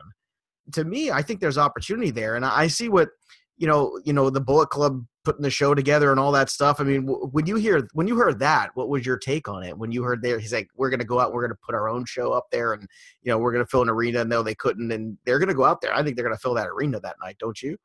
to 0.73 0.83
me, 0.83 1.11
I 1.11 1.21
think 1.21 1.39
there's 1.39 1.57
opportunity 1.57 2.11
there, 2.11 2.35
and 2.35 2.43
I 2.43 2.67
see 2.67 2.89
what 2.89 3.09
you 3.57 3.67
know, 3.67 3.99
you 4.03 4.13
know, 4.13 4.29
the 4.29 4.41
Bullet 4.41 4.69
Club 4.69 5.05
putting 5.23 5.41
the 5.41 5.49
show 5.49 5.73
together 5.73 6.11
and 6.11 6.19
all 6.19 6.31
that 6.31 6.49
stuff. 6.49 6.79
I 6.79 6.83
mean, 6.83 7.03
when 7.07 7.47
you 7.47 7.55
hear 7.55 7.87
when 7.93 8.07
you 8.07 8.15
heard 8.15 8.39
that, 8.39 8.69
what 8.75 8.89
was 8.89 9.05
your 9.05 9.17
take 9.17 9.47
on 9.47 9.63
it? 9.63 9.77
When 9.77 9.91
you 9.91 10.03
heard 10.03 10.21
there, 10.21 10.39
he's 10.39 10.53
like, 10.53 10.69
"We're 10.75 10.89
going 10.89 10.99
to 10.99 11.05
go 11.05 11.19
out, 11.19 11.33
we're 11.33 11.41
going 11.41 11.55
to 11.55 11.65
put 11.65 11.75
our 11.75 11.89
own 11.89 12.05
show 12.05 12.31
up 12.31 12.45
there, 12.51 12.73
and 12.73 12.87
you 13.21 13.31
know, 13.31 13.37
we're 13.37 13.51
going 13.51 13.65
to 13.65 13.69
fill 13.69 13.81
an 13.81 13.89
arena." 13.89 14.21
And 14.21 14.29
no, 14.29 14.43
they 14.43 14.55
couldn't, 14.55 14.91
and 14.91 15.17
they're 15.25 15.39
going 15.39 15.49
to 15.49 15.55
go 15.55 15.65
out 15.65 15.81
there. 15.81 15.93
I 15.93 16.03
think 16.03 16.15
they're 16.15 16.25
going 16.25 16.35
to 16.35 16.41
fill 16.41 16.53
that 16.55 16.67
arena 16.67 16.99
that 17.01 17.15
night, 17.23 17.37
don't 17.39 17.61
you? 17.61 17.77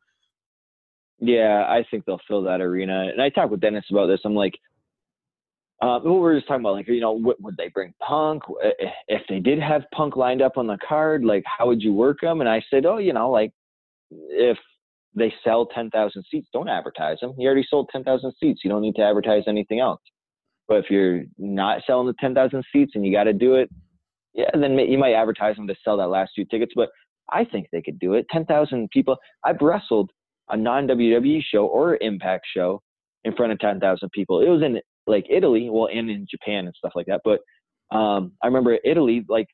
Yeah, 1.20 1.66
I 1.68 1.84
think 1.90 2.04
they'll 2.04 2.20
fill 2.26 2.42
that 2.44 2.60
arena. 2.60 3.08
And 3.12 3.20
I 3.20 3.28
talked 3.28 3.50
with 3.50 3.60
Dennis 3.60 3.84
about 3.90 4.06
this. 4.06 4.20
I'm 4.24 4.34
like, 4.34 4.54
uh, 5.82 6.00
what 6.00 6.14
we 6.14 6.20
were 6.20 6.34
just 6.34 6.48
talking 6.48 6.62
about, 6.62 6.72
like, 6.72 6.88
you 6.88 7.00
know, 7.00 7.12
what, 7.12 7.40
would 7.42 7.56
they 7.56 7.68
bring 7.68 7.92
Punk? 8.00 8.42
If 9.08 9.22
they 9.28 9.38
did 9.38 9.58
have 9.60 9.82
Punk 9.94 10.16
lined 10.16 10.40
up 10.40 10.56
on 10.56 10.66
the 10.66 10.78
card, 10.86 11.24
like, 11.24 11.44
how 11.46 11.66
would 11.66 11.82
you 11.82 11.92
work 11.92 12.20
them? 12.22 12.40
And 12.40 12.48
I 12.48 12.62
said, 12.70 12.86
oh, 12.86 12.98
you 12.98 13.12
know, 13.12 13.30
like, 13.30 13.52
if 14.10 14.58
they 15.14 15.32
sell 15.44 15.66
10,000 15.66 16.24
seats. 16.30 16.48
Don't 16.52 16.68
advertise 16.68 17.18
them. 17.20 17.34
You 17.36 17.46
already 17.46 17.66
sold 17.68 17.88
10,000 17.92 18.32
seats. 18.40 18.60
You 18.62 18.70
don't 18.70 18.82
need 18.82 18.94
to 18.96 19.02
advertise 19.02 19.44
anything 19.48 19.80
else. 19.80 20.00
But 20.68 20.78
if 20.78 20.90
you're 20.90 21.24
not 21.36 21.82
selling 21.86 22.06
the 22.06 22.14
10,000 22.20 22.62
seats 22.72 22.92
and 22.94 23.04
you 23.04 23.12
got 23.12 23.24
to 23.24 23.32
do 23.32 23.56
it, 23.56 23.68
yeah, 24.34 24.50
then 24.54 24.78
you 24.78 24.98
might 24.98 25.14
advertise 25.14 25.56
them 25.56 25.66
to 25.66 25.74
sell 25.84 25.96
that 25.96 26.08
last 26.08 26.30
few 26.34 26.44
tickets. 26.44 26.72
But 26.76 26.90
I 27.32 27.44
think 27.44 27.66
they 27.72 27.82
could 27.82 27.98
do 27.98 28.14
it. 28.14 28.26
10,000 28.30 28.88
people. 28.90 29.16
I've 29.44 29.60
wrestled 29.60 30.10
a 30.48 30.56
non 30.56 30.86
WWE 30.86 31.40
show 31.42 31.66
or 31.66 31.98
Impact 32.00 32.46
show 32.54 32.80
in 33.24 33.34
front 33.34 33.52
of 33.52 33.58
10,000 33.58 34.08
people. 34.12 34.40
It 34.40 34.48
was 34.48 34.62
in 34.62 34.80
like 35.06 35.26
Italy, 35.28 35.68
well, 35.70 35.88
and 35.92 36.08
in 36.08 36.26
Japan 36.30 36.66
and 36.66 36.74
stuff 36.76 36.92
like 36.94 37.06
that. 37.06 37.22
But 37.24 37.40
um, 37.96 38.32
I 38.42 38.46
remember 38.46 38.78
Italy, 38.84 39.24
like 39.28 39.48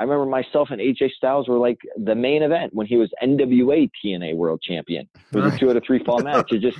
I 0.00 0.04
remember 0.04 0.24
myself 0.24 0.68
and 0.70 0.80
AJ 0.80 1.10
Styles 1.10 1.46
were 1.46 1.58
like 1.58 1.78
the 1.98 2.14
main 2.14 2.42
event 2.42 2.72
when 2.72 2.86
he 2.86 2.96
was 2.96 3.10
NWA 3.22 3.90
TNA 4.02 4.34
World 4.34 4.62
Champion. 4.62 5.06
It 5.14 5.36
was 5.36 5.44
right. 5.44 5.54
a 5.54 5.58
two 5.58 5.68
out 5.68 5.76
of 5.76 5.84
three 5.86 6.02
fall 6.02 6.22
match. 6.22 6.50
It 6.52 6.62
just 6.62 6.78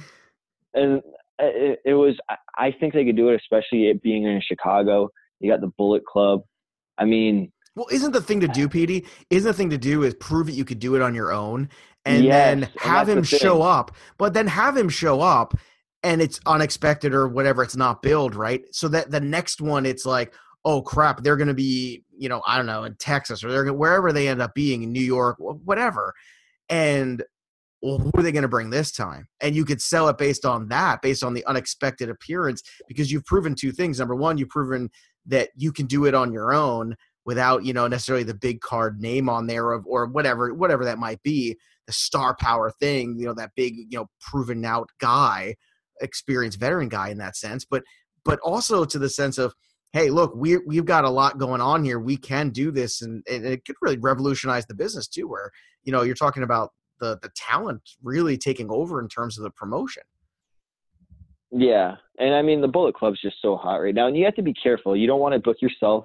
and 0.72 1.02
uh, 1.40 1.46
it, 1.46 1.80
it, 1.84 1.94
was. 1.94 2.16
I 2.56 2.72
think 2.72 2.94
they 2.94 3.04
could 3.04 3.16
do 3.16 3.28
it, 3.28 3.36
especially 3.36 3.88
it 3.88 4.02
being 4.02 4.24
in 4.24 4.40
Chicago. 4.40 5.10
You 5.38 5.52
got 5.52 5.60
the 5.60 5.70
Bullet 5.76 6.04
Club. 6.06 6.40
I 6.96 7.04
mean, 7.04 7.52
well, 7.76 7.86
isn't 7.90 8.12
the 8.12 8.22
thing 8.22 8.40
to 8.40 8.48
do, 8.48 8.70
Petey? 8.70 9.04
Isn't 9.28 9.50
the 9.50 9.54
thing 9.54 9.70
to 9.70 9.78
do 9.78 10.02
is 10.02 10.14
prove 10.14 10.46
that 10.46 10.52
you 10.52 10.64
could 10.64 10.78
do 10.78 10.96
it 10.96 11.02
on 11.02 11.14
your 11.14 11.30
own, 11.30 11.68
and 12.06 12.24
yes, 12.24 12.32
then 12.32 12.70
have 12.78 13.08
and 13.08 13.18
him 13.18 13.22
the 13.22 13.38
show 13.38 13.60
up. 13.60 13.94
But 14.16 14.32
then 14.32 14.46
have 14.46 14.78
him 14.78 14.88
show 14.88 15.20
up, 15.20 15.54
and 16.02 16.22
it's 16.22 16.40
unexpected 16.46 17.12
or 17.12 17.28
whatever. 17.28 17.62
It's 17.62 17.76
not 17.76 18.00
billed 18.00 18.34
right, 18.34 18.64
so 18.72 18.88
that 18.88 19.10
the 19.10 19.20
next 19.20 19.60
one, 19.60 19.84
it's 19.84 20.06
like 20.06 20.32
oh 20.64 20.82
crap, 20.82 21.22
they're 21.22 21.36
going 21.36 21.48
to 21.48 21.54
be, 21.54 22.04
you 22.16 22.28
know, 22.28 22.42
I 22.46 22.56
don't 22.56 22.66
know, 22.66 22.84
in 22.84 22.94
Texas 22.96 23.42
or 23.42 23.50
they're 23.50 23.72
wherever 23.72 24.12
they 24.12 24.28
end 24.28 24.42
up 24.42 24.54
being 24.54 24.82
in 24.82 24.92
New 24.92 25.00
York, 25.00 25.36
whatever. 25.38 26.12
And 26.68 27.22
well, 27.82 27.98
who 27.98 28.10
are 28.14 28.22
they 28.22 28.32
going 28.32 28.42
to 28.42 28.48
bring 28.48 28.68
this 28.68 28.92
time? 28.92 29.26
And 29.40 29.56
you 29.56 29.64
could 29.64 29.80
sell 29.80 30.08
it 30.08 30.18
based 30.18 30.44
on 30.44 30.68
that, 30.68 31.00
based 31.00 31.24
on 31.24 31.32
the 31.32 31.44
unexpected 31.46 32.10
appearance, 32.10 32.62
because 32.86 33.10
you've 33.10 33.24
proven 33.24 33.54
two 33.54 33.72
things. 33.72 33.98
Number 33.98 34.14
one, 34.14 34.36
you've 34.36 34.50
proven 34.50 34.90
that 35.26 35.48
you 35.56 35.72
can 35.72 35.86
do 35.86 36.04
it 36.04 36.14
on 36.14 36.32
your 36.32 36.52
own 36.52 36.94
without, 37.24 37.64
you 37.64 37.72
know, 37.72 37.86
necessarily 37.86 38.24
the 38.24 38.34
big 38.34 38.60
card 38.60 39.00
name 39.00 39.28
on 39.30 39.46
there 39.46 39.72
of, 39.72 39.86
or 39.86 40.06
whatever, 40.06 40.52
whatever 40.52 40.84
that 40.84 40.98
might 40.98 41.22
be, 41.22 41.56
the 41.86 41.92
star 41.92 42.36
power 42.36 42.70
thing, 42.70 43.16
you 43.18 43.26
know, 43.26 43.34
that 43.34 43.52
big, 43.56 43.74
you 43.76 43.98
know, 43.98 44.06
proven 44.20 44.64
out 44.64 44.90
guy 44.98 45.54
experienced 46.02 46.58
veteran 46.58 46.88
guy 46.88 47.08
in 47.08 47.18
that 47.18 47.36
sense, 47.36 47.64
but 47.64 47.82
but 48.24 48.38
also 48.40 48.84
to 48.84 48.98
the 48.98 49.08
sense 49.08 49.38
of 49.38 49.54
hey, 49.92 50.10
look, 50.10 50.34
we 50.34 50.58
we've 50.58 50.84
got 50.84 51.04
a 51.04 51.10
lot 51.10 51.38
going 51.38 51.60
on 51.60 51.84
here. 51.84 51.98
We 51.98 52.16
can 52.16 52.50
do 52.50 52.70
this, 52.70 53.02
and, 53.02 53.22
and 53.28 53.44
it 53.44 53.64
could 53.64 53.76
really 53.80 53.98
revolutionize 53.98 54.66
the 54.66 54.74
business 54.74 55.06
too. 55.06 55.28
Where 55.28 55.50
you 55.84 55.92
know 55.92 56.02
you're 56.02 56.14
talking 56.14 56.42
about 56.42 56.70
the 57.00 57.18
the 57.22 57.30
talent 57.36 57.82
really 58.02 58.36
taking 58.36 58.70
over 58.70 59.00
in 59.00 59.08
terms 59.08 59.38
of 59.38 59.44
the 59.44 59.50
promotion. 59.50 60.02
Yeah, 61.50 61.96
and 62.18 62.34
I 62.34 62.42
mean 62.42 62.60
the 62.60 62.68
Bullet 62.68 62.94
Club's 62.94 63.20
just 63.20 63.36
so 63.42 63.56
hot 63.56 63.76
right 63.76 63.94
now, 63.94 64.06
and 64.06 64.16
you 64.16 64.24
have 64.24 64.36
to 64.36 64.42
be 64.42 64.54
careful. 64.54 64.96
You 64.96 65.06
don't 65.06 65.20
want 65.20 65.34
to 65.34 65.40
book 65.40 65.56
yourself 65.60 66.04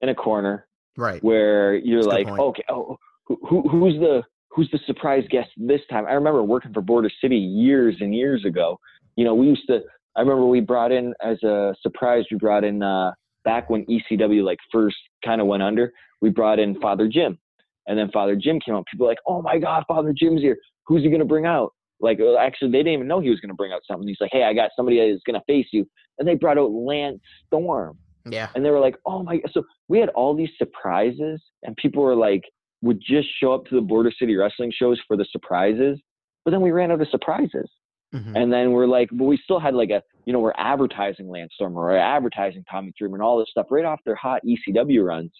in 0.00 0.08
a 0.08 0.14
corner, 0.14 0.66
right? 0.96 1.22
Where 1.22 1.76
you're 1.76 2.02
That's 2.02 2.26
like, 2.26 2.28
okay, 2.28 2.64
oh, 2.68 2.96
who, 3.26 3.68
who's 3.68 3.94
the 4.00 4.22
who's 4.50 4.68
the 4.72 4.80
surprise 4.86 5.24
guest 5.30 5.50
this 5.56 5.80
time? 5.88 6.06
I 6.06 6.12
remember 6.12 6.42
working 6.42 6.72
for 6.72 6.80
Border 6.80 7.10
City 7.20 7.36
years 7.36 7.96
and 8.00 8.14
years 8.14 8.44
ago. 8.44 8.80
You 9.16 9.24
know, 9.24 9.34
we 9.34 9.46
used 9.46 9.66
to. 9.68 9.80
I 10.16 10.20
remember 10.20 10.46
we 10.46 10.60
brought 10.60 10.92
in 10.92 11.14
as 11.22 11.42
a 11.42 11.74
surprise. 11.82 12.24
We 12.30 12.38
brought 12.38 12.64
in 12.64 12.82
uh, 12.82 13.12
back 13.44 13.68
when 13.68 13.84
ECW 13.86 14.42
like 14.42 14.58
first 14.72 14.96
kind 15.24 15.40
of 15.40 15.46
went 15.46 15.62
under. 15.62 15.92
We 16.20 16.30
brought 16.30 16.58
in 16.58 16.80
Father 16.80 17.08
Jim, 17.08 17.38
and 17.86 17.98
then 17.98 18.10
Father 18.10 18.34
Jim 18.34 18.58
came 18.60 18.74
out. 18.74 18.86
People 18.90 19.06
were 19.06 19.12
like, 19.12 19.20
oh 19.26 19.42
my 19.42 19.58
God, 19.58 19.84
Father 19.86 20.14
Jim's 20.16 20.40
here. 20.40 20.56
Who's 20.86 21.02
he 21.02 21.10
gonna 21.10 21.24
bring 21.24 21.46
out? 21.46 21.72
Like 22.00 22.18
actually, 22.38 22.70
they 22.70 22.78
didn't 22.78 22.94
even 22.94 23.08
know 23.08 23.20
he 23.20 23.30
was 23.30 23.40
gonna 23.40 23.54
bring 23.54 23.72
out 23.72 23.82
something. 23.86 24.08
He's 24.08 24.20
like, 24.20 24.30
hey, 24.32 24.44
I 24.44 24.54
got 24.54 24.70
somebody 24.74 24.98
that 24.98 25.08
is 25.08 25.20
gonna 25.26 25.42
face 25.46 25.66
you, 25.72 25.86
and 26.18 26.26
they 26.26 26.34
brought 26.34 26.58
out 26.58 26.70
Lance 26.70 27.20
Storm. 27.46 27.98
Yeah. 28.28 28.48
And 28.54 28.64
they 28.64 28.70
were 28.70 28.80
like, 28.80 28.96
oh 29.06 29.22
my. 29.22 29.36
God, 29.36 29.50
so 29.52 29.62
we 29.88 29.98
had 30.00 30.08
all 30.10 30.34
these 30.34 30.50
surprises, 30.58 31.42
and 31.62 31.76
people 31.76 32.02
were 32.02 32.16
like, 32.16 32.42
would 32.82 33.00
just 33.00 33.28
show 33.40 33.52
up 33.52 33.66
to 33.66 33.74
the 33.74 33.80
Border 33.80 34.12
City 34.16 34.36
wrestling 34.36 34.72
shows 34.74 35.00
for 35.06 35.16
the 35.16 35.26
surprises, 35.30 36.00
but 36.44 36.50
then 36.50 36.60
we 36.60 36.70
ran 36.70 36.90
out 36.90 37.00
of 37.00 37.08
surprises. 37.08 37.68
Mm-hmm. 38.14 38.36
And 38.36 38.52
then 38.52 38.72
we're 38.72 38.86
like, 38.86 39.08
but 39.12 39.24
we 39.24 39.38
still 39.42 39.60
had 39.60 39.74
like 39.74 39.90
a, 39.90 40.02
you 40.24 40.32
know, 40.32 40.40
we're 40.40 40.54
advertising 40.56 41.28
Lance 41.28 41.52
Storm 41.54 41.76
or 41.76 41.96
advertising 41.96 42.64
Tommy 42.70 42.92
Dreamer 42.98 43.16
and 43.16 43.22
all 43.22 43.38
this 43.38 43.48
stuff 43.50 43.66
right 43.70 43.84
off 43.84 44.00
their 44.04 44.14
hot 44.14 44.42
ECW 44.44 45.04
runs. 45.04 45.32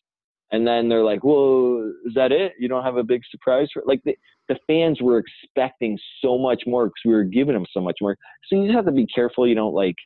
And 0.52 0.66
then 0.66 0.88
they're 0.88 1.04
like, 1.04 1.24
well, 1.24 1.92
is 2.04 2.14
that 2.14 2.30
it? 2.32 2.52
You 2.58 2.68
don't 2.68 2.84
have 2.84 2.96
a 2.96 3.02
big 3.02 3.22
surprise? 3.30 3.68
For 3.72 3.82
like 3.84 4.00
the, 4.04 4.16
the 4.48 4.58
fans 4.66 5.00
were 5.00 5.18
expecting 5.18 5.98
so 6.22 6.38
much 6.38 6.62
more 6.66 6.86
because 6.86 7.02
we 7.04 7.14
were 7.14 7.24
giving 7.24 7.54
them 7.54 7.66
so 7.72 7.80
much 7.80 7.96
more. 8.00 8.16
So 8.46 8.56
you 8.56 8.66
just 8.66 8.76
have 8.76 8.86
to 8.86 8.92
be 8.92 9.06
careful. 9.06 9.46
You 9.46 9.56
don't 9.56 9.74
like 9.74 9.96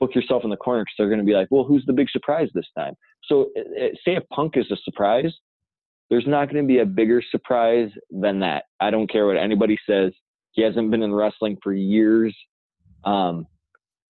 book 0.00 0.14
yourself 0.14 0.44
in 0.44 0.50
the 0.50 0.56
corner 0.56 0.82
because 0.82 0.94
they're 0.96 1.08
going 1.08 1.20
to 1.20 1.24
be 1.24 1.34
like, 1.34 1.48
well, 1.50 1.64
who's 1.64 1.84
the 1.86 1.92
big 1.92 2.08
surprise 2.10 2.48
this 2.54 2.68
time? 2.76 2.94
So 3.24 3.50
say 4.04 4.14
if 4.16 4.22
Punk 4.32 4.56
is 4.56 4.70
a 4.70 4.76
surprise, 4.84 5.34
there's 6.08 6.26
not 6.26 6.50
going 6.50 6.64
to 6.64 6.66
be 6.66 6.78
a 6.78 6.86
bigger 6.86 7.22
surprise 7.30 7.90
than 8.10 8.40
that. 8.40 8.64
I 8.80 8.90
don't 8.90 9.10
care 9.10 9.26
what 9.26 9.36
anybody 9.36 9.76
says. 9.88 10.12
He 10.52 10.62
hasn't 10.62 10.90
been 10.90 11.02
in 11.02 11.14
wrestling 11.14 11.58
for 11.62 11.72
years. 11.72 12.36
Um, 13.04 13.46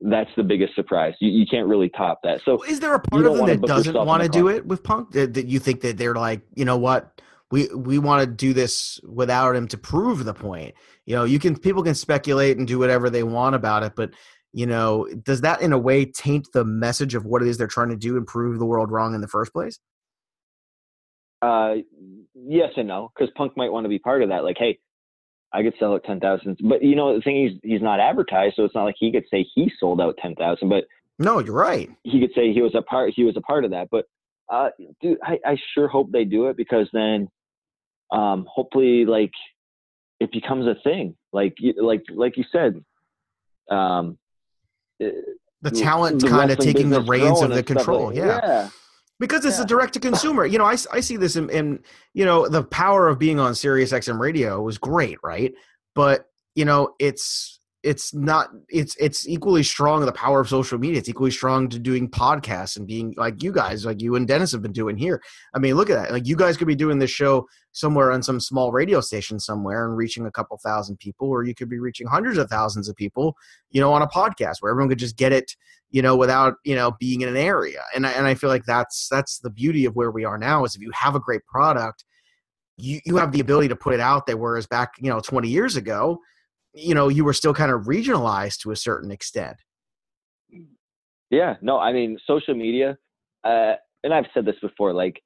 that's 0.01 0.30
the 0.36 0.45
biggest 0.45 0.74
surprise. 0.74 1.14
You, 1.20 1.30
you 1.30 1.47
can't 1.47 1.66
really 1.66 1.89
top 1.89 2.20
that. 2.22 2.41
So, 2.43 2.62
is 2.64 2.80
there 2.80 2.95
a 2.95 3.01
part 3.01 3.26
of 3.26 3.36
them 3.36 3.47
that 3.47 3.62
doesn't 3.62 3.95
want 3.95 4.22
to 4.22 4.28
do 4.28 4.49
it 4.49 4.64
with 4.66 4.82
Punk? 4.82 5.11
That, 5.12 5.34
that 5.34 5.47
you 5.47 5.59
think 5.59 5.80
that 5.80 5.99
they're 5.99 6.14
like, 6.14 6.43
you 6.55 6.64
know 6.64 6.76
what, 6.76 7.20
we 7.51 7.68
we 7.74 7.99
want 7.99 8.20
to 8.20 8.26
do 8.26 8.53
this 8.53 9.01
without 9.05 9.57
him 9.57 9.66
to 9.68 9.78
prove 9.78 10.24
the 10.24 10.34
point. 10.34 10.74
You 11.07 11.16
know, 11.16 11.24
you 11.24 11.39
can 11.39 11.59
people 11.59 11.82
can 11.82 11.95
speculate 11.95 12.59
and 12.59 12.66
do 12.66 12.78
whatever 12.78 13.11
they 13.11 13.22
want 13.22 13.55
about 13.55 13.82
it, 13.82 13.95
but 13.97 14.11
you 14.53 14.66
know, 14.66 15.09
does 15.22 15.43
that 15.43 15.61
in 15.61 15.72
a 15.72 15.78
way 15.78 16.05
taint 16.05 16.49
the 16.53 16.64
message 16.64 17.14
of 17.14 17.24
what 17.24 17.43
it 17.43 17.49
is 17.49 17.59
they're 17.59 17.66
trying 17.66 17.91
to 17.91 17.97
do 17.97 18.16
and 18.16 18.26
prove 18.26 18.59
the 18.59 18.64
world 18.64 18.91
wrong 18.91 19.14
in 19.14 19.20
the 19.20 19.28
first 19.28 19.53
place? 19.53 19.78
Uh, 21.43 21.74
yes 22.34 22.70
and 22.76 22.89
no, 22.89 23.11
because 23.14 23.32
Punk 23.36 23.57
might 23.57 23.70
want 23.70 23.84
to 23.84 23.89
be 23.89 23.99
part 23.99 24.22
of 24.22 24.30
that. 24.30 24.45
Like, 24.45 24.57
hey, 24.59 24.78
I 25.53 25.62
could 25.62 25.74
sell 25.78 25.94
out 25.94 26.05
ten 26.05 26.20
thousand, 26.20 26.59
but 26.62 26.82
you 26.82 26.94
know 26.94 27.14
the 27.14 27.22
thing 27.22 27.46
is 27.46 27.53
he's 27.62 27.82
not 27.82 28.01
advertised, 28.01 28.57
so 28.57 28.64
it's 28.64 28.74
not 28.74 28.84
like 28.84 28.96
he 28.99 29.11
could 29.11 29.24
say 29.30 29.46
he 29.55 29.72
sold 29.80 30.01
out 30.01 30.18
ten 30.20 30.34
thousand. 30.34 30.68
But 30.68 30.84
no, 31.18 31.38
you're 31.38 31.55
right. 31.55 31.90
He 32.05 32.20
could 32.20 32.32
say 32.34 32.53
he 32.53 32.61
was 32.61 32.74
a 32.74 32.82
part. 32.82 33.12
He 33.14 33.24
was 33.24 33.36
a 33.36 33.40
part 33.40 33.64
of 33.64 33.70
that. 33.70 33.88
But 33.90 34.05
uh, 34.51 34.70
dude, 35.01 35.18
I, 35.22 35.38
I 35.44 35.57
sure 35.74 35.88
hope 35.88 36.12
they 36.12 36.24
do 36.24 36.46
it 36.46 36.57
because 36.57 36.88
then, 36.92 37.28
um, 38.12 38.46
hopefully, 38.51 39.07
like 39.07 39.32
it 40.20 40.30
becomes 40.32 40.66
a 40.66 40.76
thing. 40.82 41.16
Like 41.32 41.57
like 41.76 42.03
like 42.14 42.36
you 42.36 42.44
said, 42.53 42.84
um, 43.70 44.18
the 44.99 45.70
talent 45.72 46.26
kind 46.26 46.51
of 46.51 46.59
taking 46.59 46.90
the 46.90 47.01
reins 47.01 47.40
of 47.40 47.51
the 47.51 47.62
control. 47.62 48.09
Like, 48.09 48.16
yeah. 48.16 48.40
yeah 48.42 48.68
because 49.20 49.44
it's 49.44 49.58
yeah. 49.58 49.64
a 49.64 49.66
direct 49.66 49.94
to 49.94 50.00
consumer. 50.00 50.46
You 50.46 50.58
know, 50.58 50.64
I, 50.64 50.76
I 50.92 51.00
see 51.00 51.16
this 51.16 51.36
in, 51.36 51.50
in, 51.50 51.80
you 52.14 52.24
know, 52.24 52.48
the 52.48 52.62
power 52.62 53.08
of 53.08 53.18
being 53.18 53.38
on 53.40 53.54
Sirius 53.54 53.92
XM 53.92 54.18
radio 54.18 54.60
was 54.62 54.78
great, 54.78 55.18
right? 55.22 55.52
But, 55.94 56.26
you 56.54 56.64
know, 56.64 56.94
it's 56.98 57.57
it's 57.89 58.12
not 58.12 58.51
it's 58.68 58.95
it's 59.01 59.26
equally 59.26 59.62
strong 59.62 60.05
the 60.05 60.12
power 60.12 60.41
of 60.41 60.49
social 60.49 60.78
media. 60.78 60.99
It's 60.99 61.09
equally 61.09 61.30
strong 61.30 61.70
to 61.70 61.78
doing 61.78 62.07
podcasts 62.07 62.76
and 62.76 62.86
being 62.86 63.14
like 63.16 63.43
you 63.43 63.51
guys 63.51 63.86
like 63.86 64.03
you 64.03 64.14
and 64.14 64.28
dennis 64.28 64.53
have 64.53 64.61
been 64.61 64.72
doing 64.72 64.99
here. 64.99 65.22
I 65.55 65.59
mean 65.59 65.74
look 65.74 65.89
at 65.89 65.95
that. 65.95 66.12
Like 66.12 66.26
you 66.26 66.36
guys 66.36 66.59
could 66.59 66.66
be 66.66 66.74
doing 66.74 66.99
this 66.99 67.11
show 67.11 67.47
somewhere 67.72 68.12
on 68.12 68.22
some 68.22 68.41
small 68.41 68.72
radio 68.72 69.01
station 69.01 69.41
somewhere 69.41 69.86
and 69.86 69.97
reaching 69.97 70.26
a 70.26 70.30
couple 70.30 70.59
thousand 70.59 70.99
people 70.99 71.28
or 71.28 71.45
you 71.45 71.55
could 71.55 71.70
be 71.70 71.78
reaching 71.78 72.07
hundreds 72.07 72.36
of 72.36 72.51
thousands 72.51 72.91
of 72.91 72.97
people 72.97 73.34
you 73.70 73.80
know 73.80 73.91
on 73.91 74.03
a 74.03 74.07
podcast 74.07 74.57
where 74.61 74.70
everyone 74.70 74.91
could 74.91 74.99
just 74.99 75.16
get 75.16 75.32
it 75.32 75.57
you 75.91 76.03
know 76.03 76.14
without 76.14 76.57
you 76.64 76.74
know 76.74 76.93
being 77.01 77.22
in 77.22 77.28
an 77.30 77.39
area. 77.39 77.82
And 77.95 78.07
I, 78.07 78.11
and 78.11 78.26
I 78.26 78.34
feel 78.34 78.51
like 78.51 78.66
that's 78.66 79.09
that's 79.11 79.39
the 79.39 79.51
beauty 79.51 79.86
of 79.86 79.97
where 79.97 80.11
we 80.11 80.26
are 80.26 80.36
now 80.36 80.64
is 80.64 80.74
if 80.74 80.82
you 80.82 80.91
have 80.93 81.14
a 81.14 81.20
great 81.20 81.45
product 81.47 82.05
you, 82.76 83.01
you 83.07 83.16
have 83.16 83.32
the 83.32 83.41
ability 83.41 83.68
to 83.68 83.76
put 83.76 83.95
it 83.95 84.01
out 84.01 84.26
there 84.26 84.36
whereas 84.36 84.66
back 84.66 84.93
you 85.01 85.09
know 85.09 85.20
20 85.20 85.49
years 85.49 85.76
ago 85.76 86.20
you 86.78 86.94
know 86.94 87.08
you 87.08 87.24
were 87.24 87.32
still 87.32 87.54
kind 87.54 87.70
of 87.70 87.82
regionalized 87.82 88.60
to 88.60 88.70
a 88.70 88.76
certain 88.76 89.10
extent. 89.10 89.56
Yeah 91.30 91.56
no 91.60 91.78
i 91.78 91.92
mean 91.92 92.18
social 92.26 92.54
media 92.54 92.96
uh, 93.44 93.74
and 94.02 94.14
i've 94.14 94.26
said 94.32 94.44
this 94.46 94.56
before 94.62 94.92
like 94.92 95.20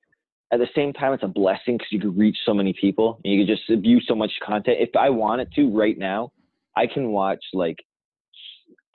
at 0.53 0.59
the 0.59 0.69
same 0.75 0.93
time 0.93 1.13
it's 1.13 1.23
a 1.23 1.29
blessing 1.29 1.77
because 1.77 1.93
you 1.93 2.01
can 2.01 2.17
reach 2.17 2.37
so 2.45 2.53
many 2.53 2.75
people 2.79 3.21
and 3.25 3.33
you 3.33 3.47
can 3.47 3.57
just 3.57 3.83
view 3.83 4.01
so 4.01 4.15
much 4.15 4.33
content. 4.45 4.79
If 4.81 4.97
i 4.97 5.11
wanted 5.11 5.53
to 5.55 5.71
right 5.71 5.97
now 5.97 6.33
i 6.77 6.87
can 6.87 7.09
watch 7.13 7.45
like 7.53 7.79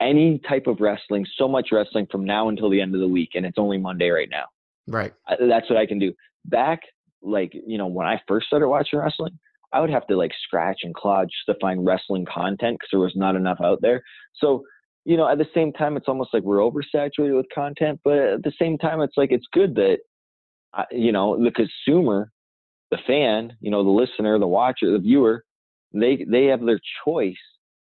any 0.00 0.38
type 0.48 0.66
of 0.66 0.80
wrestling 0.80 1.26
so 1.36 1.48
much 1.48 1.68
wrestling 1.72 2.06
from 2.10 2.24
now 2.24 2.48
until 2.50 2.70
the 2.70 2.80
end 2.80 2.94
of 2.94 3.00
the 3.00 3.08
week 3.08 3.30
and 3.34 3.46
it's 3.46 3.58
only 3.58 3.78
monday 3.78 4.10
right 4.10 4.28
now. 4.30 4.44
Right. 4.86 5.14
I, 5.26 5.36
that's 5.48 5.70
what 5.70 5.78
i 5.78 5.86
can 5.86 5.98
do. 5.98 6.12
Back 6.44 6.80
like 7.22 7.52
you 7.54 7.78
know 7.78 7.86
when 7.86 8.06
i 8.06 8.20
first 8.28 8.46
started 8.48 8.68
watching 8.68 8.98
wrestling 8.98 9.38
I 9.72 9.80
would 9.80 9.90
have 9.90 10.06
to 10.06 10.16
like 10.16 10.32
scratch 10.44 10.78
and 10.82 10.94
claw 10.94 11.24
just 11.24 11.46
to 11.46 11.54
find 11.60 11.84
wrestling 11.84 12.26
content 12.32 12.78
because 12.78 12.88
there 12.90 13.00
was 13.00 13.14
not 13.16 13.36
enough 13.36 13.58
out 13.62 13.80
there. 13.82 14.02
So, 14.36 14.64
you 15.04 15.16
know, 15.16 15.28
at 15.28 15.38
the 15.38 15.46
same 15.54 15.72
time, 15.72 15.96
it's 15.96 16.08
almost 16.08 16.30
like 16.32 16.42
we're 16.42 16.58
oversaturated 16.58 17.36
with 17.36 17.46
content, 17.54 18.00
but 18.04 18.18
at 18.18 18.42
the 18.42 18.52
same 18.58 18.78
time, 18.78 19.00
it's 19.00 19.16
like 19.16 19.32
it's 19.32 19.46
good 19.52 19.74
that, 19.76 19.98
you 20.90 21.12
know, 21.12 21.42
the 21.42 21.50
consumer, 21.50 22.30
the 22.90 22.98
fan, 23.06 23.52
you 23.60 23.70
know, 23.70 23.82
the 23.82 23.90
listener, 23.90 24.38
the 24.38 24.46
watcher, 24.46 24.90
the 24.90 24.98
viewer, 24.98 25.44
they 25.92 26.24
they 26.28 26.46
have 26.46 26.64
their 26.64 26.80
choice 27.04 27.36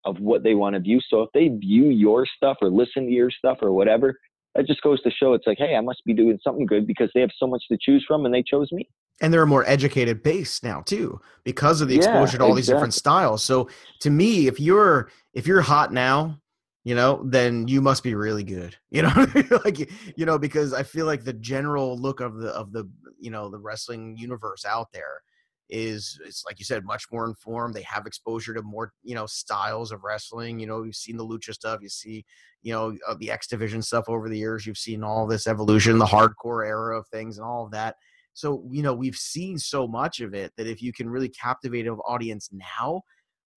of 0.05 0.19
what 0.19 0.43
they 0.43 0.53
want 0.53 0.73
to 0.75 0.81
view. 0.81 0.99
So 1.09 1.21
if 1.21 1.29
they 1.33 1.47
view 1.47 1.89
your 1.89 2.25
stuff 2.25 2.57
or 2.61 2.69
listen 2.69 3.05
to 3.05 3.11
your 3.11 3.31
stuff 3.31 3.59
or 3.61 3.71
whatever, 3.71 4.15
that 4.55 4.67
just 4.67 4.81
goes 4.81 5.01
to 5.03 5.11
show 5.11 5.33
it's 5.33 5.47
like, 5.47 5.57
hey, 5.57 5.75
I 5.75 5.81
must 5.81 6.03
be 6.05 6.13
doing 6.13 6.37
something 6.43 6.65
good 6.65 6.85
because 6.85 7.09
they 7.13 7.21
have 7.21 7.29
so 7.37 7.47
much 7.47 7.63
to 7.71 7.77
choose 7.81 8.03
from 8.07 8.25
and 8.25 8.33
they 8.33 8.43
chose 8.43 8.71
me. 8.71 8.87
And 9.21 9.33
they're 9.33 9.43
a 9.43 9.47
more 9.47 9.63
educated 9.67 10.23
base 10.23 10.63
now 10.63 10.81
too, 10.81 11.19
because 11.43 11.81
of 11.81 11.87
the 11.87 11.95
exposure 11.95 12.33
yeah, 12.33 12.39
to 12.39 12.43
all 12.43 12.49
exactly. 12.49 12.55
these 12.55 12.67
different 12.67 12.93
styles. 12.93 13.43
So 13.43 13.69
to 14.01 14.09
me, 14.09 14.47
if 14.47 14.59
you're 14.59 15.09
if 15.33 15.47
you're 15.47 15.61
hot 15.61 15.93
now, 15.93 16.39
you 16.83 16.95
know, 16.95 17.21
then 17.25 17.67
you 17.67 17.79
must 17.79 18.03
be 18.03 18.15
really 18.15 18.43
good. 18.43 18.75
You 18.91 19.03
know, 19.03 19.27
like 19.63 19.79
you 20.17 20.25
know, 20.25 20.37
because 20.37 20.73
I 20.73 20.83
feel 20.83 21.05
like 21.05 21.23
the 21.23 21.33
general 21.33 21.97
look 21.97 22.19
of 22.19 22.37
the 22.37 22.49
of 22.49 22.73
the 22.73 22.89
you 23.19 23.31
know 23.31 23.49
the 23.49 23.59
wrestling 23.59 24.17
universe 24.17 24.65
out 24.65 24.91
there 24.91 25.21
is 25.69 26.19
it's 26.25 26.43
like 26.45 26.59
you 26.59 26.65
said 26.65 26.85
much 26.85 27.05
more 27.11 27.25
informed 27.25 27.73
they 27.73 27.81
have 27.81 28.05
exposure 28.05 28.53
to 28.53 28.61
more 28.61 28.91
you 29.01 29.15
know 29.15 29.25
styles 29.25 29.91
of 29.91 30.03
wrestling 30.03 30.59
you 30.59 30.67
know 30.67 30.83
you've 30.83 30.95
seen 30.95 31.17
the 31.17 31.25
lucha 31.25 31.53
stuff 31.53 31.79
you 31.81 31.89
see 31.89 32.23
you 32.61 32.73
know 32.73 32.95
uh, 33.07 33.15
the 33.19 33.31
x 33.31 33.47
division 33.47 33.81
stuff 33.81 34.05
over 34.07 34.29
the 34.29 34.37
years 34.37 34.67
you've 34.67 34.77
seen 34.77 35.03
all 35.03 35.25
this 35.25 35.47
evolution 35.47 35.97
the 35.97 36.05
hardcore 36.05 36.67
era 36.67 36.97
of 36.97 37.07
things 37.07 37.37
and 37.37 37.47
all 37.47 37.65
of 37.65 37.71
that 37.71 37.95
so 38.33 38.63
you 38.69 38.81
know 38.81 38.93
we've 38.93 39.15
seen 39.15 39.57
so 39.57 39.87
much 39.87 40.19
of 40.19 40.33
it 40.33 40.51
that 40.57 40.67
if 40.67 40.81
you 40.81 40.91
can 40.91 41.09
really 41.09 41.29
captivate 41.29 41.87
an 41.87 41.93
audience 42.07 42.49
now 42.51 43.01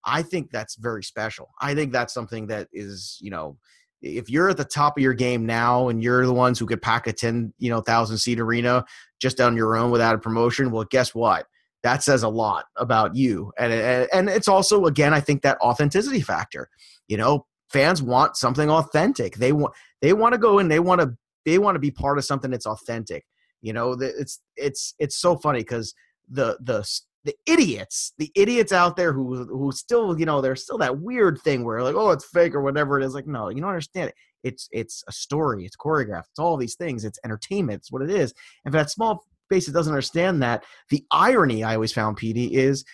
i 0.07 0.22
think 0.22 0.51
that's 0.51 0.77
very 0.77 1.03
special. 1.03 1.51
I 1.61 1.74
think 1.74 1.93
that's 1.93 2.14
something 2.14 2.47
that 2.47 2.68
is 2.72 3.18
you 3.20 3.31
know 3.31 3.59
if 4.03 4.31
you're 4.31 4.51
at 4.51 4.57
the 4.57 4.64
top 4.64 4.97
of 4.97 5.03
your 5.03 5.14
game 5.14 5.45
now 5.47 5.89
and 5.89 6.03
you're 6.03 6.27
the 6.27 6.33
ones 6.33 6.59
who 6.59 6.66
could 6.66 6.81
pack 6.81 7.07
a 7.07 7.12
10 7.12 7.53
you 7.59 7.70
know 7.70 7.81
thousand 7.81 8.18
seat 8.18 8.41
arena 8.41 8.85
just 9.20 9.41
on 9.41 9.57
your 9.57 9.77
own 9.77 9.91
without 9.91 10.14
a 10.14 10.18
promotion 10.18 10.70
well 10.70 10.85
guess 10.85 11.14
what? 11.14 11.47
That 11.83 12.03
says 12.03 12.22
a 12.22 12.29
lot 12.29 12.66
about 12.77 13.14
you. 13.14 13.53
And 13.59 13.72
and 14.12 14.29
it's 14.29 14.49
also 14.49 14.87
again 14.87 15.12
i 15.12 15.20
think 15.20 15.43
that 15.43 15.59
authenticity 15.61 16.20
factor. 16.20 16.68
You 17.09 17.16
know 17.16 17.47
fans 17.70 18.01
want 18.03 18.37
something 18.37 18.70
authentic. 18.70 19.37
They 19.37 19.53
want 19.53 19.74
they 20.01 20.12
want 20.12 20.35
to 20.35 20.39
go 20.39 20.59
and 20.59 20.70
they 20.70 20.81
want 20.81 21.01
to 21.01 21.16
they 21.45 21.59
want 21.59 21.74
to 21.74 21.81
be 21.81 21.91
part 21.91 22.18
of 22.18 22.24
something 22.24 22.51
that's 22.51 22.66
authentic 22.66 23.24
you 23.66 23.72
know 23.72 23.92
it's 24.00 24.40
it's 24.56 24.94
it's 24.98 25.18
so 25.18 25.36
funny 25.36 25.60
because 25.60 25.92
the 26.28 26.56
the 26.60 26.84
the 27.26 27.34
idiots, 27.44 28.12
the 28.18 28.30
idiots 28.36 28.72
out 28.72 28.96
there 28.96 29.12
who 29.12 29.44
who 29.46 29.72
still, 29.72 30.18
you 30.18 30.24
know, 30.24 30.40
there's 30.40 30.62
still 30.62 30.78
that 30.78 31.00
weird 31.00 31.40
thing 31.42 31.64
where 31.64 31.82
like, 31.82 31.96
oh, 31.96 32.12
it's 32.12 32.24
fake 32.24 32.54
or 32.54 32.62
whatever 32.62 33.00
it 33.00 33.04
is. 33.04 33.14
Like, 33.14 33.26
no, 33.26 33.48
you 33.48 33.60
don't 33.60 33.68
understand 33.68 34.10
it. 34.10 34.14
It's 34.44 34.68
it's 34.70 35.02
a 35.08 35.12
story, 35.12 35.66
it's 35.66 35.76
choreographed, 35.76 36.28
it's 36.30 36.38
all 36.38 36.56
these 36.56 36.76
things, 36.76 37.04
it's 37.04 37.18
entertainment, 37.24 37.80
it's 37.80 37.90
what 37.90 38.02
it 38.02 38.10
is. 38.10 38.32
And 38.64 38.72
for 38.72 38.78
that 38.78 38.90
small 38.90 39.26
base 39.50 39.66
that 39.66 39.72
doesn't 39.72 39.92
understand 39.92 40.40
that, 40.42 40.64
the 40.88 41.04
irony 41.10 41.64
I 41.64 41.74
always 41.74 41.92
found, 41.92 42.16
PD, 42.16 42.52
is 42.52 42.84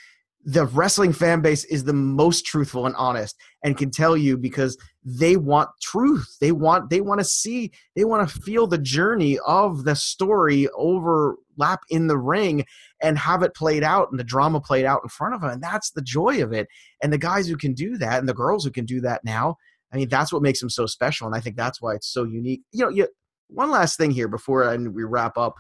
the 0.45 0.67
wrestling 0.67 1.13
fan 1.13 1.41
base 1.41 1.65
is 1.65 1.85
the 1.85 1.93
most 1.93 2.45
truthful 2.45 2.87
and 2.87 2.97
honest 2.97 3.37
and 3.63 3.77
can 3.77 3.91
tell 3.91 4.17
you 4.17 4.37
because 4.37 4.77
they 5.05 5.37
want 5.37 5.71
truth. 5.81 6.37
They 6.41 6.51
want 6.51 6.91
they 6.91 7.01
want 7.01 7.21
to 7.21 7.25
see 7.25 7.71
they 7.95 8.05
want 8.05 8.29
to 8.29 8.41
feel 8.41 8.67
the 8.67 8.79
journey 8.79 9.39
of 9.47 9.85
the 9.85 9.95
story 9.95 10.69
overlap 10.77 11.83
in 11.91 12.09
the 12.09 12.19
ring 12.19 12.65
and 13.01 13.17
have 13.19 13.43
it 13.43 13.55
played 13.55 13.85
out 13.85 14.11
and 14.11 14.19
the 14.19 14.25
drama 14.25 14.61
played 14.61 14.85
out 14.85 15.03
in 15.05 15.09
front 15.09 15.35
of 15.35 15.41
them 15.41 15.51
and 15.51 15.63
that's 15.63 15.91
the 15.91 16.03
joy 16.03 16.43
of 16.43 16.53
it. 16.53 16.67
And 17.03 17.13
the 17.13 17.19
guys 17.19 17.47
who 17.47 17.57
can 17.57 17.73
do 17.73 17.97
that 17.99 18.19
and 18.19 18.29
the 18.29 18.35
girls 18.35 18.65
who 18.65 18.71
can 18.71 18.85
do 18.85 19.01
that 19.03 19.25
now 19.25 19.57
i 19.93 19.97
mean 19.97 20.09
that's 20.09 20.33
what 20.33 20.43
makes 20.43 20.59
them 20.59 20.71
so 20.71 20.87
special 20.87 21.27
and 21.27 21.37
i 21.37 21.41
think 21.41 21.57
that's 21.57 21.81
why 21.81 21.95
it's 21.95 22.09
so 22.09 22.25
unique. 22.25 22.63
You 22.73 22.85
know 22.85 22.91
you, 22.91 23.09
one 23.49 23.71
last 23.71 23.99
thing 23.99 24.11
here 24.11 24.29
before 24.29 24.65
I, 24.65 24.77
we 24.77 25.05
wrap 25.05 25.37
up 25.37 25.55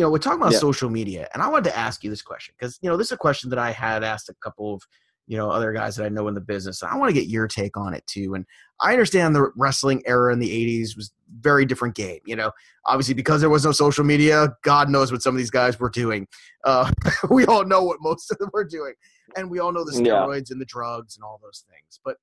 you 0.00 0.06
know, 0.06 0.10
we're 0.10 0.16
talking 0.16 0.40
about 0.40 0.52
yeah. 0.52 0.60
social 0.60 0.88
media, 0.88 1.28
and 1.34 1.42
I 1.42 1.48
wanted 1.48 1.68
to 1.68 1.76
ask 1.76 2.02
you 2.02 2.08
this 2.08 2.22
question 2.22 2.54
because 2.58 2.78
you 2.80 2.88
know 2.88 2.96
this 2.96 3.08
is 3.08 3.12
a 3.12 3.18
question 3.18 3.50
that 3.50 3.58
I 3.58 3.70
had 3.70 4.02
asked 4.02 4.30
a 4.30 4.34
couple 4.42 4.72
of 4.72 4.82
you 5.26 5.36
know 5.36 5.50
other 5.50 5.74
guys 5.74 5.94
that 5.96 6.06
I 6.06 6.08
know 6.08 6.26
in 6.26 6.32
the 6.32 6.40
business. 6.40 6.82
I 6.82 6.96
want 6.96 7.10
to 7.10 7.12
get 7.12 7.28
your 7.28 7.46
take 7.46 7.76
on 7.76 7.92
it 7.92 8.02
too. 8.06 8.32
And 8.32 8.46
I 8.80 8.92
understand 8.92 9.36
the 9.36 9.50
wrestling 9.56 10.02
era 10.06 10.32
in 10.32 10.38
the 10.38 10.48
'80s 10.48 10.96
was 10.96 11.12
very 11.40 11.66
different 11.66 11.96
game. 11.96 12.20
You 12.24 12.34
know, 12.34 12.50
obviously 12.86 13.12
because 13.12 13.42
there 13.42 13.50
was 13.50 13.62
no 13.62 13.72
social 13.72 14.02
media, 14.02 14.48
God 14.62 14.88
knows 14.88 15.12
what 15.12 15.20
some 15.20 15.34
of 15.34 15.38
these 15.38 15.50
guys 15.50 15.78
were 15.78 15.90
doing. 15.90 16.26
Uh, 16.64 16.90
we 17.30 17.44
all 17.44 17.66
know 17.66 17.82
what 17.82 17.98
most 18.00 18.30
of 18.30 18.38
them 18.38 18.48
were 18.54 18.64
doing, 18.64 18.94
and 19.36 19.50
we 19.50 19.58
all 19.58 19.72
know 19.72 19.84
the 19.84 19.92
steroids 19.92 20.48
yeah. 20.48 20.52
and 20.52 20.60
the 20.62 20.66
drugs 20.66 21.14
and 21.14 21.24
all 21.24 21.38
those 21.42 21.62
things. 21.70 22.00
But 22.02 22.16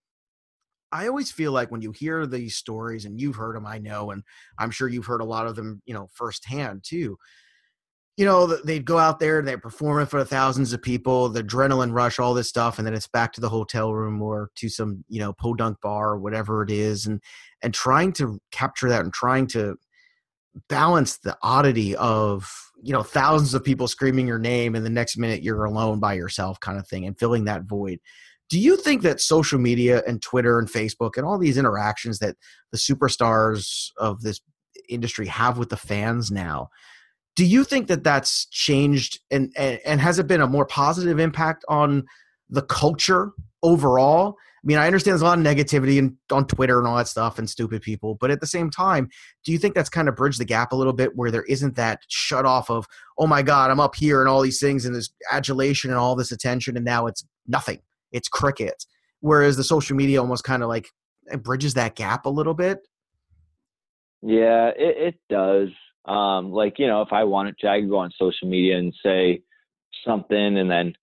I 0.92 1.08
always 1.08 1.32
feel 1.32 1.52
like 1.52 1.70
when 1.70 1.84
you 1.84 1.92
hear 1.92 2.26
these 2.26 2.56
stories, 2.56 3.06
and 3.06 3.22
you've 3.22 3.36
heard 3.36 3.56
them, 3.56 3.68
I 3.68 3.78
know, 3.78 4.10
and 4.10 4.24
I'm 4.58 4.72
sure 4.72 4.88
you've 4.88 5.06
heard 5.06 5.22
a 5.22 5.26
lot 5.26 5.46
of 5.46 5.56
them, 5.56 5.84
you 5.86 5.94
know, 5.94 6.08
firsthand 6.16 6.84
too 6.84 7.20
you 8.18 8.26
know, 8.26 8.48
they'd 8.48 8.84
go 8.84 8.98
out 8.98 9.20
there, 9.20 9.38
and 9.38 9.48
they 9.48 9.56
perform 9.56 10.02
it 10.02 10.08
for 10.08 10.24
thousands 10.24 10.74
of 10.74 10.82
people, 10.82 11.30
the 11.30 11.44
adrenaline 11.44 11.94
rush, 11.94 12.18
all 12.18 12.34
this 12.34 12.50
stuff, 12.50 12.80
and 12.80 12.88
then 12.88 12.96
it's 12.96 13.08
back 13.08 13.32
to 13.34 13.42
the 13.42 13.50
hotel 13.50 13.94
room 13.94 14.22
or 14.24 14.50
to 14.56 14.70
some, 14.70 15.06
you 15.08 15.20
know, 15.20 15.34
podunk 15.34 15.80
bar 15.82 16.10
or 16.10 16.20
whatever 16.20 16.64
it 16.64 16.72
is, 16.72 17.06
and 17.06 17.22
and 17.62 17.74
trying 17.74 18.12
to 18.14 18.40
capture 18.52 18.90
that 18.90 19.02
and 19.02 19.14
trying 19.14 19.46
to 19.48 19.78
balance 20.70 21.18
the 21.20 21.38
oddity 21.44 21.96
of 21.96 22.52
you 22.82 22.94
know 22.94 23.04
thousands 23.04 23.54
of 23.54 23.64
people 23.64 23.88
screaming 23.88 24.28
your 24.28 24.40
name 24.40 24.76
and 24.76 24.86
the 24.86 24.90
next 24.90 25.18
minute 25.18 25.44
you're 25.44 25.66
alone 25.66 26.00
by 26.00 26.14
yourself 26.14 26.60
kind 26.60 26.80
of 26.80 26.88
thing 26.88 27.06
and 27.06 27.20
filling 27.20 27.46
that 27.46 27.64
void. 27.64 28.00
Do 28.50 28.60
you 28.60 28.78
think 28.78 29.02
that 29.02 29.20
social 29.20 29.60
media 29.60 30.02
and 30.08 30.22
twitter 30.22 30.58
and 30.58 30.68
facebook 30.68 31.18
and 31.18 31.26
all 31.26 31.38
these 31.38 31.58
interactions 31.58 32.20
that 32.20 32.36
the 32.72 32.78
superstars 32.78 33.90
of 33.98 34.22
this 34.22 34.42
industry 34.90 35.28
have 35.28 35.58
with 35.58 35.70
the 35.70 35.78
fans 35.78 36.32
now 36.32 36.70
do 37.38 37.46
you 37.46 37.64
think 37.64 37.88
that 37.88 38.04
that's 38.04 38.48
changed 38.48 39.22
and, 39.32 39.54
and, 39.56 39.80
and 39.86 40.02
has 40.02 40.20
it 40.20 40.28
been 40.28 40.42
a 40.42 40.48
more 40.48 40.66
positive 40.66 41.20
impact 41.20 41.64
on 41.70 42.04
the 42.50 42.64
culture 42.64 43.32
overall? 43.64 44.36
I 44.40 44.68
mean 44.68 44.80
i 44.80 44.88
understand 44.88 45.14
there's 45.14 45.22
a 45.22 45.26
lot 45.26 45.38
of 45.38 45.46
negativity 45.46 45.98
and 45.98 46.18
on 46.30 46.46
twitter 46.46 46.78
and 46.78 46.88
all 46.88 46.98
that 46.98 47.08
stuff 47.08 47.40
and 47.40 47.50
stupid 47.50 47.82
people 47.84 48.16
but 48.16 48.32
at 48.32 48.42
the 48.42 48.48
same 48.48 48.70
time 48.70 49.08
do 49.46 49.54
you 49.54 49.60
think 49.60 49.76
that's 49.76 49.88
kind 49.88 50.10
of 50.10 50.16
bridged 50.16 50.42
the 50.42 50.46
gap 50.46 50.74
a 50.74 50.76
little 50.76 50.92
bit 50.92 51.16
where 51.16 51.32
there 51.32 51.44
isn't 51.44 51.76
that 51.78 52.02
shut 52.10 52.44
off 52.44 52.70
of 52.70 52.86
oh 53.18 53.28
my 53.28 53.42
god 53.42 53.72
i'm 53.72 53.80
up 53.80 53.96
here 53.96 54.20
and 54.20 54.28
all 54.28 54.42
these 54.42 54.60
things 54.60 54.84
and 54.84 54.94
this 54.94 55.10
adulation 55.32 55.90
and 55.90 55.98
all 55.98 56.16
this 56.16 56.34
attention 56.34 56.76
and 56.76 56.84
now 56.84 57.06
it's 57.06 57.24
nothing. 57.48 57.80
It's 58.12 58.28
cricket. 58.28 58.86
whereas 59.22 59.58
the 59.58 59.64
social 59.64 59.96
media 59.96 60.22
almost 60.22 60.44
kind 60.44 60.64
of 60.64 60.70
like 60.70 60.90
bridges 61.40 61.74
that 61.76 61.96
gap 61.96 62.26
a 62.26 62.30
little 62.30 62.54
bit? 62.54 62.80
Yeah 64.22 64.70
it, 64.70 64.98
it 64.98 65.16
does 65.30 65.70
um, 66.08 66.52
like, 66.52 66.80
you 66.80 66.88
know, 66.88 67.02
if 67.02 67.12
I 67.12 67.24
wanted 67.24 67.58
to, 67.60 67.70
I 67.70 67.82
could 67.82 67.90
go 67.90 67.98
on 67.98 68.12
social 68.18 68.48
media 68.48 68.78
and 68.78 68.94
say 69.04 69.42
something 70.06 70.58
and 70.58 70.70
then 70.70 70.94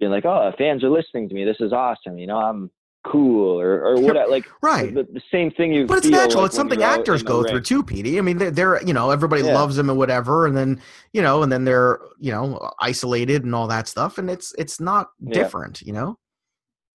be 0.00 0.06
like, 0.06 0.24
oh, 0.24 0.52
fans 0.58 0.82
are 0.84 0.90
listening 0.90 1.28
to 1.28 1.34
me. 1.34 1.44
This 1.44 1.56
is 1.60 1.72
awesome. 1.72 2.18
You 2.18 2.26
know, 2.26 2.38
I'm 2.38 2.70
cool 3.06 3.60
or, 3.60 3.84
or 3.84 4.00
what 4.00 4.16
like 4.28 4.46
right 4.62 4.92
the, 4.92 5.04
the, 5.12 5.20
same 5.30 5.50
thing 5.52 5.72
you 5.72 5.86
but 5.86 5.98
it's 5.98 6.08
natural 6.08 6.42
like 6.42 6.48
it's 6.48 6.56
something 6.56 6.82
actors 6.82 7.22
go 7.22 7.44
through 7.44 7.60
too 7.60 7.82
Petey. 7.82 8.18
I 8.18 8.20
mean 8.20 8.36
they're, 8.38 8.50
they're 8.50 8.82
you 8.82 8.92
know 8.92 9.10
everybody 9.10 9.42
yeah. 9.42 9.54
loves 9.54 9.76
them 9.76 9.88
and 9.88 9.98
whatever 9.98 10.46
and 10.46 10.56
then 10.56 10.80
you 11.12 11.22
know 11.22 11.42
and 11.42 11.52
then 11.52 11.64
they're 11.64 12.00
you 12.18 12.32
know 12.32 12.70
isolated 12.80 13.44
and 13.44 13.54
all 13.54 13.68
that 13.68 13.86
stuff 13.86 14.18
and 14.18 14.28
it's 14.28 14.52
it's 14.58 14.80
not 14.80 15.10
different 15.30 15.82
yeah. 15.82 15.86
you 15.86 15.92
know 15.92 16.18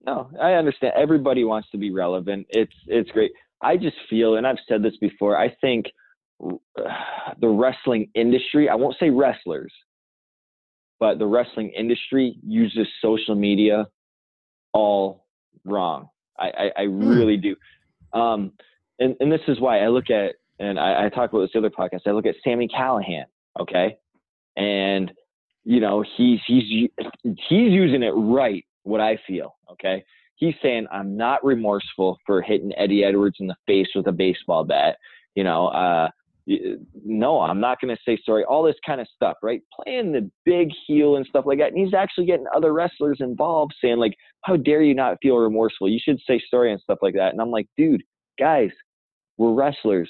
no 0.05 0.29
I 0.41 0.53
understand 0.53 0.93
everybody 0.97 1.45
wants 1.45 1.69
to 1.71 1.77
be 1.77 1.91
relevant 1.91 2.45
it's 2.49 2.75
it's 2.87 3.09
great 3.11 3.31
I 3.61 3.77
just 3.77 3.95
feel 4.09 4.35
and 4.35 4.45
I've 4.45 4.59
said 4.67 4.83
this 4.83 4.97
before 4.99 5.37
I 5.37 5.55
think 5.61 5.85
the 7.39 7.47
wrestling 7.47 8.09
industry, 8.15 8.69
I 8.69 8.75
won't 8.75 8.95
say 8.99 9.09
wrestlers, 9.09 9.73
but 10.99 11.19
the 11.19 11.25
wrestling 11.25 11.71
industry 11.77 12.35
uses 12.45 12.87
social 13.01 13.35
media 13.35 13.87
all 14.73 15.25
wrong. 15.65 16.09
I, 16.39 16.47
I, 16.47 16.81
I 16.83 16.85
hmm. 16.85 17.07
really 17.07 17.37
do. 17.37 17.55
Um, 18.13 18.53
and, 18.99 19.15
and 19.19 19.31
this 19.31 19.41
is 19.47 19.59
why 19.59 19.79
I 19.79 19.87
look 19.87 20.09
at, 20.09 20.35
and 20.59 20.79
I, 20.79 21.05
I 21.05 21.09
talk 21.09 21.31
about 21.31 21.41
this 21.41 21.51
other 21.55 21.69
podcast, 21.69 22.01
I 22.05 22.11
look 22.11 22.25
at 22.25 22.35
Sammy 22.43 22.67
Callihan, 22.67 23.25
okay? 23.59 23.97
And, 24.57 25.11
you 25.63 25.79
know, 25.79 26.03
he's, 26.17 26.39
he's, 26.45 26.89
he's 27.23 27.71
using 27.71 28.03
it 28.03 28.11
right, 28.11 28.65
what 28.83 29.01
I 29.01 29.17
feel, 29.27 29.55
okay? 29.71 30.03
He's 30.35 30.55
saying, 30.61 30.87
I'm 30.91 31.15
not 31.15 31.43
remorseful 31.43 32.17
for 32.25 32.41
hitting 32.41 32.71
Eddie 32.75 33.03
Edwards 33.03 33.37
in 33.39 33.47
the 33.47 33.55
face 33.67 33.87
with 33.95 34.07
a 34.07 34.11
baseball 34.11 34.63
bat. 34.63 34.97
You 35.35 35.43
know, 35.43 35.67
uh, 35.67 36.09
no, 36.47 37.41
I'm 37.41 37.59
not 37.59 37.79
going 37.79 37.95
to 37.95 38.01
say 38.05 38.17
sorry. 38.25 38.43
All 38.43 38.63
this 38.63 38.75
kind 38.85 38.99
of 38.99 39.07
stuff, 39.15 39.37
right? 39.43 39.61
Playing 39.83 40.11
the 40.11 40.29
big 40.45 40.69
heel 40.87 41.15
and 41.15 41.25
stuff 41.25 41.45
like 41.45 41.59
that. 41.59 41.73
And 41.73 41.77
he's 41.77 41.93
actually 41.93 42.25
getting 42.25 42.45
other 42.55 42.73
wrestlers 42.73 43.17
involved 43.19 43.73
saying, 43.81 43.97
like, 43.97 44.15
how 44.41 44.55
dare 44.57 44.81
you 44.81 44.95
not 44.95 45.17
feel 45.21 45.37
remorseful? 45.37 45.89
You 45.89 45.99
should 46.03 46.19
say 46.27 46.41
sorry 46.49 46.71
and 46.71 46.81
stuff 46.81 46.99
like 47.01 47.13
that. 47.15 47.31
And 47.31 47.41
I'm 47.41 47.51
like, 47.51 47.67
dude, 47.77 48.03
guys, 48.39 48.71
we're 49.37 49.53
wrestlers. 49.53 50.09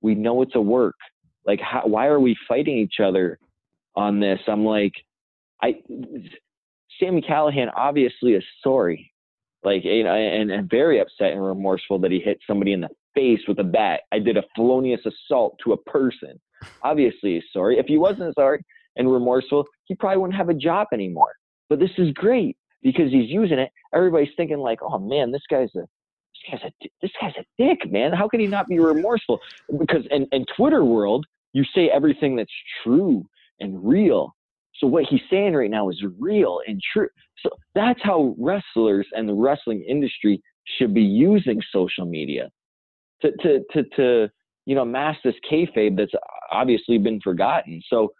We 0.00 0.14
know 0.14 0.42
it's 0.42 0.54
a 0.54 0.60
work. 0.60 0.96
Like, 1.46 1.60
how, 1.60 1.82
why 1.86 2.06
are 2.06 2.20
we 2.20 2.36
fighting 2.48 2.78
each 2.78 3.00
other 3.02 3.38
on 3.94 4.20
this? 4.20 4.40
I'm 4.46 4.64
like, 4.64 4.92
I, 5.62 5.74
Sammy 6.98 7.20
Callihan 7.20 7.70
obviously 7.76 8.32
is 8.32 8.44
sorry. 8.62 9.12
Like, 9.64 9.84
and, 9.84 10.50
and 10.50 10.70
very 10.70 11.00
upset 11.00 11.32
and 11.32 11.44
remorseful 11.44 11.98
that 12.00 12.10
he 12.10 12.18
hit 12.18 12.38
somebody 12.46 12.72
in 12.72 12.80
the 12.80 12.88
face 13.14 13.40
with 13.48 13.58
a 13.58 13.64
bat. 13.64 14.00
I 14.12 14.18
did 14.18 14.36
a 14.36 14.44
felonious 14.54 15.00
assault 15.06 15.58
to 15.64 15.72
a 15.72 15.76
person. 15.82 16.40
Obviously, 16.82 17.34
he's 17.34 17.44
sorry. 17.52 17.78
If 17.78 17.86
he 17.86 17.98
wasn't 17.98 18.34
sorry 18.34 18.64
and 18.96 19.12
remorseful, 19.12 19.64
he 19.84 19.94
probably 19.94 20.18
wouldn't 20.18 20.36
have 20.36 20.48
a 20.48 20.54
job 20.54 20.88
anymore. 20.92 21.32
But 21.68 21.78
this 21.78 21.90
is 21.98 22.12
great 22.12 22.56
because 22.82 23.10
he's 23.10 23.30
using 23.30 23.58
it. 23.58 23.70
Everybody's 23.94 24.34
thinking 24.36 24.58
like, 24.58 24.80
"Oh 24.82 24.98
man, 24.98 25.32
this 25.32 25.42
guy's 25.50 25.74
a 25.76 25.80
this 25.80 26.50
guy's 26.50 26.60
a 26.62 26.88
this 27.00 27.10
guy's 27.20 27.34
a 27.38 27.44
dick, 27.58 27.90
man. 27.90 28.12
How 28.12 28.28
can 28.28 28.40
he 28.40 28.46
not 28.46 28.68
be 28.68 28.78
remorseful?" 28.78 29.40
Because 29.78 30.06
in, 30.10 30.26
in 30.32 30.44
Twitter 30.56 30.84
world, 30.84 31.26
you 31.52 31.64
say 31.74 31.88
everything 31.88 32.36
that's 32.36 32.52
true 32.82 33.26
and 33.60 33.86
real. 33.86 34.34
So 34.78 34.86
what 34.86 35.04
he's 35.08 35.20
saying 35.30 35.54
right 35.54 35.70
now 35.70 35.88
is 35.90 36.02
real 36.18 36.60
and 36.66 36.80
true. 36.92 37.08
So 37.40 37.50
that's 37.74 38.00
how 38.02 38.34
wrestlers 38.38 39.06
and 39.12 39.28
the 39.28 39.34
wrestling 39.34 39.84
industry 39.88 40.42
should 40.78 40.94
be 40.94 41.02
using 41.02 41.60
social 41.72 42.04
media 42.04 42.50
to 43.22 43.32
to 43.42 43.60
to, 43.72 43.82
to 43.96 44.28
you 44.66 44.74
know 44.74 44.84
mask 44.84 45.20
this 45.24 45.34
kayfabe 45.50 45.96
that's 45.96 46.12
obviously 46.50 46.98
been 46.98 47.20
forgotten. 47.20 47.80
So 47.88 48.12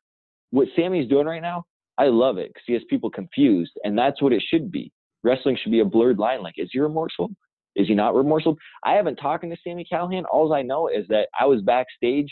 what 0.51 0.69
Sammy's 0.77 1.09
doing 1.09 1.27
right 1.27 1.43
now, 1.43 1.65
I 1.99 2.07
love 2.07 2.39
it 2.39 2.49
because 2.49 2.65
he 2.67 2.73
has 2.75 2.83
people 2.89 3.11
confused, 3.11 3.73
and 3.85 3.97
that's 3.97 4.21
what 4.23 4.33
it 4.33 4.43
should 4.49 4.71
be. 4.71 4.93
Wrestling 5.25 5.57
should 5.63 5.73
be 5.73 5.81
a 5.81 5.85
blurred 5.85 6.19
line. 6.19 6.43
Like, 6.43 6.55
is 6.57 6.71
he 6.73 6.81
remorseful? 6.81 7.31
Is 7.75 7.89
he 7.89 7.95
not 7.95 8.15
remorseful? 8.15 8.57
I 8.85 8.93
haven't 8.95 9.17
talked 9.17 9.45
to 9.45 9.57
Sammy 9.65 9.87
Callihan. 9.91 10.25
All 10.31 10.53
I 10.53 10.63
know 10.63 10.89
is 10.89 11.07
that 11.09 11.29
I 11.39 11.47
was 11.47 11.63
backstage 11.63 12.29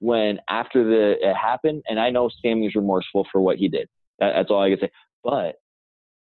when 0.00 0.38
after 0.50 0.84
the 0.84 1.14
it 1.26 1.34
happened, 1.34 1.82
and 1.88 1.98
I 1.98 2.10
know 2.10 2.28
Sammy's 2.42 2.74
remorseful 2.74 3.26
for 3.30 3.40
what 3.40 3.56
he 3.56 3.68
did. 3.68 3.88
That, 4.18 4.32
that's 4.36 4.50
all 4.50 4.62
I 4.62 4.70
can 4.70 4.80
say. 4.80 4.90
But 5.24 5.56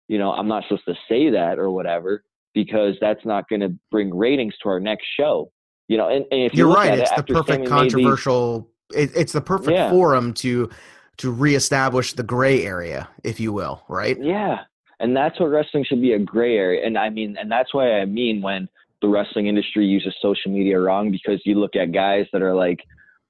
you 0.08 0.18
know, 0.18 0.32
I'm 0.32 0.48
not 0.48 0.64
supposed 0.64 0.86
to 0.86 0.94
say 1.08 1.30
that 1.30 1.58
or 1.58 1.70
whatever 1.70 2.24
because 2.54 2.96
that's 3.00 3.24
not 3.24 3.48
going 3.48 3.60
to 3.60 3.74
bring 3.90 4.14
ratings 4.14 4.54
to 4.62 4.68
our 4.68 4.80
next 4.80 5.06
show. 5.18 5.50
You 5.88 5.96
know, 5.96 6.08
and, 6.08 6.24
and 6.30 6.42
if 6.42 6.54
you 6.54 6.70
are 6.70 6.74
right, 6.74 6.98
it, 6.98 7.00
it's 7.00 7.14
the 7.16 7.22
perfect 7.22 7.66
controversial. 7.66 8.70
It's 8.90 9.32
the 9.32 9.40
perfect 9.40 9.90
forum 9.90 10.32
to 10.34 10.70
to 11.18 11.32
reestablish 11.32 12.12
the 12.12 12.22
gray 12.22 12.64
area, 12.64 13.08
if 13.24 13.40
you 13.40 13.52
will, 13.52 13.82
right? 13.88 14.16
Yeah, 14.20 14.60
and 15.00 15.16
that's 15.16 15.38
what 15.40 15.46
wrestling 15.46 15.84
should 15.84 16.00
be 16.00 16.12
a 16.12 16.18
gray 16.18 16.56
area. 16.56 16.86
And 16.86 16.96
I 16.96 17.10
mean, 17.10 17.36
and 17.38 17.50
that's 17.50 17.74
why 17.74 18.00
I 18.00 18.04
mean 18.04 18.40
when 18.42 18.68
the 19.00 19.08
wrestling 19.08 19.46
industry 19.46 19.86
uses 19.86 20.14
social 20.20 20.50
media 20.50 20.78
wrong 20.78 21.10
because 21.10 21.40
you 21.44 21.54
look 21.54 21.76
at 21.76 21.92
guys 21.92 22.26
that 22.32 22.42
are 22.42 22.54
like 22.54 22.80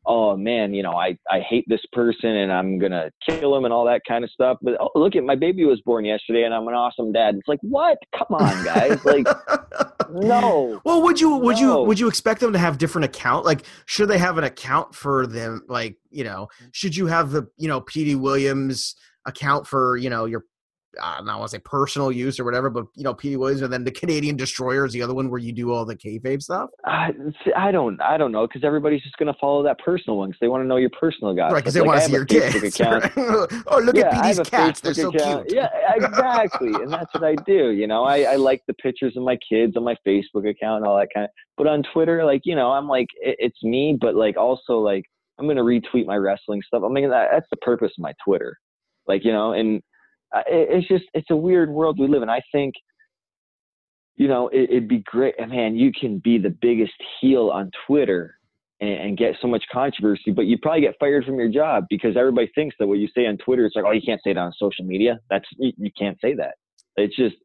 oh 0.09 0.37
man, 0.37 0.73
you 0.73 0.83
know, 0.83 0.95
I, 0.95 1.19
I 1.31 1.41
hate 1.41 1.67
this 1.69 1.83
person 1.93 2.31
and 2.31 2.51
I'm 2.51 2.79
going 2.79 2.93
to 2.93 3.11
kill 3.29 3.55
him 3.55 3.67
and 3.67 3.75
all 3.75 3.85
that 3.85 4.01
kind 4.09 4.25
of 4.25 4.31
stuff. 4.31 4.57
But 4.63 4.79
oh, 4.81 4.91
look 4.95 5.15
at 5.15 5.23
my 5.23 5.37
baby 5.37 5.65
was 5.67 5.81
born 5.83 6.07
yesterday 6.07 6.45
and 6.45 6.55
I'm 6.55 6.67
an 6.67 6.75
awesome 6.75 7.13
dad. 7.13 7.37
It's 7.37 7.47
like, 7.47 7.61
what? 7.61 7.99
Come 8.17 8.29
on, 8.31 8.65
guys. 8.65 9.05
like, 9.05 9.27
no. 10.11 10.81
Well, 10.83 11.03
would 11.03 11.21
you, 11.21 11.37
would 11.37 11.57
no. 11.57 11.81
you, 11.81 11.87
would 11.87 12.01
you 12.01 12.09
expect 12.09 12.41
them 12.41 12.55
to 12.55 12.59
have 12.59 12.79
different 12.79 13.05
account? 13.05 13.45
Like, 13.45 13.67
should 13.85 14.09
they 14.09 14.19
have 14.19 14.39
an 14.39 14.45
account 14.45 14.95
for 14.95 15.27
them? 15.27 15.63
Like, 15.69 15.99
you 16.11 16.25
know, 16.25 16.49
should 16.73 16.97
you 16.97 17.07
have 17.07 17.31
the, 17.31 17.47
you 17.59 17.69
know, 17.69 17.83
Petey 17.83 18.15
Williams 18.15 18.97
account 19.27 19.67
for, 19.67 19.99
you 19.99 20.09
know, 20.09 20.25
your 20.25 20.45
I 21.03 21.19
don't 21.19 21.27
want 21.27 21.51
to 21.51 21.57
say 21.57 21.63
personal 21.65 22.11
use 22.11 22.41
or 22.41 22.45
whatever, 22.45 22.71
but 22.71 22.87
you 22.95 23.05
know, 23.05 23.15
Petey 23.15 23.37
Williams, 23.37 23.63
and 23.63 23.73
then 23.73 23.85
the 23.85 23.91
Canadian 23.91 24.37
Destroyer 24.37 24.85
is 24.87 24.93
the 24.93 25.03
other 25.03 25.15
one 25.15 25.31
where 25.31 25.39
you 25.39 25.53
do 25.53 25.73
all 25.73 25.85
the 25.85 25.95
kayfabe 25.95 26.43
stuff. 26.43 26.71
I, 26.85 27.11
I 27.57 27.71
don't, 27.71 28.01
I 28.01 28.17
don't 28.17 28.33
know, 28.33 28.47
because 28.47 28.65
everybody's 28.65 29.03
just 29.03 29.17
going 29.17 29.33
to 29.33 29.39
follow 29.39 29.63
that 29.65 29.79
personal 29.79 30.17
one 30.17 30.31
because 30.31 30.41
they 30.41 30.49
want 30.49 30.65
to 30.65 30.67
know 30.67 30.77
your 30.77 30.91
personal 30.91 31.35
guy. 31.35 31.51
Right, 31.51 31.57
because 31.57 31.75
they 31.75 31.81
like, 31.81 31.89
want 31.89 32.01
to 32.01 32.07
see 32.07 32.13
your 32.13 32.25
kids. 32.25 32.81
oh, 33.67 33.81
look 33.83 33.97
yeah, 33.97 34.07
at 34.07 34.23
Petey's 34.23 34.49
cats; 34.49 34.81
they're 34.81 34.95
so 34.95 35.11
account. 35.11 35.49
cute. 35.49 35.57
Yeah, 35.59 35.69
exactly, 35.95 36.73
and 36.75 36.93
that's 36.93 37.13
what 37.13 37.25
I 37.25 37.35
do. 37.47 37.71
You 37.71 37.87
know, 37.87 38.05
I, 38.05 38.23
I 38.23 38.37
like 38.37 38.63
the 38.67 38.75
pictures 38.75 39.17
of 39.17 39.23
my 39.23 39.39
kids 39.49 39.77
on 39.77 39.85
my 39.85 39.97
Facebook 40.07 40.49
account 40.49 40.79
and 40.79 40.87
all 40.87 40.97
that 40.97 41.09
kind 41.15 41.25
of. 41.25 41.31
But 41.57 41.67
on 41.67 41.83
Twitter, 41.93 42.25
like 42.25 42.43
you 42.45 42.57
know, 42.57 42.73
I'm 42.73 42.89
like, 42.89 43.09
it, 43.21 43.37
it's 43.39 43.63
me, 43.63 43.97
but 44.01 44.15
like 44.15 44.37
also 44.37 44.79
like 44.79 45.05
I'm 45.39 45.47
going 45.47 45.57
to 45.57 45.63
retweet 45.63 46.07
my 46.07 46.17
wrestling 46.17 46.63
stuff. 46.67 46.83
I 46.85 46.89
mean, 46.89 47.11
that, 47.11 47.29
that's 47.33 47.47
the 47.51 47.57
purpose 47.59 47.93
of 47.97 48.03
my 48.03 48.13
Twitter. 48.25 48.57
Like 49.07 49.25
you 49.25 49.33
know, 49.33 49.53
and 49.53 49.83
it's 50.47 50.89
just 50.89 51.05
it's 51.15 51.31
a 51.31 51.37
weird 51.37 51.71
world 51.71 51.99
we 51.99 52.09
live 52.09 52.23
in. 52.23 52.29
I 52.29 52.41
think 52.53 52.75
you 54.17 54.29
know 54.29 54.49
it, 54.49 54.71
would 54.71 54.89
be 54.89 55.03
great. 55.07 55.35
Man, 55.39 55.77
you 55.77 55.93
can 55.93 56.19
be 56.19 56.39
the 56.39 56.51
biggest 56.51 56.95
heel 57.21 57.51
on 57.51 57.71
Twitter 57.87 58.37
and, 58.81 58.91
and, 58.91 59.19
get 59.19 59.35
so 59.41 59.49
much 59.49 59.65
controversy, 59.73 60.31
but 60.31 60.47
you 60.47 60.57
probably 60.59 60.83
get 60.83 60.95
fired 61.01 61.25
from 61.25 61.37
your 61.37 61.49
job 61.49 61.85
because 61.91 62.17
everybody 62.17 62.51
thinks 62.55 62.77
that 62.79 62.87
what 62.87 62.99
you 62.99 63.09
say 63.15 63.27
on 63.27 63.37
Twitter, 63.39 63.67
it's 63.67 63.75
like, 63.75 63.85
oh, 63.85 63.91
you 63.91 64.03
can't 64.03 64.21
say 64.23 64.33
that 64.33 64.41
on 64.41 64.53
social 64.53 64.85
media. 64.85 65.19
That's 65.31 65.47
you, 65.59 65.73
you 65.77 65.91
can't 65.99 66.19
say 66.21 66.35
that. 66.35 66.55
It's 66.97 67.17
just 67.17 67.37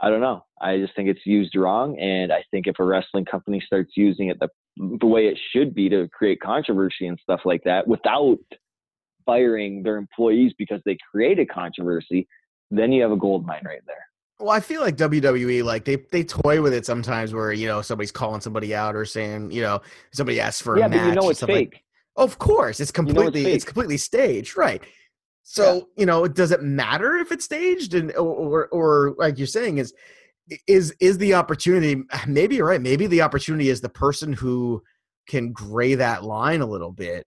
I 0.00 0.10
don't 0.10 0.20
know. 0.20 0.44
I 0.60 0.78
just 0.78 0.94
think 0.96 1.08
it's 1.08 1.24
used 1.24 1.54
wrong, 1.56 1.98
and 1.98 2.32
I 2.32 2.42
think 2.50 2.66
if 2.66 2.78
a 2.78 2.84
wrestling 2.84 3.24
company 3.24 3.62
starts 3.64 3.92
using 3.96 4.28
it 4.28 4.38
the 4.40 4.48
the 4.76 5.06
way 5.06 5.28
it 5.28 5.38
should 5.52 5.74
be 5.74 5.88
to 5.88 6.08
create 6.08 6.40
controversy 6.40 7.06
and 7.06 7.18
stuff 7.22 7.40
like 7.44 7.62
that 7.64 7.86
without 7.86 8.38
firing 9.26 9.82
their 9.82 9.96
employees 9.96 10.52
because 10.58 10.80
they 10.84 10.96
created 11.10 11.48
controversy, 11.48 12.26
then 12.70 12.92
you 12.92 13.02
have 13.02 13.12
a 13.12 13.16
gold 13.16 13.46
mine 13.46 13.62
right 13.64 13.80
there. 13.86 14.04
Well, 14.40 14.50
I 14.50 14.60
feel 14.60 14.80
like 14.80 14.96
WWE, 14.96 15.62
like 15.62 15.84
they 15.84 15.96
they 16.10 16.24
toy 16.24 16.60
with 16.60 16.74
it 16.74 16.84
sometimes, 16.84 17.32
where 17.32 17.52
you 17.52 17.68
know 17.68 17.82
somebody's 17.82 18.10
calling 18.12 18.40
somebody 18.40 18.74
out 18.74 18.96
or 18.96 19.04
saying, 19.04 19.52
you 19.52 19.62
know, 19.62 19.80
somebody 20.12 20.40
asks 20.40 20.60
for 20.60 20.78
yeah, 20.78 20.86
a 20.86 20.88
match. 20.88 20.98
but 21.00 21.08
you 21.08 21.14
know 21.14 21.30
it's 21.30 21.40
fake. 21.40 21.74
Like, 21.74 21.84
of 22.16 22.38
course, 22.38 22.80
it's 22.80 22.90
completely 22.90 23.40
you 23.40 23.46
know 23.46 23.50
it's, 23.50 23.56
it's, 23.56 23.64
completely 23.64 23.96
staged, 23.96 24.56
right? 24.56 24.82
So 25.44 25.74
yeah. 25.74 25.80
you 25.96 26.06
know, 26.06 26.26
does 26.26 26.50
it 26.50 26.62
matter 26.62 27.16
if 27.16 27.30
it's 27.30 27.44
staged 27.44 27.94
and 27.94 28.10
or, 28.16 28.66
or 28.66 28.68
or 28.68 29.14
like 29.18 29.38
you're 29.38 29.46
saying 29.46 29.78
is 29.78 29.94
is 30.66 30.94
is 31.00 31.18
the 31.18 31.34
opportunity? 31.34 32.02
Maybe 32.26 32.56
you're 32.56 32.66
right. 32.66 32.82
Maybe 32.82 33.06
the 33.06 33.22
opportunity 33.22 33.68
is 33.68 33.80
the 33.80 33.88
person 33.88 34.32
who 34.32 34.82
can 35.28 35.52
gray 35.52 35.94
that 35.94 36.24
line 36.24 36.60
a 36.60 36.66
little 36.66 36.92
bit 36.92 37.24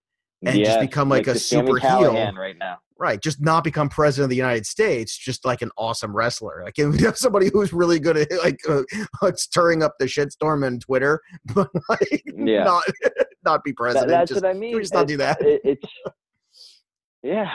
and 0.48 0.60
yeah, 0.60 0.66
just 0.66 0.80
become 0.80 1.10
like, 1.10 1.28
like 1.28 1.36
a 1.36 1.40
super 1.40 1.78
heel 1.78 2.14
right 2.34 2.58
now. 2.58 2.78
Right, 3.00 3.22
just 3.22 3.40
not 3.40 3.64
become 3.64 3.90
president 3.90 4.26
of 4.26 4.30
the 4.32 4.36
United 4.36 4.66
States, 4.66 5.16
just 5.16 5.46
like 5.46 5.62
an 5.62 5.70
awesome 5.78 6.16
wrestler. 6.16 6.64
Like 6.64 6.78
you 6.80 6.92
have 6.92 7.18
somebody 7.18 7.50
who's 7.54 7.72
really 7.72 8.00
good 8.00 8.18
at 8.18 8.32
like 8.44 8.60
uh, 8.68 8.84
stirring 9.36 9.84
up 9.84 9.94
the 10.00 10.06
shitstorm 10.06 10.66
on 10.66 10.80
Twitter, 10.80 11.22
but 11.54 11.70
like 11.90 12.24
yeah. 12.26 12.64
not 12.64 12.84
not 13.46 13.64
be 13.64 13.74
president. 13.74 14.10
That, 14.10 14.20
that's 14.20 14.30
just, 14.32 14.44
what 14.44 14.50
I 14.50 14.54
mean. 14.54 14.80
just 14.80 14.94
not 14.94 15.08
do 15.08 15.18
that? 15.18 15.42
It, 15.42 15.62
it's 15.64 15.94
yeah, 17.22 17.52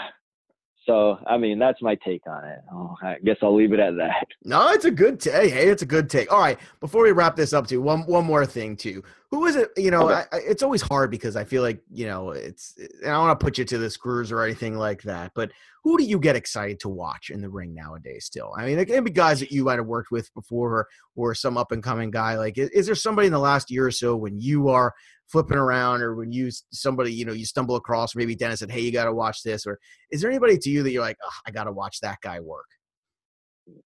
so, 0.86 1.18
I 1.28 1.38
mean, 1.38 1.58
that's 1.60 1.80
my 1.80 1.94
take 2.04 2.22
on 2.26 2.44
it. 2.44 2.58
Oh, 2.72 2.96
I 3.02 3.16
guess 3.24 3.36
I'll 3.42 3.54
leave 3.54 3.72
it 3.72 3.80
at 3.80 3.96
that. 3.96 4.26
No, 4.44 4.70
it's 4.72 4.84
a 4.84 4.90
good 4.90 5.20
take. 5.20 5.52
Hey, 5.52 5.68
it's 5.68 5.82
a 5.82 5.86
good 5.86 6.10
take. 6.10 6.32
All 6.32 6.40
right, 6.40 6.58
before 6.80 7.04
we 7.04 7.12
wrap 7.12 7.36
this 7.36 7.52
up, 7.52 7.68
too, 7.68 7.80
one 7.80 8.00
one 8.06 8.24
more 8.24 8.44
thing, 8.44 8.76
too. 8.76 9.04
Who 9.30 9.46
is 9.46 9.54
it? 9.54 9.70
You 9.76 9.92
know, 9.92 10.10
okay. 10.10 10.24
I, 10.32 10.38
it's 10.38 10.64
always 10.64 10.82
hard 10.82 11.12
because 11.12 11.36
I 11.36 11.44
feel 11.44 11.62
like 11.62 11.80
you 11.92 12.06
know 12.06 12.30
it's. 12.30 12.74
And 12.76 13.10
I 13.10 13.14
don't 13.14 13.26
want 13.28 13.38
to 13.38 13.44
put 13.44 13.56
you 13.56 13.64
to 13.64 13.78
the 13.78 13.88
screws 13.88 14.32
or 14.32 14.42
anything 14.42 14.76
like 14.76 15.02
that, 15.02 15.30
but 15.36 15.52
who 15.84 15.96
do 15.96 16.04
you 16.04 16.18
get 16.18 16.36
excited 16.36 16.80
to 16.80 16.88
watch 16.88 17.30
in 17.30 17.40
the 17.40 17.48
ring 17.48 17.72
nowadays? 17.72 18.24
Still, 18.24 18.52
I 18.58 18.66
mean, 18.66 18.78
it 18.78 18.86
can 18.86 19.04
be 19.04 19.10
guys 19.10 19.38
that 19.40 19.52
you 19.52 19.64
might 19.64 19.78
have 19.78 19.86
worked 19.86 20.10
with 20.10 20.32
before, 20.34 20.72
or, 20.72 20.88
or 21.14 21.34
some 21.34 21.56
up 21.56 21.70
and 21.70 21.82
coming 21.82 22.10
guy. 22.10 22.36
Like, 22.36 22.58
is, 22.58 22.68
is 22.70 22.86
there 22.86 22.94
somebody 22.96 23.26
in 23.26 23.32
the 23.32 23.38
last 23.38 23.70
year 23.70 23.86
or 23.86 23.90
so 23.92 24.16
when 24.16 24.40
you 24.40 24.68
are 24.68 24.92
flipping 25.32 25.56
around 25.56 26.02
or 26.02 26.14
when 26.14 26.30
you 26.30 26.50
somebody 26.72 27.12
you 27.12 27.24
know 27.24 27.32
you 27.32 27.46
stumble 27.46 27.76
across 27.76 28.14
maybe 28.14 28.36
dennis 28.36 28.60
said 28.60 28.70
hey 28.70 28.80
you 28.80 28.92
got 28.92 29.06
to 29.06 29.14
watch 29.14 29.42
this 29.42 29.66
or 29.66 29.78
is 30.10 30.20
there 30.20 30.30
anybody 30.30 30.58
to 30.58 30.68
you 30.68 30.82
that 30.82 30.92
you're 30.92 31.02
like 31.02 31.16
oh, 31.24 31.30
i 31.46 31.50
got 31.50 31.64
to 31.64 31.72
watch 31.72 31.98
that 32.00 32.18
guy 32.22 32.38
work 32.38 32.66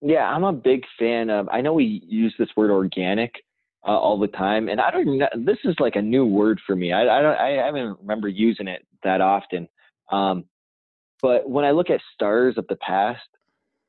yeah 0.03 0.29
i'm 0.29 0.43
a 0.43 0.53
big 0.53 0.83
fan 0.99 1.31
of 1.31 1.49
i 1.51 1.61
know 1.61 1.73
we 1.73 2.03
use 2.05 2.35
this 2.39 2.49
word 2.57 2.71
organic 2.71 3.33
uh, 3.87 3.97
all 3.97 4.19
the 4.19 4.27
time 4.29 4.69
and 4.69 4.81
i 4.81 4.91
don't 4.91 5.19
know, 5.19 5.29
this 5.37 5.59
is 5.65 5.77
like 5.79 5.95
a 5.95 6.03
new 6.03 6.27
word 6.27 6.61
for 6.67 6.75
me 6.75 6.93
i 6.93 7.03
i 7.03 7.23
don't 7.23 7.39
i 7.39 7.51
haven't 7.51 7.97
remember 8.01 8.27
using 8.27 8.67
it 8.67 8.85
that 9.05 9.21
often 9.21 9.69
um 10.11 10.45
but 11.23 11.49
when 11.49 11.65
i 11.65 11.71
look 11.71 11.91
at 11.91 12.01
stars 12.13 12.59
of 12.59 12.67
the 12.69 12.77
past 12.77 13.23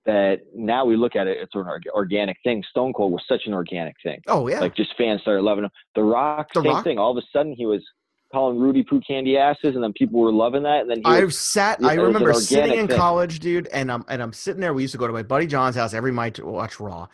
that 0.08 0.40
now 0.56 0.86
we 0.86 0.96
look 0.96 1.16
at 1.16 1.28
it, 1.28 1.38
it's 1.40 1.54
an 1.54 1.66
organic 1.94 2.38
thing. 2.44 2.64
Stone 2.72 2.94
Cold 2.94 3.12
was 3.12 3.22
such 3.30 3.42
an 3.46 3.54
organic 3.54 3.94
thing. 4.02 4.20
Oh 4.28 4.48
yeah, 4.48 4.62
like 4.62 4.76
just 4.76 4.96
fans 4.98 5.22
started 5.22 5.44
loving 5.44 5.66
him. 5.66 5.70
The 5.96 6.04
Rock, 6.04 6.48
the 6.54 6.62
same 6.64 6.72
Rock? 6.72 6.84
thing. 6.84 6.98
All 6.98 7.12
of 7.12 7.18
a 7.18 7.28
sudden, 7.38 7.54
he 7.56 7.66
was 7.66 7.84
calling 8.32 8.58
Rudy 8.58 8.84
Poo 8.84 9.02
candy 9.06 9.38
asses, 9.38 9.76
and 9.76 9.84
then 9.84 9.94
people 9.94 10.20
were 10.22 10.32
loving 10.32 10.64
that. 10.64 10.82
And 10.82 10.90
then 10.90 11.02
I 11.06 11.24
was, 11.24 11.38
sat. 11.38 11.84
I 11.84 11.94
remember 11.94 12.34
sitting 12.34 12.80
in 12.80 12.88
thing. 12.88 12.98
college, 12.98 13.40
dude, 13.40 13.68
and 13.68 13.92
I'm 13.92 14.06
and 14.08 14.24
I'm 14.24 14.34
sitting 14.34 14.62
there. 14.62 14.74
We 14.74 14.82
used 14.82 14.94
to 14.94 14.98
go 14.98 15.08
to 15.08 15.14
my 15.14 15.24
buddy 15.24 15.46
John's 15.46 15.76
house 15.76 15.94
every 15.94 16.14
night 16.14 16.36
to 16.36 16.46
watch 16.46 16.80
Raw. 16.80 17.08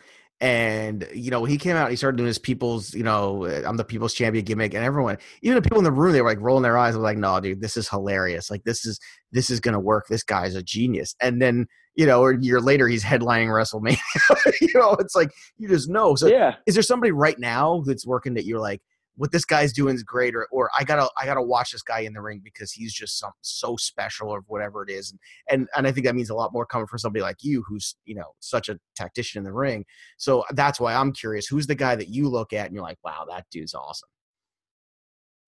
And 0.44 1.08
you 1.14 1.30
know, 1.30 1.46
he 1.46 1.56
came 1.56 1.74
out. 1.74 1.88
He 1.88 1.96
started 1.96 2.18
doing 2.18 2.26
his 2.26 2.38
people's, 2.38 2.92
you 2.92 3.02
know, 3.02 3.46
I'm 3.46 3.78
the 3.78 3.84
people's 3.84 4.12
champion 4.12 4.44
gimmick, 4.44 4.74
and 4.74 4.84
everyone, 4.84 5.16
even 5.40 5.54
the 5.56 5.62
people 5.62 5.78
in 5.78 5.84
the 5.84 5.90
room, 5.90 6.12
they 6.12 6.20
were 6.20 6.28
like 6.28 6.40
rolling 6.42 6.62
their 6.62 6.76
eyes. 6.76 6.92
I 6.94 6.98
was 6.98 7.02
like, 7.02 7.16
"No, 7.16 7.40
dude, 7.40 7.62
this 7.62 7.78
is 7.78 7.88
hilarious. 7.88 8.50
Like, 8.50 8.62
this 8.64 8.84
is 8.84 9.00
this 9.32 9.48
is 9.48 9.58
gonna 9.58 9.80
work. 9.80 10.04
This 10.06 10.22
guy's 10.22 10.54
a 10.54 10.62
genius." 10.62 11.16
And 11.18 11.40
then 11.40 11.66
you 11.94 12.04
know, 12.04 12.20
or 12.20 12.32
a 12.32 12.38
year 12.38 12.60
later 12.60 12.88
he's 12.88 13.02
headlining 13.02 13.48
WrestleMania. 13.48 14.60
you 14.60 14.68
know, 14.74 14.92
it's 15.00 15.16
like 15.16 15.30
you 15.56 15.66
just 15.66 15.88
know. 15.88 16.14
So 16.14 16.26
yeah. 16.26 16.56
is 16.66 16.74
there 16.74 16.82
somebody 16.82 17.10
right 17.10 17.38
now 17.38 17.82
that's 17.86 18.06
working 18.06 18.34
that 18.34 18.44
you're 18.44 18.60
like, 18.60 18.82
what 19.16 19.32
this 19.32 19.44
guy's 19.44 19.72
doing 19.72 19.94
is 19.94 20.02
great, 20.02 20.34
or 20.34 20.46
or 20.50 20.70
I 20.78 20.84
gotta 20.84 21.08
I 21.18 21.24
gotta 21.24 21.42
watch 21.42 21.72
this 21.72 21.82
guy 21.82 22.00
in 22.00 22.12
the 22.12 22.20
ring 22.20 22.40
because 22.42 22.72
he's 22.72 22.92
just 22.92 23.18
some 23.18 23.32
so 23.42 23.76
special 23.76 24.28
or 24.28 24.42
whatever 24.46 24.82
it 24.82 24.90
is. 24.90 25.10
And 25.10 25.20
and 25.50 25.68
and 25.76 25.86
I 25.86 25.92
think 25.92 26.06
that 26.06 26.14
means 26.14 26.30
a 26.30 26.34
lot 26.34 26.52
more 26.52 26.66
coming 26.66 26.86
from 26.86 26.98
somebody 26.98 27.22
like 27.22 27.38
you 27.42 27.64
who's, 27.66 27.96
you 28.04 28.14
know, 28.14 28.34
such 28.40 28.68
a 28.68 28.78
tactician 28.96 29.38
in 29.38 29.44
the 29.44 29.52
ring. 29.52 29.84
So 30.16 30.44
that's 30.52 30.80
why 30.80 30.94
I'm 30.94 31.12
curious, 31.12 31.46
who's 31.46 31.66
the 31.66 31.74
guy 31.74 31.96
that 31.96 32.08
you 32.08 32.28
look 32.28 32.52
at 32.52 32.66
and 32.66 32.74
you're 32.74 32.82
like, 32.82 32.98
wow, 33.04 33.24
that 33.30 33.46
dude's 33.50 33.74
awesome. 33.74 34.08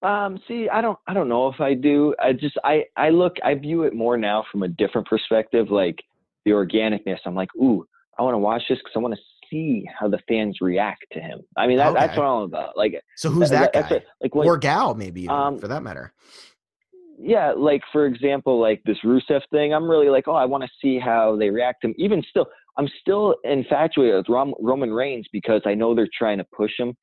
Um, 0.03 0.39
see, 0.47 0.69
I 0.69 0.81
don't, 0.83 0.99
I 1.09 1.15
don't 1.15 1.29
know 1.29 1.49
if 1.49 1.61
I 1.61 1.75
do. 1.75 2.15
I 2.23 2.33
just, 2.33 2.57
I, 2.63 2.85
I 2.97 3.09
look, 3.09 3.37
I 3.43 3.55
view 3.55 3.85
it 3.85 3.95
more 3.95 4.17
now 4.17 4.45
from 4.53 4.63
a 4.63 4.69
different 4.69 5.09
perspective. 5.09 5.71
Like, 5.71 5.97
the 6.47 6.53
organicness. 6.53 7.19
I'm 7.27 7.35
like, 7.35 7.55
ooh, 7.57 7.85
I 8.19 8.23
want 8.23 8.35
to 8.35 8.39
watch 8.39 8.63
this 8.69 8.79
because 8.79 8.93
I 8.95 9.01
want 9.01 9.15
to 9.15 9.21
see 9.51 9.85
how 9.99 10.09
the 10.09 10.19
fans 10.29 10.59
react 10.61 11.05
to 11.13 11.21
him. 11.21 11.41
I 11.57 11.67
mean, 11.67 11.79
that, 11.79 11.91
okay. 11.91 12.01
that's 12.01 12.17
what 12.17 12.25
I'm 12.25 12.43
about. 12.43 12.77
Like, 12.77 13.01
so 13.17 13.31
who's 13.31 13.51
that, 13.51 13.73
that 13.73 13.89
guy? 13.91 14.03
like, 14.21 14.35
or 14.35 14.57
gal, 14.57 14.95
maybe 14.95 15.29
um, 15.29 15.59
for 15.59 15.69
that 15.69 15.83
matter. 15.83 16.13
Yeah, 17.19 17.53
like 17.53 17.83
for 17.93 18.07
example, 18.07 18.61
like 18.61 18.83
this 18.85 18.99
Rusev 19.05 19.41
thing. 19.51 19.73
I'm 19.73 19.89
really 19.89 20.09
like, 20.09 20.29
oh, 20.29 20.35
I 20.35 20.45
want 20.45 20.65
to 20.65 20.71
see 20.83 20.99
how 20.99 21.37
they 21.37 21.51
react 21.51 21.83
to 21.83 21.89
him. 21.89 21.95
Even 21.97 22.23
still, 22.29 22.47
I'm 22.77 22.89
still 23.01 23.37
infatuated 23.45 24.17
with 24.17 24.29
Rom- 24.29 24.55
Roman 24.61 24.93
Reigns 24.93 25.27
because 25.33 25.63
I 25.65 25.75
know 25.75 25.95
they're 25.95 26.09
trying 26.17 26.39
to 26.39 26.47
push 26.55 26.73
him 26.79 26.95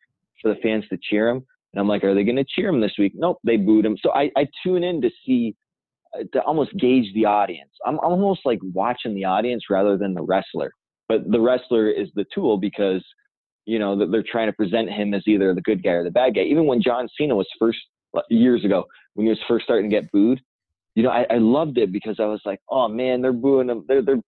for 0.41 0.53
the 0.53 0.59
fans 0.61 0.85
to 0.89 0.97
cheer 1.01 1.29
him. 1.29 1.43
And 1.73 1.81
I'm 1.81 1.87
like, 1.87 2.03
are 2.03 2.13
they 2.13 2.23
going 2.23 2.35
to 2.35 2.45
cheer 2.47 2.69
him 2.69 2.79
this 2.79 2.93
week? 2.99 3.13
Nope, 3.15 3.39
they 3.43 3.57
booed 3.57 3.85
him. 3.85 3.97
So 3.99 4.11
I, 4.13 4.29
I 4.37 4.47
tune 4.63 4.83
in 4.83 5.01
to 5.01 5.09
see 5.25 5.55
to 6.31 6.41
almost 6.41 6.77
gauge 6.77 7.11
the 7.13 7.25
audience. 7.25 7.71
I'm 7.85 7.99
almost 7.99 8.41
like 8.45 8.59
watching 8.61 9.15
the 9.15 9.25
audience 9.25 9.63
rather 9.69 9.97
than 9.97 10.13
the 10.13 10.21
wrestler. 10.21 10.71
But 11.07 11.29
the 11.29 11.39
wrestler 11.39 11.89
is 11.89 12.09
the 12.15 12.25
tool 12.33 12.57
because 12.57 13.03
you 13.65 13.79
know 13.79 14.09
they're 14.09 14.23
trying 14.23 14.47
to 14.47 14.53
present 14.53 14.89
him 14.89 15.13
as 15.13 15.23
either 15.27 15.53
the 15.53 15.61
good 15.61 15.83
guy 15.83 15.91
or 15.91 16.03
the 16.03 16.11
bad 16.11 16.35
guy. 16.35 16.41
Even 16.41 16.65
when 16.65 16.81
John 16.81 17.07
Cena 17.17 17.35
was 17.35 17.47
first 17.59 17.79
years 18.29 18.63
ago 18.63 18.85
when 19.15 19.25
he 19.25 19.29
was 19.29 19.39
first 19.47 19.65
starting 19.65 19.89
to 19.89 19.95
get 19.95 20.11
booed, 20.11 20.41
you 20.95 21.03
know 21.03 21.09
I, 21.09 21.25
I 21.29 21.37
loved 21.37 21.77
it 21.77 21.91
because 21.91 22.17
I 22.19 22.25
was 22.25 22.41
like, 22.45 22.59
oh 22.69 22.87
man, 22.87 23.21
they're 23.21 23.33
booing 23.33 23.69
him. 23.69 23.85
They're 23.87 24.01
they're 24.01 24.21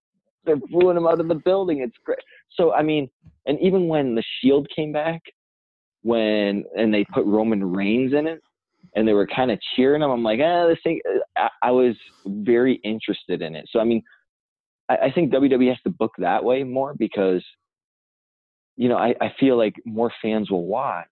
they're 0.44 0.56
booing 0.56 0.96
him 0.96 1.06
out 1.06 1.20
of 1.20 1.28
the 1.28 1.34
building. 1.34 1.80
It's 1.80 1.96
great. 2.04 2.18
So 2.52 2.72
I 2.72 2.82
mean, 2.82 3.08
and 3.46 3.58
even 3.60 3.88
when 3.88 4.14
the 4.14 4.24
Shield 4.40 4.68
came 4.74 4.92
back, 4.92 5.20
when 6.02 6.64
and 6.76 6.94
they 6.94 7.04
put 7.04 7.26
Roman 7.26 7.72
Reigns 7.72 8.12
in 8.14 8.26
it, 8.26 8.40
and 8.94 9.06
they 9.06 9.12
were 9.12 9.26
kind 9.26 9.50
of 9.50 9.58
cheering 9.74 10.02
him. 10.02 10.10
I'm 10.10 10.22
like, 10.22 10.40
eh, 10.40 10.66
this 10.68 10.78
thing. 10.82 11.00
I, 11.36 11.48
I, 11.62 11.70
was 11.70 11.96
very 12.24 12.80
interested 12.84 13.42
in 13.42 13.54
it. 13.54 13.68
So 13.70 13.80
I 13.80 13.84
mean, 13.84 14.02
I, 14.88 14.96
I, 14.96 15.12
think 15.12 15.32
WWE 15.32 15.68
has 15.68 15.80
to 15.84 15.90
book 15.90 16.12
that 16.18 16.44
way 16.44 16.62
more 16.62 16.94
because, 16.94 17.44
you 18.76 18.88
know, 18.88 18.96
I, 18.96 19.14
I 19.20 19.32
feel 19.38 19.56
like 19.56 19.74
more 19.84 20.12
fans 20.22 20.50
will 20.50 20.66
watch 20.66 21.06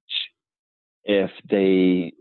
if 1.05 1.31
they 1.51 2.13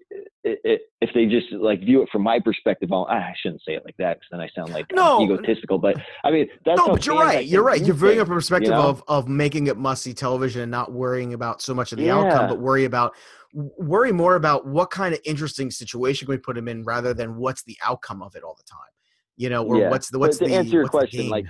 it, 0.43 0.59
it, 0.65 0.81
if 0.99 1.09
they 1.13 1.25
just 1.25 1.51
like 1.53 1.79
view 1.79 2.01
it 2.01 2.09
from 2.11 2.21
my 2.21 2.39
perspective, 2.39 2.91
I'll, 2.91 3.07
ah, 3.09 3.13
I 3.13 3.33
shouldn't 3.41 3.61
say 3.65 3.75
it 3.75 3.83
like 3.85 3.95
that 3.97 4.17
because 4.17 4.27
then 4.29 4.41
I 4.41 4.49
sound 4.53 4.73
like 4.73 4.85
no. 4.93 5.23
egotistical. 5.23 5.79
But 5.79 5.97
I 6.23 6.31
mean, 6.31 6.47
that's 6.65 6.77
no. 6.77 6.89
But 6.89 7.05
you're 7.05 7.15
right. 7.15 7.45
You're 7.45 7.63
right. 7.63 7.81
You're 7.81 7.95
viewing 7.95 8.19
up 8.19 8.27
a 8.27 8.31
perspective 8.31 8.69
you 8.69 8.75
know? 8.75 8.89
of 8.89 9.03
of 9.07 9.27
making 9.29 9.67
it 9.67 9.77
must 9.77 10.03
see 10.03 10.13
television 10.13 10.61
and 10.61 10.71
not 10.71 10.91
worrying 10.91 11.33
about 11.33 11.61
so 11.61 11.73
much 11.73 11.93
of 11.93 11.97
the 11.97 12.05
yeah. 12.05 12.17
outcome, 12.17 12.49
but 12.49 12.59
worry 12.59 12.83
about 12.83 13.13
worry 13.53 14.11
more 14.11 14.35
about 14.35 14.67
what 14.67 14.89
kind 14.89 15.13
of 15.13 15.21
interesting 15.23 15.71
situation 15.71 16.27
we 16.27 16.37
put 16.37 16.57
him 16.57 16.67
in 16.67 16.83
rather 16.83 17.13
than 17.13 17.37
what's 17.37 17.63
the 17.63 17.77
outcome 17.85 18.21
of 18.21 18.35
it 18.35 18.43
all 18.43 18.55
the 18.55 18.63
time. 18.63 18.79
You 19.35 19.49
know, 19.49 19.63
or 19.65 19.77
yeah. 19.77 19.89
what's 19.89 20.09
the 20.09 20.19
what's 20.19 20.37
to 20.37 20.45
the 20.45 20.55
answer 20.55 20.73
your 20.73 20.87
question, 20.87 21.27
like 21.29 21.45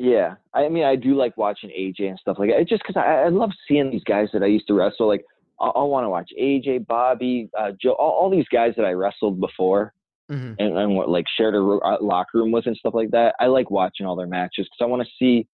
yeah, 0.00 0.34
I 0.54 0.68
mean, 0.68 0.84
I 0.84 0.94
do 0.94 1.16
like 1.16 1.36
watching 1.36 1.70
AJ 1.70 2.08
and 2.08 2.18
stuff 2.20 2.36
like 2.38 2.50
that. 2.50 2.60
It's 2.60 2.70
just 2.70 2.84
because 2.86 2.96
I, 2.96 3.24
I 3.24 3.28
love 3.30 3.50
seeing 3.66 3.90
these 3.90 4.04
guys 4.04 4.28
that 4.32 4.44
I 4.44 4.46
used 4.46 4.68
to 4.68 4.74
wrestle. 4.74 5.08
Like, 5.08 5.24
I, 5.60 5.66
I 5.66 5.82
want 5.82 6.04
to 6.04 6.08
watch 6.08 6.30
AJ, 6.40 6.86
Bobby, 6.86 7.50
uh, 7.58 7.72
Joe, 7.82 7.96
all, 7.98 8.12
all, 8.12 8.30
these 8.30 8.46
guys 8.52 8.74
that 8.76 8.84
I 8.84 8.92
wrestled 8.92 9.40
before, 9.40 9.92
mm-hmm. 10.30 10.52
and, 10.60 10.78
and 10.78 10.94
what, 10.94 11.08
like 11.08 11.24
shared 11.36 11.56
a 11.56 11.58
uh, 11.58 11.96
locker 12.00 12.38
room 12.38 12.52
with 12.52 12.66
and 12.66 12.76
stuff 12.76 12.94
like 12.94 13.10
that. 13.10 13.34
I 13.40 13.46
like 13.46 13.72
watching 13.72 14.06
all 14.06 14.14
their 14.14 14.28
matches 14.28 14.68
because 14.68 14.78
I 14.80 14.84
want 14.84 15.02
to 15.02 15.08
see, 15.18 15.48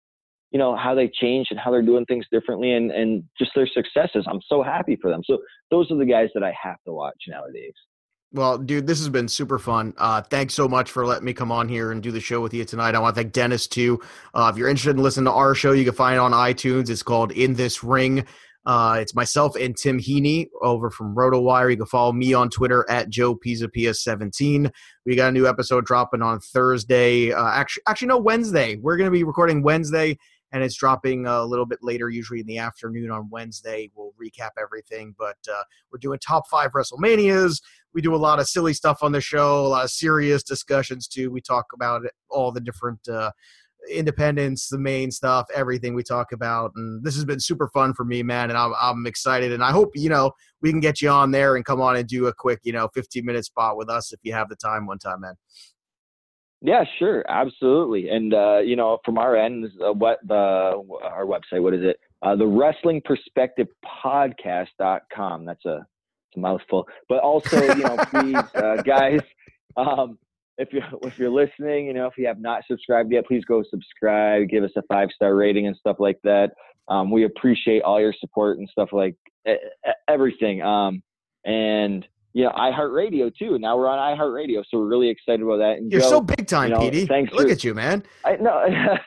you 0.51 0.59
know, 0.59 0.75
how 0.75 0.93
they 0.93 1.07
changed 1.07 1.51
and 1.51 1.59
how 1.59 1.71
they're 1.71 1.81
doing 1.81 2.05
things 2.05 2.25
differently, 2.29 2.73
and 2.73 2.91
and 2.91 3.23
just 3.39 3.51
their 3.55 3.67
successes. 3.67 4.25
I'm 4.29 4.41
so 4.49 4.61
happy 4.61 4.97
for 5.01 5.09
them. 5.09 5.21
So 5.23 5.37
those 5.71 5.89
are 5.89 5.97
the 5.97 6.05
guys 6.05 6.27
that 6.33 6.43
I 6.43 6.53
have 6.61 6.83
to 6.85 6.91
watch 6.91 7.15
nowadays. 7.29 7.75
Well, 8.33 8.57
dude, 8.57 8.87
this 8.87 8.97
has 8.97 9.09
been 9.09 9.27
super 9.27 9.59
fun. 9.59 9.93
Uh, 9.95 10.23
thanks 10.23 10.55
so 10.55 10.67
much 10.67 10.89
for 10.89 11.05
letting 11.05 11.23
me 11.23 11.33
come 11.33 11.51
on 11.51 11.69
here 11.69 11.91
and 11.91 12.01
do 12.01 12.11
the 12.11 12.19
show 12.19 12.41
with 12.41 12.51
you 12.51 12.65
tonight. 12.65 12.95
I 12.95 12.99
want 12.99 13.15
to 13.15 13.21
thank 13.21 13.31
Dennis 13.31 13.67
too. 13.67 14.01
Uh, 14.33 14.49
if 14.51 14.57
you're 14.57 14.69
interested 14.69 14.97
in 14.97 15.03
listening 15.03 15.25
to 15.25 15.31
our 15.31 15.53
show, 15.53 15.71
you 15.71 15.83
can 15.83 15.93
find 15.93 16.15
it 16.15 16.19
on 16.19 16.31
iTunes. 16.31 16.89
It's 16.89 17.03
called 17.03 17.31
In 17.31 17.53
This 17.53 17.83
Ring. 17.83 18.25
Uh, 18.65 18.97
it's 18.99 19.13
myself 19.13 19.55
and 19.55 19.77
Tim 19.77 19.99
Heaney 19.99 20.47
over 20.63 20.89
from 20.89 21.13
RotoWire. 21.13 21.69
You 21.69 21.77
can 21.77 21.85
follow 21.85 22.11
me 22.11 22.33
on 22.33 22.49
Twitter 22.49 22.89
at 22.89 23.09
Joe 23.09 23.35
Pisapia17. 23.35 24.71
We 25.05 25.15
got 25.15 25.29
a 25.29 25.31
new 25.31 25.47
episode 25.47 25.85
dropping 25.85 26.23
on 26.23 26.39
Thursday. 26.39 27.31
Uh, 27.31 27.49
actually, 27.49 27.83
actually, 27.87 28.07
no, 28.07 28.17
Wednesday. 28.17 28.77
We're 28.77 28.97
going 28.97 29.07
to 29.07 29.11
be 29.11 29.23
recording 29.23 29.61
Wednesday 29.61 30.17
and 30.53 30.63
it's 30.63 30.75
dropping 30.75 31.25
a 31.25 31.43
little 31.43 31.65
bit 31.65 31.79
later, 31.81 32.09
usually 32.09 32.39
in 32.39 32.45
the 32.45 32.59
afternoon 32.59 33.09
on 33.09 33.27
Wednesday. 33.31 33.89
We'll 33.95 34.13
recap 34.21 34.51
everything, 34.61 35.15
but 35.17 35.37
uh, 35.51 35.63
we're 35.91 35.97
doing 35.97 36.19
top 36.19 36.47
five 36.47 36.71
WrestleManias. 36.71 37.59
We 37.93 38.01
do 38.01 38.13
a 38.13 38.17
lot 38.17 38.39
of 38.39 38.47
silly 38.47 38.73
stuff 38.73 38.99
on 39.01 39.11
the 39.11 39.19
show, 39.19 39.65
a 39.65 39.67
lot 39.67 39.83
of 39.83 39.89
serious 39.89 40.43
discussions 40.43 41.07
too. 41.07 41.31
We 41.31 41.41
talk 41.41 41.65
about 41.73 42.03
all 42.29 42.51
the 42.51 42.61
different 42.61 43.07
uh, 43.09 43.31
independence, 43.91 44.69
the 44.69 44.77
main 44.77 45.09
stuff, 45.09 45.47
everything 45.55 45.95
we 45.95 46.03
talk 46.03 46.31
about, 46.31 46.71
and 46.75 47.03
this 47.03 47.15
has 47.15 47.25
been 47.25 47.39
super 47.39 47.67
fun 47.69 47.95
for 47.95 48.05
me, 48.05 48.21
man. 48.21 48.49
And 48.49 48.57
I'm 48.57 48.73
I'm 48.79 49.07
excited, 49.07 49.51
and 49.51 49.63
I 49.63 49.71
hope 49.71 49.91
you 49.95 50.09
know 50.09 50.31
we 50.61 50.69
can 50.69 50.79
get 50.79 51.01
you 51.01 51.09
on 51.09 51.31
there 51.31 51.55
and 51.55 51.65
come 51.65 51.81
on 51.81 51.95
and 51.95 52.07
do 52.07 52.27
a 52.27 52.33
quick, 52.33 52.59
you 52.63 52.73
know, 52.73 52.89
15 52.93 53.25
minute 53.25 53.45
spot 53.45 53.75
with 53.75 53.89
us 53.89 54.13
if 54.13 54.19
you 54.23 54.33
have 54.33 54.49
the 54.49 54.55
time 54.55 54.85
one 54.85 54.99
time, 54.99 55.21
man. 55.21 55.35
Yeah, 56.65 56.85
sure, 56.97 57.25
absolutely. 57.27 58.07
And 58.07 58.33
uh, 58.33 58.59
you 58.59 58.77
know, 58.77 58.97
from 59.03 59.17
our 59.17 59.35
end, 59.35 59.69
uh, 59.85 59.91
what 59.91 60.19
the 60.25 60.81
our 61.03 61.25
website, 61.25 61.61
what 61.61 61.73
is 61.73 61.83
it? 61.83 61.97
Uh, 62.21 62.37
the 62.37 62.47
Wrestling 62.47 63.01
Perspective 63.03 63.67
Podcast.com. 64.03 65.43
That's 65.43 65.65
a, 65.65 65.85
a 66.35 66.39
mouthful, 66.39 66.87
but 67.09 67.19
also, 67.19 67.61
you 67.61 67.83
know, 67.83 67.97
please, 68.09 68.37
uh, 68.55 68.81
guys, 68.81 69.19
um, 69.75 70.17
if 70.57 70.71
you're 70.71 70.85
if 71.01 71.19
you're 71.19 71.29
listening, 71.29 71.87
you 71.87 71.93
know, 71.93 72.07
if 72.07 72.13
you 72.17 72.25
have 72.27 72.39
not 72.39 72.63
subscribed 72.65 73.11
yet, 73.11 73.25
please 73.27 73.43
go 73.43 73.61
subscribe, 73.69 74.47
give 74.47 74.63
us 74.63 74.71
a 74.77 74.83
five 74.83 75.09
star 75.13 75.35
rating 75.35 75.67
and 75.67 75.75
stuff 75.75 75.97
like 75.99 76.19
that. 76.23 76.51
Um, 76.87 77.11
we 77.11 77.25
appreciate 77.25 77.81
all 77.81 77.99
your 77.99 78.13
support 78.17 78.57
and 78.59 78.69
stuff 78.69 78.93
like 78.93 79.15
everything. 80.07 80.61
Um, 80.61 81.03
and 81.43 82.07
you 82.33 82.43
know, 82.43 82.51
iHeartRadio 82.51 83.33
too. 83.35 83.59
Now 83.59 83.77
we're 83.77 83.87
on 83.87 84.17
iHeartRadio, 84.17 84.63
so 84.67 84.79
we're 84.79 84.87
really 84.87 85.09
excited 85.09 85.41
about 85.41 85.57
that. 85.57 85.77
And 85.77 85.91
You're 85.91 86.01
Joe, 86.01 86.09
so 86.09 86.21
big 86.21 86.47
time, 86.47 86.69
you 86.69 86.75
know, 86.75 86.81
Petey. 86.81 87.05
Thanks. 87.05 87.31
Look 87.31 87.47
for, 87.47 87.53
at 87.53 87.63
you, 87.63 87.75
man. 87.75 88.03
I 88.25 88.35
know. 88.37 88.65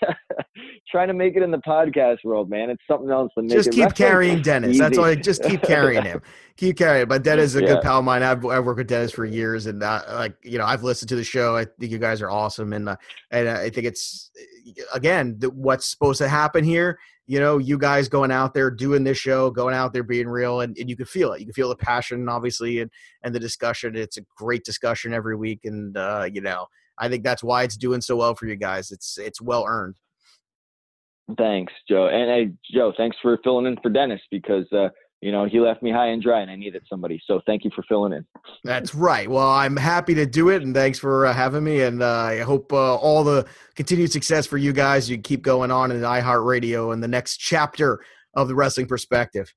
trying 0.91 1.09
to 1.09 1.15
make 1.15 1.37
it 1.37 1.43
in 1.43 1.51
the 1.51 1.59
podcast 1.59 2.19
world, 2.25 2.49
man. 2.49 2.71
It's 2.71 2.83
something 2.89 3.11
else 3.11 3.33
make 3.37 3.51
just 3.51 3.73
keep 3.73 3.95
carrying 3.95 4.43
Dennis. 4.43 4.71
Easy. 4.71 4.79
That's 4.79 4.99
all. 4.99 5.15
Just 5.17 5.43
keep 5.43 5.63
carrying 5.63 6.05
him. 6.05 6.23
keep 6.57 6.79
carrying. 6.79 7.09
But 7.09 7.25
Dennis 7.25 7.47
is 7.47 7.57
a 7.57 7.63
yeah. 7.63 7.75
good 7.75 7.83
pal 7.83 7.99
of 7.99 8.05
mine. 8.05 8.23
I've, 8.23 8.47
I've 8.47 8.65
worked 8.65 8.79
with 8.79 8.87
Dennis 8.87 9.11
for 9.11 9.25
years, 9.25 9.67
and 9.67 9.83
uh, 9.83 10.03
like 10.09 10.37
you 10.45 10.59
know, 10.59 10.65
I've 10.65 10.85
listened 10.85 11.09
to 11.09 11.17
the 11.17 11.25
show. 11.25 11.57
I 11.57 11.65
think 11.65 11.91
you 11.91 11.99
guys 11.99 12.23
are 12.23 12.31
awesome, 12.31 12.73
and 12.73 12.89
uh, 12.89 12.97
and 13.33 13.49
uh, 13.49 13.55
I 13.55 13.71
think 13.71 13.87
it's 13.89 14.31
again 14.95 15.37
the, 15.39 15.51
what's 15.51 15.87
supposed 15.87 16.19
to 16.19 16.29
happen 16.29 16.63
here 16.63 16.99
you 17.27 17.41
know, 17.41 17.59
you 17.59 17.77
guys 17.77 18.09
going 18.09 18.31
out 18.31 18.55
there 18.55 18.71
doing 18.71 19.03
this 19.03 19.19
show, 19.19 19.51
going 19.51 19.75
out 19.75 19.93
there 19.93 20.05
being 20.05 20.29
real, 20.29 20.61
and, 20.61 20.77
and 20.79 20.89
you 20.89 20.97
can 20.97 21.07
feel 21.07 21.33
it. 21.33 21.41
You 21.41 21.47
can 21.47 21.55
feel 21.55 21.69
the 21.69 21.77
passion, 21.77 22.29
obviously, 22.29 22.81
and 22.81 22.91
and 23.23 23.35
the 23.35 23.41
discussion. 23.41 23.97
It's 23.97 24.17
a 24.17 24.25
great 24.37 24.65
discussion 24.65 25.13
every 25.13 25.37
week, 25.37 25.61
and 25.65 25.97
uh, 25.97 26.29
you 26.33 26.41
know, 26.41 26.67
I 26.99 27.09
think 27.09 27.25
that's 27.25 27.43
why 27.43 27.65
it's 27.65 27.77
doing 27.77 28.01
so 28.01 28.17
well 28.17 28.35
for 28.35 28.47
you 28.47 28.57
guys. 28.57 28.93
It's 28.93 29.19
it's 29.19 29.41
well 29.41 29.65
earned. 29.67 29.97
Thanks, 31.37 31.73
Joe, 31.89 32.07
and 32.07 32.31
hey, 32.31 32.53
Joe, 32.73 32.93
thanks 32.97 33.17
for 33.21 33.37
filling 33.43 33.67
in 33.67 33.77
for 33.83 33.91
Dennis 33.91 34.21
because 34.31 34.71
uh, 34.73 34.89
you 35.21 35.33
know, 35.33 35.47
he 35.47 35.61
left 35.61 35.83
me 35.83 35.91
high 35.91 36.09
and 36.09 36.23
dry 36.23 36.41
and 36.41 36.51
I 36.51 36.57
needed 36.57 36.83
somebody. 36.89 37.21
So 37.27 37.41
thank 37.47 37.65
you 37.65 37.71
for 37.75 37.83
filling 37.89 38.13
in. 38.13 38.25
That's 38.65 38.95
right. 38.95 39.29
Well, 39.29 39.49
I'm 39.49 39.77
happy 39.77 40.15
to 40.15 40.27
do 40.27 40.51
it 40.51 40.63
and 40.63 40.75
thanks 40.75 40.99
for 40.99 41.27
uh, 41.27 41.33
having 41.33 41.65
me. 41.65 41.83
And 41.83 42.03
uh, 42.03 42.11
I 42.11 42.39
hope 42.41 42.73
uh, 42.73 42.97
all 42.97 43.25
the 43.25 43.47
continued 43.75 44.13
success 44.13 44.47
for 44.47 44.59
you 44.59 44.73
guys. 44.73 45.09
You 45.09 45.19
keep 45.19 45.43
going 45.43 45.71
on 45.71 45.91
in 45.91 46.01
iHeartRadio 46.01 46.93
and 46.93 47.03
the 47.03 47.09
next 47.09 47.39
chapter 47.39 48.01
of 48.35 48.49
the 48.49 48.55
wrestling 48.55 48.87
perspective. 48.87 49.53